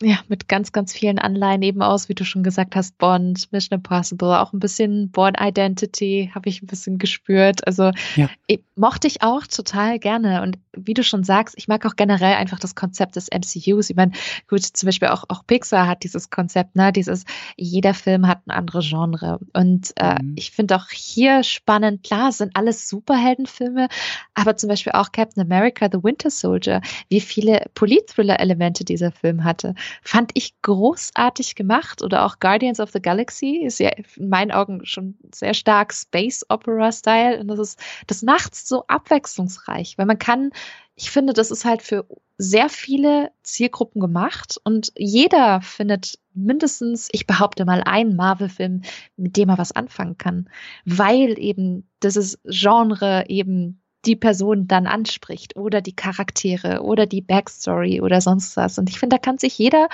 ja, 0.03 0.19
mit 0.29 0.49
ganz, 0.49 0.73
ganz 0.73 0.93
vielen 0.93 1.19
Anleihen 1.19 1.63
eben 1.63 1.83
aus, 1.83 2.09
wie 2.09 2.15
du 2.15 2.25
schon 2.25 2.43
gesagt 2.43 2.77
hast, 2.77 2.99
Bond, 2.99 3.51
Mission 3.53 3.79
Impossible, 3.79 4.41
auch 4.41 4.53
ein 4.53 4.59
bisschen 4.59 5.11
Born 5.11 5.35
Identity 5.39 6.31
habe 6.35 6.49
ich 6.49 6.63
ein 6.63 6.67
bisschen 6.67 6.99
gespürt. 6.99 7.67
Also 7.67 7.93
ja. 8.17 8.29
ich, 8.47 8.61
mochte 8.75 9.07
ich 9.07 9.23
auch 9.23 9.47
total 9.47 9.99
gerne. 9.99 10.43
Und 10.43 10.59
wie 10.77 10.95
du 10.95 11.05
schon 11.05 11.25
sagst, 11.25 11.55
ich 11.57 11.69
mag 11.69 11.87
auch 11.87 11.97
generell 11.97 12.35
einfach 12.35 12.59
das 12.59 12.75
Konzept 12.75 13.17
des 13.17 13.29
MCUs. 13.31 13.91
Ich 13.91 13.97
meine, 13.97 14.13
gut, 14.49 14.63
zum 14.63 14.87
Beispiel 14.87 15.09
auch, 15.09 15.25
auch 15.29 15.47
Pixar 15.47 15.87
hat 15.87 16.03
dieses 16.03 16.31
Konzept, 16.31 16.75
ne, 16.77 16.93
dieses, 16.93 17.25
jeder 17.57 17.95
Film 17.95 18.27
hat 18.27 18.47
ein 18.47 18.51
anderes 18.51 18.89
Genre. 18.89 19.39
Und 19.53 19.93
äh, 19.97 20.23
mhm. 20.23 20.35
ich 20.37 20.51
finde 20.51 20.77
auch 20.77 20.89
hier 20.91 21.43
spannend, 21.45 22.03
klar, 22.03 22.33
sind 22.33 22.57
alles 22.57 22.89
Superheldenfilme, 22.89 23.89
aber 24.35 24.57
zum 24.57 24.69
Beispiel 24.69 24.93
auch 24.93 25.13
Captain 25.13 25.43
America, 25.43 25.89
The 25.91 26.03
Winter 26.03 26.31
Soldier, 26.31 26.81
wie 27.09 27.21
viele 27.21 27.67
Polit-Thriller-Elemente 27.75 28.85
dieser 28.85 29.13
Film 29.13 29.45
hatte. 29.45 29.75
Fand 30.03 30.31
ich 30.35 30.61
großartig 30.63 31.55
gemacht. 31.55 32.03
Oder 32.03 32.25
auch 32.25 32.39
Guardians 32.41 32.81
of 32.81 32.91
the 32.91 33.03
Galaxy 33.03 33.63
ist 33.65 33.81
ja 33.81 33.91
in 34.17 34.29
meinen 34.29 34.51
Augen 34.51 34.85
schon 34.87 35.17
sehr 35.35 35.55
stark 35.55 35.93
Space 35.93 36.45
Opera 36.49 36.93
Style. 36.93 37.41
Und 37.41 37.49
das 37.49 37.59
ist, 37.59 37.81
das 38.07 38.23
macht's 38.23 38.69
so 38.69 38.85
abwechslungsreich, 38.87 39.99
weil 39.99 40.07
man 40.07 40.19
kann, 40.19 40.51
ich 40.95 41.11
finde, 41.11 41.33
das 41.33 41.51
ist 41.51 41.65
halt 41.65 41.83
für 41.83 42.07
sehr 42.39 42.69
viele 42.69 43.31
Zielgruppen 43.43 44.01
gemacht 44.01 44.57
und 44.65 44.93
jeder 44.97 45.61
findet 45.61 46.19
mindestens, 46.35 47.09
ich 47.13 47.27
behaupte 47.27 47.65
mal, 47.65 47.83
einen 47.85 48.17
Marvel-Film, 48.17 48.83
mit 49.17 49.37
dem 49.37 49.49
er 49.51 49.59
was 49.59 49.73
anfangen 49.73 50.19
kann, 50.19 50.49
weil 50.85 51.39
eben 51.39 51.89
dieses 52.03 52.41
Genre 52.45 53.27
eben 53.29 53.82
die 54.05 54.17
Person 54.17 54.67
dann 54.67 54.87
anspricht 54.87 55.57
oder 55.57 55.81
die 55.81 55.95
Charaktere 55.95 56.83
oder 56.83 57.07
die 57.07 57.21
Backstory 57.21 58.01
oder 58.01 58.21
sonst 58.21 58.57
was. 58.57 58.79
Und 58.79 58.91
ich 58.91 58.99
finde, 58.99 59.17
da 59.17 59.19
kann 59.19 59.39
sich 59.39 59.57
jeder 59.59 59.89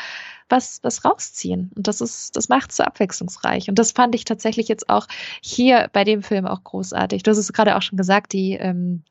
was, 0.49 0.81
was 0.83 1.05
rausziehen. 1.05 1.71
Und 1.77 1.87
das 1.89 2.01
ist, 2.01 2.37
das 2.37 2.49
macht 2.49 2.73
so 2.73 2.83
abwechslungsreich. 2.83 3.69
Und 3.69 3.79
das 3.79 3.93
fand 3.93 4.15
ich 4.15 4.25
tatsächlich 4.25 4.69
jetzt 4.69 4.89
auch 4.89 5.07
hier 5.43 5.89
bei 5.93 6.05
dem 6.05 6.23
Film 6.23 6.47
auch 6.47 6.65
großartig. 6.65 7.23
Du 7.23 7.31
hast 7.31 7.39
es 7.39 7.53
gerade 7.53 7.77
auch 7.77 7.83
schon 7.83 7.99
gesagt, 7.99 8.33
die, 8.33 8.53
ähm, 8.55 9.03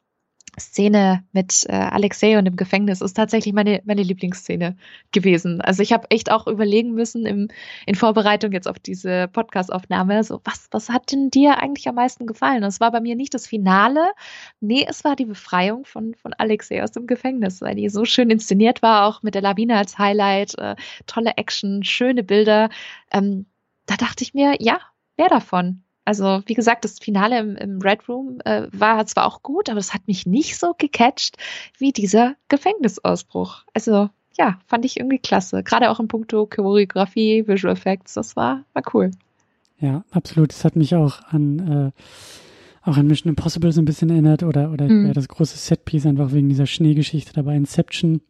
Szene 0.60 1.24
mit 1.32 1.66
äh, 1.68 1.74
Alexei 1.74 2.38
und 2.38 2.46
im 2.48 2.56
Gefängnis 2.56 3.02
ist 3.02 3.14
tatsächlich 3.14 3.54
meine, 3.54 3.82
meine 3.86 4.02
Lieblingsszene 4.02 4.76
gewesen. 5.12 5.62
Also 5.62 5.84
ich 5.84 5.94
habe 5.94 6.10
echt 6.10 6.32
auch 6.32 6.48
überlegen 6.48 6.94
müssen 6.94 7.26
im, 7.26 7.48
in 7.86 7.96
Vorbereitung 7.96 8.52
jetzt 8.52 8.68
auf 8.68 8.80
diese 8.80 9.28
Podcast-Aufnahme, 9.28 10.24
so 10.24 10.42
was, 10.44 10.68
was 10.72 10.90
hat 10.90 11.12
denn 11.12 11.30
dir 11.30 11.60
eigentlich 11.60 11.88
am 11.88 11.96
meisten 11.96 12.26
gefallen? 12.26 12.64
Und 12.64 12.70
es 12.70 12.80
war 12.80 12.92
bei 12.92 13.02
mir 13.02 13.16
nicht 13.16 13.34
das 13.34 13.46
Finale, 13.46 14.12
nee, 14.60 14.86
es 14.88 15.04
war 15.04 15.16
die 15.16 15.26
Befreiung 15.26 15.86
von, 15.86 16.16
von 16.16 16.34
Alexei 16.34 16.84
aus 16.84 16.92
dem 16.92 17.08
Gefängnis, 17.08 17.62
weil 17.62 17.76
die 17.76 17.90
so 17.90 18.06
schön 18.06 18.30
inszeniert 18.30 18.82
war, 18.82 19.08
auch 19.08 19.22
mit 19.24 19.36
der 19.36 19.42
Lawine 19.42 19.78
als 19.78 19.98
Highlight, 20.00 20.58
äh, 20.58 20.76
tolle 21.06 21.38
Action, 21.38 21.84
schöne 21.84 22.24
Bilder. 22.24 22.70
Ähm, 23.12 23.46
da 23.86 23.96
dachte 23.96 24.24
ich 24.24 24.34
mir, 24.34 24.56
ja, 24.60 24.80
wer 25.18 25.30
davon? 25.30 25.84
Also, 26.08 26.42
wie 26.46 26.54
gesagt, 26.54 26.86
das 26.86 27.00
Finale 27.00 27.38
im, 27.38 27.58
im 27.58 27.82
Red 27.82 28.08
Room 28.08 28.40
äh, 28.46 28.68
war 28.72 29.06
zwar 29.08 29.26
auch 29.26 29.44
gut, 29.44 29.70
aber 29.70 29.80
es 29.80 29.94
hat 29.94 30.08
mich 30.08 30.26
nicht 30.26 30.58
so 30.58 30.74
gecatcht 30.78 31.36
wie 31.80 31.92
dieser 31.92 32.36
Gefängnisausbruch. 32.48 33.66
Also, 33.74 34.10
ja, 34.38 34.58
fand 34.68 34.86
ich 34.86 35.02
irgendwie 35.02 35.20
klasse. 35.20 35.64
Gerade 35.64 35.90
auch 35.90 36.00
im 36.00 36.08
Punkto 36.08 36.46
Choreografie, 36.46 37.46
Visual 37.46 37.74
Effects, 37.74 38.14
das 38.14 38.38
war, 38.38 38.64
war 38.72 38.84
cool. 38.94 39.12
Ja, 39.82 40.06
absolut. 40.12 40.54
Es 40.54 40.64
hat 40.64 40.78
mich 40.78 40.96
auch 40.96 41.22
an, 41.24 41.92
äh, 41.94 42.90
auch 42.90 42.96
an 42.96 43.08
Mission 43.08 43.32
Impossible 43.32 43.74
so 43.74 43.82
ein 43.82 43.86
bisschen 43.86 44.10
erinnert 44.10 44.44
oder, 44.44 44.72
oder 44.72 44.88
mhm. 44.88 45.08
ja, 45.08 45.14
das 45.14 45.28
große 45.28 45.58
Setpiece 45.58 46.06
einfach 46.06 46.32
wegen 46.32 46.48
dieser 46.48 46.68
Schneegeschichte 46.68 47.34
dabei 47.34 47.58
Inception 47.58 48.22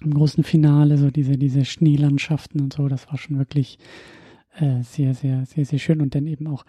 im 0.00 0.14
großen 0.14 0.44
Finale, 0.44 0.98
so 0.98 1.10
diese, 1.10 1.36
diese 1.36 1.64
Schneelandschaften 1.64 2.60
und 2.60 2.72
so, 2.72 2.86
das 2.86 3.08
war 3.08 3.18
schon 3.18 3.38
wirklich 3.38 3.80
äh, 4.58 4.82
sehr, 4.82 5.14
sehr, 5.14 5.46
sehr, 5.46 5.64
sehr 5.64 5.78
schön 5.78 6.00
und 6.00 6.14
dann 6.14 6.26
eben 6.26 6.46
auch 6.46 6.64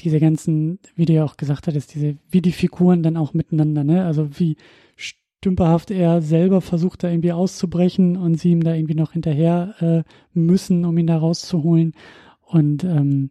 diese 0.00 0.20
ganzen, 0.20 0.78
wie 0.96 1.04
du 1.04 1.12
ja 1.12 1.24
auch 1.24 1.36
gesagt 1.36 1.66
hattest, 1.66 1.94
diese, 1.94 2.16
wie 2.30 2.42
die 2.42 2.52
Figuren 2.52 3.02
dann 3.02 3.16
auch 3.16 3.34
miteinander, 3.34 3.84
ne? 3.84 4.04
Also 4.04 4.38
wie 4.38 4.56
stümperhaft 4.96 5.90
er 5.90 6.22
selber 6.22 6.60
versucht, 6.60 7.02
da 7.02 7.10
irgendwie 7.10 7.32
auszubrechen 7.32 8.16
und 8.16 8.36
sie 8.36 8.52
ihm 8.52 8.62
da 8.62 8.74
irgendwie 8.74 8.94
noch 8.94 9.12
hinterher 9.12 9.74
äh, 9.80 10.38
müssen, 10.38 10.84
um 10.84 10.96
ihn 10.98 11.06
da 11.06 11.18
rauszuholen. 11.18 11.94
Und 12.42 12.84
ähm, 12.84 13.30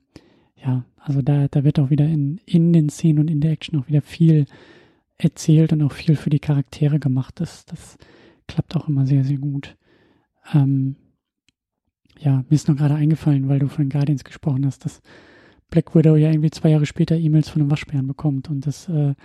ja, 0.55 0.85
also 0.97 1.21
da, 1.21 1.47
da 1.47 1.63
wird 1.63 1.79
auch 1.79 1.89
wieder 1.89 2.05
in, 2.05 2.39
in 2.45 2.73
den 2.73 2.89
Szenen 2.89 3.19
und 3.19 3.29
in 3.29 3.41
der 3.41 3.51
Action 3.51 3.79
auch 3.79 3.87
wieder 3.87 4.01
viel 4.01 4.45
erzählt 5.17 5.73
und 5.73 5.81
auch 5.83 5.91
viel 5.91 6.15
für 6.15 6.29
die 6.29 6.39
Charaktere 6.39 6.99
gemacht. 6.99 7.39
Das, 7.39 7.65
das 7.65 7.97
klappt 8.47 8.75
auch 8.75 8.87
immer 8.87 9.05
sehr, 9.05 9.23
sehr 9.23 9.37
gut. 9.37 9.77
Ähm, 10.53 10.95
ja, 12.21 12.43
mir 12.49 12.55
ist 12.55 12.67
noch 12.67 12.77
gerade 12.77 12.95
eingefallen, 12.95 13.49
weil 13.49 13.59
du 13.59 13.67
von 13.67 13.89
Guardians 13.89 14.23
gesprochen 14.23 14.65
hast, 14.65 14.85
dass 14.85 15.01
Black 15.69 15.95
Widow 15.95 16.15
ja 16.15 16.29
irgendwie 16.29 16.51
zwei 16.51 16.69
Jahre 16.69 16.85
später 16.85 17.17
E-Mails 17.17 17.49
von 17.49 17.61
einem 17.61 17.71
Waschbären 17.71 18.07
bekommt 18.07 18.49
und 18.49 18.67
das 18.67 18.87
äh, 18.89 19.15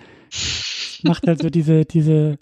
macht 1.02 1.26
halt 1.26 1.42
so 1.42 1.50
diese, 1.50 1.84
diese, 1.90 2.38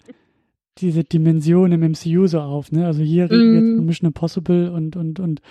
diese 0.77 1.03
Dimension 1.03 1.71
im 1.71 1.81
MCU 1.81 2.27
so 2.27 2.39
auf, 2.39 2.71
ne? 2.71 2.85
Also 2.85 3.01
hier 3.01 3.29
reden 3.29 3.51
wir 3.51 3.59
jetzt 3.59 3.75
von 3.75 3.85
mm. 3.85 3.87
Mission 3.87 4.07
Impossible 4.07 4.71
und, 4.71 4.95
und, 4.95 5.19
und 5.19 5.41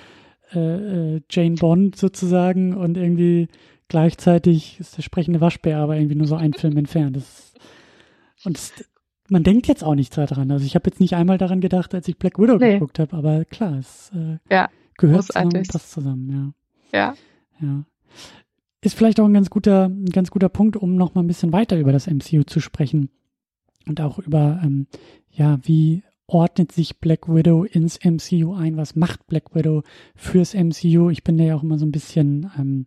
äh, 0.55 1.17
äh, 1.17 1.21
Jane 1.31 1.57
Bond 1.57 1.97
sozusagen 1.97 2.75
und 2.75 2.97
irgendwie 2.97 3.49
gleichzeitig 3.89 4.81
ist 4.81 4.97
der 4.97 5.03
sprechende 5.03 5.41
Waschbär 5.41 5.79
aber 5.79 5.97
irgendwie 5.97 6.15
nur 6.17 6.27
so 6.27 6.37
ein 6.37 6.55
Film 6.55 6.77
entfernt. 6.77 7.17
Das, 7.17 7.55
und 8.45 8.57
das, 8.57 8.73
man 9.29 9.43
denkt 9.43 9.67
jetzt 9.67 9.83
auch 9.83 9.95
nicht 9.95 10.17
daran. 10.17 10.51
Also 10.51 10.65
ich 10.65 10.75
habe 10.75 10.89
jetzt 10.89 11.01
nicht 11.01 11.15
einmal 11.15 11.39
daran 11.39 11.61
gedacht, 11.61 11.95
als 11.95 12.09
ich 12.09 12.19
Black 12.19 12.39
Widow 12.39 12.57
nee. 12.57 12.75
geguckt 12.75 12.99
habe, 12.99 13.17
aber 13.17 13.45
klar, 13.45 13.79
es 13.79 14.13
äh, 14.15 14.39
ja, 14.51 14.69
gehört 14.97 15.25
zusammen 15.25 15.57
und 15.57 15.69
passt 15.69 15.93
zusammen, 15.93 16.55
ja. 16.93 16.99
Ja. 16.99 17.15
Ja 17.61 17.85
ist 18.85 18.97
vielleicht 18.97 19.19
auch 19.19 19.25
ein 19.25 19.35
ganz 19.35 19.51
guter, 19.51 19.87
ein 19.87 20.11
ganz 20.11 20.31
guter 20.31 20.49
Punkt, 20.49 20.77
um 20.77 20.97
noch 20.97 21.15
mal 21.15 21.23
ein 21.23 21.27
bisschen 21.27 21.53
weiter 21.53 21.79
über 21.79 21.93
das 21.93 22.07
MCU 22.07 22.45
zu 22.45 22.61
sprechen 22.61 23.09
und 23.89 24.01
auch 24.01 24.19
über, 24.19 24.61
ähm, 24.63 24.87
ja, 25.31 25.59
wie 25.63 26.03
ordnet 26.27 26.73
sich 26.73 27.01
Black 27.01 27.29
Widow 27.29 27.65
ins 27.65 27.99
MCU 28.05 28.55
ein? 28.55 28.77
Was 28.77 28.95
macht 28.95 29.27
Black 29.27 29.55
Widow 29.55 29.83
fürs 30.15 30.55
MCU? 30.55 31.11
Ich 31.11 31.25
bin 31.25 31.39
da 31.39 31.45
ja 31.45 31.57
auch 31.57 31.63
immer 31.63 31.79
so 31.79 31.87
ein 31.87 31.93
bisschen, 31.93 32.51
ähm, 32.59 32.87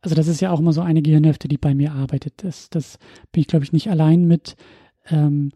also 0.00 0.16
das 0.16 0.26
ist 0.26 0.40
ja 0.40 0.50
auch 0.50 0.58
immer 0.58 0.72
so 0.72 0.80
eine 0.80 1.02
Gehirnhälfte, 1.02 1.48
die 1.48 1.58
bei 1.58 1.74
mir 1.74 1.92
arbeitet. 1.92 2.34
Das, 2.38 2.68
das 2.70 2.98
bin 3.30 3.42
ich, 3.42 3.46
glaube 3.46 3.64
ich, 3.64 3.72
nicht 3.72 3.90
allein 3.90 4.26
mit. 4.26 4.56
Ähm, 5.08 5.52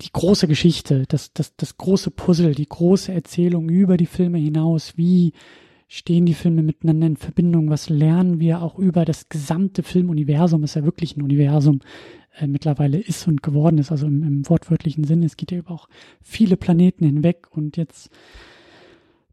die 0.00 0.12
große 0.12 0.46
Geschichte, 0.46 1.04
das, 1.08 1.32
das, 1.32 1.56
das 1.56 1.76
große 1.76 2.10
Puzzle, 2.10 2.54
die 2.54 2.68
große 2.68 3.12
Erzählung 3.12 3.68
über 3.68 3.96
die 3.96 4.06
Filme 4.06 4.38
hinaus, 4.38 4.96
wie 4.96 5.32
stehen 5.88 6.26
die 6.26 6.34
Filme 6.34 6.62
miteinander 6.62 7.06
in 7.06 7.16
Verbindung? 7.16 7.70
Was 7.70 7.88
lernen 7.88 8.40
wir 8.40 8.62
auch 8.62 8.78
über 8.78 9.04
das 9.04 9.28
gesamte 9.28 9.82
Filmuniversum? 9.82 10.62
Ist 10.62 10.76
ja 10.76 10.84
wirklich 10.84 11.16
ein 11.16 11.22
Universum 11.22 11.80
äh, 12.38 12.46
mittlerweile 12.46 12.98
ist 12.98 13.26
und 13.26 13.42
geworden 13.42 13.78
ist, 13.78 13.90
also 13.90 14.06
im, 14.06 14.22
im 14.22 14.48
wortwörtlichen 14.48 15.04
Sinne. 15.04 15.26
Es 15.26 15.36
geht 15.36 15.50
ja 15.50 15.58
über 15.58 15.72
auch 15.72 15.88
viele 16.22 16.56
Planeten 16.56 17.04
hinweg 17.04 17.48
und 17.50 17.76
jetzt 17.76 18.10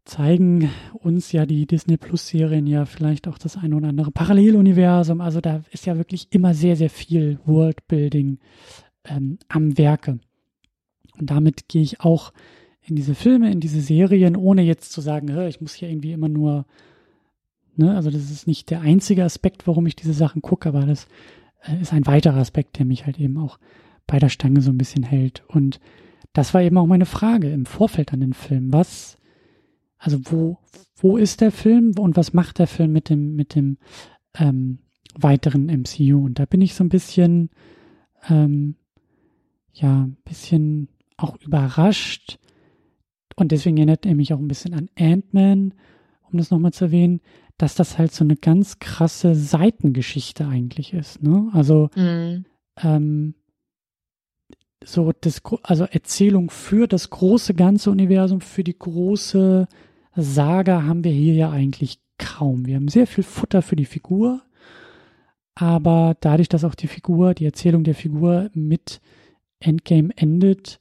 zeigen 0.04 0.70
uns 0.94 1.32
ja 1.32 1.46
die 1.46 1.66
Disney 1.66 1.96
Plus 1.96 2.28
Serien 2.28 2.66
ja 2.66 2.86
vielleicht 2.86 3.28
auch 3.28 3.38
das 3.38 3.56
eine 3.56 3.76
oder 3.76 3.88
andere 3.88 4.12
Paralleluniversum. 4.12 5.20
Also 5.20 5.40
da 5.40 5.62
ist 5.72 5.84
ja 5.86 5.96
wirklich 5.96 6.28
immer 6.30 6.54
sehr, 6.54 6.76
sehr 6.76 6.90
viel 6.90 7.38
Worldbuilding 7.44 8.38
ähm, 9.04 9.38
am 9.48 9.76
Werke. 9.76 10.20
Und 11.18 11.30
damit 11.30 11.68
gehe 11.68 11.82
ich 11.82 12.00
auch 12.00 12.32
in 12.82 12.96
diese 12.96 13.14
Filme, 13.14 13.50
in 13.50 13.60
diese 13.60 13.80
Serien, 13.80 14.36
ohne 14.36 14.62
jetzt 14.62 14.92
zu 14.92 15.00
sagen, 15.00 15.28
ich 15.48 15.60
muss 15.60 15.74
hier 15.74 15.88
irgendwie 15.88 16.12
immer 16.12 16.28
nur, 16.28 16.66
ne, 17.74 17.96
also 17.96 18.10
das 18.10 18.30
ist 18.30 18.46
nicht 18.46 18.70
der 18.70 18.80
einzige 18.80 19.24
Aspekt, 19.24 19.66
warum 19.66 19.86
ich 19.86 19.96
diese 19.96 20.12
Sachen 20.12 20.40
gucke, 20.40 20.68
aber 20.68 20.86
das 20.86 21.08
äh, 21.62 21.80
ist 21.80 21.92
ein 21.92 22.06
weiterer 22.06 22.36
Aspekt, 22.36 22.78
der 22.78 22.86
mich 22.86 23.06
halt 23.06 23.18
eben 23.18 23.38
auch 23.38 23.58
bei 24.06 24.18
der 24.18 24.28
Stange 24.28 24.60
so 24.60 24.70
ein 24.70 24.78
bisschen 24.78 25.02
hält. 25.02 25.42
Und 25.48 25.80
das 26.32 26.54
war 26.54 26.62
eben 26.62 26.78
auch 26.78 26.86
meine 26.86 27.06
Frage 27.06 27.50
im 27.50 27.66
Vorfeld 27.66 28.12
an 28.12 28.20
den 28.20 28.34
Film. 28.34 28.72
Was, 28.72 29.18
also 29.98 30.18
wo, 30.30 30.58
wo 30.96 31.16
ist 31.16 31.40
der 31.40 31.50
Film 31.50 31.92
und 31.98 32.16
was 32.16 32.32
macht 32.34 32.58
der 32.58 32.66
Film 32.66 32.92
mit 32.92 33.10
dem, 33.10 33.34
mit 33.34 33.54
dem 33.54 33.78
ähm, 34.38 34.78
weiteren 35.14 35.66
MCU? 35.66 36.24
Und 36.24 36.38
da 36.38 36.46
bin 36.46 36.60
ich 36.60 36.74
so 36.74 36.84
ein 36.84 36.88
bisschen, 36.88 37.50
ähm, 38.28 38.76
ja, 39.72 40.02
ein 40.02 40.16
bisschen 40.24 40.88
auch 41.16 41.36
überrascht, 41.40 42.38
und 43.36 43.52
deswegen 43.52 43.76
erinnert 43.76 44.06
er 44.06 44.14
mich 44.14 44.32
auch 44.32 44.38
ein 44.38 44.48
bisschen 44.48 44.74
an 44.74 44.88
Ant-Man, 44.98 45.74
um 46.22 46.38
das 46.38 46.50
nochmal 46.50 46.72
zu 46.72 46.86
erwähnen, 46.86 47.20
dass 47.58 47.74
das 47.74 47.98
halt 47.98 48.12
so 48.12 48.24
eine 48.24 48.36
ganz 48.36 48.78
krasse 48.78 49.34
Seitengeschichte 49.34 50.46
eigentlich 50.46 50.92
ist. 50.92 51.22
Ne? 51.22 51.50
Also 51.52 51.90
mhm. 51.94 52.46
ähm, 52.82 53.34
so 54.82 55.12
das, 55.20 55.42
also 55.62 55.84
Erzählung 55.84 56.50
für 56.50 56.86
das 56.86 57.10
große 57.10 57.54
ganze 57.54 57.90
Universum, 57.90 58.40
für 58.40 58.64
die 58.64 58.78
große 58.78 59.68
Saga 60.14 60.84
haben 60.84 61.04
wir 61.04 61.12
hier 61.12 61.34
ja 61.34 61.50
eigentlich 61.50 61.98
kaum. 62.18 62.66
Wir 62.66 62.76
haben 62.76 62.88
sehr 62.88 63.06
viel 63.06 63.24
Futter 63.24 63.60
für 63.62 63.76
die 63.76 63.84
Figur, 63.84 64.42
aber 65.54 66.16
dadurch, 66.20 66.48
dass 66.48 66.64
auch 66.64 66.74
die 66.74 66.88
Figur, 66.88 67.34
die 67.34 67.44
Erzählung 67.44 67.84
der 67.84 67.94
Figur 67.94 68.50
mit 68.54 69.00
Endgame 69.60 70.10
endet, 70.16 70.78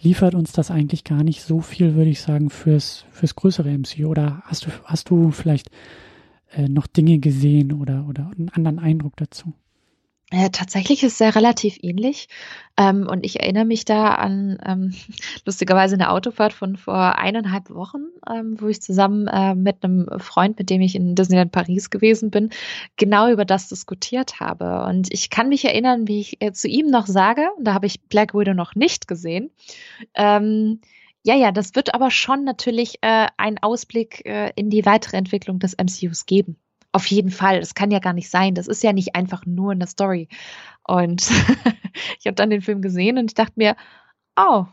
liefert 0.00 0.34
uns 0.34 0.52
das 0.52 0.70
eigentlich 0.70 1.04
gar 1.04 1.24
nicht 1.24 1.42
so 1.42 1.60
viel, 1.60 1.94
würde 1.94 2.10
ich 2.10 2.20
sagen, 2.20 2.50
fürs, 2.50 3.06
fürs 3.10 3.34
größere 3.34 3.70
MCU. 3.76 4.08
Oder 4.08 4.42
hast 4.44 4.66
du, 4.66 4.70
hast 4.84 5.10
du 5.10 5.30
vielleicht 5.30 5.70
äh, 6.52 6.68
noch 6.68 6.86
Dinge 6.86 7.18
gesehen 7.18 7.72
oder, 7.72 8.06
oder 8.08 8.30
einen 8.36 8.50
anderen 8.50 8.78
Eindruck 8.78 9.16
dazu? 9.16 9.54
Äh, 10.30 10.50
tatsächlich 10.50 11.04
ist 11.04 11.14
es 11.14 11.18
ja 11.20 11.28
relativ 11.28 11.78
ähnlich. 11.82 12.28
Ähm, 12.76 13.06
und 13.08 13.24
ich 13.24 13.38
erinnere 13.38 13.64
mich 13.64 13.84
da 13.84 14.14
an 14.14 14.58
ähm, 14.66 14.92
lustigerweise 15.46 15.94
eine 15.94 16.10
Autofahrt 16.10 16.52
von 16.52 16.76
vor 16.76 17.16
eineinhalb 17.16 17.70
Wochen, 17.70 18.06
ähm, 18.28 18.60
wo 18.60 18.66
ich 18.66 18.82
zusammen 18.82 19.28
äh, 19.28 19.54
mit 19.54 19.84
einem 19.84 20.08
Freund, 20.18 20.58
mit 20.58 20.68
dem 20.68 20.80
ich 20.80 20.96
in 20.96 21.14
Disneyland 21.14 21.52
Paris 21.52 21.90
gewesen 21.90 22.30
bin, 22.32 22.50
genau 22.96 23.30
über 23.30 23.44
das 23.44 23.68
diskutiert 23.68 24.40
habe. 24.40 24.84
Und 24.88 25.12
ich 25.12 25.30
kann 25.30 25.48
mich 25.48 25.64
erinnern, 25.64 26.08
wie 26.08 26.20
ich 26.20 26.42
äh, 26.42 26.52
zu 26.52 26.66
ihm 26.66 26.86
noch 26.86 27.06
sage, 27.06 27.48
da 27.60 27.72
habe 27.72 27.86
ich 27.86 28.02
Black 28.08 28.34
Widow 28.34 28.52
noch 28.52 28.74
nicht 28.74 29.06
gesehen, 29.06 29.50
ähm, 30.14 30.80
ja, 31.26 31.34
ja, 31.34 31.50
das 31.50 31.74
wird 31.74 31.92
aber 31.92 32.12
schon 32.12 32.44
natürlich 32.44 32.98
äh, 33.02 33.26
einen 33.36 33.58
Ausblick 33.58 34.24
äh, 34.26 34.52
in 34.54 34.70
die 34.70 34.86
weitere 34.86 35.16
Entwicklung 35.16 35.58
des 35.58 35.76
MCUs 35.76 36.24
geben. 36.24 36.56
Auf 36.96 37.08
jeden 37.08 37.30
Fall. 37.30 37.60
Das 37.60 37.74
kann 37.74 37.90
ja 37.90 37.98
gar 37.98 38.14
nicht 38.14 38.30
sein. 38.30 38.54
Das 38.54 38.66
ist 38.66 38.82
ja 38.82 38.94
nicht 38.94 39.14
einfach 39.14 39.44
nur 39.44 39.72
eine 39.72 39.86
Story. 39.86 40.28
Und 40.82 41.28
ich 42.18 42.26
habe 42.26 42.36
dann 42.36 42.48
den 42.48 42.62
Film 42.62 42.80
gesehen 42.80 43.18
und 43.18 43.26
ich 43.26 43.34
dachte 43.34 43.52
mir, 43.56 43.76
oh, 44.34 44.64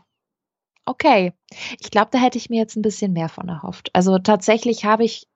okay. 0.86 1.34
Ich 1.78 1.90
glaube, 1.90 2.08
da 2.12 2.18
hätte 2.18 2.38
ich 2.38 2.48
mir 2.48 2.56
jetzt 2.56 2.76
ein 2.76 2.82
bisschen 2.82 3.12
mehr 3.12 3.28
von 3.28 3.46
erhofft. 3.50 3.90
Also 3.92 4.18
tatsächlich 4.18 4.86
habe 4.86 5.04
ich 5.04 5.28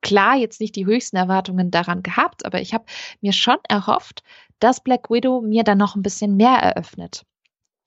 klar 0.00 0.36
jetzt 0.36 0.58
nicht 0.58 0.74
die 0.74 0.86
höchsten 0.86 1.16
Erwartungen 1.16 1.70
daran 1.70 2.02
gehabt, 2.02 2.46
aber 2.46 2.62
ich 2.62 2.72
habe 2.72 2.86
mir 3.20 3.34
schon 3.34 3.58
erhofft, 3.68 4.22
dass 4.58 4.82
Black 4.82 5.10
Widow 5.10 5.42
mir 5.42 5.64
dann 5.64 5.76
noch 5.76 5.96
ein 5.96 6.02
bisschen 6.02 6.34
mehr 6.34 6.56
eröffnet. 6.60 7.26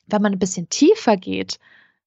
Wenn 0.06 0.22
man 0.22 0.34
ein 0.34 0.40
bisschen 0.40 0.70
tiefer 0.70 1.18
geht, 1.18 1.58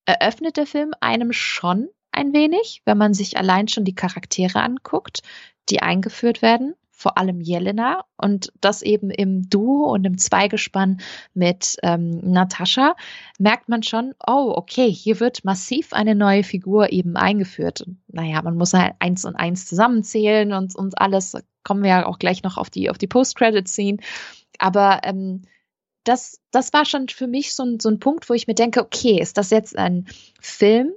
eröffnet 0.04 0.56
der 0.56 0.68
Film 0.68 0.92
einem 1.00 1.32
schon 1.32 1.88
ein 2.12 2.32
wenig, 2.32 2.82
wenn 2.84 2.96
man 2.96 3.12
sich 3.12 3.36
allein 3.36 3.66
schon 3.66 3.84
die 3.84 3.96
Charaktere 3.96 4.60
anguckt, 4.62 5.22
die 5.68 5.82
eingeführt 5.82 6.42
werden 6.42 6.74
vor 6.96 7.18
allem 7.18 7.42
Jelena 7.42 8.04
und 8.16 8.50
das 8.62 8.80
eben 8.80 9.10
im 9.10 9.50
Duo 9.50 9.92
und 9.92 10.06
im 10.06 10.16
Zweigespann 10.16 11.02
mit 11.34 11.76
ähm, 11.82 12.20
Natascha, 12.22 12.96
merkt 13.38 13.68
man 13.68 13.82
schon, 13.82 14.14
oh, 14.26 14.54
okay, 14.56 14.90
hier 14.90 15.20
wird 15.20 15.44
massiv 15.44 15.92
eine 15.92 16.14
neue 16.14 16.42
Figur 16.42 16.92
eben 16.92 17.16
eingeführt. 17.16 17.82
Und, 17.82 17.98
naja, 18.08 18.40
man 18.40 18.56
muss 18.56 18.72
halt 18.72 18.94
eins 18.98 19.26
und 19.26 19.36
eins 19.36 19.66
zusammenzählen 19.66 20.54
und, 20.54 20.74
und 20.74 20.98
alles, 20.98 21.36
kommen 21.64 21.82
wir 21.82 21.90
ja 21.90 22.06
auch 22.06 22.18
gleich 22.18 22.42
noch 22.42 22.56
auf 22.56 22.70
die, 22.70 22.88
auf 22.88 22.96
die 22.96 23.08
Post-Credit-Scene. 23.08 23.98
Aber 24.58 25.00
ähm, 25.02 25.42
das, 26.04 26.40
das 26.50 26.72
war 26.72 26.86
schon 26.86 27.08
für 27.08 27.26
mich 27.26 27.54
so 27.54 27.62
ein, 27.62 27.78
so 27.78 27.90
ein 27.90 28.00
Punkt, 28.00 28.30
wo 28.30 28.34
ich 28.34 28.46
mir 28.46 28.54
denke, 28.54 28.80
okay, 28.80 29.20
ist 29.20 29.36
das 29.36 29.50
jetzt 29.50 29.76
ein 29.76 30.06
Film, 30.40 30.92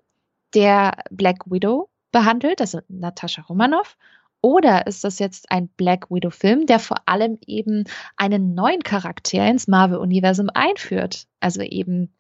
der 0.54 1.04
Black 1.12 1.52
Widow 1.52 1.90
behandelt, 2.12 2.62
also 2.62 2.80
Natascha 2.88 3.42
Romanoff, 3.44 3.98
oder 4.42 4.88
ist 4.88 5.04
das 5.04 5.20
jetzt 5.20 5.52
ein 5.52 5.68
Black 5.70 6.10
Widow-Film, 6.10 6.66
der 6.66 6.80
vor 6.80 7.08
allem 7.08 7.38
eben 7.46 7.84
einen 8.16 8.54
neuen 8.54 8.84
Charakter 8.84 9.46
ins 9.48 9.68
Marvel-Universum 9.68 10.50
einführt? 10.54 11.28
Also 11.40 11.62
eben 11.62 12.14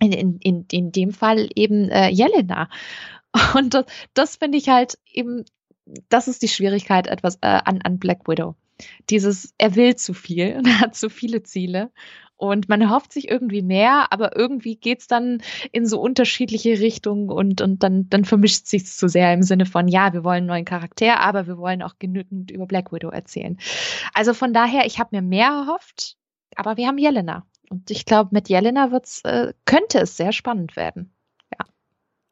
in, 0.00 0.12
in, 0.12 0.38
in, 0.38 0.66
in 0.70 0.92
dem 0.92 1.12
Fall 1.12 1.48
eben 1.54 1.88
äh, 1.90 2.08
Jelena. 2.08 2.68
Und 3.54 3.74
das, 3.74 3.84
das 4.14 4.36
finde 4.36 4.58
ich 4.58 4.68
halt 4.68 4.98
eben, 5.12 5.44
das 6.08 6.28
ist 6.28 6.42
die 6.42 6.48
Schwierigkeit 6.48 7.06
etwas 7.06 7.36
äh, 7.36 7.60
an, 7.64 7.80
an 7.82 7.98
Black 7.98 8.28
Widow. 8.28 8.54
Dieses, 9.10 9.52
er 9.58 9.76
will 9.76 9.96
zu 9.96 10.14
viel 10.14 10.56
und 10.58 10.66
er 10.66 10.80
hat 10.80 10.94
zu 10.94 11.10
viele 11.10 11.42
Ziele 11.42 11.90
und 12.40 12.70
man 12.70 12.90
hofft 12.90 13.12
sich 13.12 13.30
irgendwie 13.30 13.60
mehr, 13.60 14.10
aber 14.12 14.34
irgendwie 14.34 14.74
geht's 14.74 15.06
dann 15.06 15.42
in 15.72 15.84
so 15.84 16.00
unterschiedliche 16.00 16.80
Richtungen 16.80 17.28
und, 17.28 17.60
und 17.60 17.82
dann, 17.82 18.08
dann 18.08 18.24
vermischt 18.24 18.66
sich's 18.66 18.96
zu 18.96 19.08
sehr 19.08 19.34
im 19.34 19.42
Sinne 19.42 19.66
von, 19.66 19.88
ja, 19.88 20.14
wir 20.14 20.24
wollen 20.24 20.38
einen 20.38 20.46
neuen 20.46 20.64
Charakter, 20.64 21.20
aber 21.20 21.46
wir 21.46 21.58
wollen 21.58 21.82
auch 21.82 21.98
genügend 21.98 22.50
über 22.50 22.64
Black 22.64 22.92
Widow 22.92 23.10
erzählen. 23.10 23.58
Also 24.14 24.32
von 24.32 24.54
daher, 24.54 24.86
ich 24.86 24.98
habe 24.98 25.10
mir 25.12 25.20
mehr 25.20 25.48
erhofft, 25.48 26.16
aber 26.56 26.78
wir 26.78 26.86
haben 26.86 26.96
Jelena. 26.96 27.44
Und 27.68 27.90
ich 27.90 28.06
glaube, 28.06 28.30
mit 28.32 28.48
Jelena 28.48 28.90
wird's, 28.90 29.20
äh, 29.24 29.52
könnte 29.66 29.98
es 29.98 30.16
sehr 30.16 30.32
spannend 30.32 30.76
werden. 30.76 31.12
Ja. 31.52 31.66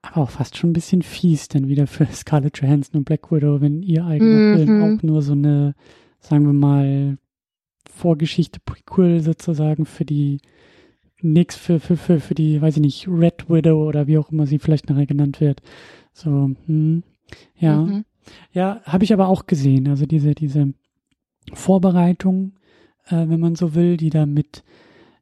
Aber 0.01 0.23
auch 0.23 0.31
fast 0.31 0.57
schon 0.57 0.71
ein 0.71 0.73
bisschen 0.73 1.03
fies 1.03 1.49
dann 1.49 1.69
wieder 1.69 1.87
für 1.87 2.07
Scarlett 2.07 2.63
Johansson 2.63 3.01
und 3.01 3.05
Black 3.05 3.31
Widow, 3.31 3.61
wenn 3.61 3.83
ihr 3.83 4.07
eigener 4.07 4.31
mhm. 4.31 4.57
Film 4.57 4.83
auch 4.83 5.03
nur 5.03 5.21
so 5.21 5.33
eine, 5.33 5.75
sagen 6.19 6.47
wir 6.47 6.55
mal, 6.55 7.19
Vorgeschichte, 7.99 8.61
Prequel 8.65 9.21
sozusagen 9.21 9.85
für 9.85 10.05
die 10.05 10.39
nix 11.21 11.57
für, 11.57 11.81
für, 11.81 11.97
für, 11.97 12.21
für 12.21 12.35
die, 12.35 12.61
weiß 12.63 12.77
ich 12.77 12.83
nicht, 12.83 13.09
Red 13.09 13.51
Widow 13.51 13.87
oder 13.89 14.07
wie 14.07 14.19
auch 14.19 14.31
immer 14.31 14.47
sie 14.47 14.59
vielleicht 14.59 14.89
nachher 14.89 15.07
genannt 15.07 15.41
wird. 15.41 15.63
So, 16.13 16.51
hm, 16.67 17.03
ja. 17.57 17.83
Mhm. 17.83 18.05
Ja, 18.53 18.81
habe 18.85 19.05
ich 19.05 19.13
aber 19.13 19.29
auch 19.29 19.47
gesehen. 19.47 19.89
Also 19.89 20.05
diese, 20.07 20.35
diese 20.35 20.75
Vorbereitung, 21.53 22.53
äh, 23.07 23.27
wenn 23.29 23.41
man 23.41 23.55
so 23.55 23.75
will, 23.75 23.97
die 23.97 24.11
da 24.11 24.27
mit 24.27 24.65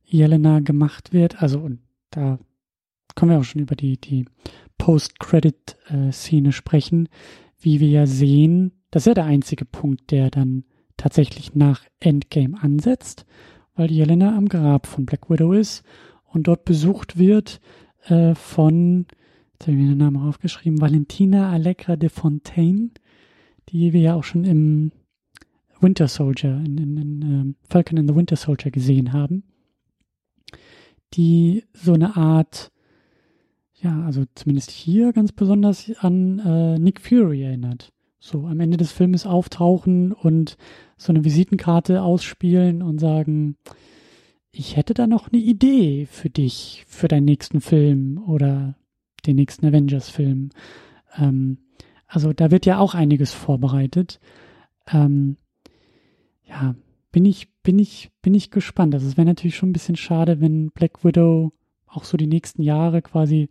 Jelena 0.05 0.61
gemacht 0.61 1.13
wird. 1.13 1.41
Also, 1.43 1.61
und 1.61 1.79
da 2.11 2.39
können 3.15 3.31
wir 3.31 3.39
auch 3.39 3.45
schon 3.45 3.63
über 3.63 3.77
die, 3.77 4.01
die 4.01 4.27
Post-Credit-Szene 4.79 6.53
sprechen, 6.53 7.09
wie 7.61 7.81
wir 7.81 7.89
ja 7.89 8.07
sehen. 8.07 8.73
Das 8.91 9.03
ist 9.03 9.07
ja 9.07 9.15
der 9.15 9.25
einzige 9.25 9.65
Punkt, 9.65 10.11
der 10.11 10.31
dann 10.31 10.65
tatsächlich 10.97 11.55
nach 11.55 11.85
Endgame 12.01 12.61
ansetzt, 12.61 13.27
weil 13.75 13.91
Jelena 13.91 14.37
am 14.37 14.49
Grab 14.49 14.87
von 14.87 15.07
Black 15.07 15.31
Widow 15.31 15.53
ist 15.53 15.85
und 16.25 16.49
dort 16.49 16.65
besucht 16.65 17.19
wird 17.19 17.61
äh, 18.05 18.35
von, 18.35 19.07
jetzt 19.53 19.67
habe 19.67 19.73
ich 19.73 19.83
mir 19.83 19.89
den 19.91 19.99
Namen 19.99 20.17
aufgeschrieben, 20.17 20.81
Valentina 20.81 21.51
Allegra 21.51 21.97
de 21.97 22.09
Fontaine, 22.09 22.91
die 23.69 23.93
wir 23.93 24.01
ja 24.01 24.15
auch 24.15 24.25
schon 24.25 24.45
im 24.45 24.93
Winter 25.81 26.09
Soldier, 26.09 26.63
in, 26.65 26.79
in, 26.79 26.97
in 26.97 27.49
uh, 27.49 27.55
Falcon 27.69 27.99
and 27.99 28.09
the 28.09 28.17
Winter 28.17 28.37
Soldier 28.37 28.71
gesehen 28.71 29.13
haben, 29.13 29.45
die 31.15 31.65
so 31.75 31.93
eine 31.93 32.17
Art, 32.17 32.73
ja, 33.75 34.05
also 34.05 34.25
zumindest 34.35 34.71
hier 34.71 35.13
ganz 35.13 35.33
besonders 35.33 35.93
an 35.99 36.39
äh, 36.39 36.79
Nick 36.79 37.01
Fury 37.01 37.43
erinnert 37.43 37.93
so 38.27 38.47
am 38.47 38.61
Ende 38.61 38.77
des 38.77 38.93
Filmes 38.93 39.27
auftauchen 39.27 40.13
und 40.13 40.57
so 40.97 41.13
eine 41.13 41.25
Visitenkarte 41.25 42.03
ausspielen 42.03 42.83
und 42.83 42.99
sagen, 42.99 43.57
ich 44.51 44.77
hätte 44.77 44.95
da 44.95 45.07
noch 45.07 45.31
eine 45.31 45.41
Idee 45.41 46.07
für 46.07 46.31
dich, 46.31 46.85
für 46.89 47.09
deinen 47.09 47.27
nächsten 47.27 47.61
Film 47.61 48.23
oder 48.27 48.75
den 49.27 49.37
nächsten 49.37 49.67
Avengers-Film. 49.67 50.51
Ähm, 51.19 51.59
also 52.07 52.33
da 52.33 52.51
wird 52.51 52.67
ja 52.67 52.79
auch 52.79 52.95
einiges 52.95 53.33
vorbereitet. 53.33 54.21
Ähm, 54.91 55.37
ja, 56.45 56.75
bin 57.13 57.25
ich, 57.25 57.49
bin 57.63 57.79
ich, 57.79 58.11
bin 58.23 58.35
ich 58.35 58.51
gespannt. 58.51 58.95
Also 58.95 59.07
es 59.07 59.17
wäre 59.17 59.27
natürlich 59.27 59.57
schon 59.57 59.71
ein 59.71 59.75
bisschen 59.75 59.97
schade, 59.97 60.41
wenn 60.41 60.71
Black 60.71 61.05
Widow 61.05 61.53
auch 61.87 62.05
so 62.05 62.17
die 62.17 62.27
nächsten 62.27 62.63
Jahre 62.63 63.03
quasi 63.03 63.49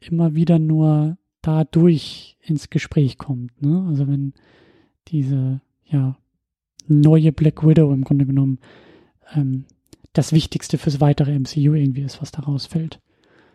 immer 0.00 0.34
wieder 0.34 0.58
nur 0.58 1.18
dadurch 1.42 2.36
ins 2.42 2.70
Gespräch 2.70 3.18
kommt. 3.18 3.60
Ne? 3.62 3.86
Also 3.88 4.08
wenn 4.08 4.34
diese 5.08 5.60
ja 5.84 6.16
neue 6.86 7.32
Black 7.32 7.66
Widow 7.66 7.92
im 7.92 8.04
Grunde 8.04 8.26
genommen 8.26 8.58
ähm, 9.34 9.64
das 10.12 10.32
Wichtigste 10.32 10.78
fürs 10.78 11.00
weitere 11.00 11.38
MCU 11.38 11.74
irgendwie 11.74 12.02
ist, 12.02 12.20
was 12.20 12.32
da 12.32 12.42
rausfällt. 12.42 13.00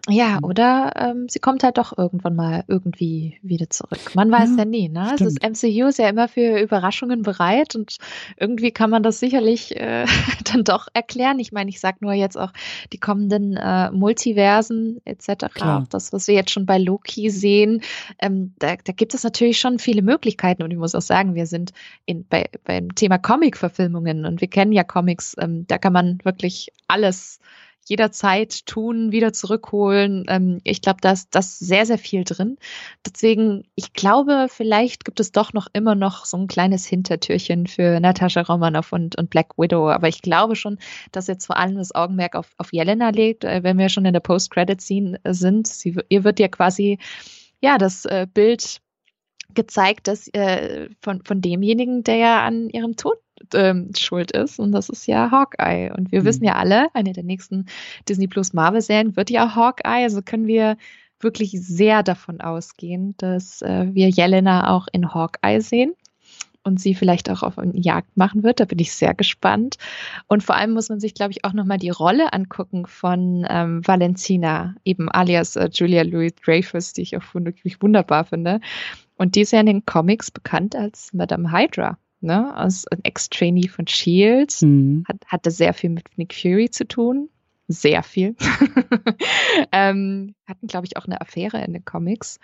Ja, 0.10 0.40
mhm. 0.42 0.44
oder 0.44 0.92
ähm, 0.98 1.30
sie 1.30 1.40
kommt 1.40 1.64
halt 1.64 1.78
doch 1.78 1.98
irgendwann 1.98 2.36
mal 2.36 2.66
irgendwie 2.68 3.38
wieder 3.42 3.70
zurück. 3.70 4.16
Man 4.16 4.30
weiß 4.30 4.50
ja, 4.52 4.58
ja 4.58 4.66
nie, 4.66 4.90
ne? 4.90 5.10
Also 5.12 5.24
das 5.24 5.36
MCU 5.36 5.88
ist 5.88 5.98
ja 5.98 6.10
immer 6.10 6.28
für 6.28 6.60
Überraschungen 6.60 7.22
bereit 7.22 7.74
und 7.76 7.96
irgendwie 8.36 8.72
kann 8.72 8.90
man 8.90 9.02
das 9.02 9.22
sicherlich 9.22 9.74
äh, 9.78 10.06
dann 10.52 10.66
doch 10.66 10.90
erklären. 10.94 11.40
Ich 11.40 11.54
meine, 11.54 11.70
ich 11.70 11.80
sag 11.80 12.02
nur 12.02 12.12
jetzt 12.12 12.38
auch 12.38 12.52
die 12.92 13.00
kommenden 13.00 13.56
äh, 13.56 13.92
Multiversen 13.92 15.00
etc. 15.06 15.46
Klar. 15.54 15.88
Das, 15.90 16.12
was 16.12 16.28
wir 16.28 16.36
jetzt 16.36 16.52
schon 16.52 16.66
bei 16.66 16.80
Loki 16.80 17.30
sehen, 17.30 17.82
ähm, 18.20 18.54
da, 18.60 18.76
da 18.76 18.92
gibt 18.92 19.14
es 19.14 19.24
natürlich 19.24 19.58
schon 19.58 19.80
viele 19.80 20.02
Möglichkeiten 20.02 20.64
und 20.64 20.72
ich 20.72 20.78
muss 20.78 20.96
auch 20.96 21.02
sagen, 21.02 21.34
wir 21.34 21.46
sind 21.46 21.72
in, 22.06 22.28
bei, 22.28 22.50
beim 22.66 22.94
Thema 22.94 23.20
Comic-Verfilmungen 23.20 24.26
und 24.26 24.42
wir 24.42 24.50
kennen 24.50 24.74
ja 24.74 24.84
Comics, 24.84 25.34
ähm, 25.40 25.66
da 25.68 25.78
kann 25.78 25.94
man 25.94 26.20
wirklich 26.24 26.74
alles 26.90 27.40
jederzeit 27.86 28.66
tun, 28.66 29.12
wieder 29.12 29.34
zurückholen. 29.34 30.26
Ähm, 30.28 30.62
ich 30.64 30.82
glaube, 30.82 31.00
da 31.02 31.12
ist 31.12 31.36
das 31.36 31.60
sehr, 31.60 31.86
sehr 31.86 31.98
viel 31.98 32.24
drin. 32.24 32.58
Deswegen, 33.06 33.66
ich 33.76 33.94
glaube, 33.94 34.48
vielleicht 34.50 35.06
gibt 35.06 35.20
es 35.20 35.32
doch 35.32 35.54
noch 35.54 35.68
immer 35.74 35.96
noch 35.96 36.26
so 36.26 36.38
ein 36.38 36.48
kleines 36.48 36.86
Hintertürchen 36.86 37.68
für 37.68 38.00
Natascha 38.00 38.42
Romanoff 38.42 38.94
und, 38.94 39.18
und 39.18 39.30
Black 39.30 39.58
Widow. 39.58 39.90
Aber 39.90 40.08
ich 40.08 40.22
glaube 40.22 40.56
schon, 40.56 40.80
dass 41.12 41.28
jetzt 41.28 41.46
vor 41.46 41.58
allem 41.58 41.76
das 41.76 41.94
Augenmerk 41.94 42.36
auf, 42.36 42.54
auf 42.58 42.72
Jelena 42.72 43.10
legt, 43.10 43.44
äh, 43.44 43.64
wenn 43.64 43.78
wir 43.78 43.90
schon 43.90 44.06
in 44.06 44.14
der 44.14 44.20
Post-Credit-Scene 44.20 45.20
sind. 45.26 45.68
Sie, 45.68 45.96
ihr 46.10 46.24
wird 46.24 46.40
ja 46.40 46.48
quasi 46.48 47.00
ja, 47.62 47.78
das 47.78 48.06
äh, 48.06 48.28
Bild 48.32 48.82
gezeigt, 49.54 50.08
dass 50.08 50.28
äh, 50.30 50.90
von, 51.02 51.24
von 51.24 51.42
demjenigen, 51.42 52.04
der 52.04 52.16
ja 52.16 52.46
an 52.46 52.70
ihrem 52.70 52.96
Tod 52.96 53.23
ähm, 53.54 53.92
schuld 53.98 54.32
ist. 54.32 54.60
Und 54.60 54.72
das 54.72 54.90
ist 54.90 55.08
ja 55.08 55.32
Hawkeye. 55.32 55.92
Und 55.96 56.12
wir 56.12 56.22
mhm. 56.22 56.26
wissen 56.26 56.44
ja 56.44 56.54
alle, 56.56 56.88
eine 56.94 57.14
der 57.14 57.24
nächsten 57.24 57.66
Disney 58.08 58.28
Plus 58.28 58.54
Marvel-Serien 58.54 59.16
wird 59.16 59.30
ja 59.30 59.56
Hawkeye. 59.56 60.04
Also 60.04 60.22
können 60.22 60.48
wir 60.48 60.78
wirklich 61.20 61.52
sehr 61.52 62.04
davon 62.04 62.42
ausgehen, 62.42 63.16
dass 63.18 63.62
äh, 63.62 63.88
wir 63.94 64.10
Jelena 64.10 64.70
auch 64.72 64.88
in 64.92 65.14
Hawkeye 65.14 65.62
sehen 65.62 65.94
und 66.64 66.80
sie 66.80 66.96
vielleicht 66.96 67.30
auch 67.30 67.44
auf 67.44 67.60
eine 67.60 67.78
Jagd 67.78 68.16
machen 68.18 68.44
wird. 68.44 68.60
Da 68.60 68.66
bin 68.66 68.80
ich 68.80 68.94
sehr 68.94 69.14
gespannt. 69.14 69.78
Und 70.28 70.44
vor 70.44 70.56
allem 70.56 70.72
muss 70.72 70.90
man 70.90 71.00
sich, 71.00 71.14
glaube 71.14 71.32
ich, 71.32 71.46
auch 71.46 71.54
nochmal 71.54 71.78
die 71.78 71.90
Rolle 71.90 72.34
angucken 72.34 72.86
von 72.86 73.46
ähm, 73.50 73.86
Valentina, 73.86 74.76
eben 74.86 75.10
alias 75.10 75.56
äh, 75.56 75.70
Julia 75.72 76.04
Louis 76.04 76.34
Dreyfus, 76.36 76.94
die 76.94 77.02
ich 77.02 77.18
auch 77.18 77.24
wirklich 77.34 77.82
wunderbar 77.82 78.26
finde. 78.26 78.60
Und 79.16 79.36
die 79.36 79.42
ist 79.42 79.52
ja 79.52 79.60
in 79.60 79.66
den 79.66 79.86
Comics 79.86 80.32
bekannt 80.32 80.76
als 80.76 81.14
Madame 81.14 81.52
Hydra. 81.52 81.98
Ne, 82.24 82.56
als 82.56 82.88
ein 82.88 83.04
Ex-Trainee 83.04 83.68
von 83.68 83.86
Shield, 83.86 84.62
mhm. 84.62 85.04
hat, 85.10 85.18
hatte 85.28 85.52
sehr 85.52 85.74
viel 85.74 85.90
mit 85.90 86.06
Nick 86.18 86.34
Fury 86.34 86.70
zu 86.70 86.88
tun. 86.88 87.30
sehr 87.68 88.02
viel. 88.02 88.38
ähm, 89.74 90.34
hatten, 90.48 90.68
glaube 90.68 90.86
ich, 90.86 90.96
auch 90.96 91.06
eine 91.06 91.20
Affäre 91.20 91.62
in 91.66 91.74
den 91.74 91.84
Comics. 91.84 92.40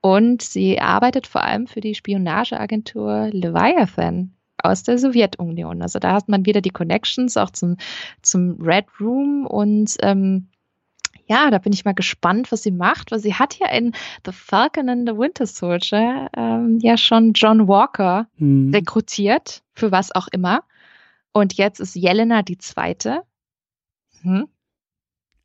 Und 0.00 0.40
sie 0.40 0.80
arbeitet 0.80 1.26
vor 1.26 1.42
allem 1.42 1.66
für 1.66 1.82
die 1.82 1.94
Spionageagentur 1.94 3.28
Leviathan 3.30 4.32
aus 4.62 4.82
der 4.82 4.96
Sowjetunion. 4.96 5.82
Also 5.82 5.98
da 5.98 6.12
hat 6.12 6.28
man 6.28 6.46
wieder 6.46 6.62
die 6.62 6.70
Connections 6.70 7.36
auch 7.36 7.50
zum, 7.50 7.76
zum 8.22 8.58
Red 8.60 8.86
Room 8.98 9.46
und 9.46 9.94
ähm, 10.00 10.48
ja, 11.28 11.50
da 11.50 11.58
bin 11.58 11.72
ich 11.72 11.84
mal 11.84 11.94
gespannt, 11.94 12.50
was 12.50 12.62
sie 12.62 12.70
macht, 12.70 13.10
weil 13.12 13.18
sie 13.18 13.34
hat 13.34 13.58
ja 13.58 13.68
in 13.70 13.92
The 14.24 14.32
Falcon 14.32 14.88
and 14.88 15.08
the 15.08 15.16
Winter 15.16 15.46
Soldier 15.46 16.28
ähm, 16.36 16.78
ja 16.80 16.96
schon 16.96 17.32
John 17.34 17.68
Walker 17.68 18.26
mhm. 18.38 18.72
rekrutiert, 18.74 19.62
für 19.74 19.92
was 19.92 20.14
auch 20.14 20.28
immer. 20.32 20.62
Und 21.32 21.54
jetzt 21.54 21.80
ist 21.80 21.94
Jelena 21.94 22.42
die 22.42 22.58
zweite. 22.58 23.22
Hm? 24.22 24.48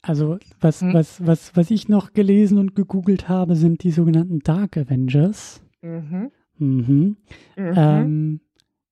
Also 0.01 0.37
was, 0.59 0.81
hm. 0.81 0.93
was, 0.93 1.25
was, 1.25 1.55
was 1.55 1.71
ich 1.71 1.87
noch 1.87 2.13
gelesen 2.13 2.57
und 2.57 2.75
gegoogelt 2.75 3.29
habe, 3.29 3.55
sind 3.55 3.83
die 3.83 3.91
sogenannten 3.91 4.39
Dark 4.39 4.75
Avengers. 4.75 5.61
Mhm. 5.81 6.31
Mhm. 6.57 7.17
Mhm. 7.55 7.73
Ähm, 7.75 8.39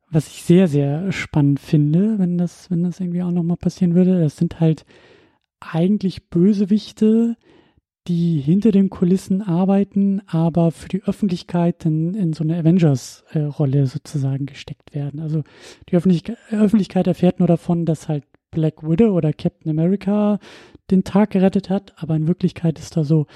was 0.09 0.27
ich 0.27 0.43
sehr, 0.43 0.68
sehr 0.68 1.11
spannend 1.11 1.59
finde, 1.59 2.19
wenn 2.19 2.38
das, 2.38 2.69
wenn 2.69 2.84
das 2.84 2.99
irgendwie 2.99 3.23
auch 3.23 3.31
nochmal 3.31 3.57
passieren 3.57 3.95
würde. 3.95 4.19
Das 4.19 4.38
sind 4.38 4.59
halt 4.59 4.85
eigentlich 5.61 6.29
Bösewichte, 6.29 7.38
die 8.07 8.39
hinter 8.39 8.71
den 8.71 8.89
Kulissen 8.89 9.41
arbeiten, 9.41 10.21
aber 10.27 10.71
für 10.71 10.89
die 10.89 11.03
Öffentlichkeit 11.03 11.85
in, 11.85 12.15
in 12.15 12.33
so 12.33 12.43
eine 12.43 12.57
Avengers-Rolle 12.57 13.85
sozusagen 13.85 14.47
gesteckt 14.47 14.95
werden. 14.95 15.19
Also 15.19 15.43
die 15.89 15.95
Öffentlich 15.95 16.23
Öffentlichkeit 16.49 17.07
erfährt 17.07 17.39
nur 17.39 17.47
davon, 17.47 17.85
dass 17.85 18.09
halt 18.09 18.23
Black 18.49 18.83
Widow 18.83 19.15
oder 19.15 19.31
Captain 19.33 19.69
America 19.69 20.39
den 20.89 21.03
Tag 21.03 21.31
gerettet 21.31 21.69
hat, 21.69 21.93
aber 21.97 22.15
in 22.15 22.27
Wirklichkeit 22.27 22.79
ist 22.79 22.97
da 22.97 23.03
so 23.03 23.27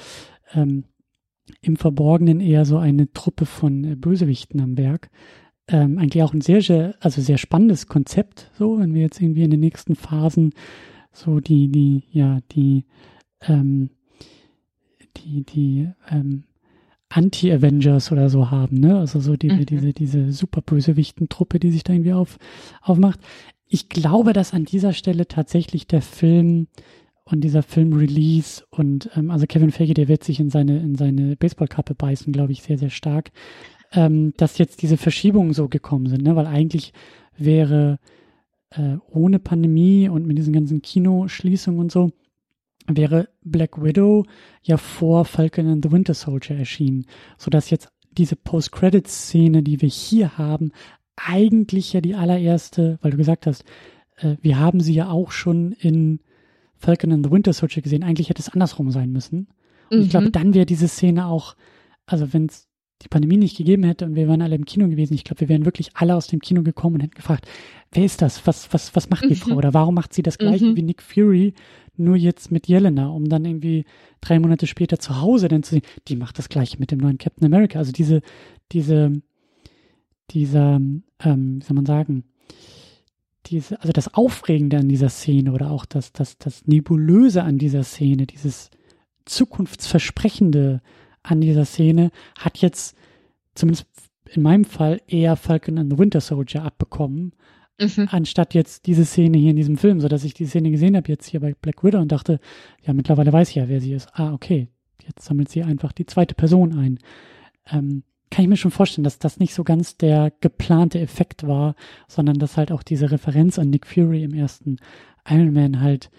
ähm, 0.53 0.85
im 1.61 1.77
Verborgenen 1.77 2.41
eher 2.41 2.65
so 2.65 2.77
eine 2.77 3.11
Truppe 3.13 3.45
von 3.45 3.83
äh, 3.83 3.95
Bösewichten 3.95 4.59
am 4.59 4.77
Werk. 4.77 5.09
Ähm, 5.67 5.97
eigentlich 5.97 6.23
auch 6.23 6.33
ein 6.33 6.41
sehr, 6.41 6.61
sehr, 6.61 6.95
also 6.99 7.21
sehr 7.21 7.37
spannendes 7.37 7.87
Konzept, 7.87 8.51
so, 8.57 8.79
wenn 8.79 8.93
wir 8.93 9.01
jetzt 9.01 9.21
irgendwie 9.21 9.43
in 9.43 9.51
den 9.51 9.59
nächsten 9.59 9.95
Phasen 9.95 10.53
so 11.15 11.39
die, 11.39 11.69
die, 11.69 12.03
ja, 12.11 12.39
die, 12.51 12.85
ähm, 13.41 13.89
die, 15.17 15.43
die, 15.43 15.89
ähm, 16.09 16.43
Anti-Avengers 17.09 18.11
oder 18.11 18.29
so 18.29 18.51
haben, 18.51 18.79
ne? 18.79 18.99
Also 18.99 19.19
so 19.19 19.35
die, 19.35 19.49
mhm. 19.49 19.65
diese, 19.65 19.93
diese 19.93 20.31
super 20.31 20.61
Bösewichten-Truppe, 20.61 21.59
die 21.59 21.71
sich 21.71 21.83
da 21.83 21.93
irgendwie 21.93 22.13
auf, 22.13 22.37
aufmacht. 22.81 23.19
Ich 23.67 23.89
glaube, 23.89 24.33
dass 24.33 24.53
an 24.53 24.65
dieser 24.65 24.93
Stelle 24.93 25.27
tatsächlich 25.27 25.87
der 25.87 26.01
Film 26.01 26.67
und 27.23 27.41
dieser 27.41 27.63
Film-Release 27.63 28.63
und 28.69 29.09
ähm, 29.15 29.31
also 29.31 29.45
Kevin 29.47 29.71
Feige, 29.71 29.93
der 29.93 30.07
wird 30.07 30.23
sich 30.23 30.39
in 30.39 30.49
seine, 30.49 30.79
in 30.79 30.95
seine 30.95 31.35
Baseballkappe 31.35 31.95
beißen, 31.95 32.33
glaube 32.33 32.51
ich, 32.51 32.63
sehr, 32.63 32.77
sehr 32.77 32.89
stark, 32.89 33.31
ähm, 33.93 34.33
dass 34.37 34.57
jetzt 34.57 34.81
diese 34.81 34.97
Verschiebungen 34.97 35.53
so 35.53 35.69
gekommen 35.69 36.07
sind, 36.07 36.23
ne? 36.23 36.35
Weil 36.35 36.47
eigentlich 36.47 36.91
wäre 37.37 37.99
äh, 38.77 38.97
ohne 39.09 39.39
Pandemie 39.39 40.09
und 40.09 40.25
mit 40.25 40.37
diesen 40.37 40.53
ganzen 40.53 40.81
Kinoschließungen 40.81 41.79
und 41.79 41.91
so, 41.91 42.11
wäre 42.87 43.29
Black 43.43 43.81
Widow 43.81 44.25
ja 44.61 44.77
vor 44.77 45.25
Falcon 45.25 45.67
and 45.67 45.83
the 45.83 45.91
Winter 45.91 46.13
Soldier 46.13 46.57
erschienen, 46.57 47.05
sodass 47.37 47.69
jetzt 47.69 47.89
diese 48.11 48.35
Post-Credits-Szene, 48.35 49.63
die 49.63 49.81
wir 49.81 49.89
hier 49.89 50.37
haben, 50.37 50.71
eigentlich 51.15 51.93
ja 51.93 52.01
die 52.01 52.15
allererste, 52.15 52.99
weil 53.01 53.11
du 53.11 53.17
gesagt 53.17 53.47
hast, 53.47 53.63
äh, 54.17 54.35
wir 54.41 54.59
haben 54.59 54.79
sie 54.79 54.93
ja 54.93 55.09
auch 55.09 55.31
schon 55.31 55.71
in 55.73 56.19
Falcon 56.77 57.11
and 57.11 57.25
the 57.25 57.31
Winter 57.31 57.53
Soldier 57.53 57.81
gesehen. 57.81 58.03
Eigentlich 58.03 58.29
hätte 58.29 58.41
es 58.41 58.49
andersrum 58.49 58.91
sein 58.91 59.11
müssen. 59.11 59.47
Und 59.89 59.97
mhm. 59.97 60.03
ich 60.03 60.09
glaube, 60.09 60.31
dann 60.31 60.53
wäre 60.53 60.65
diese 60.65 60.87
Szene 60.87 61.27
auch, 61.27 61.55
also 62.05 62.33
wenn 62.33 62.45
es 62.45 62.67
die 63.01 63.09
Pandemie 63.09 63.37
nicht 63.37 63.57
gegeben 63.57 63.83
hätte 63.83 64.05
und 64.05 64.15
wir 64.15 64.27
wären 64.27 64.41
alle 64.41 64.55
im 64.55 64.65
Kino 64.65 64.87
gewesen, 64.87 65.13
ich 65.13 65.25
glaube, 65.25 65.41
wir 65.41 65.49
wären 65.49 65.65
wirklich 65.65 65.89
alle 65.95 66.15
aus 66.15 66.27
dem 66.27 66.39
Kino 66.39 66.63
gekommen 66.63 66.95
und 66.95 67.01
hätten 67.01 67.15
gefragt, 67.15 67.47
wer 67.91 68.05
ist 68.05 68.21
das? 68.21 68.47
Was, 68.47 68.71
was, 68.73 68.95
was 68.95 69.09
macht 69.09 69.25
die 69.25 69.29
mhm. 69.29 69.35
Frau? 69.35 69.55
Oder 69.55 69.73
warum 69.73 69.95
macht 69.95 70.13
sie 70.13 70.21
das 70.21 70.37
gleiche 70.37 70.65
mhm. 70.65 70.77
wie 70.77 70.81
Nick 70.81 71.01
Fury, 71.01 71.53
nur 71.97 72.15
jetzt 72.15 72.51
mit 72.51 72.67
Jelena, 72.67 73.07
um 73.07 73.27
dann 73.27 73.45
irgendwie 73.45 73.85
drei 74.21 74.39
Monate 74.39 74.67
später 74.67 74.97
zu 74.99 75.21
Hause 75.21 75.47
dann 75.47 75.63
zu 75.63 75.75
sehen, 75.75 75.83
die 76.07 76.15
macht 76.15 76.37
das 76.37 76.49
gleiche 76.49 76.77
mit 76.79 76.91
dem 76.91 76.99
neuen 76.99 77.17
Captain 77.17 77.45
America. 77.45 77.79
Also 77.79 77.91
diese, 77.91 78.21
diese, 78.71 79.21
dieser, 80.31 80.75
ähm, 80.75 81.59
wie 81.59 81.65
soll 81.65 81.75
man 81.75 81.85
sagen, 81.85 82.23
diese, 83.47 83.79
also 83.81 83.91
das 83.91 84.13
Aufregende 84.13 84.77
an 84.77 84.89
dieser 84.89 85.09
Szene 85.09 85.51
oder 85.51 85.69
auch 85.69 85.85
das, 85.85 86.11
das, 86.13 86.37
das 86.37 86.65
Nebulöse 86.65 87.43
an 87.43 87.57
dieser 87.57 87.83
Szene, 87.83 88.25
dieses 88.25 88.69
Zukunftsversprechende 89.25 90.81
an 91.25 91.41
dieser 91.41 91.65
Szene 91.65 92.11
hat 92.37 92.57
jetzt 92.59 92.95
zumindest 93.55 93.87
in 94.31 94.41
meinem 94.41 94.65
Fall 94.65 95.01
eher 95.07 95.35
Falcon 95.35 95.77
and 95.77 95.91
the 95.91 95.99
Winter 95.99 96.21
Soldier 96.21 96.63
abbekommen, 96.63 97.33
mhm. 97.79 98.07
anstatt 98.11 98.53
jetzt 98.53 98.87
diese 98.87 99.05
Szene 99.05 99.37
hier 99.37 99.51
in 99.51 99.55
diesem 99.55 99.77
Film, 99.77 99.99
so 99.99 100.07
dass 100.07 100.23
ich 100.23 100.33
die 100.33 100.45
Szene 100.45 100.71
gesehen 100.71 100.95
habe 100.95 101.09
jetzt 101.09 101.27
hier 101.27 101.39
bei 101.39 101.53
Black 101.53 101.83
Widow 101.83 101.99
und 101.99 102.11
dachte, 102.11 102.39
ja, 102.83 102.93
mittlerweile 102.93 103.31
weiß 103.31 103.49
ich 103.49 103.55
ja, 103.55 103.69
wer 103.69 103.81
sie 103.81 103.93
ist. 103.93 104.09
Ah, 104.13 104.33
okay, 104.33 104.67
jetzt 105.07 105.25
sammelt 105.25 105.49
sie 105.49 105.63
einfach 105.63 105.91
die 105.91 106.05
zweite 106.05 106.35
Person 106.35 106.77
ein. 106.77 106.99
Ähm, 107.71 108.03
kann 108.31 108.43
ich 108.43 108.49
mir 108.49 108.57
schon 108.57 108.71
vorstellen, 108.71 109.03
dass 109.03 109.19
das 109.19 109.39
nicht 109.39 109.53
so 109.53 109.63
ganz 109.63 109.97
der 109.97 110.33
geplante 110.41 110.99
Effekt 110.99 111.47
war, 111.47 111.75
sondern 112.07 112.37
dass 112.37 112.57
halt 112.57 112.71
auch 112.71 112.83
diese 112.83 113.11
Referenz 113.11 113.59
an 113.59 113.69
Nick 113.69 113.85
Fury 113.85 114.23
im 114.23 114.33
ersten 114.33 114.77
Iron 115.29 115.53
Man 115.53 115.79
halt 115.79 116.09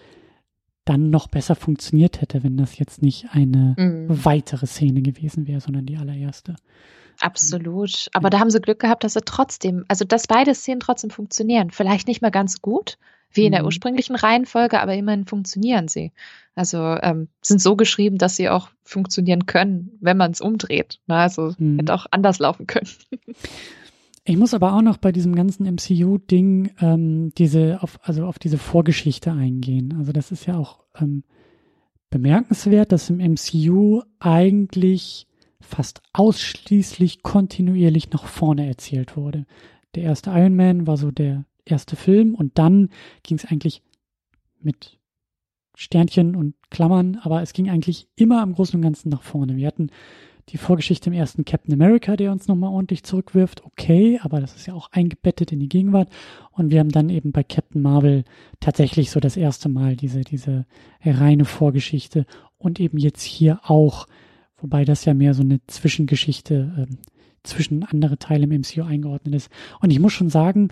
dann 0.87 1.09
noch 1.09 1.27
besser 1.27 1.55
funktioniert 1.55 2.21
hätte, 2.21 2.43
wenn 2.43 2.57
das 2.57 2.77
jetzt 2.77 3.01
nicht 3.01 3.27
eine 3.31 3.75
mhm. 3.77 4.25
weitere 4.25 4.65
Szene 4.65 5.01
gewesen 5.01 5.47
wäre, 5.47 5.61
sondern 5.61 5.85
die 5.85 5.97
allererste. 5.97 6.55
Absolut. 7.19 8.09
Aber 8.13 8.27
ja. 8.27 8.29
da 8.31 8.39
haben 8.39 8.49
sie 8.49 8.61
Glück 8.61 8.79
gehabt, 8.79 9.03
dass 9.03 9.13
sie 9.13 9.21
trotzdem, 9.21 9.85
also 9.87 10.05
dass 10.05 10.27
beide 10.27 10.53
Szenen 10.53 10.79
trotzdem 10.79 11.09
funktionieren. 11.09 11.71
Vielleicht 11.71 12.07
nicht 12.07 12.21
mehr 12.21 12.31
ganz 12.31 12.61
gut, 12.61 12.97
wie 13.31 13.45
in 13.45 13.51
der 13.51 13.61
mhm. 13.61 13.67
ursprünglichen 13.67 14.15
Reihenfolge, 14.15 14.79
aber 14.79 14.93
immerhin 14.93 15.25
funktionieren 15.25 15.87
sie. 15.87 16.11
Also 16.55 16.77
ähm, 16.77 17.27
sind 17.41 17.61
so 17.61 17.75
geschrieben, 17.75 18.17
dass 18.17 18.35
sie 18.35 18.49
auch 18.49 18.69
funktionieren 18.83 19.45
können, 19.45 19.97
wenn 19.99 20.17
man 20.17 20.31
es 20.31 20.41
umdreht. 20.41 20.99
Na, 21.07 21.23
also 21.23 21.53
mhm. 21.57 21.79
hätte 21.79 21.93
auch 21.93 22.05
anders 22.11 22.39
laufen 22.39 22.67
können. 22.67 22.89
Ich 24.29 24.35
muss 24.35 24.53
aber 24.53 24.73
auch 24.73 24.81
noch 24.81 24.97
bei 24.97 25.13
diesem 25.13 25.35
ganzen 25.35 25.65
MCU-Ding 25.65 26.71
ähm, 26.81 27.31
diese 27.37 27.81
auf, 27.81 27.97
also 28.03 28.25
auf 28.25 28.39
diese 28.39 28.57
Vorgeschichte 28.57 29.31
eingehen. 29.31 29.95
Also 29.97 30.11
das 30.11 30.33
ist 30.33 30.45
ja 30.45 30.57
auch 30.57 30.83
ähm, 30.99 31.23
bemerkenswert, 32.09 32.91
dass 32.91 33.09
im 33.09 33.19
MCU 33.19 34.01
eigentlich 34.19 35.27
fast 35.61 36.01
ausschließlich 36.11 37.23
kontinuierlich 37.23 38.11
nach 38.11 38.25
vorne 38.25 38.67
erzählt 38.67 39.15
wurde. 39.15 39.45
Der 39.95 40.03
erste 40.03 40.31
Iron 40.31 40.57
Man 40.57 40.87
war 40.87 40.97
so 40.97 41.09
der 41.09 41.45
erste 41.63 41.95
Film 41.95 42.35
und 42.35 42.57
dann 42.57 42.89
ging 43.23 43.37
es 43.37 43.45
eigentlich 43.45 43.81
mit 44.59 44.99
Sternchen 45.73 46.35
und 46.35 46.55
Klammern, 46.69 47.17
aber 47.21 47.41
es 47.41 47.53
ging 47.53 47.69
eigentlich 47.69 48.09
immer 48.17 48.41
am 48.41 48.51
Großen 48.51 48.75
und 48.75 48.81
Ganzen 48.81 49.07
nach 49.07 49.23
vorne. 49.23 49.55
Wir 49.55 49.67
hatten 49.67 49.89
die 50.49 50.57
Vorgeschichte 50.57 51.09
im 51.09 51.13
ersten 51.13 51.43
Captain 51.43 51.73
America, 51.73 52.15
der 52.15 52.31
uns 52.31 52.47
nochmal 52.47 52.71
ordentlich 52.71 53.03
zurückwirft, 53.03 53.65
okay, 53.65 54.19
aber 54.21 54.39
das 54.39 54.55
ist 54.55 54.65
ja 54.65 54.73
auch 54.73 54.91
eingebettet 54.91 55.51
in 55.51 55.59
die 55.59 55.67
Gegenwart. 55.67 56.09
Und 56.51 56.71
wir 56.71 56.79
haben 56.79 56.91
dann 56.91 57.09
eben 57.09 57.31
bei 57.31 57.43
Captain 57.43 57.81
Marvel 57.81 58.23
tatsächlich 58.59 59.11
so 59.11 59.19
das 59.19 59.35
erste 59.35 59.67
Mal 59.67 59.97
diese, 59.97 60.21
diese 60.21 60.65
reine 61.03 61.45
Vorgeschichte 61.45 62.25
und 62.57 62.79
eben 62.79 62.97
jetzt 62.97 63.23
hier 63.23 63.59
auch, 63.63 64.07
wobei 64.57 64.85
das 64.85 65.03
ja 65.05 65.13
mehr 65.13 65.33
so 65.33 65.43
eine 65.43 65.59
Zwischengeschichte 65.67 66.87
äh, 66.89 66.95
zwischen 67.43 67.83
andere 67.83 68.17
Teile 68.17 68.45
im 68.45 68.61
MCU 68.61 68.83
eingeordnet 68.83 69.35
ist. 69.35 69.51
Und 69.81 69.91
ich 69.91 69.99
muss 69.99 70.13
schon 70.13 70.29
sagen, 70.29 70.69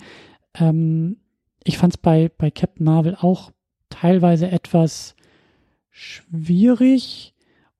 ähm, 0.53 1.17
ich 1.63 1.77
fand 1.77 1.93
es 1.93 1.97
bei, 1.97 2.31
bei 2.37 2.49
Captain 2.49 2.85
Marvel 2.85 3.15
auch 3.19 3.51
teilweise 3.89 4.49
etwas 4.49 5.15
schwierig, 5.89 7.34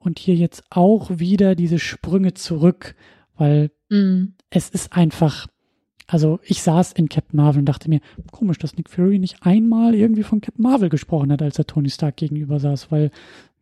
und 0.06 0.20
hier 0.20 0.36
jetzt 0.36 0.64
auch 0.70 1.10
wieder 1.20 1.56
diese 1.56 1.80
Sprünge 1.80 2.34
zurück, 2.34 2.96
weil 3.36 3.72
mm. 3.90 4.34
es 4.50 4.70
ist 4.70 4.94
einfach, 4.94 5.48
also 6.08 6.40
ich 6.44 6.62
saß 6.62 6.94
in 6.94 7.10
Captain 7.10 7.38
Marvel 7.38 7.60
und 7.60 7.66
dachte 7.66 7.90
mir, 7.90 8.00
komisch, 8.32 8.58
dass 8.60 8.78
Nick 8.78 8.90
Fury 8.90 9.20
nicht 9.20 9.38
einmal 9.42 9.96
irgendwie 9.96 10.24
von 10.24 10.42
Captain 10.42 10.64
Marvel 10.64 10.90
gesprochen 10.90 11.32
hat, 11.32 11.42
als 11.42 11.58
er 11.58 11.68
Tony 11.68 11.90
Stark 11.90 12.18
gegenüber 12.18 12.60
saß, 12.60 12.92
weil 12.92 13.12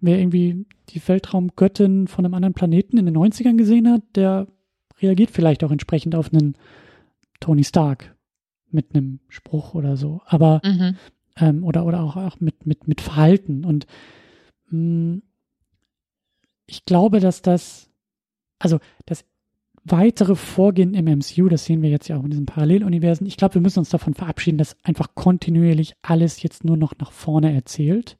wer 0.01 0.19
irgendwie 0.19 0.65
die 0.89 1.01
Weltraumgöttin 1.07 2.07
von 2.07 2.25
einem 2.25 2.33
anderen 2.33 2.53
Planeten 2.53 2.97
in 2.97 3.05
den 3.05 3.17
90ern 3.17 3.55
gesehen 3.55 3.89
hat, 3.89 4.01
der 4.15 4.47
reagiert 5.01 5.31
vielleicht 5.31 5.63
auch 5.63 5.71
entsprechend 5.71 6.13
auf 6.13 6.33
einen 6.33 6.55
Tony 7.39 7.63
Stark 7.63 8.15
mit 8.69 8.93
einem 8.93 9.19
Spruch 9.29 9.75
oder 9.75 9.95
so, 9.97 10.21
aber 10.25 10.61
mhm. 10.63 10.95
ähm, 11.37 11.63
oder 11.63 11.85
oder 11.85 12.01
auch, 12.01 12.15
auch 12.17 12.39
mit 12.39 12.65
mit 12.65 12.87
mit 12.87 13.01
Verhalten 13.01 13.65
und 13.65 13.85
mh, 14.69 15.15
mm, 15.15 15.21
ich 16.65 16.85
glaube, 16.85 17.19
dass 17.19 17.41
das, 17.41 17.89
also 18.59 18.79
das 19.05 19.25
weitere 19.85 20.35
Vorgehen 20.35 20.93
im 20.93 21.05
MCU, 21.05 21.49
das 21.49 21.65
sehen 21.65 21.81
wir 21.81 21.89
jetzt 21.89 22.07
ja 22.07 22.17
auch 22.17 22.23
in 22.23 22.29
diesen 22.29 22.45
Paralleluniversen, 22.45 23.27
ich 23.27 23.35
glaube, 23.37 23.55
wir 23.55 23.61
müssen 23.61 23.79
uns 23.79 23.89
davon 23.89 24.13
verabschieden, 24.13 24.57
dass 24.57 24.77
einfach 24.83 25.13
kontinuierlich 25.15 25.95
alles 26.01 26.41
jetzt 26.41 26.63
nur 26.63 26.77
noch 26.77 26.93
nach 26.99 27.11
vorne 27.11 27.53
erzählt. 27.53 28.17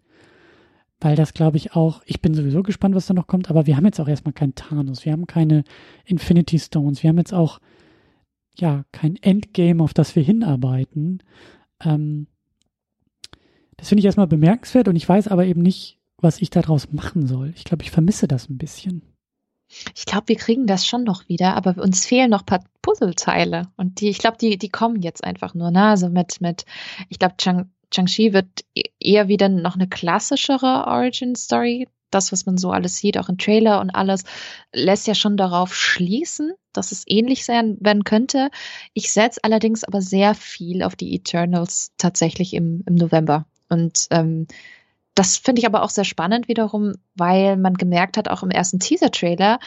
weil 0.99 1.15
das 1.17 1.33
glaube 1.33 1.57
ich 1.57 1.73
auch, 1.75 2.01
ich 2.05 2.21
bin 2.21 2.33
sowieso 2.33 2.63
gespannt, 2.63 2.95
was 2.95 3.07
da 3.07 3.13
noch 3.13 3.27
kommt, 3.27 3.49
aber 3.49 3.65
wir 3.67 3.75
haben 3.75 3.85
jetzt 3.85 3.99
auch 3.99 4.07
erstmal 4.07 4.33
keinen 4.33 4.55
Thanos, 4.55 5.03
wir 5.03 5.11
haben 5.11 5.27
keine 5.27 5.63
Infinity 6.05 6.57
Stones, 6.59 7.03
wir 7.03 7.09
haben 7.09 7.17
jetzt 7.17 7.33
auch 7.33 7.59
ja 8.57 8.85
kein 8.93 9.17
Endgame, 9.17 9.83
auf 9.83 9.93
das 9.93 10.15
wir 10.15 10.23
hinarbeiten. 10.23 11.21
Ähm, 11.83 12.27
das 13.77 13.89
finde 13.89 13.99
ich 13.99 14.05
erstmal 14.05 14.27
bemerkenswert 14.27 14.87
und 14.87 14.95
ich 14.95 15.07
weiß 15.07 15.27
aber 15.27 15.45
eben 15.45 15.61
nicht, 15.61 15.99
was 16.23 16.41
ich 16.41 16.49
daraus 16.49 16.91
machen 16.91 17.27
soll. 17.27 17.53
Ich 17.55 17.63
glaube, 17.63 17.83
ich 17.83 17.91
vermisse 17.91 18.27
das 18.27 18.49
ein 18.49 18.57
bisschen. 18.57 19.01
Ich 19.95 20.05
glaube, 20.05 20.27
wir 20.27 20.35
kriegen 20.35 20.67
das 20.67 20.85
schon 20.85 21.03
noch 21.03 21.27
wieder, 21.27 21.55
aber 21.55 21.77
uns 21.81 22.05
fehlen 22.05 22.29
noch 22.29 22.41
ein 22.41 22.45
paar 22.45 22.63
Puzzleteile. 22.81 23.67
Und 23.75 24.01
die, 24.01 24.09
ich 24.09 24.19
glaube, 24.19 24.37
die, 24.39 24.57
die 24.57 24.69
kommen 24.69 25.01
jetzt 25.01 25.23
einfach 25.23 25.53
nur. 25.53 25.71
Ne? 25.71 25.83
Also 25.83 26.09
mit, 26.09 26.41
mit, 26.41 26.65
ich 27.09 27.19
glaube, 27.19 27.35
Chang, 27.37 27.71
Chang-Chi 27.91 28.33
wird 28.33 28.47
e-, 28.75 28.83
eher 28.99 29.27
wieder 29.27 29.49
noch 29.49 29.75
eine 29.75 29.87
klassischere 29.87 30.85
Origin-Story. 30.87 31.87
Das, 32.11 32.31
was 32.31 32.45
man 32.45 32.57
so 32.57 32.71
alles 32.71 32.97
sieht, 32.97 33.17
auch 33.17 33.29
im 33.29 33.39
Trailer 33.39 33.81
und 33.81 33.89
alles, 33.89 34.23
lässt 34.71 35.07
ja 35.07 35.15
schon 35.15 35.35
darauf 35.37 35.73
schließen, 35.75 36.53
dass 36.71 36.91
es 36.91 37.03
ähnlich 37.07 37.43
sein 37.43 37.77
werden 37.79 38.03
könnte. 38.03 38.51
Ich 38.93 39.11
setze 39.11 39.39
allerdings 39.43 39.83
aber 39.83 40.01
sehr 40.01 40.35
viel 40.35 40.83
auf 40.83 40.95
die 40.95 41.15
Eternals 41.15 41.91
tatsächlich 41.97 42.53
im, 42.53 42.83
im 42.85 42.95
November. 42.95 43.47
Und 43.69 44.07
ähm, 44.11 44.45
das 45.15 45.37
finde 45.37 45.59
ich 45.59 45.65
aber 45.65 45.83
auch 45.83 45.89
sehr 45.89 46.05
spannend 46.05 46.47
wiederum, 46.47 46.93
weil 47.15 47.57
man 47.57 47.75
gemerkt 47.75 48.17
hat, 48.17 48.29
auch 48.29 48.43
im 48.43 48.49
ersten 48.49 48.79
Teaser-Trailer, 48.79 49.59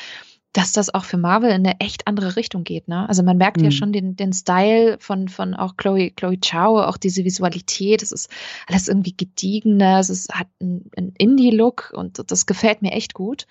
dass 0.52 0.72
das 0.72 0.92
auch 0.92 1.04
für 1.04 1.18
Marvel 1.18 1.50
in 1.50 1.66
eine 1.66 1.80
echt 1.80 2.06
andere 2.06 2.36
Richtung 2.36 2.64
geht. 2.64 2.88
Ne? 2.88 3.06
Also 3.08 3.22
man 3.22 3.36
merkt 3.36 3.58
mhm. 3.58 3.64
ja 3.64 3.70
schon 3.70 3.92
den, 3.92 4.16
den 4.16 4.32
Style 4.32 4.96
von, 4.98 5.28
von 5.28 5.54
auch 5.54 5.76
Chloe, 5.76 6.10
Chloe 6.10 6.38
Chow, 6.38 6.80
auch 6.80 6.96
diese 6.96 7.24
Visualität. 7.24 8.02
Es 8.02 8.10
ist 8.10 8.30
alles 8.66 8.88
irgendwie 8.88 9.14
gediegener, 9.14 10.00
es 10.00 10.08
ist, 10.08 10.32
hat 10.32 10.48
einen, 10.60 10.90
einen 10.96 11.12
Indie-Look 11.18 11.92
und 11.94 12.30
das 12.30 12.46
gefällt 12.46 12.80
mir 12.80 12.92
echt 12.92 13.12
gut. 13.12 13.46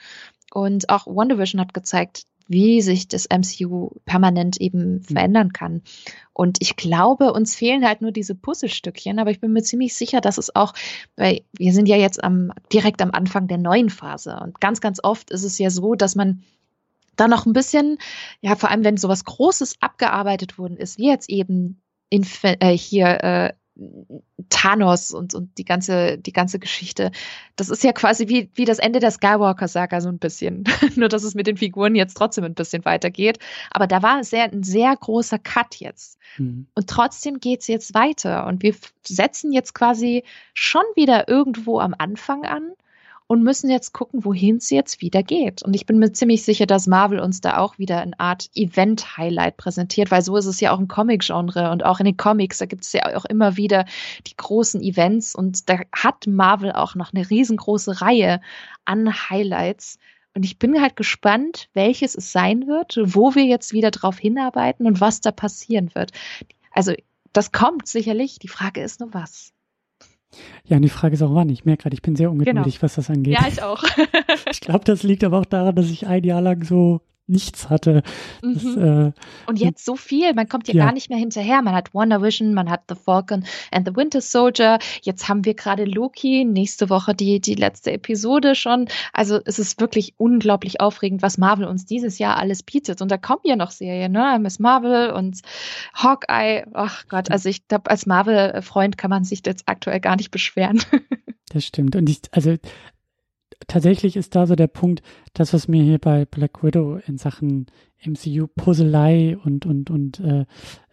Und 0.51 0.89
auch 0.89 1.05
WandaVision 1.05 1.61
hat 1.61 1.73
gezeigt, 1.73 2.23
wie 2.47 2.81
sich 2.81 3.07
das 3.07 3.27
MCU 3.29 3.91
permanent 4.05 4.59
eben 4.61 4.95
mhm. 4.95 5.03
verändern 5.03 5.53
kann. 5.53 5.81
Und 6.33 6.57
ich 6.61 6.75
glaube, 6.75 7.33
uns 7.33 7.55
fehlen 7.55 7.85
halt 7.85 8.01
nur 8.01 8.11
diese 8.11 8.35
Puzzlestückchen, 8.35 9.19
aber 9.19 9.31
ich 9.31 9.39
bin 9.39 9.53
mir 9.53 9.63
ziemlich 9.63 9.95
sicher, 9.95 10.21
dass 10.21 10.37
es 10.37 10.55
auch, 10.55 10.73
weil 11.15 11.41
wir 11.53 11.73
sind 11.73 11.87
ja 11.87 11.95
jetzt 11.95 12.23
am, 12.23 12.51
direkt 12.71 13.01
am 13.01 13.11
Anfang 13.11 13.47
der 13.47 13.57
neuen 13.57 13.89
Phase. 13.89 14.37
Und 14.41 14.59
ganz, 14.59 14.81
ganz 14.81 14.99
oft 15.01 15.31
ist 15.31 15.43
es 15.43 15.57
ja 15.57 15.69
so, 15.69 15.95
dass 15.95 16.15
man 16.15 16.43
da 17.15 17.27
noch 17.27 17.45
ein 17.45 17.53
bisschen, 17.53 17.97
ja, 18.41 18.55
vor 18.55 18.69
allem 18.69 18.83
wenn 18.83 18.97
sowas 18.97 19.23
Großes 19.23 19.77
abgearbeitet 19.79 20.57
worden 20.57 20.77
ist, 20.77 20.97
wie 20.97 21.07
jetzt 21.07 21.29
eben 21.29 21.81
in, 22.09 22.25
äh, 22.43 22.77
hier 22.77 23.23
äh, 23.23 23.53
Thanos 24.49 25.11
und, 25.11 25.33
und 25.33 25.57
die 25.57 25.65
ganze, 25.65 26.17
die 26.17 26.31
ganze 26.31 26.59
Geschichte. 26.59 27.11
Das 27.55 27.69
ist 27.69 27.83
ja 27.83 27.91
quasi 27.91 28.29
wie, 28.29 28.49
wie 28.53 28.65
das 28.65 28.79
Ende 28.79 28.99
der 28.99 29.11
Skywalker-Saga 29.11 29.99
so 30.01 30.09
ein 30.09 30.17
bisschen. 30.17 30.63
Nur, 30.95 31.09
dass 31.09 31.23
es 31.23 31.35
mit 31.35 31.47
den 31.47 31.57
Figuren 31.57 31.95
jetzt 31.95 32.15
trotzdem 32.15 32.45
ein 32.45 32.53
bisschen 32.53 32.85
weitergeht. 32.85 33.39
Aber 33.71 33.87
da 33.87 34.01
war 34.01 34.23
sehr, 34.23 34.45
ein 34.45 34.63
sehr 34.63 34.95
großer 34.95 35.39
Cut 35.39 35.75
jetzt. 35.75 36.17
Mhm. 36.37 36.67
Und 36.73 36.89
trotzdem 36.89 37.39
geht's 37.39 37.67
jetzt 37.67 37.93
weiter. 37.93 38.47
Und 38.47 38.63
wir 38.63 38.75
setzen 39.05 39.51
jetzt 39.51 39.73
quasi 39.73 40.23
schon 40.53 40.83
wieder 40.95 41.27
irgendwo 41.27 41.79
am 41.79 41.93
Anfang 41.97 42.45
an 42.45 42.71
und 43.27 43.43
müssen 43.43 43.69
jetzt 43.71 43.91
gucken, 43.91 44.23
wohin 44.23 44.57
es 44.57 44.69
jetzt 44.69 45.01
wieder 45.01 45.23
geht. 45.23 45.63
Und 45.63 45.73
ich 45.75 45.85
bin 45.85 45.97
mir 45.97 46.11
ziemlich 46.11 46.43
sicher, 46.43 46.67
dass 46.67 46.85
Marvel 46.85 47.19
uns 47.19 47.41
da 47.41 47.57
auch 47.57 47.79
wieder 47.79 48.01
eine 48.01 48.19
Art 48.19 48.49
Event-Highlight 48.53 49.57
präsentiert, 49.57 50.11
weil 50.11 50.21
so 50.21 50.37
ist 50.37 50.45
es 50.45 50.59
ja 50.59 50.71
auch 50.71 50.79
im 50.79 50.87
Comic-Genre 50.87 51.71
und 51.71 51.83
auch 51.83 51.99
in 51.99 52.05
den 52.05 52.17
Comics, 52.17 52.59
da 52.59 52.65
gibt 52.65 52.83
es 52.83 52.93
ja 52.93 53.17
auch 53.17 53.25
immer 53.25 53.57
wieder 53.57 53.85
die 54.27 54.35
großen 54.35 54.81
Events 54.81 55.33
und 55.33 55.69
da 55.69 55.79
hat 55.91 56.27
Marvel 56.27 56.71
auch 56.71 56.93
noch 56.93 57.13
eine 57.13 57.27
riesengroße 57.27 58.01
Reihe 58.01 58.41
an 58.85 59.11
Highlights. 59.29 59.97
Und 60.35 60.43
ich 60.43 60.59
bin 60.59 60.79
halt 60.79 60.95
gespannt, 60.95 61.69
welches 61.73 62.13
es 62.13 62.31
sein 62.31 62.67
wird, 62.67 62.99
wo 63.01 63.33
wir 63.33 63.45
jetzt 63.45 63.73
wieder 63.73 63.89
drauf 63.89 64.19
hinarbeiten 64.19 64.85
und 64.85 65.01
was 65.01 65.21
da 65.21 65.31
passieren 65.31 65.95
wird. 65.95 66.11
Also 66.71 66.93
das 67.33 67.51
kommt 67.51 67.87
sicherlich. 67.87 68.37
Die 68.37 68.49
Frage 68.49 68.81
ist 68.81 68.99
nur 68.99 69.13
was. 69.13 69.54
Ja, 70.65 70.77
und 70.77 70.81
die 70.81 70.89
Frage 70.89 71.13
ist 71.13 71.21
auch 71.21 71.33
wann. 71.35 71.49
Ich 71.49 71.65
merke 71.65 71.83
gerade, 71.83 71.93
ich 71.93 72.01
bin 72.01 72.15
sehr 72.15 72.31
ungeduldig, 72.31 72.75
genau. 72.75 72.83
was 72.83 72.95
das 72.95 73.09
angeht. 73.09 73.33
Ja, 73.33 73.47
ich 73.47 73.61
auch. 73.61 73.83
ich 74.51 74.61
glaube, 74.61 74.85
das 74.85 75.03
liegt 75.03 75.23
aber 75.23 75.39
auch 75.39 75.45
daran, 75.45 75.75
dass 75.75 75.89
ich 75.89 76.07
ein 76.07 76.23
Jahr 76.23 76.41
lang 76.41 76.63
so 76.63 77.01
nichts 77.27 77.69
hatte. 77.69 78.03
Das, 78.41 78.63
mhm. 78.63 78.83
äh, 78.83 79.11
und 79.49 79.59
jetzt 79.59 79.83
so 79.83 79.95
viel, 79.95 80.33
man 80.33 80.47
kommt 80.47 80.67
ja, 80.67 80.75
ja, 80.75 80.85
gar 80.85 80.93
nicht 80.93 81.09
mehr 81.09 81.17
hinterher. 81.17 81.61
Man 81.61 81.73
hat 81.73 81.93
Wonder 81.93 82.21
Vision, 82.21 82.53
man 82.53 82.69
hat 82.69 82.83
The 82.89 82.95
Falcon 82.95 83.45
and 83.71 83.87
the 83.87 83.95
Winter 83.95 84.21
Soldier. 84.21 84.79
Jetzt 85.01 85.27
haben 85.27 85.45
wir 85.45 85.53
gerade 85.55 85.85
Loki, 85.85 86.45
nächste 86.45 86.89
Woche 86.89 87.15
die, 87.15 87.39
die 87.39 87.55
letzte 87.55 87.91
Episode 87.91 88.55
schon. 88.55 88.87
Also 89.13 89.39
es 89.45 89.59
ist 89.59 89.79
wirklich 89.79 90.13
unglaublich 90.17 90.81
aufregend, 90.81 91.21
was 91.21 91.37
Marvel 91.37 91.65
uns 91.65 91.85
dieses 91.85 92.19
Jahr 92.19 92.37
alles 92.37 92.63
bietet. 92.63 93.01
Und 93.01 93.09
da 93.09 93.17
kommen 93.17 93.41
ja 93.43 93.55
noch 93.55 93.71
Serien, 93.71 94.11
ne? 94.11 94.37
Miss 94.39 94.59
Marvel 94.59 95.11
und 95.11 95.41
Hawkeye. 95.93 96.65
Ach 96.73 97.07
Gott, 97.07 97.31
also 97.31 97.49
ich 97.49 97.67
glaube, 97.67 97.89
als 97.89 98.05
Marvel-Freund 98.05 98.97
kann 98.97 99.09
man 99.09 99.23
sich 99.23 99.41
jetzt 99.45 99.63
aktuell 99.65 99.99
gar 99.99 100.15
nicht 100.15 100.31
beschweren. 100.31 100.81
Das 101.49 101.63
stimmt. 101.63 101.95
Und 101.95 102.09
ich, 102.09 102.19
also 102.31 102.57
tatsächlich 103.67 104.15
ist 104.15 104.35
da 104.35 104.47
so 104.47 104.55
der 104.55 104.67
Punkt, 104.67 105.01
das, 105.33 105.53
was 105.53 105.67
mir 105.67 105.83
hier 105.83 105.99
bei 105.99 106.25
Black 106.25 106.63
Widow 106.63 106.99
in 107.05 107.17
Sachen 107.17 107.67
MCU-Puzzlei 108.05 109.37
und, 109.43 109.65
und, 109.65 109.89
und 109.89 110.19
äh, 110.19 110.45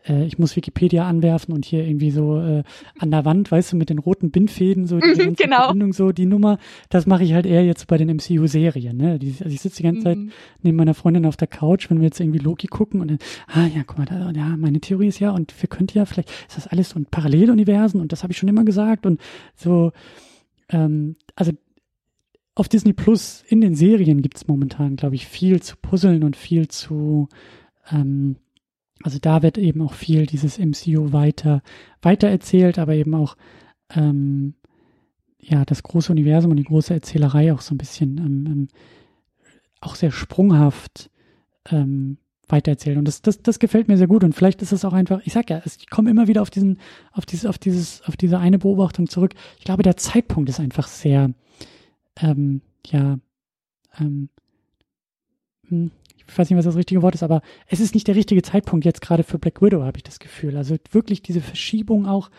äh, 0.07 0.25
ich 0.25 0.39
muss 0.39 0.57
Wikipedia 0.57 1.07
anwerfen 1.07 1.55
und 1.55 1.65
hier 1.65 1.85
irgendwie 1.85 2.11
so 2.11 2.39
äh, 2.41 2.63
an 2.99 3.11
der 3.11 3.25
Wand, 3.25 3.51
weißt 3.51 3.73
du, 3.73 3.77
mit 3.77 3.91
den 3.91 3.99
roten 3.99 4.31
Bindfäden, 4.31 4.87
so 4.87 4.99
die 4.99 5.23
mhm, 5.23 5.35
genau. 5.35 5.65
Verbindung, 5.65 5.93
so 5.93 6.13
die 6.13 6.27
Nummer, 6.27 6.59
das 6.89 7.07
mache 7.07 7.25
ich 7.25 7.35
halt 7.35 7.47
eher 7.47 7.65
jetzt 7.65 7.87
bei 7.87 7.97
den 7.97 8.09
MCU-Serien. 8.09 8.97
Ne? 8.97 9.19
Die, 9.19 9.35
also 9.41 9.53
ich 9.53 9.61
sitze 9.61 9.79
die 9.79 9.83
ganze 9.85 10.01
mhm. 10.01 10.05
Zeit 10.05 10.19
neben 10.63 10.77
meiner 10.77 10.95
Freundin 10.95 11.27
auf 11.27 11.37
der 11.37 11.49
Couch, 11.49 11.91
wenn 11.91 11.99
wir 11.99 12.07
jetzt 12.07 12.21
irgendwie 12.21 12.39
Loki 12.39 12.67
gucken 12.67 13.01
und 13.01 13.11
dann, 13.11 13.19
ah 13.49 13.67
ja, 13.67 13.83
guck 13.87 13.99
mal, 13.99 14.07
da, 14.07 14.31
ja, 14.31 14.57
meine 14.57 14.81
Theorie 14.81 15.09
ist 15.09 15.21
ja, 15.21 15.31
und 15.31 15.55
wir 15.61 15.69
könnten 15.69 15.99
ja, 15.99 16.05
vielleicht 16.05 16.31
ist 16.49 16.57
das 16.57 16.67
alles 16.67 16.91
so 16.91 16.99
ein 16.99 17.07
Paralleluniversen 17.07 18.01
und 18.01 18.13
das 18.13 18.23
habe 18.23 18.33
ich 18.33 18.39
schon 18.39 18.49
immer 18.49 18.65
gesagt 18.65 19.07
und 19.07 19.21
so, 19.55 19.93
ähm, 20.71 21.17
also 21.35 21.53
auf 22.55 22.69
Disney 22.69 22.93
Plus 22.93 23.45
in 23.49 23.61
den 23.61 23.75
Serien 23.75 24.23
gibt 24.23 24.37
es 24.37 24.47
momentan, 24.47 24.97
glaube 24.97 25.15
ich, 25.15 25.27
viel 25.27 25.63
zu 25.63 25.77
puzzeln 25.77 26.23
und 26.23 26.37
viel 26.37 26.69
zu, 26.69 27.29
ähm, 27.91 28.37
also 29.03 29.19
da 29.19 29.43
wird 29.43 29.59
eben 29.59 29.81
auch 29.83 29.95
viel 29.95 30.27
dieses 30.27 30.59
MCU 30.59 31.13
weiter, 31.13 31.63
weiter 32.03 32.29
erzählt, 32.29 32.79
aber 32.79 32.95
eben 32.95 33.15
auch, 33.15 33.37
ähm, 33.95 34.55
ja, 35.39 35.65
das 35.65 35.83
große 35.83 36.13
Universum 36.13 36.53
und 36.53 36.59
die 36.59 36.65
große 36.65 36.95
Erzählerei 36.95 37.53
auch 37.53 37.63
so 37.63 37.75
ein 37.75 37.79
bisschen, 37.79 38.19
ähm, 38.19 38.47
ähm 38.47 38.69
auch 39.81 39.97
sehr 39.97 40.13
sprunghaft, 40.13 41.11
ähm, 41.69 42.19
weitererzählt. 42.49 42.99
Und 42.99 43.09
das, 43.09 43.21
das, 43.21 43.43
das 43.43 43.59
gefällt 43.59 43.89
mir 43.89 43.97
sehr 43.97 44.07
gut. 44.07 44.23
Und 44.23 44.33
vielleicht 44.33 44.63
ist 44.63 44.71
es 44.71 44.85
auch 44.85 44.93
einfach, 44.93 45.21
ich 45.25 45.33
sag 45.33 45.51
ja, 45.51 45.61
ich 45.65 45.91
komme 45.91 46.11
immer 46.11 46.29
wieder 46.29 46.43
auf 46.43 46.51
diesen, 46.51 46.79
auf 47.11 47.27
dieses, 47.27 47.47
auf 47.47 47.59
dieses, 47.59 48.03
auf 48.03 48.17
diese 48.17 48.39
eine 48.39 48.61
Beobachtung 48.61 49.09
zurück. 49.09 49.35
Ich 49.59 49.65
glaube, 49.65 49.83
der 49.83 49.97
Zeitpunkt 49.97 50.49
ist 50.51 50.61
einfach 50.61 50.87
sehr, 50.87 51.31
ähm, 52.21 52.61
ja, 52.87 53.19
ähm, 53.99 54.29
hm, 55.69 55.91
ich 56.17 56.39
weiß 56.39 56.49
nicht, 56.49 56.57
was 56.57 56.65
das 56.65 56.77
richtige 56.77 57.03
Wort 57.03 57.15
ist, 57.15 57.23
aber 57.23 57.43
es 57.67 57.81
ist 57.81 57.95
nicht 57.95 58.09
der 58.09 58.17
richtige 58.17 58.43
Zeitpunkt 58.43 58.85
jetzt 58.85 59.01
gerade 59.01 59.23
für 59.23 59.39
Black 59.39 59.61
Widow, 59.61 59.83
habe 59.83 59.99
ich 59.99 60.03
das 60.03 60.19
Gefühl. 60.19 60.57
Also 60.57 60.77
wirklich 60.91 61.23
diese 61.23 61.41
Verschiebung 61.41 62.07
auch. 62.07 62.31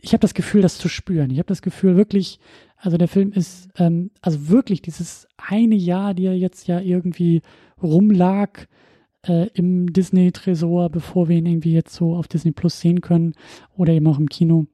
Ich 0.00 0.12
habe 0.12 0.20
das 0.20 0.34
Gefühl, 0.34 0.62
das 0.62 0.78
zu 0.78 0.88
spüren. 0.88 1.30
Ich 1.30 1.38
habe 1.38 1.48
das 1.48 1.62
Gefühl, 1.62 1.96
wirklich, 1.96 2.38
also 2.76 2.98
der 2.98 3.08
Film 3.08 3.32
ist, 3.32 3.68
ähm, 3.76 4.10
also 4.20 4.48
wirklich 4.48 4.82
dieses 4.82 5.26
eine 5.36 5.74
Jahr, 5.74 6.14
die 6.14 6.26
er 6.26 6.36
jetzt 6.36 6.68
ja 6.68 6.80
irgendwie 6.80 7.42
rumlag 7.82 8.66
äh, 9.26 9.48
im 9.54 9.92
Disney-Tresor, 9.92 10.90
bevor 10.90 11.28
wir 11.28 11.36
ihn 11.36 11.46
irgendwie 11.46 11.72
jetzt 11.72 11.94
so 11.94 12.14
auf 12.14 12.28
Disney 12.28 12.52
Plus 12.52 12.80
sehen 12.80 13.00
können 13.00 13.34
oder 13.76 13.92
eben 13.92 14.06
auch 14.06 14.18
im 14.18 14.28
Kino 14.28 14.66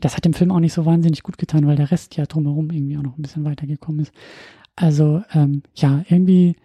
das 0.00 0.16
hat 0.16 0.24
dem 0.24 0.34
Film 0.34 0.50
auch 0.50 0.60
nicht 0.60 0.72
so 0.72 0.84
wahnsinnig 0.84 1.22
gut 1.22 1.38
getan, 1.38 1.66
weil 1.66 1.76
der 1.76 1.90
Rest 1.90 2.16
ja 2.16 2.26
drumherum 2.26 2.70
irgendwie 2.70 2.98
auch 2.98 3.02
noch 3.02 3.16
ein 3.16 3.22
bisschen 3.22 3.44
weitergekommen 3.44 4.00
ist. 4.00 4.12
Also, 4.74 5.22
ähm, 5.32 5.62
ja, 5.74 6.04
irgendwie, 6.08 6.56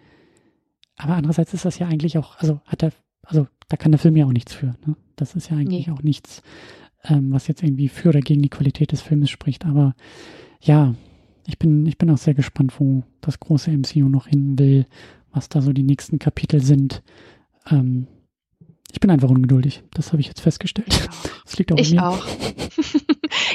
aber 0.96 1.14
andererseits 1.14 1.54
ist 1.54 1.64
das 1.64 1.78
ja 1.78 1.88
eigentlich 1.88 2.18
auch, 2.18 2.36
also 2.38 2.60
hat 2.66 2.82
er, 2.82 2.92
also 3.22 3.46
da 3.68 3.76
kann 3.76 3.92
der 3.92 3.98
Film 3.98 4.16
ja 4.16 4.26
auch 4.26 4.32
nichts 4.32 4.52
für. 4.52 4.74
Ne? 4.86 4.96
Das 5.16 5.34
ist 5.34 5.50
ja 5.50 5.56
eigentlich 5.56 5.86
nee. 5.86 5.92
auch 5.92 6.02
nichts, 6.02 6.42
ähm, 7.04 7.32
was 7.32 7.46
jetzt 7.46 7.62
irgendwie 7.62 7.88
für 7.88 8.10
oder 8.10 8.20
gegen 8.20 8.42
die 8.42 8.50
Qualität 8.50 8.92
des 8.92 9.00
Filmes 9.00 9.30
spricht. 9.30 9.64
Aber 9.64 9.94
ja, 10.60 10.94
ich 11.46 11.58
bin, 11.58 11.86
ich 11.86 11.96
bin 11.96 12.10
auch 12.10 12.18
sehr 12.18 12.34
gespannt, 12.34 12.78
wo 12.78 13.02
das 13.20 13.40
große 13.40 13.70
MCU 13.70 14.08
noch 14.08 14.26
hin 14.26 14.58
will, 14.58 14.86
was 15.32 15.48
da 15.48 15.62
so 15.62 15.72
die 15.72 15.82
nächsten 15.82 16.18
Kapitel 16.18 16.62
sind. 16.62 17.02
Ähm, 17.70 18.06
ich 18.92 19.00
bin 19.00 19.10
einfach 19.10 19.30
ungeduldig. 19.30 19.82
Das 19.94 20.12
habe 20.12 20.20
ich 20.20 20.28
jetzt 20.28 20.40
festgestellt. 20.40 21.08
Das 21.44 21.58
liegt 21.58 21.72
auch 21.72 21.76
ich 21.76 21.90
an 21.90 21.96
mir. 21.96 22.08
auch. 22.08 22.26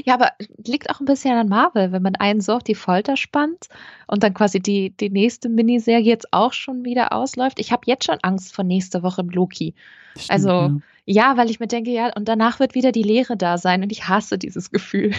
ja, 0.05 0.13
aber 0.13 0.31
liegt 0.65 0.89
auch 0.89 0.99
ein 0.99 1.05
bisschen 1.05 1.35
an 1.35 1.49
Marvel, 1.49 1.91
wenn 1.91 2.01
man 2.01 2.15
einen 2.15 2.41
so 2.41 2.53
auf 2.53 2.63
die 2.63 2.75
Folter 2.75 3.17
spannt 3.17 3.67
und 4.07 4.23
dann 4.23 4.33
quasi 4.33 4.59
die, 4.59 4.91
die 4.91 5.09
nächste 5.09 5.49
Miniserie 5.49 6.03
jetzt 6.03 6.31
auch 6.31 6.53
schon 6.53 6.85
wieder 6.85 7.13
ausläuft. 7.13 7.59
Ich 7.59 7.71
habe 7.71 7.83
jetzt 7.85 8.05
schon 8.05 8.17
Angst 8.21 8.53
vor 8.53 8.63
nächster 8.63 9.03
Woche 9.03 9.21
im 9.21 9.29
Loki. 9.29 9.73
Stimmt, 10.15 10.31
also 10.31 10.49
ja. 10.49 10.79
ja, 11.05 11.37
weil 11.37 11.49
ich 11.49 11.59
mir 11.59 11.67
denke, 11.67 11.91
ja, 11.91 12.11
und 12.15 12.27
danach 12.27 12.59
wird 12.59 12.75
wieder 12.75 12.91
die 12.91 13.03
Leere 13.03 13.37
da 13.37 13.57
sein 13.57 13.83
und 13.83 13.91
ich 13.91 14.07
hasse 14.07 14.37
dieses 14.37 14.71
Gefühl. 14.71 15.13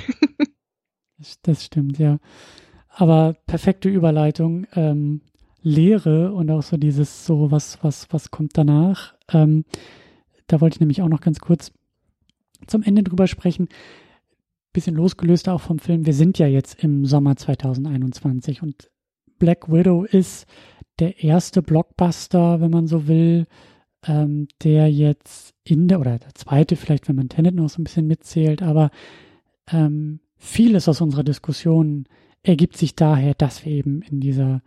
das, 1.43 1.65
stimmt, 1.65 1.99
ja. 1.99 2.19
Aber 2.89 3.35
perfekte 3.47 3.89
Überleitung. 3.89 4.67
Ähm, 4.75 5.21
Lehre 5.63 6.33
und 6.33 6.51
auch 6.51 6.63
so 6.63 6.77
dieses 6.77 7.27
so, 7.27 7.51
was, 7.51 7.83
was, 7.83 8.07
was 8.13 8.31
kommt 8.31 8.57
danach. 8.57 9.15
Ähm, 9.33 9.65
da 10.47 10.61
wollte 10.61 10.77
ich 10.77 10.81
nämlich 10.81 11.03
auch 11.03 11.09
noch 11.09 11.21
ganz 11.21 11.41
kurz 11.41 11.73
zum 12.67 12.83
Ende 12.83 13.03
drüber 13.03 13.27
sprechen. 13.27 13.69
Bisschen 14.79 14.95
losgelöst 14.95 15.49
auch 15.49 15.61
vom 15.61 15.81
Film. 15.81 16.07
Wir 16.07 16.15
sind 16.15 16.39
ja 16.39 16.47
jetzt 16.47 16.85
im 16.85 17.05
Sommer 17.05 17.35
2021 17.35 18.63
und 18.63 18.89
Black 19.41 19.73
Widow 19.73 20.05
ist 20.05 20.47
der 21.01 21.25
erste 21.25 21.63
Blockbuster, 21.63 22.61
wenn 22.61 22.71
man 22.71 22.87
so 22.87 23.09
will, 23.09 23.49
ähm, 24.07 24.47
der 24.63 24.89
jetzt 24.89 25.53
in 25.65 25.89
der, 25.89 25.99
oder 25.99 26.21
der 26.21 26.33
zweite 26.37 26.77
vielleicht, 26.77 27.09
wenn 27.09 27.17
man 27.17 27.29
Tenet 27.29 27.57
noch 27.57 27.69
so 27.69 27.81
ein 27.81 27.85
bisschen 27.85 28.07
mitzählt, 28.07 28.63
aber 28.63 28.93
ähm, 29.69 30.21
vieles 30.37 30.89
aus 30.89 31.01
unserer 31.01 31.25
Diskussion 31.25 32.05
ergibt 32.45 32.77
sich 32.77 32.95
daher, 32.95 33.35
dass 33.35 33.65
wir 33.65 33.73
eben 33.73 34.03
in 34.03 34.21
dieser 34.21 34.63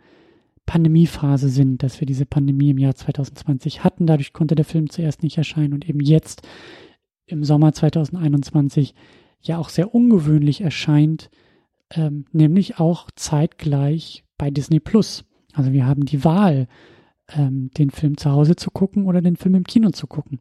Pandemiephase 0.66 1.48
sind, 1.48 1.82
dass 1.82 2.00
wir 2.00 2.06
diese 2.06 2.26
Pandemie 2.26 2.68
im 2.68 2.78
Jahr 2.78 2.96
2020 2.96 3.82
hatten. 3.82 4.06
Dadurch 4.06 4.34
konnte 4.34 4.56
der 4.56 4.66
Film 4.66 4.90
zuerst 4.90 5.22
nicht 5.22 5.38
erscheinen 5.38 5.72
und 5.72 5.88
eben 5.88 6.00
jetzt 6.00 6.46
im 7.24 7.44
Sommer 7.44 7.72
2021 7.72 8.94
ja 9.42 9.58
auch 9.58 9.68
sehr 9.68 9.94
ungewöhnlich 9.94 10.60
erscheint, 10.60 11.30
ähm, 11.90 12.24
nämlich 12.32 12.78
auch 12.78 13.10
zeitgleich 13.16 14.24
bei 14.38 14.50
Disney 14.50 14.80
Plus. 14.80 15.24
Also 15.52 15.72
wir 15.72 15.86
haben 15.86 16.04
die 16.04 16.24
Wahl, 16.24 16.68
ähm, 17.28 17.70
den 17.76 17.90
Film 17.90 18.16
zu 18.16 18.30
Hause 18.30 18.56
zu 18.56 18.70
gucken 18.70 19.06
oder 19.06 19.20
den 19.20 19.36
Film 19.36 19.54
im 19.54 19.64
Kino 19.64 19.90
zu 19.90 20.06
gucken. 20.06 20.40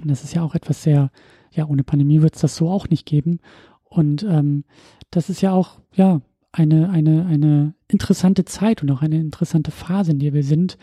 Und 0.00 0.10
das 0.10 0.24
ist 0.24 0.34
ja 0.34 0.42
auch 0.42 0.54
etwas 0.54 0.82
sehr, 0.82 1.10
ja, 1.52 1.66
ohne 1.66 1.84
Pandemie 1.84 2.22
wird 2.22 2.34
es 2.34 2.40
das 2.40 2.56
so 2.56 2.68
auch 2.68 2.88
nicht 2.88 3.06
geben. 3.06 3.40
Und 3.84 4.22
ähm, 4.24 4.64
das 5.10 5.30
ist 5.30 5.40
ja 5.40 5.52
auch, 5.52 5.80
ja, 5.92 6.20
eine, 6.52 6.88
eine, 6.90 7.26
eine 7.26 7.74
interessante 7.88 8.44
Zeit 8.44 8.82
und 8.82 8.90
auch 8.90 9.02
eine 9.02 9.18
interessante 9.18 9.72
Phase, 9.72 10.12
in 10.12 10.20
der 10.20 10.32
wir 10.32 10.44
sind. 10.44 10.78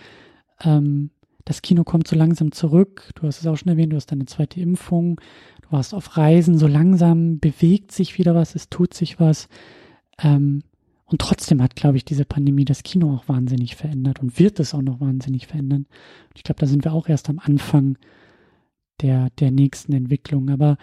Ähm, 0.61 1.11
das 1.45 1.61
Kino 1.61 1.83
kommt 1.83 2.07
so 2.07 2.15
langsam 2.15 2.51
zurück. 2.51 3.09
Du 3.15 3.23
hast 3.23 3.39
es 3.39 3.47
auch 3.47 3.55
schon 3.55 3.69
erwähnt, 3.69 3.93
du 3.93 3.97
hast 3.97 4.11
deine 4.11 4.25
zweite 4.25 4.59
Impfung, 4.59 5.19
warst 5.71 5.93
auf 5.93 6.17
Reisen, 6.17 6.57
so 6.57 6.67
langsam 6.67 7.39
bewegt 7.39 7.91
sich 7.91 8.17
wieder 8.17 8.35
was, 8.35 8.55
es 8.55 8.69
tut 8.69 8.93
sich 8.93 9.19
was. 9.19 9.47
Ähm, 10.21 10.63
und 11.05 11.19
trotzdem 11.19 11.61
hat, 11.61 11.75
glaube 11.75 11.97
ich, 11.97 12.05
diese 12.05 12.23
Pandemie 12.23 12.63
das 12.63 12.83
Kino 12.83 13.13
auch 13.13 13.27
wahnsinnig 13.27 13.75
verändert 13.75 14.21
und 14.21 14.39
wird 14.39 14.59
es 14.61 14.73
auch 14.73 14.81
noch 14.81 15.01
wahnsinnig 15.01 15.47
verändern. 15.47 15.85
Und 16.29 16.37
ich 16.37 16.43
glaube, 16.43 16.59
da 16.59 16.67
sind 16.67 16.85
wir 16.85 16.93
auch 16.93 17.09
erst 17.09 17.29
am 17.29 17.39
Anfang 17.39 17.97
der, 19.01 19.29
der 19.31 19.51
nächsten 19.51 19.91
Entwicklung. 19.91 20.49
Aber 20.49 20.77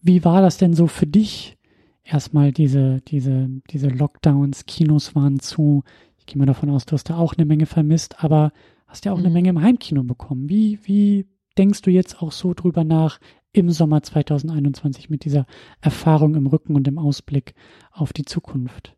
wie 0.00 0.24
war 0.24 0.40
das 0.40 0.56
denn 0.56 0.72
so 0.72 0.86
für 0.86 1.06
dich? 1.06 1.58
Erstmal 2.02 2.52
diese, 2.52 3.02
diese, 3.02 3.50
diese 3.70 3.88
Lockdowns, 3.88 4.64
Kinos 4.64 5.14
waren 5.14 5.40
zu. 5.40 5.82
Ich 6.18 6.26
gehe 6.26 6.38
mal 6.38 6.46
davon 6.46 6.70
aus, 6.70 6.86
du 6.86 6.92
hast 6.92 7.10
da 7.10 7.18
auch 7.18 7.34
eine 7.34 7.44
Menge 7.44 7.66
vermisst, 7.66 8.22
aber 8.24 8.52
hast 8.86 9.04
ja 9.04 9.12
auch 9.12 9.18
mhm. 9.18 9.26
eine 9.26 9.34
Menge 9.34 9.50
im 9.50 9.60
Heimkino 9.60 10.02
bekommen. 10.04 10.48
Wie, 10.48 10.78
wie 10.84 11.26
denkst 11.58 11.82
du 11.82 11.90
jetzt 11.90 12.22
auch 12.22 12.32
so 12.32 12.54
drüber 12.54 12.84
nach 12.84 13.18
im 13.52 13.70
Sommer 13.70 14.02
2021 14.02 15.10
mit 15.10 15.24
dieser 15.24 15.46
Erfahrung 15.80 16.34
im 16.34 16.46
Rücken 16.46 16.74
und 16.74 16.86
im 16.88 16.98
Ausblick 16.98 17.54
auf 17.90 18.12
die 18.12 18.24
Zukunft? 18.24 18.94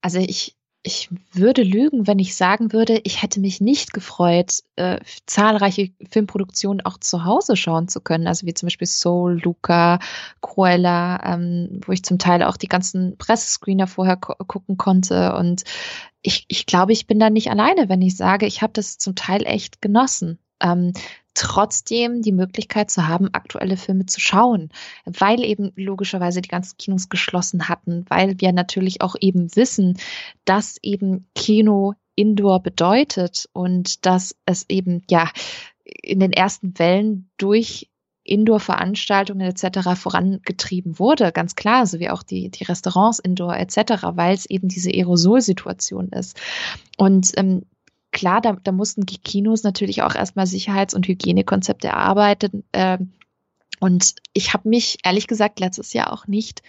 Also 0.00 0.18
ich, 0.18 0.56
ich 0.82 1.10
würde 1.32 1.62
lügen, 1.62 2.06
wenn 2.06 2.18
ich 2.18 2.34
sagen 2.34 2.72
würde, 2.72 3.00
ich 3.04 3.22
hätte 3.22 3.38
mich 3.38 3.60
nicht 3.60 3.92
gefreut, 3.92 4.60
äh, 4.76 4.98
zahlreiche 5.26 5.90
Filmproduktionen 6.10 6.84
auch 6.84 6.98
zu 6.98 7.24
Hause 7.24 7.54
schauen 7.56 7.88
zu 7.88 8.00
können. 8.00 8.26
Also 8.26 8.46
wie 8.46 8.54
zum 8.54 8.66
Beispiel 8.66 8.86
Soul, 8.86 9.40
Luca, 9.42 9.98
Cruella, 10.40 11.34
ähm, 11.34 11.80
wo 11.84 11.92
ich 11.92 12.02
zum 12.02 12.18
Teil 12.18 12.42
auch 12.42 12.56
die 12.56 12.68
ganzen 12.68 13.18
Pressescreener 13.18 13.86
vorher 13.86 14.16
gucken 14.16 14.78
konnte. 14.78 15.34
Und 15.34 15.64
ich, 16.22 16.46
ich 16.48 16.64
glaube, 16.64 16.92
ich 16.92 17.06
bin 17.06 17.18
da 17.18 17.28
nicht 17.28 17.50
alleine, 17.50 17.90
wenn 17.90 18.00
ich 18.00 18.16
sage, 18.16 18.46
ich 18.46 18.62
habe 18.62 18.72
das 18.72 18.96
zum 18.96 19.14
Teil 19.14 19.46
echt 19.46 19.82
genossen. 19.82 20.38
Ähm, 20.62 20.92
trotzdem 21.40 22.22
die 22.22 22.32
Möglichkeit 22.32 22.90
zu 22.90 23.08
haben, 23.08 23.32
aktuelle 23.32 23.76
Filme 23.76 24.06
zu 24.06 24.20
schauen, 24.20 24.70
weil 25.04 25.42
eben 25.42 25.72
logischerweise 25.74 26.42
die 26.42 26.48
ganzen 26.48 26.76
Kinos 26.76 27.08
geschlossen 27.08 27.68
hatten, 27.68 28.04
weil 28.08 28.40
wir 28.40 28.52
natürlich 28.52 29.00
auch 29.00 29.16
eben 29.20 29.54
wissen, 29.56 29.98
dass 30.44 30.76
eben 30.82 31.26
Kino 31.34 31.94
Indoor 32.14 32.62
bedeutet 32.62 33.48
und 33.52 34.04
dass 34.04 34.36
es 34.44 34.66
eben 34.68 35.02
ja 35.08 35.30
in 35.84 36.20
den 36.20 36.32
ersten 36.32 36.78
Wellen 36.78 37.30
durch 37.38 37.88
Indoor-Veranstaltungen 38.22 39.40
etc. 39.40 39.98
vorangetrieben 39.98 40.98
wurde, 40.98 41.32
ganz 41.32 41.56
klar, 41.56 41.86
so 41.86 41.98
wie 41.98 42.10
auch 42.10 42.22
die, 42.22 42.50
die 42.50 42.64
Restaurants 42.64 43.18
Indoor 43.18 43.56
etc., 43.56 44.04
weil 44.12 44.34
es 44.34 44.44
eben 44.44 44.68
diese 44.68 44.90
Aerosolsituation 44.90 46.10
ist. 46.10 46.38
Und 46.98 47.32
ähm, 47.36 47.64
klar, 48.12 48.40
da, 48.40 48.56
da 48.62 48.72
mussten 48.72 49.06
die 49.06 49.18
Kinos 49.18 49.62
natürlich 49.62 50.02
auch 50.02 50.14
erstmal 50.14 50.46
Sicherheits- 50.46 50.94
und 50.94 51.06
Hygienekonzepte 51.06 51.88
erarbeiten. 51.88 52.64
Äh, 52.72 52.98
und 53.80 54.14
ich 54.34 54.52
habe 54.52 54.68
mich 54.68 54.98
ehrlich 55.04 55.26
gesagt 55.26 55.58
letztes 55.58 55.92
Jahr 55.92 56.12
auch 56.12 56.26
nicht 56.26 56.62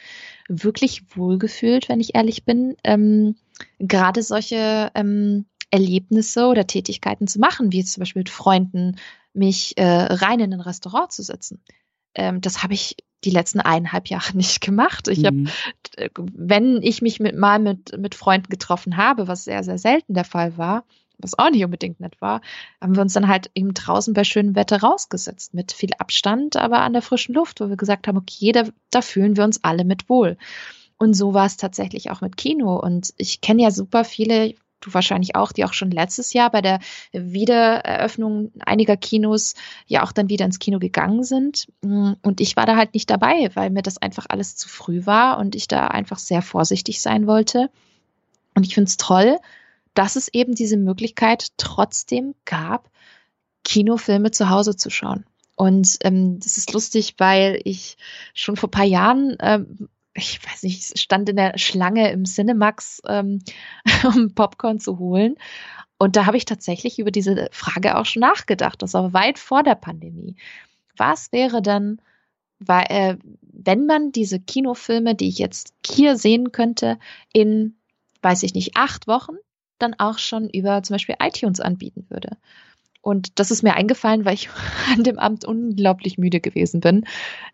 wirklich 0.47 1.03
wohlgefühlt, 1.15 1.89
wenn 1.89 1.99
ich 1.99 2.15
ehrlich 2.15 2.45
bin, 2.45 2.76
ähm, 2.84 3.35
gerade 3.80 4.23
solche 4.23 4.91
ähm, 4.95 5.45
Erlebnisse 5.72 6.47
oder 6.47 6.68
Tätigkeiten 6.68 7.27
zu 7.27 7.39
machen, 7.39 7.72
wie 7.72 7.80
jetzt 7.80 7.93
zum 7.93 8.01
Beispiel 8.01 8.22
mit 8.22 8.30
Freunden, 8.30 8.95
mich 9.34 9.77
äh, 9.77 9.84
rein 9.85 10.39
in 10.39 10.53
ein 10.53 10.61
Restaurant 10.61 11.11
zu 11.11 11.23
setzen. 11.23 11.61
Ähm, 12.15 12.41
das 12.41 12.63
habe 12.63 12.73
ich 12.73 12.97
die 13.23 13.30
letzten 13.30 13.59
eineinhalb 13.59 14.07
Jahre 14.07 14.35
nicht 14.38 14.61
gemacht. 14.61 15.07
Ich 15.07 15.19
mhm. 15.19 15.47
habe, 16.05 16.11
wenn 16.34 16.81
ich 16.81 17.01
mich 17.01 17.19
mit, 17.19 17.38
mal 17.38 17.59
mit, 17.59 17.97
mit 17.97 18.15
Freunden 18.15 18.49
getroffen 18.49 18.97
habe, 18.97 19.27
was 19.27 19.43
sehr, 19.43 19.63
sehr 19.63 19.77
selten 19.77 20.13
der 20.13 20.26
Fall 20.26 20.57
war, 20.57 20.85
was 21.22 21.38
auch 21.38 21.49
nicht 21.49 21.64
unbedingt 21.64 21.99
nett 21.99 22.19
war, 22.22 22.41
haben 22.80 22.95
wir 22.95 23.02
uns 23.02 23.14
dann 23.14 23.27
halt 23.27 23.52
eben 23.56 23.73
draußen 23.73 24.14
bei 24.14 24.23
schönem 24.23 24.56
Wetter 24.56 24.81
rausgesetzt, 24.81 25.53
mit 25.53 25.72
viel 25.72 25.91
Abstand, 25.98 26.57
aber 26.57 26.80
an 26.81 26.93
der 26.93 27.02
frischen 27.02 27.35
Luft, 27.35 27.61
wo 27.61 27.69
wir 27.69 27.77
gesagt 27.77 28.07
haben, 28.07 28.18
okay, 28.18 28.52
da, 28.52 28.64
da 28.89 29.02
fühlen 29.02 29.38
wir 29.38 29.43
uns 29.43 29.64
alle 29.64 29.85
mit 29.85 30.10
wohl. 30.10 30.38
Und 30.98 31.15
so 31.15 31.34
war 31.34 31.48
es 31.48 31.57
tatsächlich 31.57 32.11
auch 32.11 32.22
mit 32.22 32.38
Kino. 32.38 32.80
Und 32.80 33.14
ich 33.18 33.41
kenne 33.41 33.64
ja 33.64 33.72
super 33.72 34.03
viele, 34.03 34.53
du 34.81 34.93
wahrscheinlich 34.93 35.35
auch, 35.35 35.52
die 35.52 35.65
auch 35.65 35.73
schon 35.73 35.89
letztes 35.89 36.34
Jahr 36.34 36.52
bei 36.52 36.61
der 36.61 36.80
Wiedereröffnung 37.11 38.52
einiger 38.60 38.98
Kinos 38.98 39.56
ja 39.88 40.03
auch 40.03 40.11
dann 40.11 40.30
wieder 40.30 40.45
ins 40.45 40.60
Kino 40.60 40.77
gegangen 40.77 41.23
sind. 41.23 41.68
Und 41.81 42.39
ich 42.39 42.56
war 42.56 42.65
da 42.65 42.76
halt 42.76 42.93
nicht 42.93 43.10
dabei, 43.10 43.49
weil 43.56 43.69
mir 43.72 43.81
das 43.81 43.98
einfach 43.98 44.27
alles 44.30 44.56
zu 44.56 44.69
früh 44.69 45.06
war 45.06 45.39
und 45.39 45.56
ich 45.56 45.68
da 45.68 45.88
einfach 45.88 46.19
sehr 46.19 46.43
vorsichtig 46.43 47.02
sein 47.02 47.26
wollte. 47.26 47.69
Und 48.53 48.65
ich 48.65 48.76
finde 48.76 48.89
es 48.89 48.98
toll, 48.98 49.39
dass 49.93 50.15
es 50.15 50.27
eben 50.30 50.55
diese 50.55 50.77
Möglichkeit 50.77 51.47
trotzdem 51.57 52.35
gab, 52.45 52.89
Kinofilme 53.63 54.31
zu 54.31 54.49
Hause 54.49 54.76
zu 54.76 54.89
schauen. 54.89 55.26
Und 55.55 55.97
ähm, 56.03 56.39
das 56.39 56.57
ist 56.57 56.73
lustig, 56.73 57.15
weil 57.18 57.61
ich 57.65 57.97
schon 58.34 58.55
vor 58.55 58.72
paar 58.72 58.85
Jahren, 58.85 59.38
ähm, 59.39 59.89
ich 60.13 60.39
weiß 60.45 60.63
nicht, 60.63 60.97
stand 60.97 61.30
in 61.30 61.35
der 61.35 61.57
Schlange 61.57 62.11
im 62.11 62.26
Cinemax, 62.26 63.01
ähm, 63.07 63.43
um 64.03 64.34
Popcorn 64.34 64.80
zu 64.80 64.97
holen. 64.97 65.35
Und 65.97 66.15
da 66.15 66.26
habe 66.26 66.38
ich 66.38 66.45
tatsächlich 66.45 66.97
über 66.97 67.11
diese 67.11 67.47
Frage 67.51 67.97
auch 67.97 68.05
schon 68.05 68.22
nachgedacht, 68.22 68.81
das 68.81 68.95
war 68.95 69.13
weit 69.13 69.38
vor 69.38 69.61
der 69.61 69.76
Pandemie. 69.76 70.35
Was 70.97 71.31
wäre 71.31 71.61
dann, 71.61 72.01
äh, 72.68 73.18
wenn 73.41 73.85
man 73.85 74.11
diese 74.11 74.39
Kinofilme, 74.39 75.13
die 75.13 75.30
ich 75.30 75.38
jetzt 75.38 75.76
hier 75.85 76.18
sehen 76.18 76.51
könnte, 76.51 76.97
in, 77.34 77.76
weiß 78.23 78.41
ich 78.43 78.55
nicht, 78.55 78.76
acht 78.76 79.07
Wochen 79.07 79.35
dann 79.82 79.95
auch 79.98 80.18
schon 80.18 80.49
über 80.49 80.84
zum 80.84 80.95
Beispiel 80.95 81.16
iTunes 81.20 81.60
anbieten 81.60 82.06
würde. 82.10 82.38
Und 83.03 83.40
das 83.40 83.49
ist 83.49 83.64
mir 83.64 83.74
eingefallen, 83.74 84.26
weil 84.26 84.36
ich 84.36 84.49
an 84.95 85.03
dem 85.03 85.18
Abend 85.18 85.44
unglaublich 85.44 86.18
müde 86.18 86.40
gewesen 86.40 86.82
bin. 86.82 87.06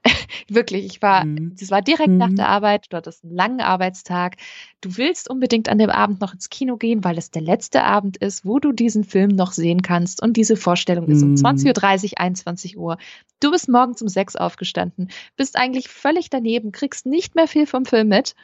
Wirklich, 0.49 0.85
ich 0.85 1.01
war, 1.01 1.25
mhm. 1.25 1.55
das 1.57 1.71
war 1.71 1.81
direkt 1.81 2.09
mhm. 2.09 2.17
nach 2.17 2.33
der 2.33 2.49
Arbeit, 2.49 2.87
du 2.89 2.97
hattest 2.97 3.23
einen 3.23 3.33
langen 3.33 3.61
Arbeitstag. 3.61 4.35
Du 4.81 4.97
willst 4.97 5.29
unbedingt 5.29 5.69
an 5.69 5.77
dem 5.77 5.89
Abend 5.89 6.19
noch 6.19 6.33
ins 6.33 6.49
Kino 6.49 6.75
gehen, 6.75 7.03
weil 7.03 7.17
es 7.17 7.31
der 7.31 7.41
letzte 7.41 7.83
Abend 7.83 8.17
ist, 8.17 8.45
wo 8.45 8.59
du 8.59 8.73
diesen 8.73 9.05
Film 9.05 9.29
noch 9.29 9.53
sehen 9.53 9.81
kannst. 9.81 10.21
Und 10.21 10.35
diese 10.35 10.57
Vorstellung 10.57 11.05
mhm. 11.05 11.11
ist 11.13 11.23
um 11.23 11.33
20.30 11.35 12.11
Uhr, 12.11 12.19
21 12.19 12.77
Uhr. 12.77 12.97
Du 13.39 13.51
bist 13.51 13.69
morgens 13.69 14.01
um 14.01 14.09
sechs 14.09 14.35
aufgestanden, 14.35 15.09
bist 15.37 15.55
eigentlich 15.55 15.87
völlig 15.87 16.29
daneben, 16.29 16.71
kriegst 16.71 17.05
nicht 17.05 17.35
mehr 17.35 17.47
viel 17.47 17.67
vom 17.67 17.85
Film 17.85 18.09
mit 18.09 18.35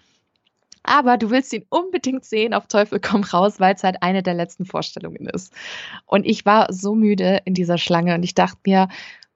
aber 0.84 1.18
du 1.18 1.30
willst 1.30 1.54
ihn 1.54 1.66
unbedingt 1.70 2.26
sehen 2.26 2.54
auf 2.54 2.68
Teufel 2.68 3.00
komm 3.00 3.24
raus, 3.24 3.60
weil 3.60 3.76
es 3.76 3.84
halt 3.84 4.04
eine 4.04 4.22
der 4.22 4.34
letzten 4.34 4.66
Vorstellungen 4.66 5.28
ist. 5.28 5.54
Und 6.06 6.26
ich 6.26 6.46
war 6.46 6.72
so 6.72 6.94
müde 6.94 7.42
in 7.46 7.54
dieser 7.54 7.78
Schlange 7.78 8.16
und 8.16 8.24
ich 8.24 8.36
dachte 8.36 8.60
mir, 8.66 8.90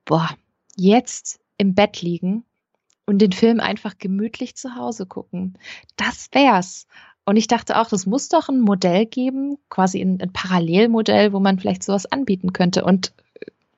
boah, 0.06 0.30
jetzt 0.76 1.40
im 1.57 1.74
Bett 1.74 2.02
liegen 2.02 2.44
und 3.06 3.19
den 3.19 3.32
Film 3.32 3.60
einfach 3.60 3.98
gemütlich 3.98 4.56
zu 4.56 4.76
Hause 4.76 5.06
gucken. 5.06 5.57
Das 5.95 6.30
wär's. 6.34 6.88
Und 7.26 7.36
ich 7.36 7.48
dachte 7.48 7.78
auch, 7.78 7.90
das 7.90 8.06
muss 8.06 8.30
doch 8.30 8.48
ein 8.48 8.61
Modell 8.61 9.06
geben, 9.06 9.57
quasi 9.69 10.02
ein, 10.02 10.22
ein 10.22 10.32
Parallelmodell, 10.32 11.34
wo 11.34 11.40
man 11.40 11.60
vielleicht 11.60 11.84
sowas 11.84 12.06
anbieten 12.06 12.53
könnte. 12.53 12.86
Und 12.86 13.14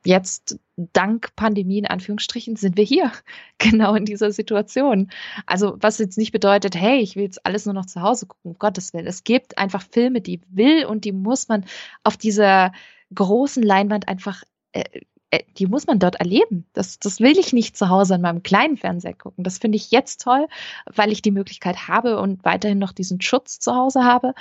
jetzt 0.04 0.60
dank 0.93 1.35
Pandemie 1.35 1.80
in 1.80 1.85
Anführungsstrichen 1.85 2.56
sind 2.56 2.77
wir 2.77 2.84
hier, 2.84 3.11
genau 3.57 3.95
in 3.95 4.06
dieser 4.06 4.31
Situation. 4.31 5.11
Also 5.45 5.77
was 5.80 5.97
jetzt 5.97 6.18
nicht 6.18 6.31
bedeutet, 6.31 6.76
hey, 6.76 6.99
ich 6.99 7.15
will 7.15 7.23
jetzt 7.23 7.45
alles 7.45 7.65
nur 7.65 7.73
noch 7.73 7.85
zu 7.85 8.01
Hause 8.01 8.27
gucken, 8.27 8.51
um 8.51 8.60
Gottes 8.60 8.93
Willen. 8.93 9.07
Es 9.07 9.23
gibt 9.23 9.57
einfach 9.57 9.84
Filme, 9.84 10.22
die 10.22 10.41
will 10.49 10.85
und 10.85 11.06
die 11.06 11.11
muss 11.11 11.47
man 11.47 11.65
auf 12.03 12.18
dieser 12.18 12.72
großen 13.14 13.64
Leinwand 13.64 14.07
einfach, 14.07 14.43
äh, 14.72 14.84
äh, 15.31 15.43
die 15.57 15.68
muss 15.68 15.88
man 15.88 15.99
dort 15.99 16.15
erleben. 16.15 16.65
Das, 16.73 16.99
das 16.99 17.19
will 17.19 17.38
ich 17.38 17.53
nicht 17.53 17.77
zu 17.77 17.89
Hause 17.89 18.15
an 18.15 18.22
meinem 18.22 18.43
kleinen 18.43 18.77
Fernseher 18.77 19.14
gucken. 19.14 19.43
Das 19.43 19.57
finde 19.57 19.77
ich 19.77 19.91
jetzt 19.91 20.22
toll, 20.22 20.47
weil 20.85 21.11
ich 21.11 21.22
die 21.22 21.31
Möglichkeit 21.31 21.88
habe 21.88 22.19
und 22.19 22.43
weiterhin 22.45 22.80
noch 22.80 22.91
diesen 22.91 23.22
Schutz 23.22 23.60
zu 23.60 23.76
Hause 23.76 24.03
habe. 24.03 24.34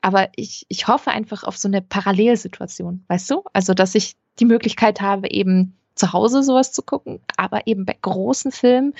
Aber 0.00 0.28
ich, 0.36 0.66
ich 0.68 0.86
hoffe 0.86 1.12
einfach 1.12 1.44
auf 1.44 1.56
so 1.56 1.66
eine 1.66 1.80
Parallelsituation, 1.80 3.04
weißt 3.08 3.30
du? 3.30 3.42
Also, 3.54 3.72
dass 3.72 3.94
ich 3.94 4.16
die 4.40 4.44
Möglichkeit 4.44 5.00
habe, 5.00 5.30
eben 5.30 5.74
zu 5.94 6.12
Hause 6.12 6.42
sowas 6.42 6.72
zu 6.72 6.82
gucken, 6.82 7.20
aber 7.36 7.66
eben 7.66 7.84
bei 7.84 7.96
großen 8.00 8.52
Filmen 8.52 8.94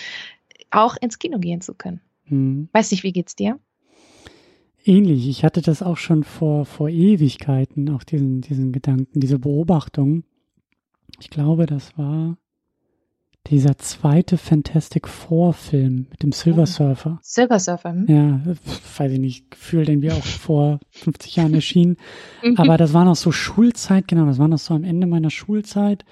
auch 0.71 0.97
ins 0.97 1.19
Kino 1.19 1.39
gehen 1.39 1.61
zu 1.61 1.75
können. 1.75 2.01
Hm. 2.25 2.69
Weiß 2.73 2.91
nicht, 2.91 3.03
wie 3.03 3.13
geht's 3.13 3.37
dir? 3.37 3.59
Ähnlich. 4.85 5.29
Ich 5.29 5.45
hatte 5.45 5.63
das 5.63 5.83
auch 5.83 5.97
schon 5.97 6.25
vor, 6.25 6.67
vor 6.67 6.89
Ewigkeiten, 6.89 7.89
auch 7.91 8.05
diesen, 8.05 8.43
diesen 8.43 8.73
Gedanken, 8.73 9.19
diese 9.21 9.39
Beobachtung. 9.39 10.25
Ich 11.21 11.31
glaube, 11.31 11.67
das 11.67 11.97
war 11.97 12.37
dieser 13.49 13.77
zweite 13.77 14.39
Fantastic 14.39 15.07
Four 15.07 15.53
Film 15.53 16.07
mit 16.11 16.23
dem 16.23 16.33
Silver 16.33 16.63
oh. 16.63 16.67
Surfer. 16.67 17.19
Silver 17.23 17.59
Surfer. 17.59 17.91
Hm? 17.91 18.07
Ja, 18.09 18.41
weiß 18.97 19.13
ich 19.13 19.19
nicht, 19.19 19.51
Gefühl, 19.51 19.85
den 19.85 20.01
wir 20.01 20.15
auch 20.15 20.25
vor 20.25 20.81
50 20.91 21.37
Jahren 21.37 21.55
erschienen. 21.55 21.97
Mhm. 22.43 22.57
Aber 22.57 22.77
das 22.77 22.95
war 22.95 23.05
noch 23.05 23.17
so 23.17 23.33
Schulzeit, 23.33 24.09
genau, 24.09 24.27
das 24.27 24.39
war 24.39 24.49
noch 24.49 24.59
so 24.59 24.75
am 24.75 24.85
Ende 24.85 25.07
meiner 25.07 25.31
Schulzeit. 25.31 26.05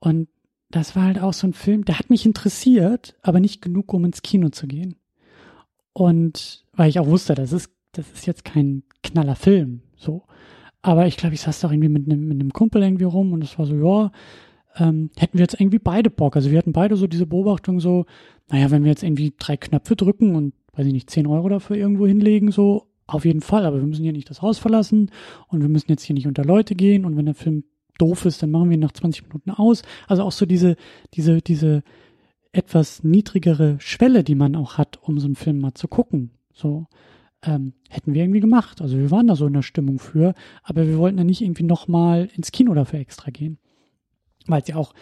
Und 0.00 0.28
das 0.70 0.96
war 0.96 1.04
halt 1.04 1.20
auch 1.20 1.32
so 1.32 1.46
ein 1.46 1.52
Film, 1.52 1.84
der 1.84 1.98
hat 1.98 2.10
mich 2.10 2.26
interessiert, 2.26 3.16
aber 3.22 3.40
nicht 3.40 3.62
genug, 3.62 3.92
um 3.92 4.04
ins 4.04 4.22
Kino 4.22 4.48
zu 4.48 4.66
gehen. 4.66 4.96
Und 5.92 6.64
weil 6.72 6.88
ich 6.88 6.98
auch 6.98 7.06
wusste, 7.06 7.34
das 7.34 7.52
ist, 7.52 7.70
das 7.92 8.10
ist 8.12 8.26
jetzt 8.26 8.44
kein 8.44 8.82
knaller 9.02 9.36
Film, 9.36 9.82
so. 9.96 10.22
Aber 10.82 11.06
ich 11.06 11.16
glaube, 11.16 11.34
ich 11.34 11.42
saß 11.42 11.60
da 11.60 11.70
irgendwie 11.70 11.88
mit 11.88 12.06
einem, 12.06 12.26
mit 12.26 12.40
einem 12.40 12.52
Kumpel 12.52 12.82
irgendwie 12.82 13.04
rum 13.04 13.32
und 13.32 13.44
es 13.44 13.58
war 13.58 13.66
so, 13.66 13.74
ja, 13.74 14.12
ähm, 14.76 15.10
hätten 15.16 15.38
wir 15.38 15.42
jetzt 15.42 15.60
irgendwie 15.60 15.78
beide 15.78 16.10
Bock. 16.10 16.36
Also 16.36 16.50
wir 16.50 16.58
hatten 16.58 16.72
beide 16.72 16.96
so 16.96 17.06
diese 17.06 17.26
Beobachtung 17.26 17.80
so, 17.80 18.06
naja, 18.50 18.70
wenn 18.70 18.84
wir 18.84 18.90
jetzt 18.90 19.02
irgendwie 19.02 19.34
drei 19.38 19.56
Knöpfe 19.56 19.96
drücken 19.96 20.34
und, 20.34 20.54
weiß 20.72 20.86
ich 20.86 20.92
nicht, 20.92 21.10
zehn 21.10 21.26
Euro 21.26 21.48
dafür 21.48 21.76
irgendwo 21.76 22.06
hinlegen, 22.06 22.50
so, 22.50 22.86
auf 23.06 23.24
jeden 23.24 23.40
Fall, 23.40 23.66
aber 23.66 23.80
wir 23.80 23.86
müssen 23.86 24.04
hier 24.04 24.12
nicht 24.12 24.30
das 24.30 24.40
Haus 24.40 24.58
verlassen 24.58 25.10
und 25.48 25.62
wir 25.62 25.68
müssen 25.68 25.90
jetzt 25.90 26.04
hier 26.04 26.14
nicht 26.14 26.28
unter 26.28 26.44
Leute 26.44 26.76
gehen 26.76 27.04
und 27.04 27.16
wenn 27.16 27.26
der 27.26 27.34
Film 27.34 27.64
doof 27.98 28.24
ist, 28.24 28.42
dann 28.42 28.52
machen 28.52 28.70
wir 28.70 28.74
ihn 28.74 28.80
nach 28.80 28.92
20 28.92 29.24
Minuten 29.24 29.50
aus. 29.50 29.82
Also 30.06 30.22
auch 30.22 30.32
so 30.32 30.46
diese, 30.46 30.76
diese, 31.14 31.42
diese 31.42 31.82
etwas 32.52 33.02
niedrigere 33.02 33.76
Schwelle, 33.80 34.22
die 34.24 34.34
man 34.36 34.54
auch 34.54 34.78
hat, 34.78 34.98
um 35.02 35.18
so 35.18 35.26
einen 35.26 35.34
Film 35.34 35.58
mal 35.58 35.74
zu 35.74 35.88
gucken. 35.88 36.30
So, 36.52 36.86
ähm, 37.42 37.74
hätten 37.88 38.14
wir 38.14 38.22
irgendwie 38.22 38.40
gemacht. 38.40 38.80
Also 38.80 38.96
wir 38.96 39.10
waren 39.10 39.26
da 39.26 39.34
so 39.34 39.46
in 39.46 39.52
der 39.52 39.62
Stimmung 39.62 39.98
für, 39.98 40.34
aber 40.62 40.86
wir 40.86 40.98
wollten 40.98 41.18
ja 41.18 41.24
nicht 41.24 41.42
irgendwie 41.42 41.64
nochmal 41.64 42.28
ins 42.36 42.52
Kino 42.52 42.74
dafür 42.74 43.00
extra 43.00 43.30
gehen 43.30 43.58
weil 44.50 44.62
es 44.62 44.68
ja 44.68 44.76
auch 44.76 44.94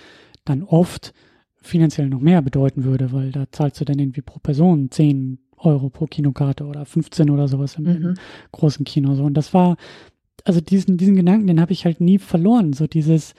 dann 0.45 0.63
oft 0.63 1.13
finanziell 1.61 2.09
noch 2.09 2.21
mehr 2.21 2.43
bedeuten 2.43 2.85
würde, 2.85 3.13
weil 3.13 3.33
da 3.33 3.51
zahlst 3.51 3.81
du 3.81 3.85
dann 3.85 3.99
irgendwie 3.99 4.23
pro 4.23 4.39
Person 4.39 4.91
10 4.91 5.39
Euro 5.59 5.91
pro 5.91 6.07
Kinokarte 6.07 6.65
oder 6.65 6.85
15 6.85 7.31
oder 7.31 7.49
sowas 7.49 7.77
im, 7.77 7.85
mhm. 7.85 8.15
großen 8.53 8.85
Kino. 8.85 9.15
So. 9.15 9.25
Und 9.25 9.35
das 9.35 9.53
war, 9.55 9.77
also 10.45 10.61
diesen, 10.61 10.97
diesen 10.97 11.17
Gedanken, 11.17 11.47
den 11.47 11.61
habe 11.61 11.73
ich 11.73 11.85
halt 11.85 12.01
nie 12.01 12.19
verloren. 12.19 12.73
So 12.73 12.87
dieses, 12.87 13.35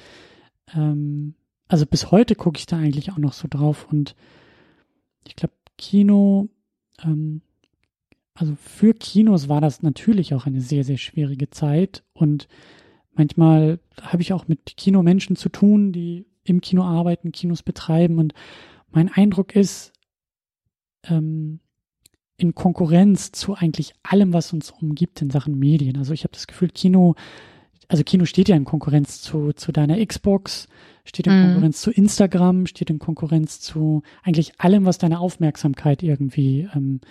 ähm, 0.75 1.35
also 1.67 1.85
bis 1.85 2.11
heute 2.11 2.35
gucke 2.35 2.59
ich 2.59 2.65
da 2.65 2.77
eigentlich 2.77 3.11
auch 3.11 3.17
noch 3.17 3.33
so 3.33 3.47
drauf 3.49 3.87
und 3.89 4.15
ich 5.25 5.35
glaube, 5.35 5.53
Kino, 5.77 6.49
ähm, 7.03 7.41
also 8.33 8.55
für 8.55 8.93
Kinos 8.93 9.49
war 9.49 9.61
das 9.61 9.81
natürlich 9.81 10.33
auch 10.33 10.45
eine 10.45 10.61
sehr, 10.61 10.83
sehr 10.83 10.97
schwierige 10.97 11.49
Zeit 11.49 12.03
und 12.13 12.47
Manchmal 13.19 13.79
habe 14.01 14.21
ich 14.21 14.31
auch 14.31 14.47
mit 14.47 14.77
Kinomenschen 14.77 15.35
zu 15.35 15.49
tun, 15.49 15.91
die 15.91 16.25
im 16.45 16.61
Kino 16.61 16.83
arbeiten, 16.83 17.33
Kinos 17.33 17.63
betreiben. 17.63 18.17
Und 18.17 18.33
mein 18.91 19.09
Eindruck 19.09 19.57
ist, 19.57 19.91
ähm, 21.03 21.59
in 22.37 22.55
Konkurrenz 22.55 23.33
zu 23.33 23.55
eigentlich 23.55 23.93
allem, 24.03 24.31
was 24.31 24.53
uns 24.53 24.71
umgibt 24.71 25.21
in 25.21 25.31
Sachen 25.31 25.59
Medien. 25.59 25.97
Also 25.97 26.13
ich 26.13 26.23
habe 26.23 26.31
das 26.31 26.47
Gefühl, 26.47 26.69
Kino, 26.69 27.15
also 27.89 28.05
Kino 28.05 28.23
steht 28.23 28.47
ja 28.47 28.55
in 28.55 28.63
Konkurrenz 28.63 29.21
zu, 29.21 29.51
zu 29.51 29.73
deiner 29.73 30.03
Xbox, 30.05 30.69
steht 31.03 31.27
in 31.27 31.37
mhm. 31.37 31.45
Konkurrenz 31.47 31.81
zu 31.81 31.91
Instagram, 31.91 32.67
steht 32.67 32.89
in 32.89 32.99
Konkurrenz 32.99 33.59
zu 33.59 34.01
eigentlich 34.23 34.53
allem, 34.61 34.85
was 34.85 34.97
deine 34.97 35.19
Aufmerksamkeit 35.19 36.03
irgendwie 36.03 36.69
ähm, 36.73 37.01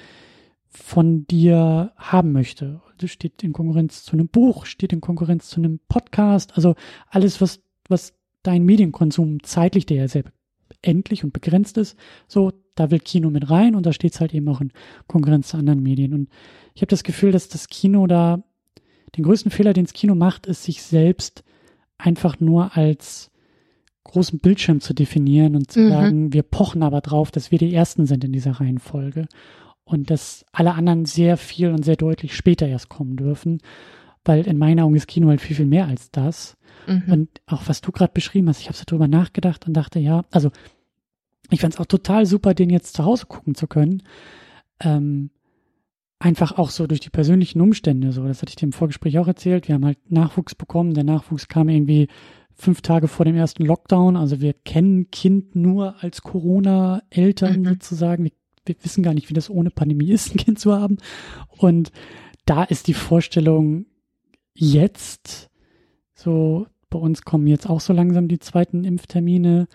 von 0.68 1.26
dir 1.26 1.92
haben 1.96 2.32
möchte. 2.32 2.80
Das 2.98 3.10
steht 3.10 3.42
in 3.42 3.52
Konkurrenz 3.52 4.04
zu 4.04 4.12
einem 4.12 4.28
Buch, 4.28 4.66
steht 4.66 4.92
in 4.92 5.00
Konkurrenz 5.00 5.48
zu 5.48 5.60
einem 5.60 5.80
Podcast, 5.88 6.56
also 6.56 6.74
alles, 7.08 7.40
was, 7.40 7.62
was 7.88 8.14
dein 8.42 8.64
Medienkonsum 8.64 9.42
zeitlich, 9.42 9.86
der 9.86 9.98
ja 9.98 10.08
sehr 10.08 10.24
endlich 10.82 11.24
und 11.24 11.32
begrenzt 11.32 11.78
ist, 11.78 11.96
so, 12.26 12.52
da 12.74 12.90
will 12.90 13.00
Kino 13.00 13.30
mit 13.30 13.50
rein 13.50 13.74
und 13.74 13.86
da 13.86 13.92
steht 13.92 14.14
es 14.14 14.20
halt 14.20 14.32
eben 14.34 14.48
auch 14.48 14.60
in 14.60 14.72
Konkurrenz 15.06 15.48
zu 15.48 15.56
anderen 15.56 15.82
Medien. 15.82 16.14
Und 16.14 16.28
ich 16.74 16.82
habe 16.82 16.90
das 16.90 17.02
Gefühl, 17.02 17.32
dass 17.32 17.48
das 17.48 17.68
Kino 17.68 18.06
da, 18.06 18.44
den 19.16 19.24
größten 19.24 19.50
Fehler, 19.50 19.72
den 19.72 19.84
das 19.84 19.94
Kino 19.94 20.14
macht, 20.14 20.46
ist, 20.46 20.64
sich 20.64 20.82
selbst 20.82 21.42
einfach 21.96 22.38
nur 22.38 22.76
als 22.76 23.30
großen 24.04 24.38
Bildschirm 24.38 24.80
zu 24.80 24.94
definieren 24.94 25.56
und 25.56 25.70
zu 25.70 25.80
mhm. 25.80 25.88
sagen, 25.88 26.32
wir 26.32 26.42
pochen 26.42 26.82
aber 26.82 27.00
drauf, 27.00 27.30
dass 27.30 27.50
wir 27.50 27.58
die 27.58 27.74
Ersten 27.74 28.06
sind 28.06 28.24
in 28.24 28.32
dieser 28.32 28.52
Reihenfolge 28.52 29.26
und 29.88 30.10
dass 30.10 30.44
alle 30.52 30.74
anderen 30.74 31.06
sehr 31.06 31.36
viel 31.36 31.70
und 31.70 31.82
sehr 31.84 31.96
deutlich 31.96 32.36
später 32.36 32.68
erst 32.68 32.90
kommen 32.90 33.16
dürfen, 33.16 33.60
weil 34.24 34.46
in 34.46 34.58
meinen 34.58 34.80
Augen 34.80 34.94
ist 34.94 35.08
Kino 35.08 35.28
halt 35.28 35.40
viel, 35.40 35.56
viel 35.56 35.66
mehr 35.66 35.86
als 35.86 36.10
das. 36.10 36.56
Mhm. 36.86 37.04
Und 37.10 37.28
auch 37.46 37.62
was 37.66 37.80
du 37.80 37.90
gerade 37.90 38.12
beschrieben 38.12 38.48
hast, 38.48 38.60
ich 38.60 38.66
habe 38.66 38.76
so 38.76 38.84
drüber 38.86 39.08
nachgedacht 39.08 39.66
und 39.66 39.72
dachte, 39.72 39.98
ja, 39.98 40.24
also 40.30 40.50
ich 41.50 41.60
fand 41.60 41.74
es 41.74 41.80
auch 41.80 41.86
total 41.86 42.26
super, 42.26 42.52
den 42.52 42.68
jetzt 42.68 42.94
zu 42.94 43.04
Hause 43.04 43.26
gucken 43.26 43.54
zu 43.54 43.66
können. 43.66 44.02
Ähm, 44.80 45.30
einfach 46.18 46.58
auch 46.58 46.68
so 46.68 46.86
durch 46.86 47.00
die 47.00 47.10
persönlichen 47.10 47.60
Umstände, 47.62 48.12
so, 48.12 48.26
das 48.26 48.42
hatte 48.42 48.50
ich 48.50 48.56
dir 48.56 48.66
im 48.66 48.72
Vorgespräch 48.72 49.18
auch 49.18 49.28
erzählt. 49.28 49.68
Wir 49.68 49.76
haben 49.76 49.86
halt 49.86 50.10
Nachwuchs 50.10 50.54
bekommen. 50.54 50.92
Der 50.92 51.04
Nachwuchs 51.04 51.48
kam 51.48 51.70
irgendwie 51.70 52.08
fünf 52.54 52.82
Tage 52.82 53.08
vor 53.08 53.24
dem 53.24 53.36
ersten 53.36 53.64
Lockdown. 53.64 54.16
Also 54.16 54.42
wir 54.42 54.52
kennen 54.52 55.10
Kind 55.10 55.56
nur 55.56 56.02
als 56.02 56.20
Corona-Eltern 56.20 57.60
mhm. 57.60 57.64
sozusagen. 57.64 58.24
Wir 58.24 58.32
wir 58.68 58.76
wissen 58.82 59.02
gar 59.02 59.14
nicht, 59.14 59.28
wie 59.30 59.34
das 59.34 59.50
ohne 59.50 59.70
Pandemie 59.70 60.10
ist, 60.12 60.34
ein 60.34 60.38
Kind 60.38 60.58
zu 60.58 60.74
haben. 60.74 60.98
Und 61.56 61.90
da 62.44 62.64
ist 62.64 62.86
die 62.86 62.94
Vorstellung 62.94 63.86
jetzt, 64.54 65.50
so 66.14 66.66
bei 66.90 66.98
uns 66.98 67.22
kommen 67.22 67.46
jetzt 67.46 67.68
auch 67.68 67.80
so 67.80 67.92
langsam 67.92 68.28
die 68.28 68.38
zweiten 68.38 68.84
Impftermine 68.84 69.68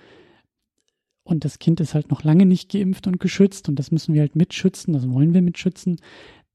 und 1.24 1.46
das 1.46 1.60
Kind 1.60 1.80
ist 1.80 1.94
halt 1.94 2.10
noch 2.10 2.24
lange 2.24 2.46
nicht 2.46 2.72
geimpft 2.72 3.08
und 3.08 3.20
geschützt 3.20 3.70
und 3.70 3.78
das 3.80 3.92
müssen 3.92 4.14
wir 4.14 4.22
halt 4.22 4.36
mitschützen, 4.36 4.94
das 4.94 5.10
wollen 5.10 5.34
wir 5.34 5.42
mitschützen. 5.42 6.00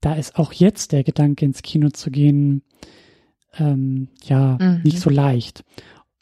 Da 0.01 0.13
ist 0.13 0.37
auch 0.37 0.53
jetzt 0.53 0.91
der 0.91 1.03
Gedanke, 1.03 1.45
ins 1.45 1.61
Kino 1.61 1.89
zu 1.89 2.11
gehen, 2.11 2.61
ähm, 3.57 4.09
ja, 4.23 4.57
mhm. 4.61 4.81
nicht 4.83 4.99
so 4.99 5.09
leicht. 5.09 5.63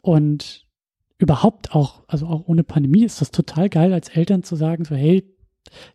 Und 0.00 0.66
überhaupt 1.18 1.74
auch, 1.74 2.02
also 2.06 2.26
auch 2.26 2.48
ohne 2.48 2.64
Pandemie 2.64 3.04
ist 3.04 3.20
das 3.20 3.30
total 3.30 3.68
geil, 3.68 3.92
als 3.92 4.08
Eltern 4.08 4.42
zu 4.42 4.56
sagen, 4.56 4.84
so, 4.84 4.94
hey, 4.94 5.24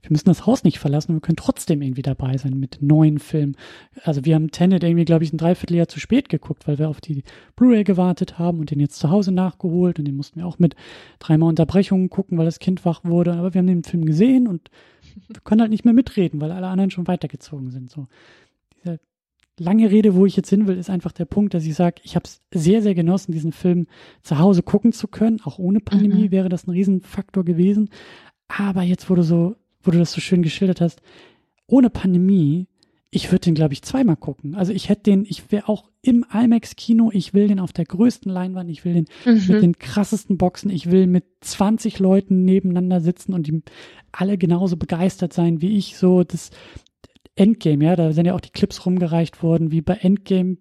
wir 0.01 0.11
müssen 0.11 0.29
das 0.29 0.45
Haus 0.45 0.63
nicht 0.63 0.79
verlassen 0.79 1.11
und 1.11 1.17
wir 1.17 1.21
können 1.21 1.35
trotzdem 1.35 1.81
irgendwie 1.81 2.01
dabei 2.01 2.37
sein 2.37 2.59
mit 2.59 2.81
neuen 2.81 3.19
Filmen. 3.19 3.55
Also 4.03 4.25
wir 4.25 4.35
haben 4.35 4.51
Tenet 4.51 4.83
irgendwie, 4.83 5.05
glaube 5.05 5.23
ich, 5.23 5.33
ein 5.33 5.37
Dreivierteljahr 5.37 5.87
zu 5.87 5.99
spät 5.99 6.29
geguckt, 6.29 6.67
weil 6.67 6.79
wir 6.79 6.89
auf 6.89 7.01
die 7.01 7.23
Blu-ray 7.55 7.83
gewartet 7.83 8.39
haben 8.39 8.59
und 8.59 8.71
den 8.71 8.79
jetzt 8.79 8.99
zu 8.99 9.09
Hause 9.09 9.31
nachgeholt 9.31 9.99
und 9.99 10.05
den 10.05 10.15
mussten 10.15 10.39
wir 10.39 10.47
auch 10.47 10.59
mit 10.59 10.75
dreimal 11.19 11.49
Unterbrechungen 11.49 12.09
gucken, 12.09 12.37
weil 12.37 12.45
das 12.45 12.59
Kind 12.59 12.85
wach 12.85 13.03
wurde. 13.03 13.33
Aber 13.33 13.53
wir 13.53 13.59
haben 13.59 13.67
den 13.67 13.83
Film 13.83 14.05
gesehen 14.05 14.47
und 14.47 14.69
wir 15.27 15.41
können 15.43 15.61
halt 15.61 15.71
nicht 15.71 15.85
mehr 15.85 15.93
mitreden, 15.93 16.41
weil 16.41 16.51
alle 16.51 16.67
anderen 16.67 16.91
schon 16.91 17.07
weitergezogen 17.07 17.71
sind. 17.71 17.89
So 17.91 18.07
diese 18.83 18.99
lange 19.59 19.91
Rede, 19.91 20.15
wo 20.15 20.25
ich 20.25 20.35
jetzt 20.35 20.49
hin 20.49 20.67
will, 20.67 20.77
ist 20.77 20.89
einfach 20.89 21.11
der 21.11 21.25
Punkt, 21.25 21.53
dass 21.53 21.65
ich 21.65 21.75
sage, 21.75 22.01
ich 22.03 22.15
habe 22.15 22.25
es 22.25 22.41
sehr, 22.51 22.81
sehr 22.81 22.95
genossen, 22.95 23.31
diesen 23.31 23.51
Film 23.51 23.87
zu 24.21 24.39
Hause 24.39 24.63
gucken 24.63 24.93
zu 24.93 25.07
können. 25.07 25.41
Auch 25.43 25.59
ohne 25.59 25.79
Pandemie 25.79 26.27
mhm. 26.27 26.31
wäre 26.31 26.49
das 26.49 26.67
ein 26.67 26.71
Riesenfaktor 26.71 27.45
gewesen. 27.45 27.89
Aber 28.47 28.83
jetzt, 28.83 29.09
du 29.09 29.21
so 29.21 29.55
wo 29.83 29.91
du 29.91 29.99
das 29.99 30.11
so 30.11 30.21
schön 30.21 30.41
geschildert 30.41 30.81
hast, 30.81 31.01
ohne 31.67 31.89
Pandemie, 31.89 32.67
ich 33.09 33.31
würde 33.31 33.41
den, 33.41 33.53
glaube 33.53 33.73
ich, 33.73 33.83
zweimal 33.83 34.15
gucken. 34.15 34.55
Also 34.55 34.73
ich 34.73 34.89
hätte 34.89 35.03
den, 35.03 35.25
ich 35.25 35.51
wäre 35.51 35.69
auch 35.69 35.91
im 36.01 36.25
IMAX-Kino, 36.33 37.11
ich 37.13 37.33
will 37.33 37.47
den 37.47 37.59
auf 37.59 37.71
der 37.71 37.85
größten 37.85 38.31
Leinwand, 38.31 38.71
ich 38.71 38.85
will 38.85 38.93
den 38.93 39.05
mhm. 39.25 39.43
mit 39.47 39.61
den 39.61 39.77
krassesten 39.77 40.37
Boxen, 40.37 40.71
ich 40.71 40.89
will 40.89 41.05
mit 41.05 41.25
20 41.41 41.99
Leuten 41.99 42.43
nebeneinander 42.43 43.01
sitzen 43.01 43.33
und 43.33 43.45
die 43.45 43.61
alle 44.11 44.37
genauso 44.37 44.77
begeistert 44.77 45.31
sein 45.31 45.61
wie 45.61 45.77
ich. 45.77 45.97
So 45.97 46.23
das 46.23 46.49
Endgame, 47.35 47.85
ja, 47.85 47.95
da 47.95 48.11
sind 48.13 48.25
ja 48.25 48.33
auch 48.33 48.41
die 48.41 48.51
Clips 48.51 48.85
rumgereicht 48.85 49.43
worden, 49.43 49.71
wie 49.71 49.81
bei 49.81 49.93
Endgame 49.95 50.57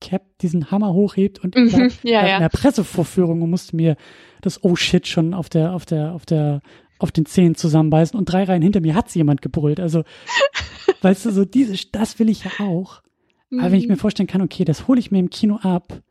Cap 0.00 0.38
diesen 0.40 0.70
Hammer 0.70 0.94
hochhebt 0.94 1.38
und 1.38 1.54
Mhm, 1.54 1.70
da, 1.70 1.78
ja, 2.02 2.26
ja. 2.26 2.36
in 2.36 2.42
der 2.42 2.48
Pressevorführung 2.48 3.42
und 3.42 3.50
musste 3.50 3.76
mir 3.76 3.96
das 4.40 4.64
Oh 4.64 4.76
shit 4.76 5.06
schon 5.06 5.32
auf 5.32 5.48
der, 5.48 5.74
auf 5.74 5.86
der, 5.86 6.12
auf 6.14 6.26
der, 6.26 6.60
auf 6.98 7.10
den 7.12 7.26
Zehen 7.26 7.54
zusammenbeißen 7.54 8.18
und 8.18 8.26
drei 8.26 8.44
Reihen 8.44 8.62
hinter 8.62 8.80
mir 8.80 8.94
hat's 8.94 9.14
jemand 9.14 9.42
gebrüllt. 9.42 9.80
Also, 9.80 10.04
weißt 11.02 11.26
du, 11.26 11.30
so 11.32 11.44
diese, 11.44 11.74
das 11.92 12.18
will 12.18 12.28
ich 12.28 12.44
ja 12.44 12.50
auch. 12.60 13.02
Aber 13.52 13.70
wenn 13.70 13.78
ich 13.78 13.84
Mhm. 13.86 13.92
mir 13.92 13.96
vorstellen 13.98 14.26
kann, 14.28 14.40
okay, 14.42 14.64
das 14.64 14.88
hole 14.88 14.98
ich 15.00 15.10
mir 15.10 15.18
im 15.18 15.30
Kino 15.30 15.56
ab 15.56 16.02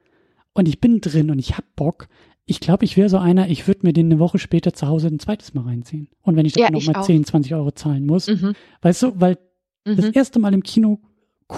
und 0.54 0.68
ich 0.68 0.80
bin 0.80 1.02
drin 1.02 1.32
und 1.32 1.40
ich 1.40 1.58
hab 1.58 1.64
Bock, 1.76 2.08
ich 2.46 2.60
glaube, 2.60 2.86
ich 2.86 2.98
wäre 2.98 3.08
so 3.10 3.18
einer, 3.18 3.48
ich 3.50 3.68
würde 3.68 3.82
mir 3.84 3.94
den 3.94 4.08
eine 4.08 4.20
Woche 4.20 4.38
später 4.38 4.74
zu 4.74 4.88
Hause 4.88 5.08
ein 5.08 5.20
zweites 5.20 5.54
Mal 5.54 5.64
reinziehen. 5.64 6.10
Und 6.22 6.36
wenn 6.36 6.46
ich 6.46 6.56
Ja, 6.56 6.66
dafür 6.68 6.78
ich 6.78 6.86
nochmal 6.88 7.02
auch. 7.02 7.06
10, 7.06 7.24
20 7.24 7.54
Euro 7.56 7.72
zahlen 7.72 8.06
muss, 8.06 8.28
Mhm. 8.28 8.54
weißt 8.82 9.04
du, 9.04 9.14
weil 9.22 9.38
das 9.86 10.06
Mhm. 10.06 10.12
erste 10.14 10.40
Mal 10.40 10.54
im 10.54 10.62
Kino 10.64 11.00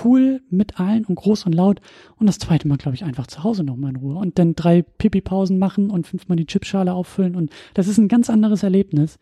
cool 0.03 0.41
mit 0.49 0.79
allen 0.79 1.05
und 1.05 1.15
groß 1.15 1.45
und 1.45 1.53
laut 1.53 1.81
und 2.17 2.27
das 2.27 2.39
zweite 2.39 2.67
Mal, 2.67 2.77
glaube 2.77 2.95
ich, 2.95 3.03
einfach 3.03 3.27
zu 3.27 3.43
Hause 3.43 3.63
nochmal 3.63 3.91
in 3.91 3.97
Ruhe 3.97 4.15
und 4.15 4.39
dann 4.39 4.55
drei 4.55 4.81
Pipi-Pausen 4.81 5.57
machen 5.59 5.89
und 5.89 6.07
fünfmal 6.07 6.35
die 6.35 6.45
Chipschale 6.45 6.93
auffüllen 6.93 7.35
und 7.35 7.51
das 7.73 7.87
ist 7.87 7.97
ein 7.97 8.07
ganz 8.07 8.29
anderes 8.29 8.63
Erlebnis. 8.63 9.17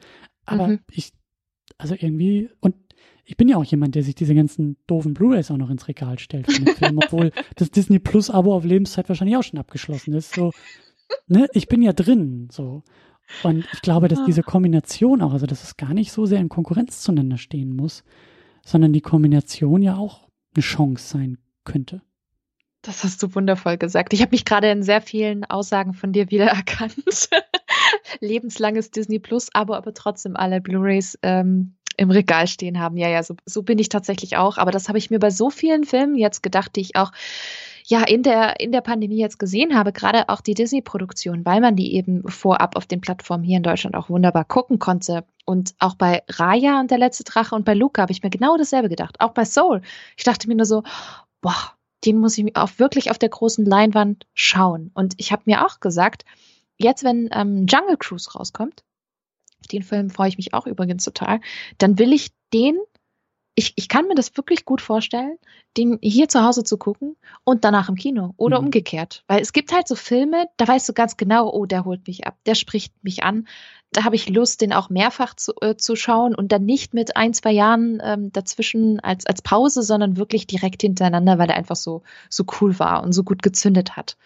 Aber 0.45 0.67
Mhm. 0.67 0.79
ich, 0.91 1.11
also 1.77 1.95
irgendwie, 1.95 2.49
und 2.61 2.75
ich 3.25 3.37
bin 3.37 3.47
ja 3.47 3.57
auch 3.57 3.63
jemand, 3.63 3.95
der 3.95 4.03
sich 4.03 4.15
diese 4.15 4.35
ganzen 4.35 4.77
doofen 4.87 5.13
Blu-rays 5.13 5.51
auch 5.51 5.57
noch 5.57 5.69
ins 5.69 5.87
Regal 5.87 6.19
stellt 6.19 6.47
von 6.47 6.65
den 6.65 6.75
Filmen, 6.75 6.97
obwohl 6.99 7.31
das 7.55 7.71
Disney 7.71 7.99
Plus 7.99 8.29
Abo 8.29 8.53
auf 8.55 8.65
Lebenszeit 8.65 9.07
wahrscheinlich 9.09 9.37
auch 9.37 9.43
schon 9.43 9.59
abgeschlossen 9.59 10.13
ist. 10.13 10.33
So, 10.33 10.51
ne, 11.27 11.47
ich 11.53 11.67
bin 11.67 11.81
ja 11.81 11.93
drin, 11.93 12.47
so. 12.51 12.83
Und 13.43 13.65
ich 13.71 13.81
glaube, 13.81 14.07
dass 14.09 14.25
diese 14.25 14.43
Kombination 14.43 15.21
auch, 15.21 15.33
also 15.33 15.45
dass 15.45 15.63
es 15.63 15.77
gar 15.77 15.93
nicht 15.93 16.11
so 16.11 16.25
sehr 16.25 16.39
in 16.39 16.49
Konkurrenz 16.49 17.01
zueinander 17.01 17.37
stehen 17.37 17.75
muss, 17.75 18.03
sondern 18.65 18.91
die 18.91 19.01
Kombination 19.01 19.81
ja 19.81 19.95
auch 19.95 20.27
eine 20.53 20.63
Chance 20.63 21.07
sein 21.07 21.37
könnte. 21.63 22.01
Das 22.81 23.03
hast 23.03 23.21
du 23.21 23.35
wundervoll 23.35 23.77
gesagt. 23.77 24.13
Ich 24.13 24.21
habe 24.21 24.31
mich 24.31 24.43
gerade 24.43 24.71
in 24.71 24.81
sehr 24.81 25.01
vielen 25.01 25.45
Aussagen 25.45 25.93
von 25.93 26.13
dir 26.13 26.31
wiedererkannt. 26.31 26.95
Lebenslanges 28.19 28.89
Disney 28.89 29.19
Plus, 29.19 29.49
aber 29.53 29.77
aber 29.77 29.93
trotzdem 29.93 30.35
alle 30.35 30.61
Blu-rays 30.61 31.17
ähm, 31.21 31.75
im 31.97 32.09
Regal 32.09 32.47
stehen 32.47 32.79
haben. 32.79 32.97
Ja, 32.97 33.07
ja, 33.07 33.21
so, 33.21 33.35
so 33.45 33.61
bin 33.61 33.77
ich 33.77 33.89
tatsächlich 33.89 34.37
auch. 34.37 34.57
Aber 34.57 34.71
das 34.71 34.87
habe 34.87 34.97
ich 34.97 35.11
mir 35.11 35.19
bei 35.19 35.29
so 35.29 35.51
vielen 35.51 35.83
Filmen 35.83 36.15
jetzt 36.15 36.41
gedacht, 36.41 36.75
die 36.75 36.81
ich 36.81 36.95
auch 36.95 37.11
ja 37.91 38.03
in 38.03 38.23
der 38.23 38.59
in 38.59 38.71
der 38.71 38.81
Pandemie 38.81 39.17
jetzt 39.17 39.37
gesehen 39.37 39.75
habe, 39.77 39.91
gerade 39.91 40.29
auch 40.29 40.41
die 40.41 40.53
Disney-Produktion, 40.53 41.45
weil 41.45 41.59
man 41.59 41.75
die 41.75 41.93
eben 41.93 42.27
vorab 42.27 42.77
auf 42.77 42.87
den 42.87 43.01
Plattformen 43.01 43.43
hier 43.43 43.57
in 43.57 43.63
Deutschland 43.63 43.95
auch 43.95 44.09
wunderbar 44.09 44.45
gucken 44.45 44.79
konnte. 44.79 45.25
Und 45.45 45.75
auch 45.79 45.95
bei 45.95 46.23
Raya 46.29 46.79
und 46.79 46.89
der 46.89 46.97
letzte 46.97 47.25
Drache 47.25 47.53
und 47.53 47.65
bei 47.65 47.73
Luca 47.73 48.01
habe 48.01 48.11
ich 48.13 48.23
mir 48.23 48.29
genau 48.29 48.57
dasselbe 48.57 48.87
gedacht. 48.87 49.19
Auch 49.19 49.33
bei 49.33 49.43
Soul. 49.43 49.81
Ich 50.15 50.23
dachte 50.23 50.47
mir 50.47 50.55
nur 50.55 50.65
so, 50.65 50.83
boah, 51.41 51.73
den 52.05 52.17
muss 52.17 52.37
ich 52.37 52.55
auch 52.55 52.69
wirklich 52.77 53.11
auf 53.11 53.19
der 53.19 53.29
großen 53.29 53.65
Leinwand 53.65 54.25
schauen. 54.33 54.91
Und 54.93 55.15
ich 55.17 55.31
habe 55.31 55.43
mir 55.45 55.65
auch 55.65 55.81
gesagt, 55.81 56.23
jetzt 56.77 57.03
wenn 57.03 57.29
ähm, 57.33 57.65
Jungle 57.67 57.97
Cruise 57.97 58.31
rauskommt, 58.31 58.83
auf 59.59 59.67
den 59.67 59.83
Film 59.83 60.09
freue 60.09 60.29
ich 60.29 60.37
mich 60.37 60.53
auch 60.53 60.65
übrigens 60.65 61.03
total, 61.03 61.41
dann 61.77 61.99
will 61.99 62.13
ich 62.13 62.31
den, 62.53 62.79
ich, 63.61 63.73
ich 63.75 63.87
kann 63.87 64.07
mir 64.07 64.15
das 64.15 64.35
wirklich 64.35 64.65
gut 64.65 64.81
vorstellen, 64.81 65.37
den 65.77 65.99
hier 66.01 66.27
zu 66.27 66.43
Hause 66.43 66.63
zu 66.63 66.77
gucken 66.77 67.15
und 67.43 67.63
danach 67.63 67.89
im 67.89 67.95
Kino 67.95 68.33
oder 68.37 68.59
Mhm. 68.59 68.65
umgekehrt. 68.65 69.23
Weil 69.27 69.41
es 69.41 69.53
gibt 69.53 69.71
halt 69.71 69.87
so 69.87 69.95
Filme, 69.95 70.47
da 70.57 70.67
weißt 70.67 70.89
du 70.89 70.93
ganz 70.93 71.15
genau, 71.15 71.49
oh, 71.53 71.65
der 71.67 71.85
holt 71.85 72.07
mich 72.07 72.25
ab, 72.25 72.35
der 72.47 72.55
spricht 72.55 72.91
mich 73.03 73.23
an. 73.23 73.47
Da 73.93 74.03
habe 74.03 74.15
ich 74.15 74.29
Lust, 74.29 74.61
den 74.61 74.73
auch 74.73 74.89
mehrfach 74.89 75.35
zu, 75.35 75.53
äh, 75.61 75.75
zu 75.75 75.95
schauen 75.95 76.33
und 76.33 76.51
dann 76.51 76.65
nicht 76.65 76.93
mit 76.93 77.15
ein, 77.17 77.33
zwei 77.33 77.51
Jahren 77.51 78.01
ähm, 78.03 78.31
dazwischen 78.31 78.99
als, 79.01 79.25
als 79.27 79.41
Pause, 79.43 79.83
sondern 79.83 80.17
wirklich 80.17 80.47
direkt 80.47 80.81
hintereinander, 80.81 81.37
weil 81.37 81.49
er 81.49 81.57
einfach 81.57 81.75
so, 81.75 82.01
so 82.29 82.45
cool 82.59 82.79
war 82.79 83.03
und 83.03 83.13
so 83.13 83.23
gut 83.23 83.43
gezündet 83.43 83.95
hat. 83.95 84.17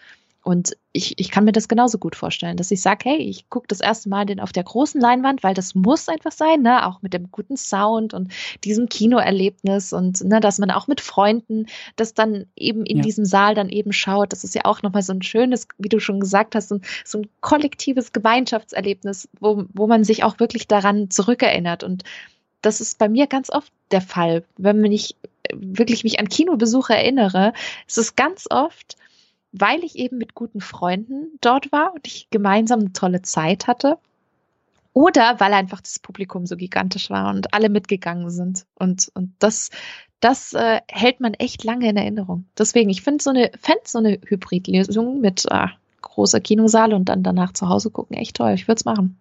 Und 0.46 0.76
ich, 0.92 1.18
ich 1.18 1.32
kann 1.32 1.42
mir 1.42 1.50
das 1.50 1.66
genauso 1.66 1.98
gut 1.98 2.14
vorstellen, 2.14 2.56
dass 2.56 2.70
ich 2.70 2.80
sage, 2.80 3.10
hey, 3.10 3.16
ich 3.16 3.50
gucke 3.50 3.66
das 3.66 3.80
erste 3.80 4.08
Mal 4.08 4.26
den 4.26 4.38
auf 4.38 4.52
der 4.52 4.62
großen 4.62 5.00
Leinwand, 5.00 5.42
weil 5.42 5.54
das 5.54 5.74
muss 5.74 6.08
einfach 6.08 6.30
sein, 6.30 6.62
ne? 6.62 6.86
Auch 6.86 7.02
mit 7.02 7.14
dem 7.14 7.32
guten 7.32 7.56
Sound 7.56 8.14
und 8.14 8.32
diesem 8.62 8.88
Kinoerlebnis 8.88 9.92
und 9.92 10.22
ne, 10.22 10.38
dass 10.38 10.60
man 10.60 10.70
auch 10.70 10.86
mit 10.86 11.00
Freunden 11.00 11.66
das 11.96 12.14
dann 12.14 12.46
eben 12.54 12.86
in 12.86 12.98
Ja. 12.98 13.02
diesem 13.02 13.24
Saal 13.24 13.56
dann 13.56 13.68
eben 13.68 13.92
schaut. 13.92 14.32
Das 14.32 14.44
ist 14.44 14.54
ja 14.54 14.66
auch 14.66 14.82
nochmal 14.82 15.02
so 15.02 15.12
ein 15.12 15.22
schönes, 15.22 15.66
wie 15.78 15.88
du 15.88 15.98
schon 15.98 16.20
gesagt 16.20 16.54
hast, 16.54 16.68
so 16.68 16.76
ein, 16.76 16.82
so 17.04 17.18
ein 17.18 17.28
kollektives 17.40 18.12
Gemeinschaftserlebnis, 18.12 19.28
wo, 19.40 19.64
wo 19.74 19.88
man 19.88 20.04
sich 20.04 20.22
auch 20.22 20.38
wirklich 20.38 20.68
daran 20.68 21.10
zurückerinnert. 21.10 21.82
Und 21.82 22.04
das 22.62 22.80
ist 22.80 22.98
bei 22.98 23.08
mir 23.08 23.26
ganz 23.26 23.50
oft 23.50 23.72
der 23.90 24.00
Fall. 24.00 24.44
Wenn 24.58 24.84
ich 24.92 25.16
wirklich 25.52 26.04
mich 26.04 26.20
an 26.20 26.28
Kinobesuche 26.28 26.94
erinnere, 26.94 27.52
ist 27.88 27.98
es 27.98 28.14
ganz 28.14 28.46
oft, 28.48 28.96
weil 29.60 29.84
ich 29.84 29.96
eben 29.96 30.18
mit 30.18 30.34
guten 30.34 30.60
Freunden 30.60 31.38
dort 31.40 31.72
war 31.72 31.94
und 31.94 32.06
ich 32.06 32.28
gemeinsam 32.30 32.80
eine 32.80 32.92
tolle 32.92 33.22
Zeit 33.22 33.66
hatte. 33.66 33.98
Oder 34.92 35.38
weil 35.40 35.52
einfach 35.52 35.82
das 35.82 35.98
Publikum 35.98 36.46
so 36.46 36.56
gigantisch 36.56 37.10
war 37.10 37.28
und 37.34 37.52
alle 37.52 37.68
mitgegangen 37.68 38.30
sind. 38.30 38.64
Und, 38.76 39.10
und 39.14 39.34
das, 39.38 39.70
das 40.20 40.54
äh, 40.54 40.80
hält 40.88 41.20
man 41.20 41.34
echt 41.34 41.64
lange 41.64 41.88
in 41.88 41.98
Erinnerung. 41.98 42.46
Deswegen, 42.56 42.88
ich 42.88 43.02
finde 43.02 43.22
so 43.22 43.30
eine, 43.30 43.50
fände 43.60 43.82
so 43.84 43.98
eine 43.98 44.18
Hybridlösung 44.26 45.20
mit 45.20 45.44
äh, 45.50 45.66
großer 46.00 46.40
Kinosaal 46.40 46.94
und 46.94 47.10
dann 47.10 47.22
danach 47.22 47.52
zu 47.52 47.68
Hause 47.68 47.90
gucken 47.90 48.16
echt 48.16 48.36
toll. 48.36 48.52
Ich 48.54 48.68
würde 48.68 48.78
es 48.78 48.86
machen. 48.86 49.18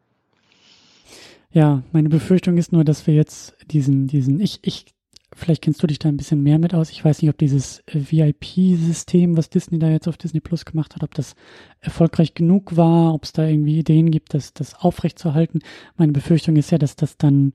Ja, 1.51 1.83
meine 1.91 2.09
Befürchtung 2.09 2.57
ist 2.57 2.71
nur, 2.71 2.83
dass 2.83 3.05
wir 3.05 3.13
jetzt 3.13 3.55
diesen, 3.71 4.07
diesen, 4.07 4.39
ich, 4.39 4.59
ich, 4.61 4.94
vielleicht 5.35 5.61
kennst 5.61 5.83
du 5.83 5.87
dich 5.87 5.99
da 5.99 6.09
ein 6.09 6.17
bisschen 6.17 6.41
mehr 6.41 6.57
mit 6.57 6.73
aus. 6.73 6.89
Ich 6.89 7.03
weiß 7.03 7.21
nicht, 7.21 7.29
ob 7.29 7.37
dieses 7.37 7.79
äh, 7.87 7.99
VIP-System, 8.09 9.37
was 9.37 9.49
Disney 9.49 9.77
da 9.79 9.89
jetzt 9.89 10.07
auf 10.07 10.17
Disney 10.17 10.39
Plus 10.39 10.65
gemacht 10.65 10.95
hat, 10.95 11.03
ob 11.03 11.13
das 11.13 11.35
erfolgreich 11.81 12.33
genug 12.33 12.77
war, 12.77 13.13
ob 13.13 13.23
es 13.23 13.33
da 13.33 13.45
irgendwie 13.45 13.77
Ideen 13.77 14.11
gibt, 14.11 14.33
das, 14.33 14.53
das 14.53 14.75
aufrechtzuerhalten. 14.75 15.59
Meine 15.97 16.13
Befürchtung 16.13 16.55
ist 16.55 16.71
ja, 16.71 16.77
dass 16.77 16.95
das 16.95 17.17
dann 17.17 17.53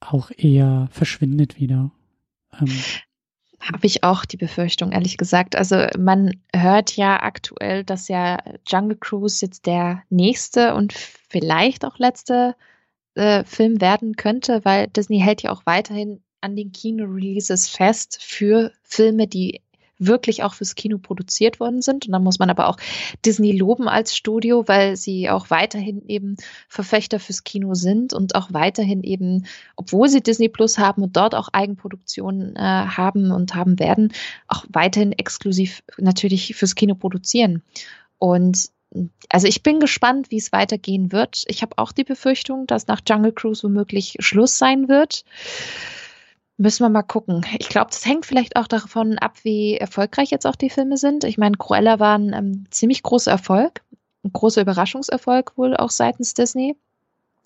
auch 0.00 0.30
eher 0.36 0.88
verschwindet 0.90 1.58
wieder. 1.58 1.92
Ähm, 2.60 2.68
Habe 3.60 3.86
ich 3.86 4.04
auch 4.04 4.24
die 4.24 4.36
Befürchtung, 4.36 4.92
ehrlich 4.92 5.16
gesagt. 5.16 5.56
Also 5.56 5.86
man 5.98 6.32
hört 6.54 6.96
ja 6.96 7.22
aktuell, 7.22 7.84
dass 7.84 8.08
ja 8.08 8.38
Jungle 8.66 8.98
Cruise 8.98 9.44
jetzt 9.44 9.66
der 9.66 10.02
nächste 10.10 10.74
und 10.74 10.92
vielleicht 10.92 11.84
auch 11.84 11.98
letzte 11.98 12.54
äh, 13.14 13.44
Film 13.44 13.80
werden 13.80 14.16
könnte, 14.16 14.64
weil 14.64 14.88
Disney 14.88 15.20
hält 15.20 15.42
ja 15.42 15.50
auch 15.50 15.62
weiterhin 15.64 16.22
an 16.40 16.56
den 16.56 16.72
Kino-Releases 16.72 17.68
fest 17.68 18.18
für 18.20 18.72
Filme, 18.82 19.26
die 19.26 19.60
wirklich 19.98 20.42
auch 20.42 20.54
fürs 20.54 20.74
Kino 20.74 20.98
produziert 20.98 21.60
worden 21.60 21.82
sind. 21.82 22.06
Und 22.06 22.12
dann 22.12 22.22
muss 22.22 22.38
man 22.38 22.50
aber 22.50 22.68
auch 22.68 22.76
Disney 23.24 23.52
loben 23.52 23.88
als 23.88 24.16
Studio, 24.16 24.66
weil 24.66 24.96
sie 24.96 25.28
auch 25.28 25.50
weiterhin 25.50 26.06
eben 26.06 26.36
Verfechter 26.68 27.18
fürs 27.18 27.44
Kino 27.44 27.74
sind 27.74 28.12
und 28.12 28.34
auch 28.34 28.52
weiterhin 28.52 29.02
eben, 29.02 29.46
obwohl 29.76 30.08
sie 30.08 30.22
Disney 30.22 30.48
Plus 30.48 30.78
haben 30.78 31.02
und 31.02 31.16
dort 31.16 31.34
auch 31.34 31.48
Eigenproduktionen 31.52 32.56
äh, 32.56 32.60
haben 32.60 33.30
und 33.30 33.54
haben 33.54 33.78
werden, 33.78 34.12
auch 34.46 34.64
weiterhin 34.68 35.12
exklusiv 35.12 35.82
natürlich 35.98 36.54
fürs 36.54 36.74
Kino 36.74 36.94
produzieren. 36.94 37.62
Und 38.18 38.70
also 39.28 39.46
ich 39.46 39.62
bin 39.62 39.80
gespannt, 39.80 40.30
wie 40.30 40.38
es 40.38 40.52
weitergehen 40.52 41.12
wird. 41.12 41.44
Ich 41.48 41.60
habe 41.60 41.76
auch 41.76 41.92
die 41.92 42.04
Befürchtung, 42.04 42.66
dass 42.66 42.86
nach 42.86 43.00
Jungle 43.06 43.32
Cruise 43.32 43.62
womöglich 43.62 44.16
Schluss 44.20 44.56
sein 44.56 44.88
wird. 44.88 45.24
Müssen 46.60 46.82
wir 46.82 46.88
mal 46.88 47.02
gucken. 47.02 47.46
Ich 47.60 47.68
glaube, 47.68 47.90
das 47.92 48.04
hängt 48.04 48.26
vielleicht 48.26 48.56
auch 48.56 48.66
davon 48.66 49.16
ab, 49.18 49.36
wie 49.44 49.76
erfolgreich 49.76 50.30
jetzt 50.30 50.44
auch 50.44 50.56
die 50.56 50.70
Filme 50.70 50.96
sind. 50.96 51.22
Ich 51.22 51.38
meine, 51.38 51.56
Cruella 51.56 52.00
war 52.00 52.18
ein 52.18 52.32
ähm, 52.32 52.64
ziemlich 52.70 53.04
großer 53.04 53.30
Erfolg, 53.30 53.82
ein 54.24 54.32
großer 54.32 54.62
Überraschungserfolg 54.62 55.56
wohl 55.56 55.76
auch 55.76 55.90
seitens 55.90 56.34
Disney, 56.34 56.76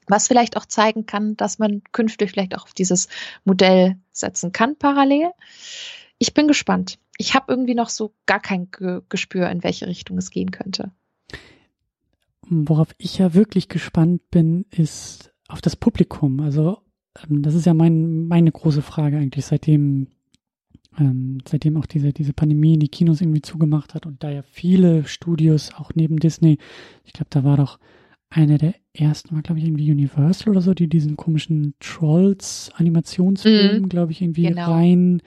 was 0.06 0.28
vielleicht 0.28 0.56
auch 0.56 0.64
zeigen 0.64 1.04
kann, 1.04 1.36
dass 1.36 1.58
man 1.58 1.82
künftig 1.92 2.30
vielleicht 2.30 2.56
auch 2.56 2.64
auf 2.64 2.72
dieses 2.72 3.08
Modell 3.44 3.98
setzen 4.12 4.50
kann 4.50 4.76
parallel. 4.78 5.30
Ich 6.16 6.32
bin 6.32 6.48
gespannt. 6.48 6.98
Ich 7.18 7.34
habe 7.34 7.52
irgendwie 7.52 7.74
noch 7.74 7.90
so 7.90 8.14
gar 8.24 8.40
kein 8.40 8.70
Ge 8.70 9.02
Gespür, 9.10 9.50
in 9.50 9.62
welche 9.62 9.86
Richtung 9.86 10.16
es 10.16 10.30
gehen 10.30 10.52
könnte. 10.52 10.90
Worauf 12.48 12.88
ich 12.96 13.18
ja 13.18 13.34
wirklich 13.34 13.68
gespannt 13.68 14.30
bin, 14.30 14.64
ist 14.70 15.34
auf 15.48 15.60
das 15.60 15.76
Publikum. 15.76 16.40
Also 16.40 16.78
ähm, 17.28 17.42
das 17.42 17.54
ist 17.54 17.66
ja 17.66 17.74
mein, 17.74 18.26
meine 18.28 18.52
große 18.52 18.82
Frage 18.82 19.16
eigentlich, 19.18 19.44
seitdem, 19.46 20.06
ähm, 20.98 21.38
seitdem 21.48 21.76
auch 21.76 21.86
diese, 21.86 22.12
diese 22.12 22.32
Pandemie 22.32 22.78
die 22.78 22.88
Kinos 22.88 23.20
irgendwie 23.20 23.42
zugemacht 23.42 23.94
hat 23.94 24.06
und 24.06 24.22
da 24.22 24.30
ja 24.30 24.42
viele 24.42 25.04
Studios, 25.06 25.72
auch 25.74 25.90
neben 25.94 26.18
Disney, 26.18 26.58
ich 27.04 27.12
glaube, 27.12 27.28
da 27.30 27.44
war 27.44 27.56
doch 27.56 27.78
einer 28.28 28.58
der 28.58 28.74
ersten, 28.94 29.34
war 29.34 29.42
glaube 29.42 29.58
ich 29.60 29.66
irgendwie 29.66 29.90
Universal 29.90 30.50
oder 30.50 30.60
so, 30.62 30.74
die 30.74 30.88
diesen 30.88 31.16
komischen 31.16 31.74
Trolls-Animationsfilm, 31.80 33.82
Mhm. 33.82 33.88
glaube 33.88 34.12
ich, 34.12 34.22
irgendwie 34.22 34.44
Genau. 34.44 34.70
rein 34.70 35.22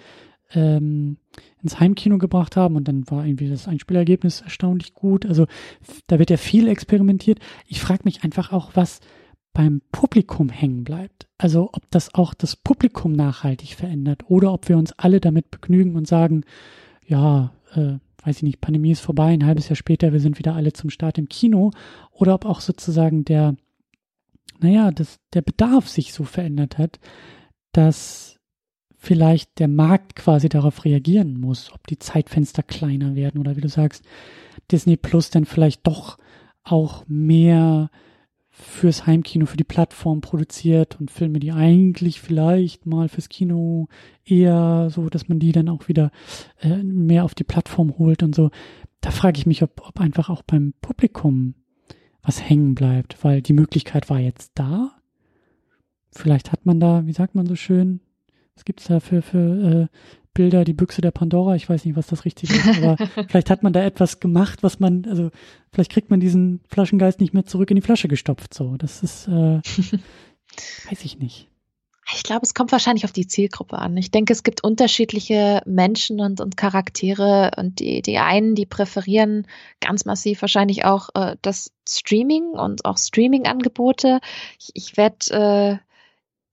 ähm, 0.54 1.18
ins 1.62 1.80
Heimkino 1.80 2.18
gebracht 2.18 2.56
haben 2.56 2.76
und 2.76 2.88
dann 2.88 3.10
war 3.10 3.26
irgendwie 3.26 3.50
das 3.50 3.68
Einspielergebnis 3.68 4.42
erstaunlich 4.42 4.94
gut. 4.94 5.26
Also 5.26 5.48
da 6.08 6.20
wird 6.20 6.30
ja 6.30 6.38
viel 6.38 6.68
experimentiert. 6.68 7.40
Ich 7.68 7.82
frage 7.82 8.02
mich 8.06 8.24
einfach 8.24 8.52
auch, 8.54 8.72
was 8.76 9.00
beim 9.56 9.82
Publikum 9.92 10.50
hängen 10.50 10.84
bleibt. 10.84 11.28
Also 11.40 11.70
ob 11.72 11.90
das 11.90 12.14
auch 12.14 12.34
das 12.34 12.56
Publikum 12.56 13.14
nachhaltig 13.14 13.74
verändert 13.74 14.30
oder 14.30 14.54
ob 14.54 14.70
wir 14.70 14.78
uns 14.78 14.92
alle 15.00 15.20
damit 15.20 15.50
begnügen 15.50 15.96
und 15.96 16.08
sagen, 16.08 16.44
ja, 17.08 17.52
äh, 17.74 17.94
weiß 18.24 18.38
ich 18.38 18.44
nicht, 18.44 18.62
Pandemie 18.62 18.92
ist 18.92 19.00
vorbei, 19.00 19.34
ein 19.34 19.46
halbes 19.46 19.70
Jahr 19.70 19.78
später, 19.78 20.12
wir 20.12 20.20
sind 20.20 20.38
wieder 20.40 20.56
alle 20.56 20.74
zum 20.74 20.90
Start 20.90 21.18
im 21.18 21.30
Kino, 21.30 21.72
oder 22.12 22.34
ob 22.34 22.46
auch 22.46 22.60
sozusagen 22.60 23.24
der, 23.24 23.56
naja, 24.60 24.92
das, 24.92 25.20
der 25.34 25.42
Bedarf 25.42 25.88
sich 25.88 26.12
so 26.12 26.26
verändert 26.26 26.78
hat, 26.78 27.00
dass 27.72 28.38
vielleicht 28.98 29.60
der 29.60 29.68
Markt 29.70 30.16
quasi 30.16 30.50
darauf 30.50 30.84
reagieren 30.84 31.40
muss, 31.40 31.72
ob 31.72 31.88
die 31.88 32.00
Zeitfenster 32.00 32.64
kleiner 32.64 33.16
werden 33.16 33.40
oder 33.40 33.56
wie 33.56 33.62
du 33.62 33.70
sagst, 33.70 34.04
Disney 34.70 34.98
Plus 34.98 35.30
dann 35.30 35.46
vielleicht 35.46 35.88
doch 35.88 36.18
auch 36.64 37.06
mehr 37.08 37.90
fürs 38.58 39.06
Heimkino, 39.06 39.46
für 39.46 39.58
die 39.58 39.66
Plattform 39.66 40.22
produziert 40.22 40.98
und 40.98 41.12
Filme, 41.12 41.40
die 41.40 41.52
eigentlich 41.52 42.22
vielleicht 42.22 42.86
mal 42.86 43.10
fürs 43.10 43.28
Kino 43.28 43.90
eher 44.24 44.88
so, 44.90 45.10
dass 45.10 45.28
man 45.28 45.40
die 45.40 45.52
dann 45.52 45.68
auch 45.68 45.90
wieder 45.90 46.10
äh, 46.62 46.82
mehr 46.82 47.26
auf 47.26 47.36
die 47.36 47.44
Plattform 47.44 47.98
holt 47.98 48.24
und 48.24 48.34
so. 48.34 48.52
Da 49.02 49.12
frage 49.12 49.38
ich 49.38 49.46
mich, 49.46 49.62
ob, 49.62 49.86
ob 49.86 50.00
einfach 50.00 50.30
auch 50.30 50.42
beim 50.42 50.74
Publikum 50.82 51.56
was 52.22 52.42
hängen 52.42 52.76
bleibt, 52.76 53.24
weil 53.26 53.42
die 53.42 53.54
Möglichkeit 53.54 54.10
war 54.10 54.20
jetzt 54.20 54.54
da. 54.56 54.92
Vielleicht 56.12 56.54
hat 56.54 56.66
man 56.66 56.80
da, 56.80 57.06
wie 57.06 57.14
sagt 57.14 57.36
man 57.36 57.46
so 57.46 57.56
schön, 57.56 58.00
was 58.56 58.64
gibt's 58.64 58.86
da 58.86 59.02
für, 59.02 59.22
für 59.22 59.90
äh, 59.92 59.98
Bilder, 60.36 60.66
die 60.66 60.74
Büchse 60.74 61.02
der 61.02 61.12
Pandora, 61.12 61.56
ich 61.56 61.68
weiß 61.68 61.86
nicht, 61.86 61.96
was 61.96 62.06
das 62.06 62.26
richtig 62.26 62.52
ist, 62.52 62.68
aber 62.78 62.98
vielleicht 63.28 63.50
hat 63.50 63.64
man 63.64 63.74
da 63.74 63.84
etwas 63.84 64.20
gemacht, 64.20 64.62
was 64.62 64.80
man, 64.80 65.06
also 65.10 65.32
vielleicht 65.72 65.92
kriegt 65.92 66.12
man 66.12 66.20
diesen 66.20 66.62
Flaschengeist 66.68 67.20
nicht 67.20 67.34
mehr 67.34 67.46
zurück 67.46 67.72
in 67.72 67.76
die 67.76 67.82
Flasche 67.82 68.08
gestopft. 68.08 68.54
So, 68.54 68.78
das 68.78 69.02
ist, 69.02 69.28
äh, 69.28 69.32
weiß 70.90 71.04
ich 71.04 71.18
nicht. 71.18 71.48
Ich 72.14 72.22
glaube, 72.22 72.42
es 72.44 72.54
kommt 72.54 72.72
wahrscheinlich 72.72 73.06
auf 73.06 73.12
die 73.12 73.26
Zielgruppe 73.26 73.80
an. 73.80 73.98
Ich 73.98 74.12
denke, 74.12 74.32
es 74.32 74.44
gibt 74.44 74.64
unterschiedliche 74.64 75.64
Menschen 75.66 76.20
und, 76.20 76.40
und 76.40 76.56
Charaktere 76.56 77.52
und 77.58 77.80
die, 77.80 78.04
die 78.04 78.20
einen, 78.20 78.54
die 78.54 78.68
präferieren 78.68 79.48
ganz 79.80 80.06
massiv 80.06 80.42
wahrscheinlich 80.42 80.86
auch 80.86 81.10
äh, 81.16 81.36
das 81.42 81.72
Streaming 81.90 82.50
und 82.50 82.86
auch 82.86 83.00
Streaming-Angebote. 83.00 84.20
Ich, 84.60 84.70
ich 84.76 84.98
werde 84.98 85.80
äh, 85.82 85.86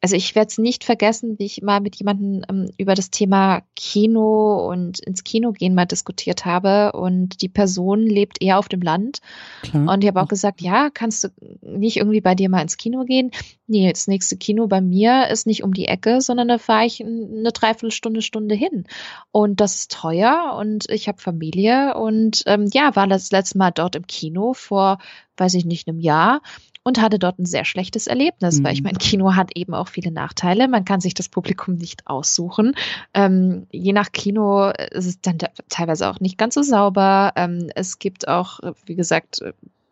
also 0.02 0.16
ich 0.16 0.34
werde 0.34 0.48
es 0.48 0.58
nicht 0.58 0.82
vergessen, 0.82 1.38
wie 1.38 1.46
ich 1.46 1.62
mal 1.62 1.80
mit 1.80 1.94
jemandem 1.94 2.44
ähm, 2.50 2.70
über 2.76 2.96
das 2.96 3.10
Thema 3.10 3.62
Kino 3.76 4.68
und 4.68 4.98
ins 4.98 5.22
Kino 5.22 5.52
gehen 5.52 5.76
mal 5.76 5.86
diskutiert 5.86 6.44
habe. 6.44 6.90
Und 6.92 7.40
die 7.40 7.48
Person 7.48 8.00
lebt 8.02 8.42
eher 8.42 8.58
auf 8.58 8.68
dem 8.68 8.82
Land. 8.82 9.20
Klar. 9.62 9.88
und 9.88 10.02
ich 10.02 10.08
habe 10.08 10.20
auch 10.20 10.26
gesagt, 10.26 10.60
ja, 10.60 10.90
kannst 10.90 11.22
du 11.22 11.28
nicht 11.60 11.98
irgendwie 11.98 12.20
bei 12.20 12.34
dir 12.34 12.48
mal 12.48 12.62
ins 12.62 12.78
Kino 12.78 13.04
gehen? 13.04 13.30
Nee, 13.68 13.92
das 13.92 14.08
nächste 14.08 14.36
Kino 14.36 14.66
bei 14.66 14.80
mir 14.80 15.28
ist 15.28 15.46
nicht 15.46 15.62
um 15.62 15.72
die 15.72 15.86
Ecke, 15.86 16.20
sondern 16.20 16.48
da 16.48 16.58
fahre 16.58 16.84
ich 16.84 17.00
eine 17.00 17.52
Dreiviertelstunde, 17.52 18.22
Stunde 18.22 18.56
hin. 18.56 18.88
Und 19.30 19.60
das 19.60 19.76
ist 19.76 19.92
teuer 19.92 20.56
und 20.58 20.90
ich 20.90 21.06
habe 21.06 21.22
Familie. 21.22 21.94
Und 21.94 22.42
ähm, 22.46 22.68
ja, 22.72 22.96
war 22.96 23.06
das 23.06 23.30
letzte 23.30 23.56
Mal 23.56 23.70
dort 23.70 23.94
im 23.94 24.08
Kino 24.08 24.52
vor, 24.52 24.98
weiß 25.36 25.54
ich 25.54 25.64
nicht, 25.64 25.86
einem 25.86 26.00
Jahr 26.00 26.40
und 26.84 27.00
hatte 27.00 27.18
dort 27.18 27.38
ein 27.38 27.46
sehr 27.46 27.64
schlechtes 27.64 28.06
Erlebnis, 28.06 28.58
mhm. 28.58 28.64
weil 28.64 28.72
ich 28.74 28.82
mhm. 28.82 28.88
mein 28.88 28.98
Kino 28.98 29.34
hat 29.34 29.56
eben 29.56 29.74
auch 29.74 29.88
viele 29.88 30.10
Nachteile. 30.10 30.68
Man 30.68 30.84
kann 30.84 31.00
sich 31.00 31.14
das 31.14 31.28
Publikum 31.28 31.76
nicht 31.76 32.06
aussuchen. 32.06 32.74
Ähm, 33.14 33.66
je 33.70 33.92
nach 33.92 34.12
Kino 34.12 34.70
ist 34.90 35.06
es 35.06 35.20
dann 35.20 35.38
teilweise 35.68 36.08
auch 36.08 36.20
nicht 36.20 36.38
ganz 36.38 36.54
so 36.54 36.62
sauber. 36.62 37.32
Ähm, 37.36 37.70
es 37.74 37.98
gibt 37.98 38.28
auch, 38.28 38.60
wie 38.86 38.96
gesagt, 38.96 39.40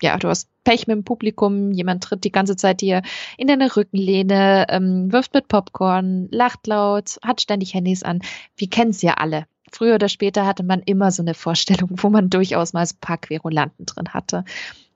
ja, 0.03 0.17
du 0.17 0.29
hast 0.29 0.49
Pech 0.65 0.87
mit 0.87 0.97
dem 0.97 1.05
Publikum, 1.05 1.73
jemand 1.73 2.05
tritt 2.05 2.25
die 2.25 2.33
ganze 2.33 2.57
Zeit 2.57 2.81
dir 2.81 3.03
in 3.37 3.49
deine 3.49 3.75
Rückenlehne, 3.77 4.67
ähm, 4.69 5.13
wirft 5.13 5.35
mit 5.35 5.49
Popcorn, 5.49 6.29
lacht 6.31 6.67
laut, 6.67 7.19
hat 7.23 7.41
ständig 7.41 7.75
Handys 7.75 8.03
an. 8.03 8.21
Wir 8.57 8.69
kennen 8.69 8.91
es 8.91 9.03
ja 9.03 9.15
alle. 9.15 9.47
Früher 9.71 9.95
oder 9.95 10.09
später 10.09 10.47
hatte 10.47 10.65
man 10.65 10.81
immer 10.81 11.13
so 11.13 11.23
eine 11.23 11.35
Vorstellung, 11.35 11.91
wo 11.97 12.11
man 12.11 12.29
durchaus 12.31 12.73
mal 12.73 12.85
so 12.87 12.95
ein 12.95 13.01
paar 13.01 13.19
Querulanten 13.19 13.87
drin 13.87 14.09
hatte. 14.09 14.45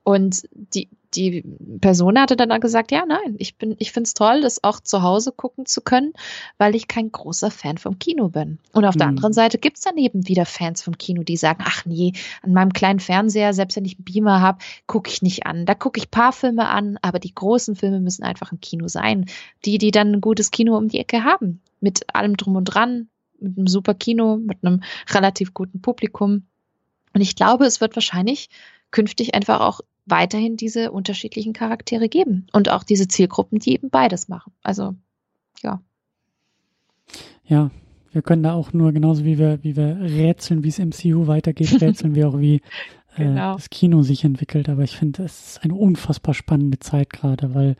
Und 0.03 0.43
die, 0.51 0.89
die 1.15 1.43
Person 1.81 2.19
hatte 2.19 2.35
dann 2.35 2.59
gesagt, 2.59 2.91
ja, 2.91 3.05
nein, 3.05 3.35
ich 3.37 3.57
bin, 3.57 3.75
ich 3.79 3.91
finde 3.91 4.07
es 4.07 4.13
toll, 4.13 4.41
das 4.41 4.63
auch 4.63 4.79
zu 4.79 5.01
Hause 5.01 5.31
gucken 5.31 5.65
zu 5.65 5.81
können, 5.81 6.13
weil 6.57 6.75
ich 6.75 6.87
kein 6.87 7.11
großer 7.11 7.51
Fan 7.51 7.77
vom 7.77 7.99
Kino 7.99 8.29
bin. 8.29 8.59
Und 8.73 8.85
auf 8.85 8.95
mhm. 8.95 8.99
der 8.99 9.07
anderen 9.07 9.33
Seite 9.33 9.57
gibt's 9.57 9.81
daneben 9.81 10.27
wieder 10.27 10.45
Fans 10.45 10.83
vom 10.83 10.97
Kino, 10.97 11.23
die 11.23 11.37
sagen, 11.37 11.63
ach 11.65 11.85
nee, 11.85 12.13
an 12.41 12.53
meinem 12.53 12.73
kleinen 12.73 12.99
Fernseher, 12.99 13.53
selbst 13.53 13.75
wenn 13.75 13.85
ich 13.85 13.97
einen 13.97 14.05
Beamer 14.05 14.41
habe, 14.41 14.59
gucke 14.87 15.09
ich 15.09 15.21
nicht 15.21 15.45
an. 15.45 15.65
Da 15.65 15.75
gucke 15.75 15.99
ich 15.99 16.11
paar 16.11 16.33
Filme 16.33 16.67
an, 16.67 16.97
aber 17.01 17.19
die 17.19 17.33
großen 17.33 17.75
Filme 17.75 17.99
müssen 17.99 18.23
einfach 18.23 18.51
im 18.51 18.59
Kino 18.59 18.87
sein. 18.87 19.25
Die, 19.65 19.77
die 19.77 19.91
dann 19.91 20.13
ein 20.13 20.21
gutes 20.21 20.51
Kino 20.51 20.77
um 20.77 20.87
die 20.87 20.99
Ecke 20.99 21.23
haben. 21.23 21.61
Mit 21.79 22.15
allem 22.15 22.37
drum 22.37 22.55
und 22.55 22.65
dran, 22.65 23.09
mit 23.39 23.57
einem 23.57 23.67
super 23.67 23.93
Kino, 23.93 24.37
mit 24.37 24.59
einem 24.63 24.81
relativ 25.09 25.53
guten 25.53 25.81
Publikum. 25.81 26.43
Und 27.13 27.21
ich 27.21 27.35
glaube, 27.35 27.65
es 27.65 27.81
wird 27.81 27.95
wahrscheinlich 27.95 28.49
künftig 28.91 29.35
einfach 29.35 29.59
auch 29.61 29.81
weiterhin 30.05 30.57
diese 30.57 30.91
unterschiedlichen 30.91 31.53
Charaktere 31.53 32.09
geben 32.09 32.47
und 32.53 32.69
auch 32.69 32.83
diese 32.83 33.07
Zielgruppen, 33.07 33.59
die 33.59 33.73
eben 33.73 33.89
beides 33.89 34.27
machen. 34.27 34.53
Also, 34.61 34.95
ja. 35.63 35.81
Ja, 37.43 37.71
wir 38.11 38.21
können 38.21 38.43
da 38.43 38.53
auch 38.53 38.71
nur 38.71 38.91
genauso 38.93 39.25
wie 39.25 39.37
wir, 39.37 39.63
wie 39.63 39.75
wir 39.75 39.99
rätseln, 39.99 40.63
wie 40.63 40.69
es 40.69 40.79
MCU 40.79 41.27
weitergeht, 41.27 41.69
rätseln 41.81 42.15
wir 42.15 42.29
auch, 42.29 42.39
wie 42.39 42.61
äh, 43.15 43.25
genau. 43.25 43.55
das 43.55 43.69
Kino 43.69 44.03
sich 44.03 44.23
entwickelt. 44.23 44.69
Aber 44.69 44.83
ich 44.83 44.95
finde, 44.95 45.23
es 45.23 45.47
ist 45.47 45.63
eine 45.63 45.75
unfassbar 45.75 46.33
spannende 46.33 46.79
Zeit 46.79 47.09
gerade, 47.09 47.53
weil 47.53 47.75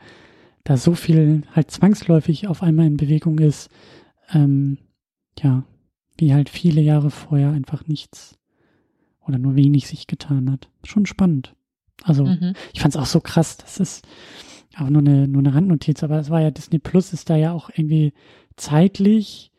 da 0.64 0.76
so 0.76 0.94
viel 0.94 1.42
halt 1.52 1.70
zwangsläufig 1.70 2.48
auf 2.48 2.62
einmal 2.62 2.86
in 2.86 2.96
Bewegung 2.96 3.38
ist. 3.38 3.70
Ähm, 4.32 4.78
ja, 5.38 5.64
wie 6.18 6.34
halt 6.34 6.48
viele 6.48 6.80
Jahre 6.80 7.10
vorher 7.10 7.50
einfach 7.50 7.86
nichts 7.86 8.38
oder 9.26 9.38
nur 9.38 9.56
wenig 9.56 9.86
sich 9.86 10.06
getan 10.06 10.50
hat. 10.50 10.68
Schon 10.84 11.06
spannend. 11.06 11.55
Also 12.02 12.24
mhm. 12.24 12.54
ich 12.72 12.80
fand 12.80 12.94
es 12.94 13.00
auch 13.00 13.06
so 13.06 13.20
krass. 13.20 13.56
Das 13.56 13.78
ist 13.78 14.06
auch 14.78 14.90
nur 14.90 15.02
eine, 15.02 15.26
nur 15.26 15.40
eine 15.40 15.54
Randnotiz, 15.54 16.02
aber 16.02 16.18
es 16.18 16.30
war 16.30 16.40
ja 16.40 16.50
Disney 16.50 16.78
Plus 16.78 17.12
ist 17.12 17.30
da 17.30 17.36
ja 17.36 17.52
auch 17.52 17.70
irgendwie 17.74 18.12
zeitlich, 18.56 19.50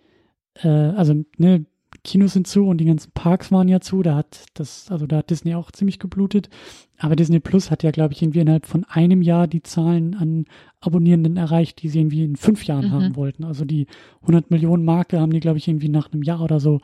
äh, 0.55 0.67
also 0.67 1.25
ne, 1.37 1.65
Kinos 2.03 2.33
sind 2.33 2.47
zu 2.47 2.65
und 2.65 2.77
die 2.77 2.85
ganzen 2.85 3.11
Parks 3.11 3.51
waren 3.51 3.67
ja 3.67 3.79
zu. 3.79 4.01
Da 4.01 4.15
hat 4.15 4.45
das, 4.53 4.89
also 4.89 5.07
da 5.07 5.17
hat 5.17 5.29
Disney 5.29 5.55
auch 5.55 5.71
ziemlich 5.71 5.99
geblutet. 5.99 6.49
Aber 6.99 7.15
Disney 7.15 7.39
Plus 7.39 7.69
hat 7.71 7.83
ja, 7.83 7.91
glaube 7.91 8.13
ich, 8.13 8.21
irgendwie 8.21 8.39
innerhalb 8.39 8.65
von 8.65 8.83
einem 8.85 9.21
Jahr 9.21 9.47
die 9.47 9.63
Zahlen 9.63 10.15
an 10.15 10.45
Abonnierenden 10.79 11.37
erreicht, 11.37 11.81
die 11.81 11.89
sie 11.89 11.99
irgendwie 11.99 12.23
in 12.23 12.35
fünf 12.35 12.63
Jahren 12.65 12.87
mhm. 12.87 12.91
haben 12.91 13.15
wollten. 13.15 13.43
Also 13.43 13.65
die 13.65 13.87
100 14.21 14.51
Millionen 14.51 14.85
Marke 14.85 15.19
haben 15.19 15.31
die, 15.31 15.39
glaube 15.39 15.57
ich, 15.57 15.67
irgendwie 15.67 15.89
nach 15.89 16.11
einem 16.11 16.23
Jahr 16.23 16.41
oder 16.41 16.59
so 16.59 16.79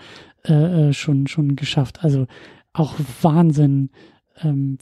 äh, 0.46 0.90
äh 0.90 0.94
schon 0.94 1.28
schon 1.28 1.56
geschafft. 1.56 2.04
Also 2.04 2.28
auch 2.74 2.96
Wahnsinn, 3.22 3.92
ähm, 4.42 4.78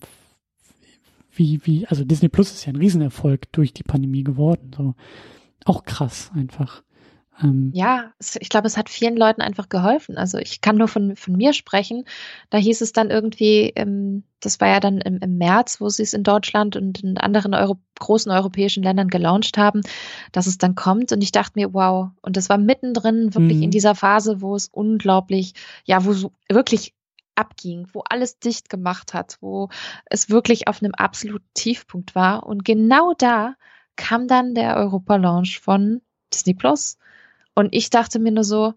wie, 1.41 1.59
wie, 1.63 1.87
also 1.87 2.03
Disney 2.03 2.29
Plus 2.29 2.51
ist 2.51 2.65
ja 2.65 2.71
ein 2.71 2.77
Riesenerfolg 2.77 3.51
durch 3.51 3.73
die 3.73 3.83
Pandemie 3.83 4.23
geworden. 4.23 4.71
So 4.77 4.93
auch 5.65 5.83
krass 5.83 6.31
einfach. 6.35 6.83
Ähm, 7.41 7.71
ja, 7.73 8.11
ich 8.39 8.49
glaube, 8.49 8.67
es 8.67 8.77
hat 8.77 8.89
vielen 8.89 9.17
Leuten 9.17 9.41
einfach 9.41 9.67
geholfen. 9.67 10.17
Also 10.17 10.37
ich 10.37 10.61
kann 10.61 10.77
nur 10.77 10.87
von, 10.87 11.15
von 11.15 11.35
mir 11.35 11.53
sprechen. 11.53 12.05
Da 12.51 12.59
hieß 12.59 12.81
es 12.81 12.93
dann 12.93 13.09
irgendwie, 13.09 13.71
ähm, 13.75 14.23
das 14.39 14.59
war 14.61 14.67
ja 14.67 14.79
dann 14.79 14.99
im, 14.99 15.17
im 15.17 15.39
März, 15.39 15.81
wo 15.81 15.89
sie 15.89 16.03
es 16.03 16.13
in 16.13 16.21
Deutschland 16.21 16.75
und 16.75 17.03
in 17.03 17.17
anderen 17.17 17.55
Euro 17.55 17.79
großen 17.99 18.31
europäischen 18.31 18.83
Ländern 18.83 19.07
gelauncht 19.07 19.57
haben, 19.57 19.81
dass 20.31 20.45
es 20.45 20.59
dann 20.59 20.75
kommt. 20.75 21.11
Und 21.11 21.23
ich 21.23 21.31
dachte 21.31 21.53
mir, 21.55 21.73
wow. 21.73 22.09
Und 22.21 22.37
das 22.37 22.49
war 22.49 22.59
mittendrin 22.59 23.33
wirklich 23.33 23.57
mhm. 23.57 23.63
in 23.63 23.71
dieser 23.71 23.95
Phase, 23.95 24.41
wo 24.41 24.55
es 24.55 24.67
unglaublich, 24.67 25.53
ja, 25.85 26.05
wo 26.05 26.13
so 26.13 26.33
wirklich 26.49 26.93
abging, 27.35 27.87
wo 27.93 28.03
alles 28.09 28.39
dicht 28.39 28.69
gemacht 28.69 29.13
hat, 29.13 29.37
wo 29.41 29.69
es 30.05 30.29
wirklich 30.29 30.67
auf 30.67 30.81
einem 30.81 30.93
absoluten 30.93 31.49
Tiefpunkt 31.53 32.15
war. 32.15 32.45
Und 32.45 32.65
genau 32.65 33.13
da 33.17 33.55
kam 33.95 34.27
dann 34.27 34.55
der 34.55 34.77
Europa-Launch 34.77 35.59
von 35.59 36.01
Disney 36.33 36.53
Plus. 36.53 36.97
Und 37.55 37.73
ich 37.73 37.89
dachte 37.89 38.19
mir 38.19 38.31
nur 38.31 38.43
so, 38.43 38.73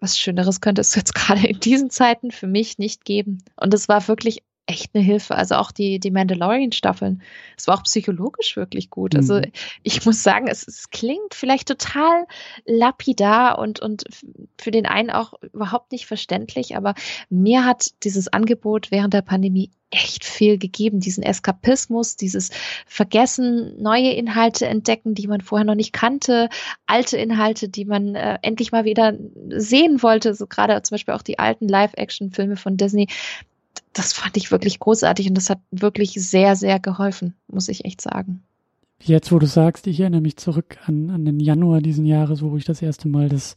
was 0.00 0.18
Schöneres 0.18 0.60
könnte 0.60 0.80
es 0.80 0.94
jetzt 0.94 1.14
gerade 1.14 1.46
in 1.46 1.60
diesen 1.60 1.90
Zeiten 1.90 2.30
für 2.30 2.46
mich 2.46 2.78
nicht 2.78 3.04
geben. 3.04 3.42
Und 3.56 3.74
es 3.74 3.88
war 3.88 4.06
wirklich 4.08 4.42
echt 4.66 4.90
eine 4.94 5.02
Hilfe. 5.02 5.34
Also 5.34 5.56
auch 5.56 5.72
die, 5.72 5.98
die 5.98 6.10
Mandalorian-Staffeln. 6.10 7.22
Es 7.56 7.66
war 7.66 7.78
auch 7.78 7.82
psychologisch 7.82 8.56
wirklich 8.56 8.90
gut. 8.90 9.16
Also 9.16 9.34
mhm. 9.34 9.52
ich 9.82 10.04
muss 10.04 10.22
sagen, 10.22 10.46
es, 10.48 10.66
es 10.66 10.90
klingt 10.90 11.34
vielleicht 11.34 11.68
total 11.68 12.26
lapidar 12.64 13.58
und, 13.58 13.80
und 13.80 14.04
für 14.58 14.70
den 14.70 14.86
einen 14.86 15.10
auch 15.10 15.34
überhaupt 15.52 15.92
nicht 15.92 16.06
verständlich, 16.06 16.76
aber 16.76 16.94
mir 17.28 17.64
hat 17.64 17.90
dieses 18.04 18.28
Angebot 18.28 18.90
während 18.90 19.14
der 19.14 19.22
Pandemie 19.22 19.70
echt 19.92 20.24
viel 20.24 20.58
gegeben. 20.58 21.00
Diesen 21.00 21.22
Eskapismus, 21.22 22.16
dieses 22.16 22.50
Vergessen, 22.86 23.80
neue 23.80 24.12
Inhalte 24.12 24.66
entdecken, 24.66 25.14
die 25.14 25.26
man 25.28 25.42
vorher 25.42 25.66
noch 25.66 25.74
nicht 25.74 25.92
kannte, 25.92 26.48
alte 26.86 27.18
Inhalte, 27.18 27.68
die 27.68 27.84
man 27.84 28.14
äh, 28.14 28.38
endlich 28.42 28.72
mal 28.72 28.84
wieder 28.84 29.14
sehen 29.48 30.02
wollte, 30.02 30.34
so 30.34 30.46
gerade 30.46 30.80
zum 30.82 30.94
Beispiel 30.94 31.14
auch 31.14 31.22
die 31.22 31.38
alten 31.38 31.68
Live-Action-Filme 31.68 32.56
von 32.56 32.76
Disney 32.76 33.08
das 33.92 34.12
fand 34.12 34.36
ich 34.36 34.50
wirklich 34.50 34.78
großartig 34.78 35.28
und 35.28 35.34
das 35.34 35.50
hat 35.50 35.60
wirklich 35.70 36.12
sehr, 36.12 36.56
sehr 36.56 36.80
geholfen, 36.80 37.34
muss 37.48 37.68
ich 37.68 37.84
echt 37.84 38.00
sagen. 38.00 38.42
Jetzt, 39.00 39.32
wo 39.32 39.38
du 39.38 39.46
sagst, 39.46 39.86
ich 39.86 40.00
erinnere 40.00 40.20
mich 40.20 40.36
zurück 40.36 40.78
an, 40.86 41.10
an 41.10 41.24
den 41.24 41.40
Januar 41.40 41.80
diesen 41.80 42.06
Jahres, 42.06 42.42
wo 42.42 42.56
ich 42.56 42.64
das 42.64 42.82
erste 42.82 43.08
Mal 43.08 43.28
das 43.28 43.56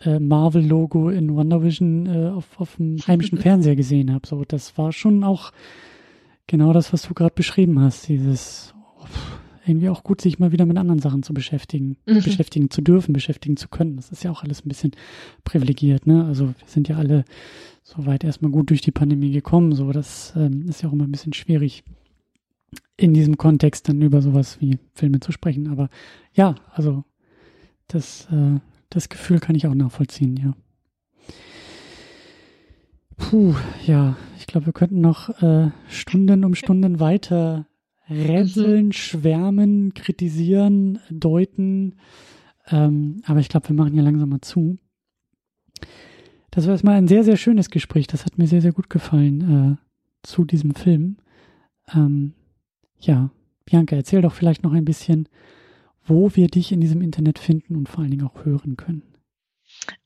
äh, 0.00 0.20
Marvel-Logo 0.20 1.10
in 1.10 1.34
Wonder 1.34 1.62
Vision 1.62 2.06
äh, 2.06 2.28
auf, 2.28 2.60
auf 2.60 2.76
dem 2.76 2.98
heimischen 3.06 3.38
Fernseher 3.42 3.76
gesehen 3.76 4.12
habe. 4.12 4.26
So, 4.26 4.44
das 4.44 4.78
war 4.78 4.92
schon 4.92 5.24
auch 5.24 5.50
genau 6.46 6.72
das, 6.72 6.92
was 6.92 7.02
du 7.02 7.14
gerade 7.14 7.34
beschrieben 7.34 7.80
hast. 7.80 8.08
Dieses 8.08 8.74
oh, 9.00 9.06
irgendwie 9.66 9.88
auch 9.88 10.04
gut, 10.04 10.20
sich 10.20 10.38
mal 10.38 10.52
wieder 10.52 10.66
mit 10.66 10.78
anderen 10.78 11.00
Sachen 11.00 11.22
zu 11.22 11.34
beschäftigen, 11.34 11.96
mhm. 12.06 12.22
beschäftigen 12.22 12.70
zu 12.70 12.82
dürfen, 12.82 13.12
beschäftigen 13.12 13.56
zu 13.56 13.68
können. 13.68 13.96
Das 13.96 14.10
ist 14.10 14.22
ja 14.22 14.30
auch 14.30 14.42
alles 14.42 14.64
ein 14.64 14.68
bisschen 14.68 14.92
privilegiert, 15.44 16.06
ne? 16.06 16.24
Also 16.24 16.46
wir 16.46 16.54
sind 16.66 16.88
ja 16.88 16.96
alle 16.96 17.24
soweit 17.82 18.24
erstmal 18.24 18.50
gut 18.50 18.70
durch 18.70 18.80
die 18.80 18.92
Pandemie 18.92 19.32
gekommen. 19.32 19.72
So, 19.72 19.92
das 19.92 20.32
ähm, 20.36 20.66
ist 20.68 20.82
ja 20.82 20.88
auch 20.88 20.92
immer 20.92 21.04
ein 21.04 21.12
bisschen 21.12 21.32
schwierig 21.32 21.84
in 22.96 23.14
diesem 23.14 23.36
Kontext 23.36 23.88
dann 23.88 24.00
über 24.00 24.22
sowas 24.22 24.60
wie 24.60 24.78
Filme 24.94 25.20
zu 25.20 25.32
sprechen. 25.32 25.68
Aber 25.68 25.88
ja, 26.32 26.54
also 26.72 27.04
das, 27.88 28.26
äh, 28.30 28.60
das 28.90 29.08
Gefühl 29.08 29.38
kann 29.40 29.56
ich 29.56 29.66
auch 29.66 29.74
nachvollziehen, 29.74 30.36
ja. 30.36 30.54
Puh, 33.16 33.54
ja, 33.86 34.16
ich 34.38 34.46
glaube, 34.46 34.66
wir 34.66 34.72
könnten 34.72 35.00
noch 35.00 35.30
äh, 35.42 35.70
Stunden 35.88 36.44
um 36.44 36.54
Stunden 36.54 37.00
weiter 37.00 37.66
rätseln, 38.08 38.86
mhm. 38.86 38.92
schwärmen, 38.92 39.94
kritisieren, 39.94 40.98
deuten. 41.10 41.96
Ähm, 42.68 43.22
aber 43.24 43.40
ich 43.40 43.48
glaube, 43.48 43.68
wir 43.68 43.76
machen 43.76 43.94
hier 43.94 44.02
langsam 44.02 44.28
mal 44.28 44.40
zu. 44.40 44.78
Das 46.50 46.64
war 46.64 46.72
erstmal 46.72 46.96
ein 46.96 47.08
sehr, 47.08 47.24
sehr 47.24 47.36
schönes 47.36 47.70
Gespräch. 47.70 48.06
Das 48.06 48.24
hat 48.24 48.38
mir 48.38 48.46
sehr, 48.46 48.62
sehr 48.62 48.72
gut 48.72 48.88
gefallen 48.88 49.78
äh, 49.78 50.26
zu 50.26 50.44
diesem 50.44 50.74
Film. 50.74 51.18
Ähm, 51.92 52.32
ja, 52.98 53.30
Bianca, 53.64 53.94
erzähl 53.96 54.22
doch 54.22 54.32
vielleicht 54.32 54.62
noch 54.62 54.72
ein 54.72 54.84
bisschen, 54.84 55.28
wo 56.04 56.34
wir 56.34 56.46
dich 56.46 56.72
in 56.72 56.80
diesem 56.80 57.02
Internet 57.02 57.38
finden 57.38 57.76
und 57.76 57.88
vor 57.88 58.00
allen 58.00 58.10
Dingen 58.10 58.26
auch 58.26 58.44
hören 58.44 58.76
können. 58.76 59.02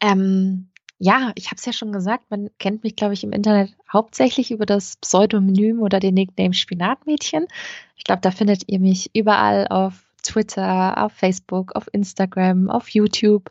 Ähm, 0.00 0.69
ja, 1.02 1.32
ich 1.34 1.46
habe 1.46 1.56
es 1.56 1.64
ja 1.64 1.72
schon 1.72 1.92
gesagt, 1.92 2.30
man 2.30 2.50
kennt 2.58 2.84
mich, 2.84 2.94
glaube 2.94 3.14
ich, 3.14 3.24
im 3.24 3.32
Internet 3.32 3.74
hauptsächlich 3.90 4.50
über 4.50 4.66
das 4.66 4.98
Pseudonym 4.98 5.80
oder 5.80 5.98
den 5.98 6.12
Nickname 6.12 6.52
Spinatmädchen. 6.52 7.46
Ich 7.96 8.04
glaube, 8.04 8.20
da 8.20 8.30
findet 8.30 8.64
ihr 8.66 8.80
mich 8.80 9.10
überall 9.14 9.66
auf 9.68 9.94
Twitter, 10.22 11.02
auf 11.02 11.12
Facebook, 11.12 11.74
auf 11.74 11.88
Instagram, 11.92 12.68
auf 12.68 12.90
YouTube 12.90 13.50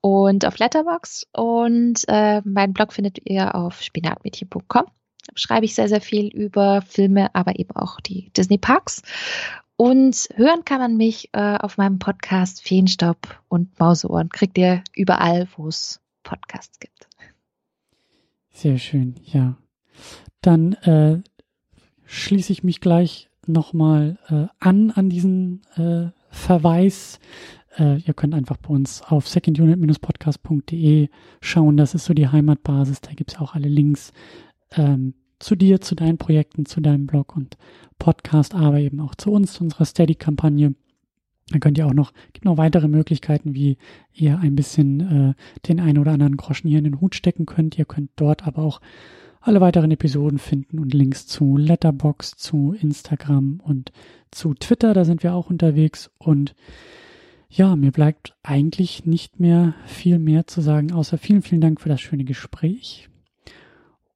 und 0.00 0.44
auf 0.44 0.58
Letterbox. 0.58 1.26
Und 1.32 2.04
äh, 2.06 2.42
meinen 2.44 2.74
Blog 2.74 2.92
findet 2.92 3.18
ihr 3.28 3.56
auf 3.56 3.82
spinatmädchen.com. 3.82 4.84
Da 4.84 5.32
schreibe 5.34 5.64
ich 5.64 5.74
sehr, 5.74 5.88
sehr 5.88 6.00
viel 6.00 6.28
über 6.28 6.80
Filme, 6.82 7.34
aber 7.34 7.58
eben 7.58 7.74
auch 7.74 8.00
die 8.00 8.30
Disney 8.36 8.56
Parks. 8.58 9.02
Und 9.76 10.28
hören 10.36 10.64
kann 10.64 10.78
man 10.78 10.96
mich 10.96 11.30
äh, 11.32 11.56
auf 11.56 11.76
meinem 11.76 11.98
Podcast 11.98 12.62
Feenstaub 12.62 13.40
und 13.48 13.80
Mauseohren. 13.80 14.28
Kriegt 14.28 14.56
ihr 14.58 14.84
überall, 14.94 15.48
wo 15.56 15.66
es 15.66 16.00
Podcasts 16.28 16.78
gibt. 16.78 17.08
Sehr 18.50 18.76
schön, 18.76 19.14
ja. 19.24 19.56
Dann 20.42 20.74
äh, 20.74 21.22
schließe 22.04 22.52
ich 22.52 22.62
mich 22.62 22.82
gleich 22.82 23.30
nochmal 23.46 24.18
äh, 24.28 24.46
an 24.60 24.90
an 24.90 25.08
diesen 25.08 25.62
äh, 25.76 26.10
Verweis. 26.28 27.18
Äh, 27.78 28.00
ihr 28.00 28.12
könnt 28.12 28.34
einfach 28.34 28.58
bei 28.58 28.68
uns 28.68 29.00
auf 29.00 29.26
secondunit-podcast.de 29.26 31.08
schauen. 31.40 31.78
Das 31.78 31.94
ist 31.94 32.04
so 32.04 32.12
die 32.12 32.28
Heimatbasis. 32.28 33.00
Da 33.00 33.12
gibt 33.12 33.32
es 33.32 33.38
auch 33.38 33.54
alle 33.54 33.68
Links 33.68 34.12
ähm, 34.72 35.14
zu 35.38 35.56
dir, 35.56 35.80
zu 35.80 35.94
deinen 35.94 36.18
Projekten, 36.18 36.66
zu 36.66 36.82
deinem 36.82 37.06
Blog 37.06 37.34
und 37.36 37.56
Podcast, 37.98 38.54
aber 38.54 38.80
eben 38.80 39.00
auch 39.00 39.14
zu 39.14 39.32
uns, 39.32 39.54
zu 39.54 39.64
unserer 39.64 39.86
Steady-Kampagne. 39.86 40.74
Da 41.50 41.58
könnt 41.58 41.78
ihr 41.78 41.86
auch 41.86 41.94
noch, 41.94 42.12
gibt 42.32 42.44
noch 42.44 42.58
weitere 42.58 42.88
Möglichkeiten, 42.88 43.54
wie 43.54 43.78
ihr 44.12 44.38
ein 44.38 44.54
bisschen 44.54 45.00
äh, 45.30 45.34
den 45.66 45.80
einen 45.80 45.98
oder 45.98 46.12
anderen 46.12 46.36
Groschen 46.36 46.68
hier 46.68 46.78
in 46.78 46.84
den 46.84 47.00
Hut 47.00 47.14
stecken 47.14 47.46
könnt. 47.46 47.78
Ihr 47.78 47.86
könnt 47.86 48.10
dort 48.16 48.46
aber 48.46 48.62
auch 48.62 48.80
alle 49.40 49.60
weiteren 49.60 49.90
Episoden 49.90 50.38
finden 50.38 50.78
und 50.78 50.92
Links 50.92 51.26
zu 51.26 51.56
Letterbox, 51.56 52.32
zu 52.32 52.74
Instagram 52.78 53.60
und 53.62 53.92
zu 54.30 54.54
Twitter. 54.54 54.92
Da 54.92 55.04
sind 55.04 55.22
wir 55.22 55.34
auch 55.34 55.48
unterwegs. 55.48 56.10
Und 56.18 56.54
ja, 57.48 57.76
mir 57.76 57.92
bleibt 57.92 58.36
eigentlich 58.42 59.06
nicht 59.06 59.40
mehr 59.40 59.74
viel 59.86 60.18
mehr 60.18 60.46
zu 60.46 60.60
sagen, 60.60 60.92
außer 60.92 61.16
vielen, 61.16 61.42
vielen 61.42 61.62
Dank 61.62 61.80
für 61.80 61.88
das 61.88 62.00
schöne 62.00 62.24
Gespräch. 62.24 63.08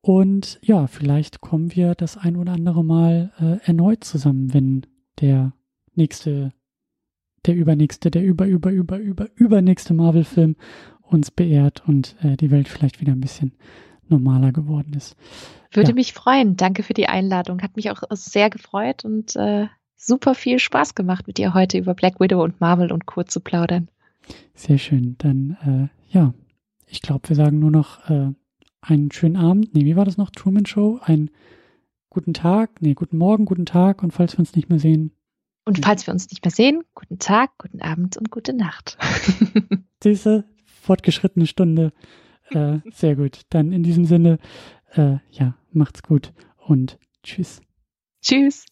Und 0.03 0.59
ja, 0.63 0.89
vielleicht 0.89 1.41
kommen 1.41 1.75
wir 1.75 1.95
das 1.95 2.19
ein 2.19 2.37
oder 2.37 2.53
andere 2.53 2.85
Mal 2.85 3.33
äh, 3.39 3.65
erneut 3.67 4.05
zusammen, 4.05 4.53
wenn 4.53 4.83
der 5.21 5.53
nächste, 5.95 6.53
der 7.47 7.57
übernächste, 7.57 8.11
der 8.11 8.25
über, 8.25 8.47
über, 8.47 8.71
über, 8.71 8.99
über, 8.99 9.29
übernächste 9.35 9.95
Marvel-Film 9.95 10.57
uns 11.03 11.31
beehrt 11.31 11.83
und 11.87 12.17
äh, 12.23 12.37
die 12.37 12.51
Welt 12.51 12.69
vielleicht 12.69 13.01
wieder 13.01 13.13
ein 13.13 13.21
bisschen 13.21 13.53
normaler 14.09 14.53
geworden 14.53 14.93
ist. 14.95 15.17
Würde 15.73 15.91
ja. 15.91 15.95
mich 15.95 16.13
freuen. 16.13 16.57
Danke 16.57 16.83
für 16.83 16.95
die 16.95 17.09
Einladung. 17.09 17.63
Hat 17.63 17.77
mich 17.77 17.91
auch 17.91 18.03
sehr 18.11 18.51
gefreut 18.51 19.05
und 19.05 19.37
äh, 19.37 19.67
super 19.97 20.35
viel 20.35 20.59
Spaß 20.59 20.95
gemacht, 20.95 21.27
mit 21.27 21.39
dir 21.39 21.55
heute 21.55 21.79
über 21.79 21.95
Black 21.95 22.21
Widow 22.21 22.43
und 22.43 22.61
Marvel 22.61 22.93
und 22.93 23.07
Co. 23.07 23.23
zu 23.23 23.41
plaudern. 23.41 23.89
Sehr 24.55 24.79
schön. 24.79 25.17
Dann, 25.19 25.91
äh, 26.11 26.15
ja, 26.15 26.35
ich 26.87 27.03
glaube, 27.03 27.29
wir 27.29 27.37
sagen 27.37 27.59
nur 27.59 27.71
noch 27.71 28.09
äh, 28.11 28.33
einen 28.81 29.11
schönen 29.13 29.37
Abend. 29.37 29.75
Nee, 29.75 29.85
wie 29.85 29.97
war 29.97 30.05
das 30.05 30.19
noch? 30.19 30.31
Truman 30.31 30.67
Show? 30.67 31.01
Einen 31.03 31.31
guten 32.11 32.35
Tag? 32.35 32.83
Nee, 32.83 32.95
guten 32.95 33.17
Morgen, 33.17 33.45
guten 33.45 33.67
Tag. 33.67 34.03
Und 34.03 34.13
falls 34.13 34.35
wir 34.35 34.41
uns 34.41 34.55
nicht 34.55 34.69
mehr 34.69 34.79
sehen. 34.79 35.13
Und 35.65 35.85
falls 35.85 36.07
wir 36.07 36.13
uns 36.13 36.29
nicht 36.31 36.45
mehr 36.45 36.51
sehen, 36.51 36.83
guten 36.95 37.19
Tag, 37.19 37.51
guten 37.59 37.81
Abend 37.81 38.17
und 38.17 38.31
gute 38.31 38.53
Nacht. 38.53 38.99
Diese 40.03 40.45
fortgeschrittene 40.67 41.47
Stunde. 41.47 41.93
Äh, 42.51 42.79
sehr 42.93 43.17
gut. 43.17 43.43
Dann 43.51 43.73
in 43.73 43.83
diesem 43.83 44.05
Sinne, 44.05 44.39
äh, 44.93 45.19
ja, 45.31 45.57
macht's 45.73 46.03
gut 46.03 46.33
und 46.57 46.99
tschüss. 47.23 47.61
Tschüss. 48.23 48.67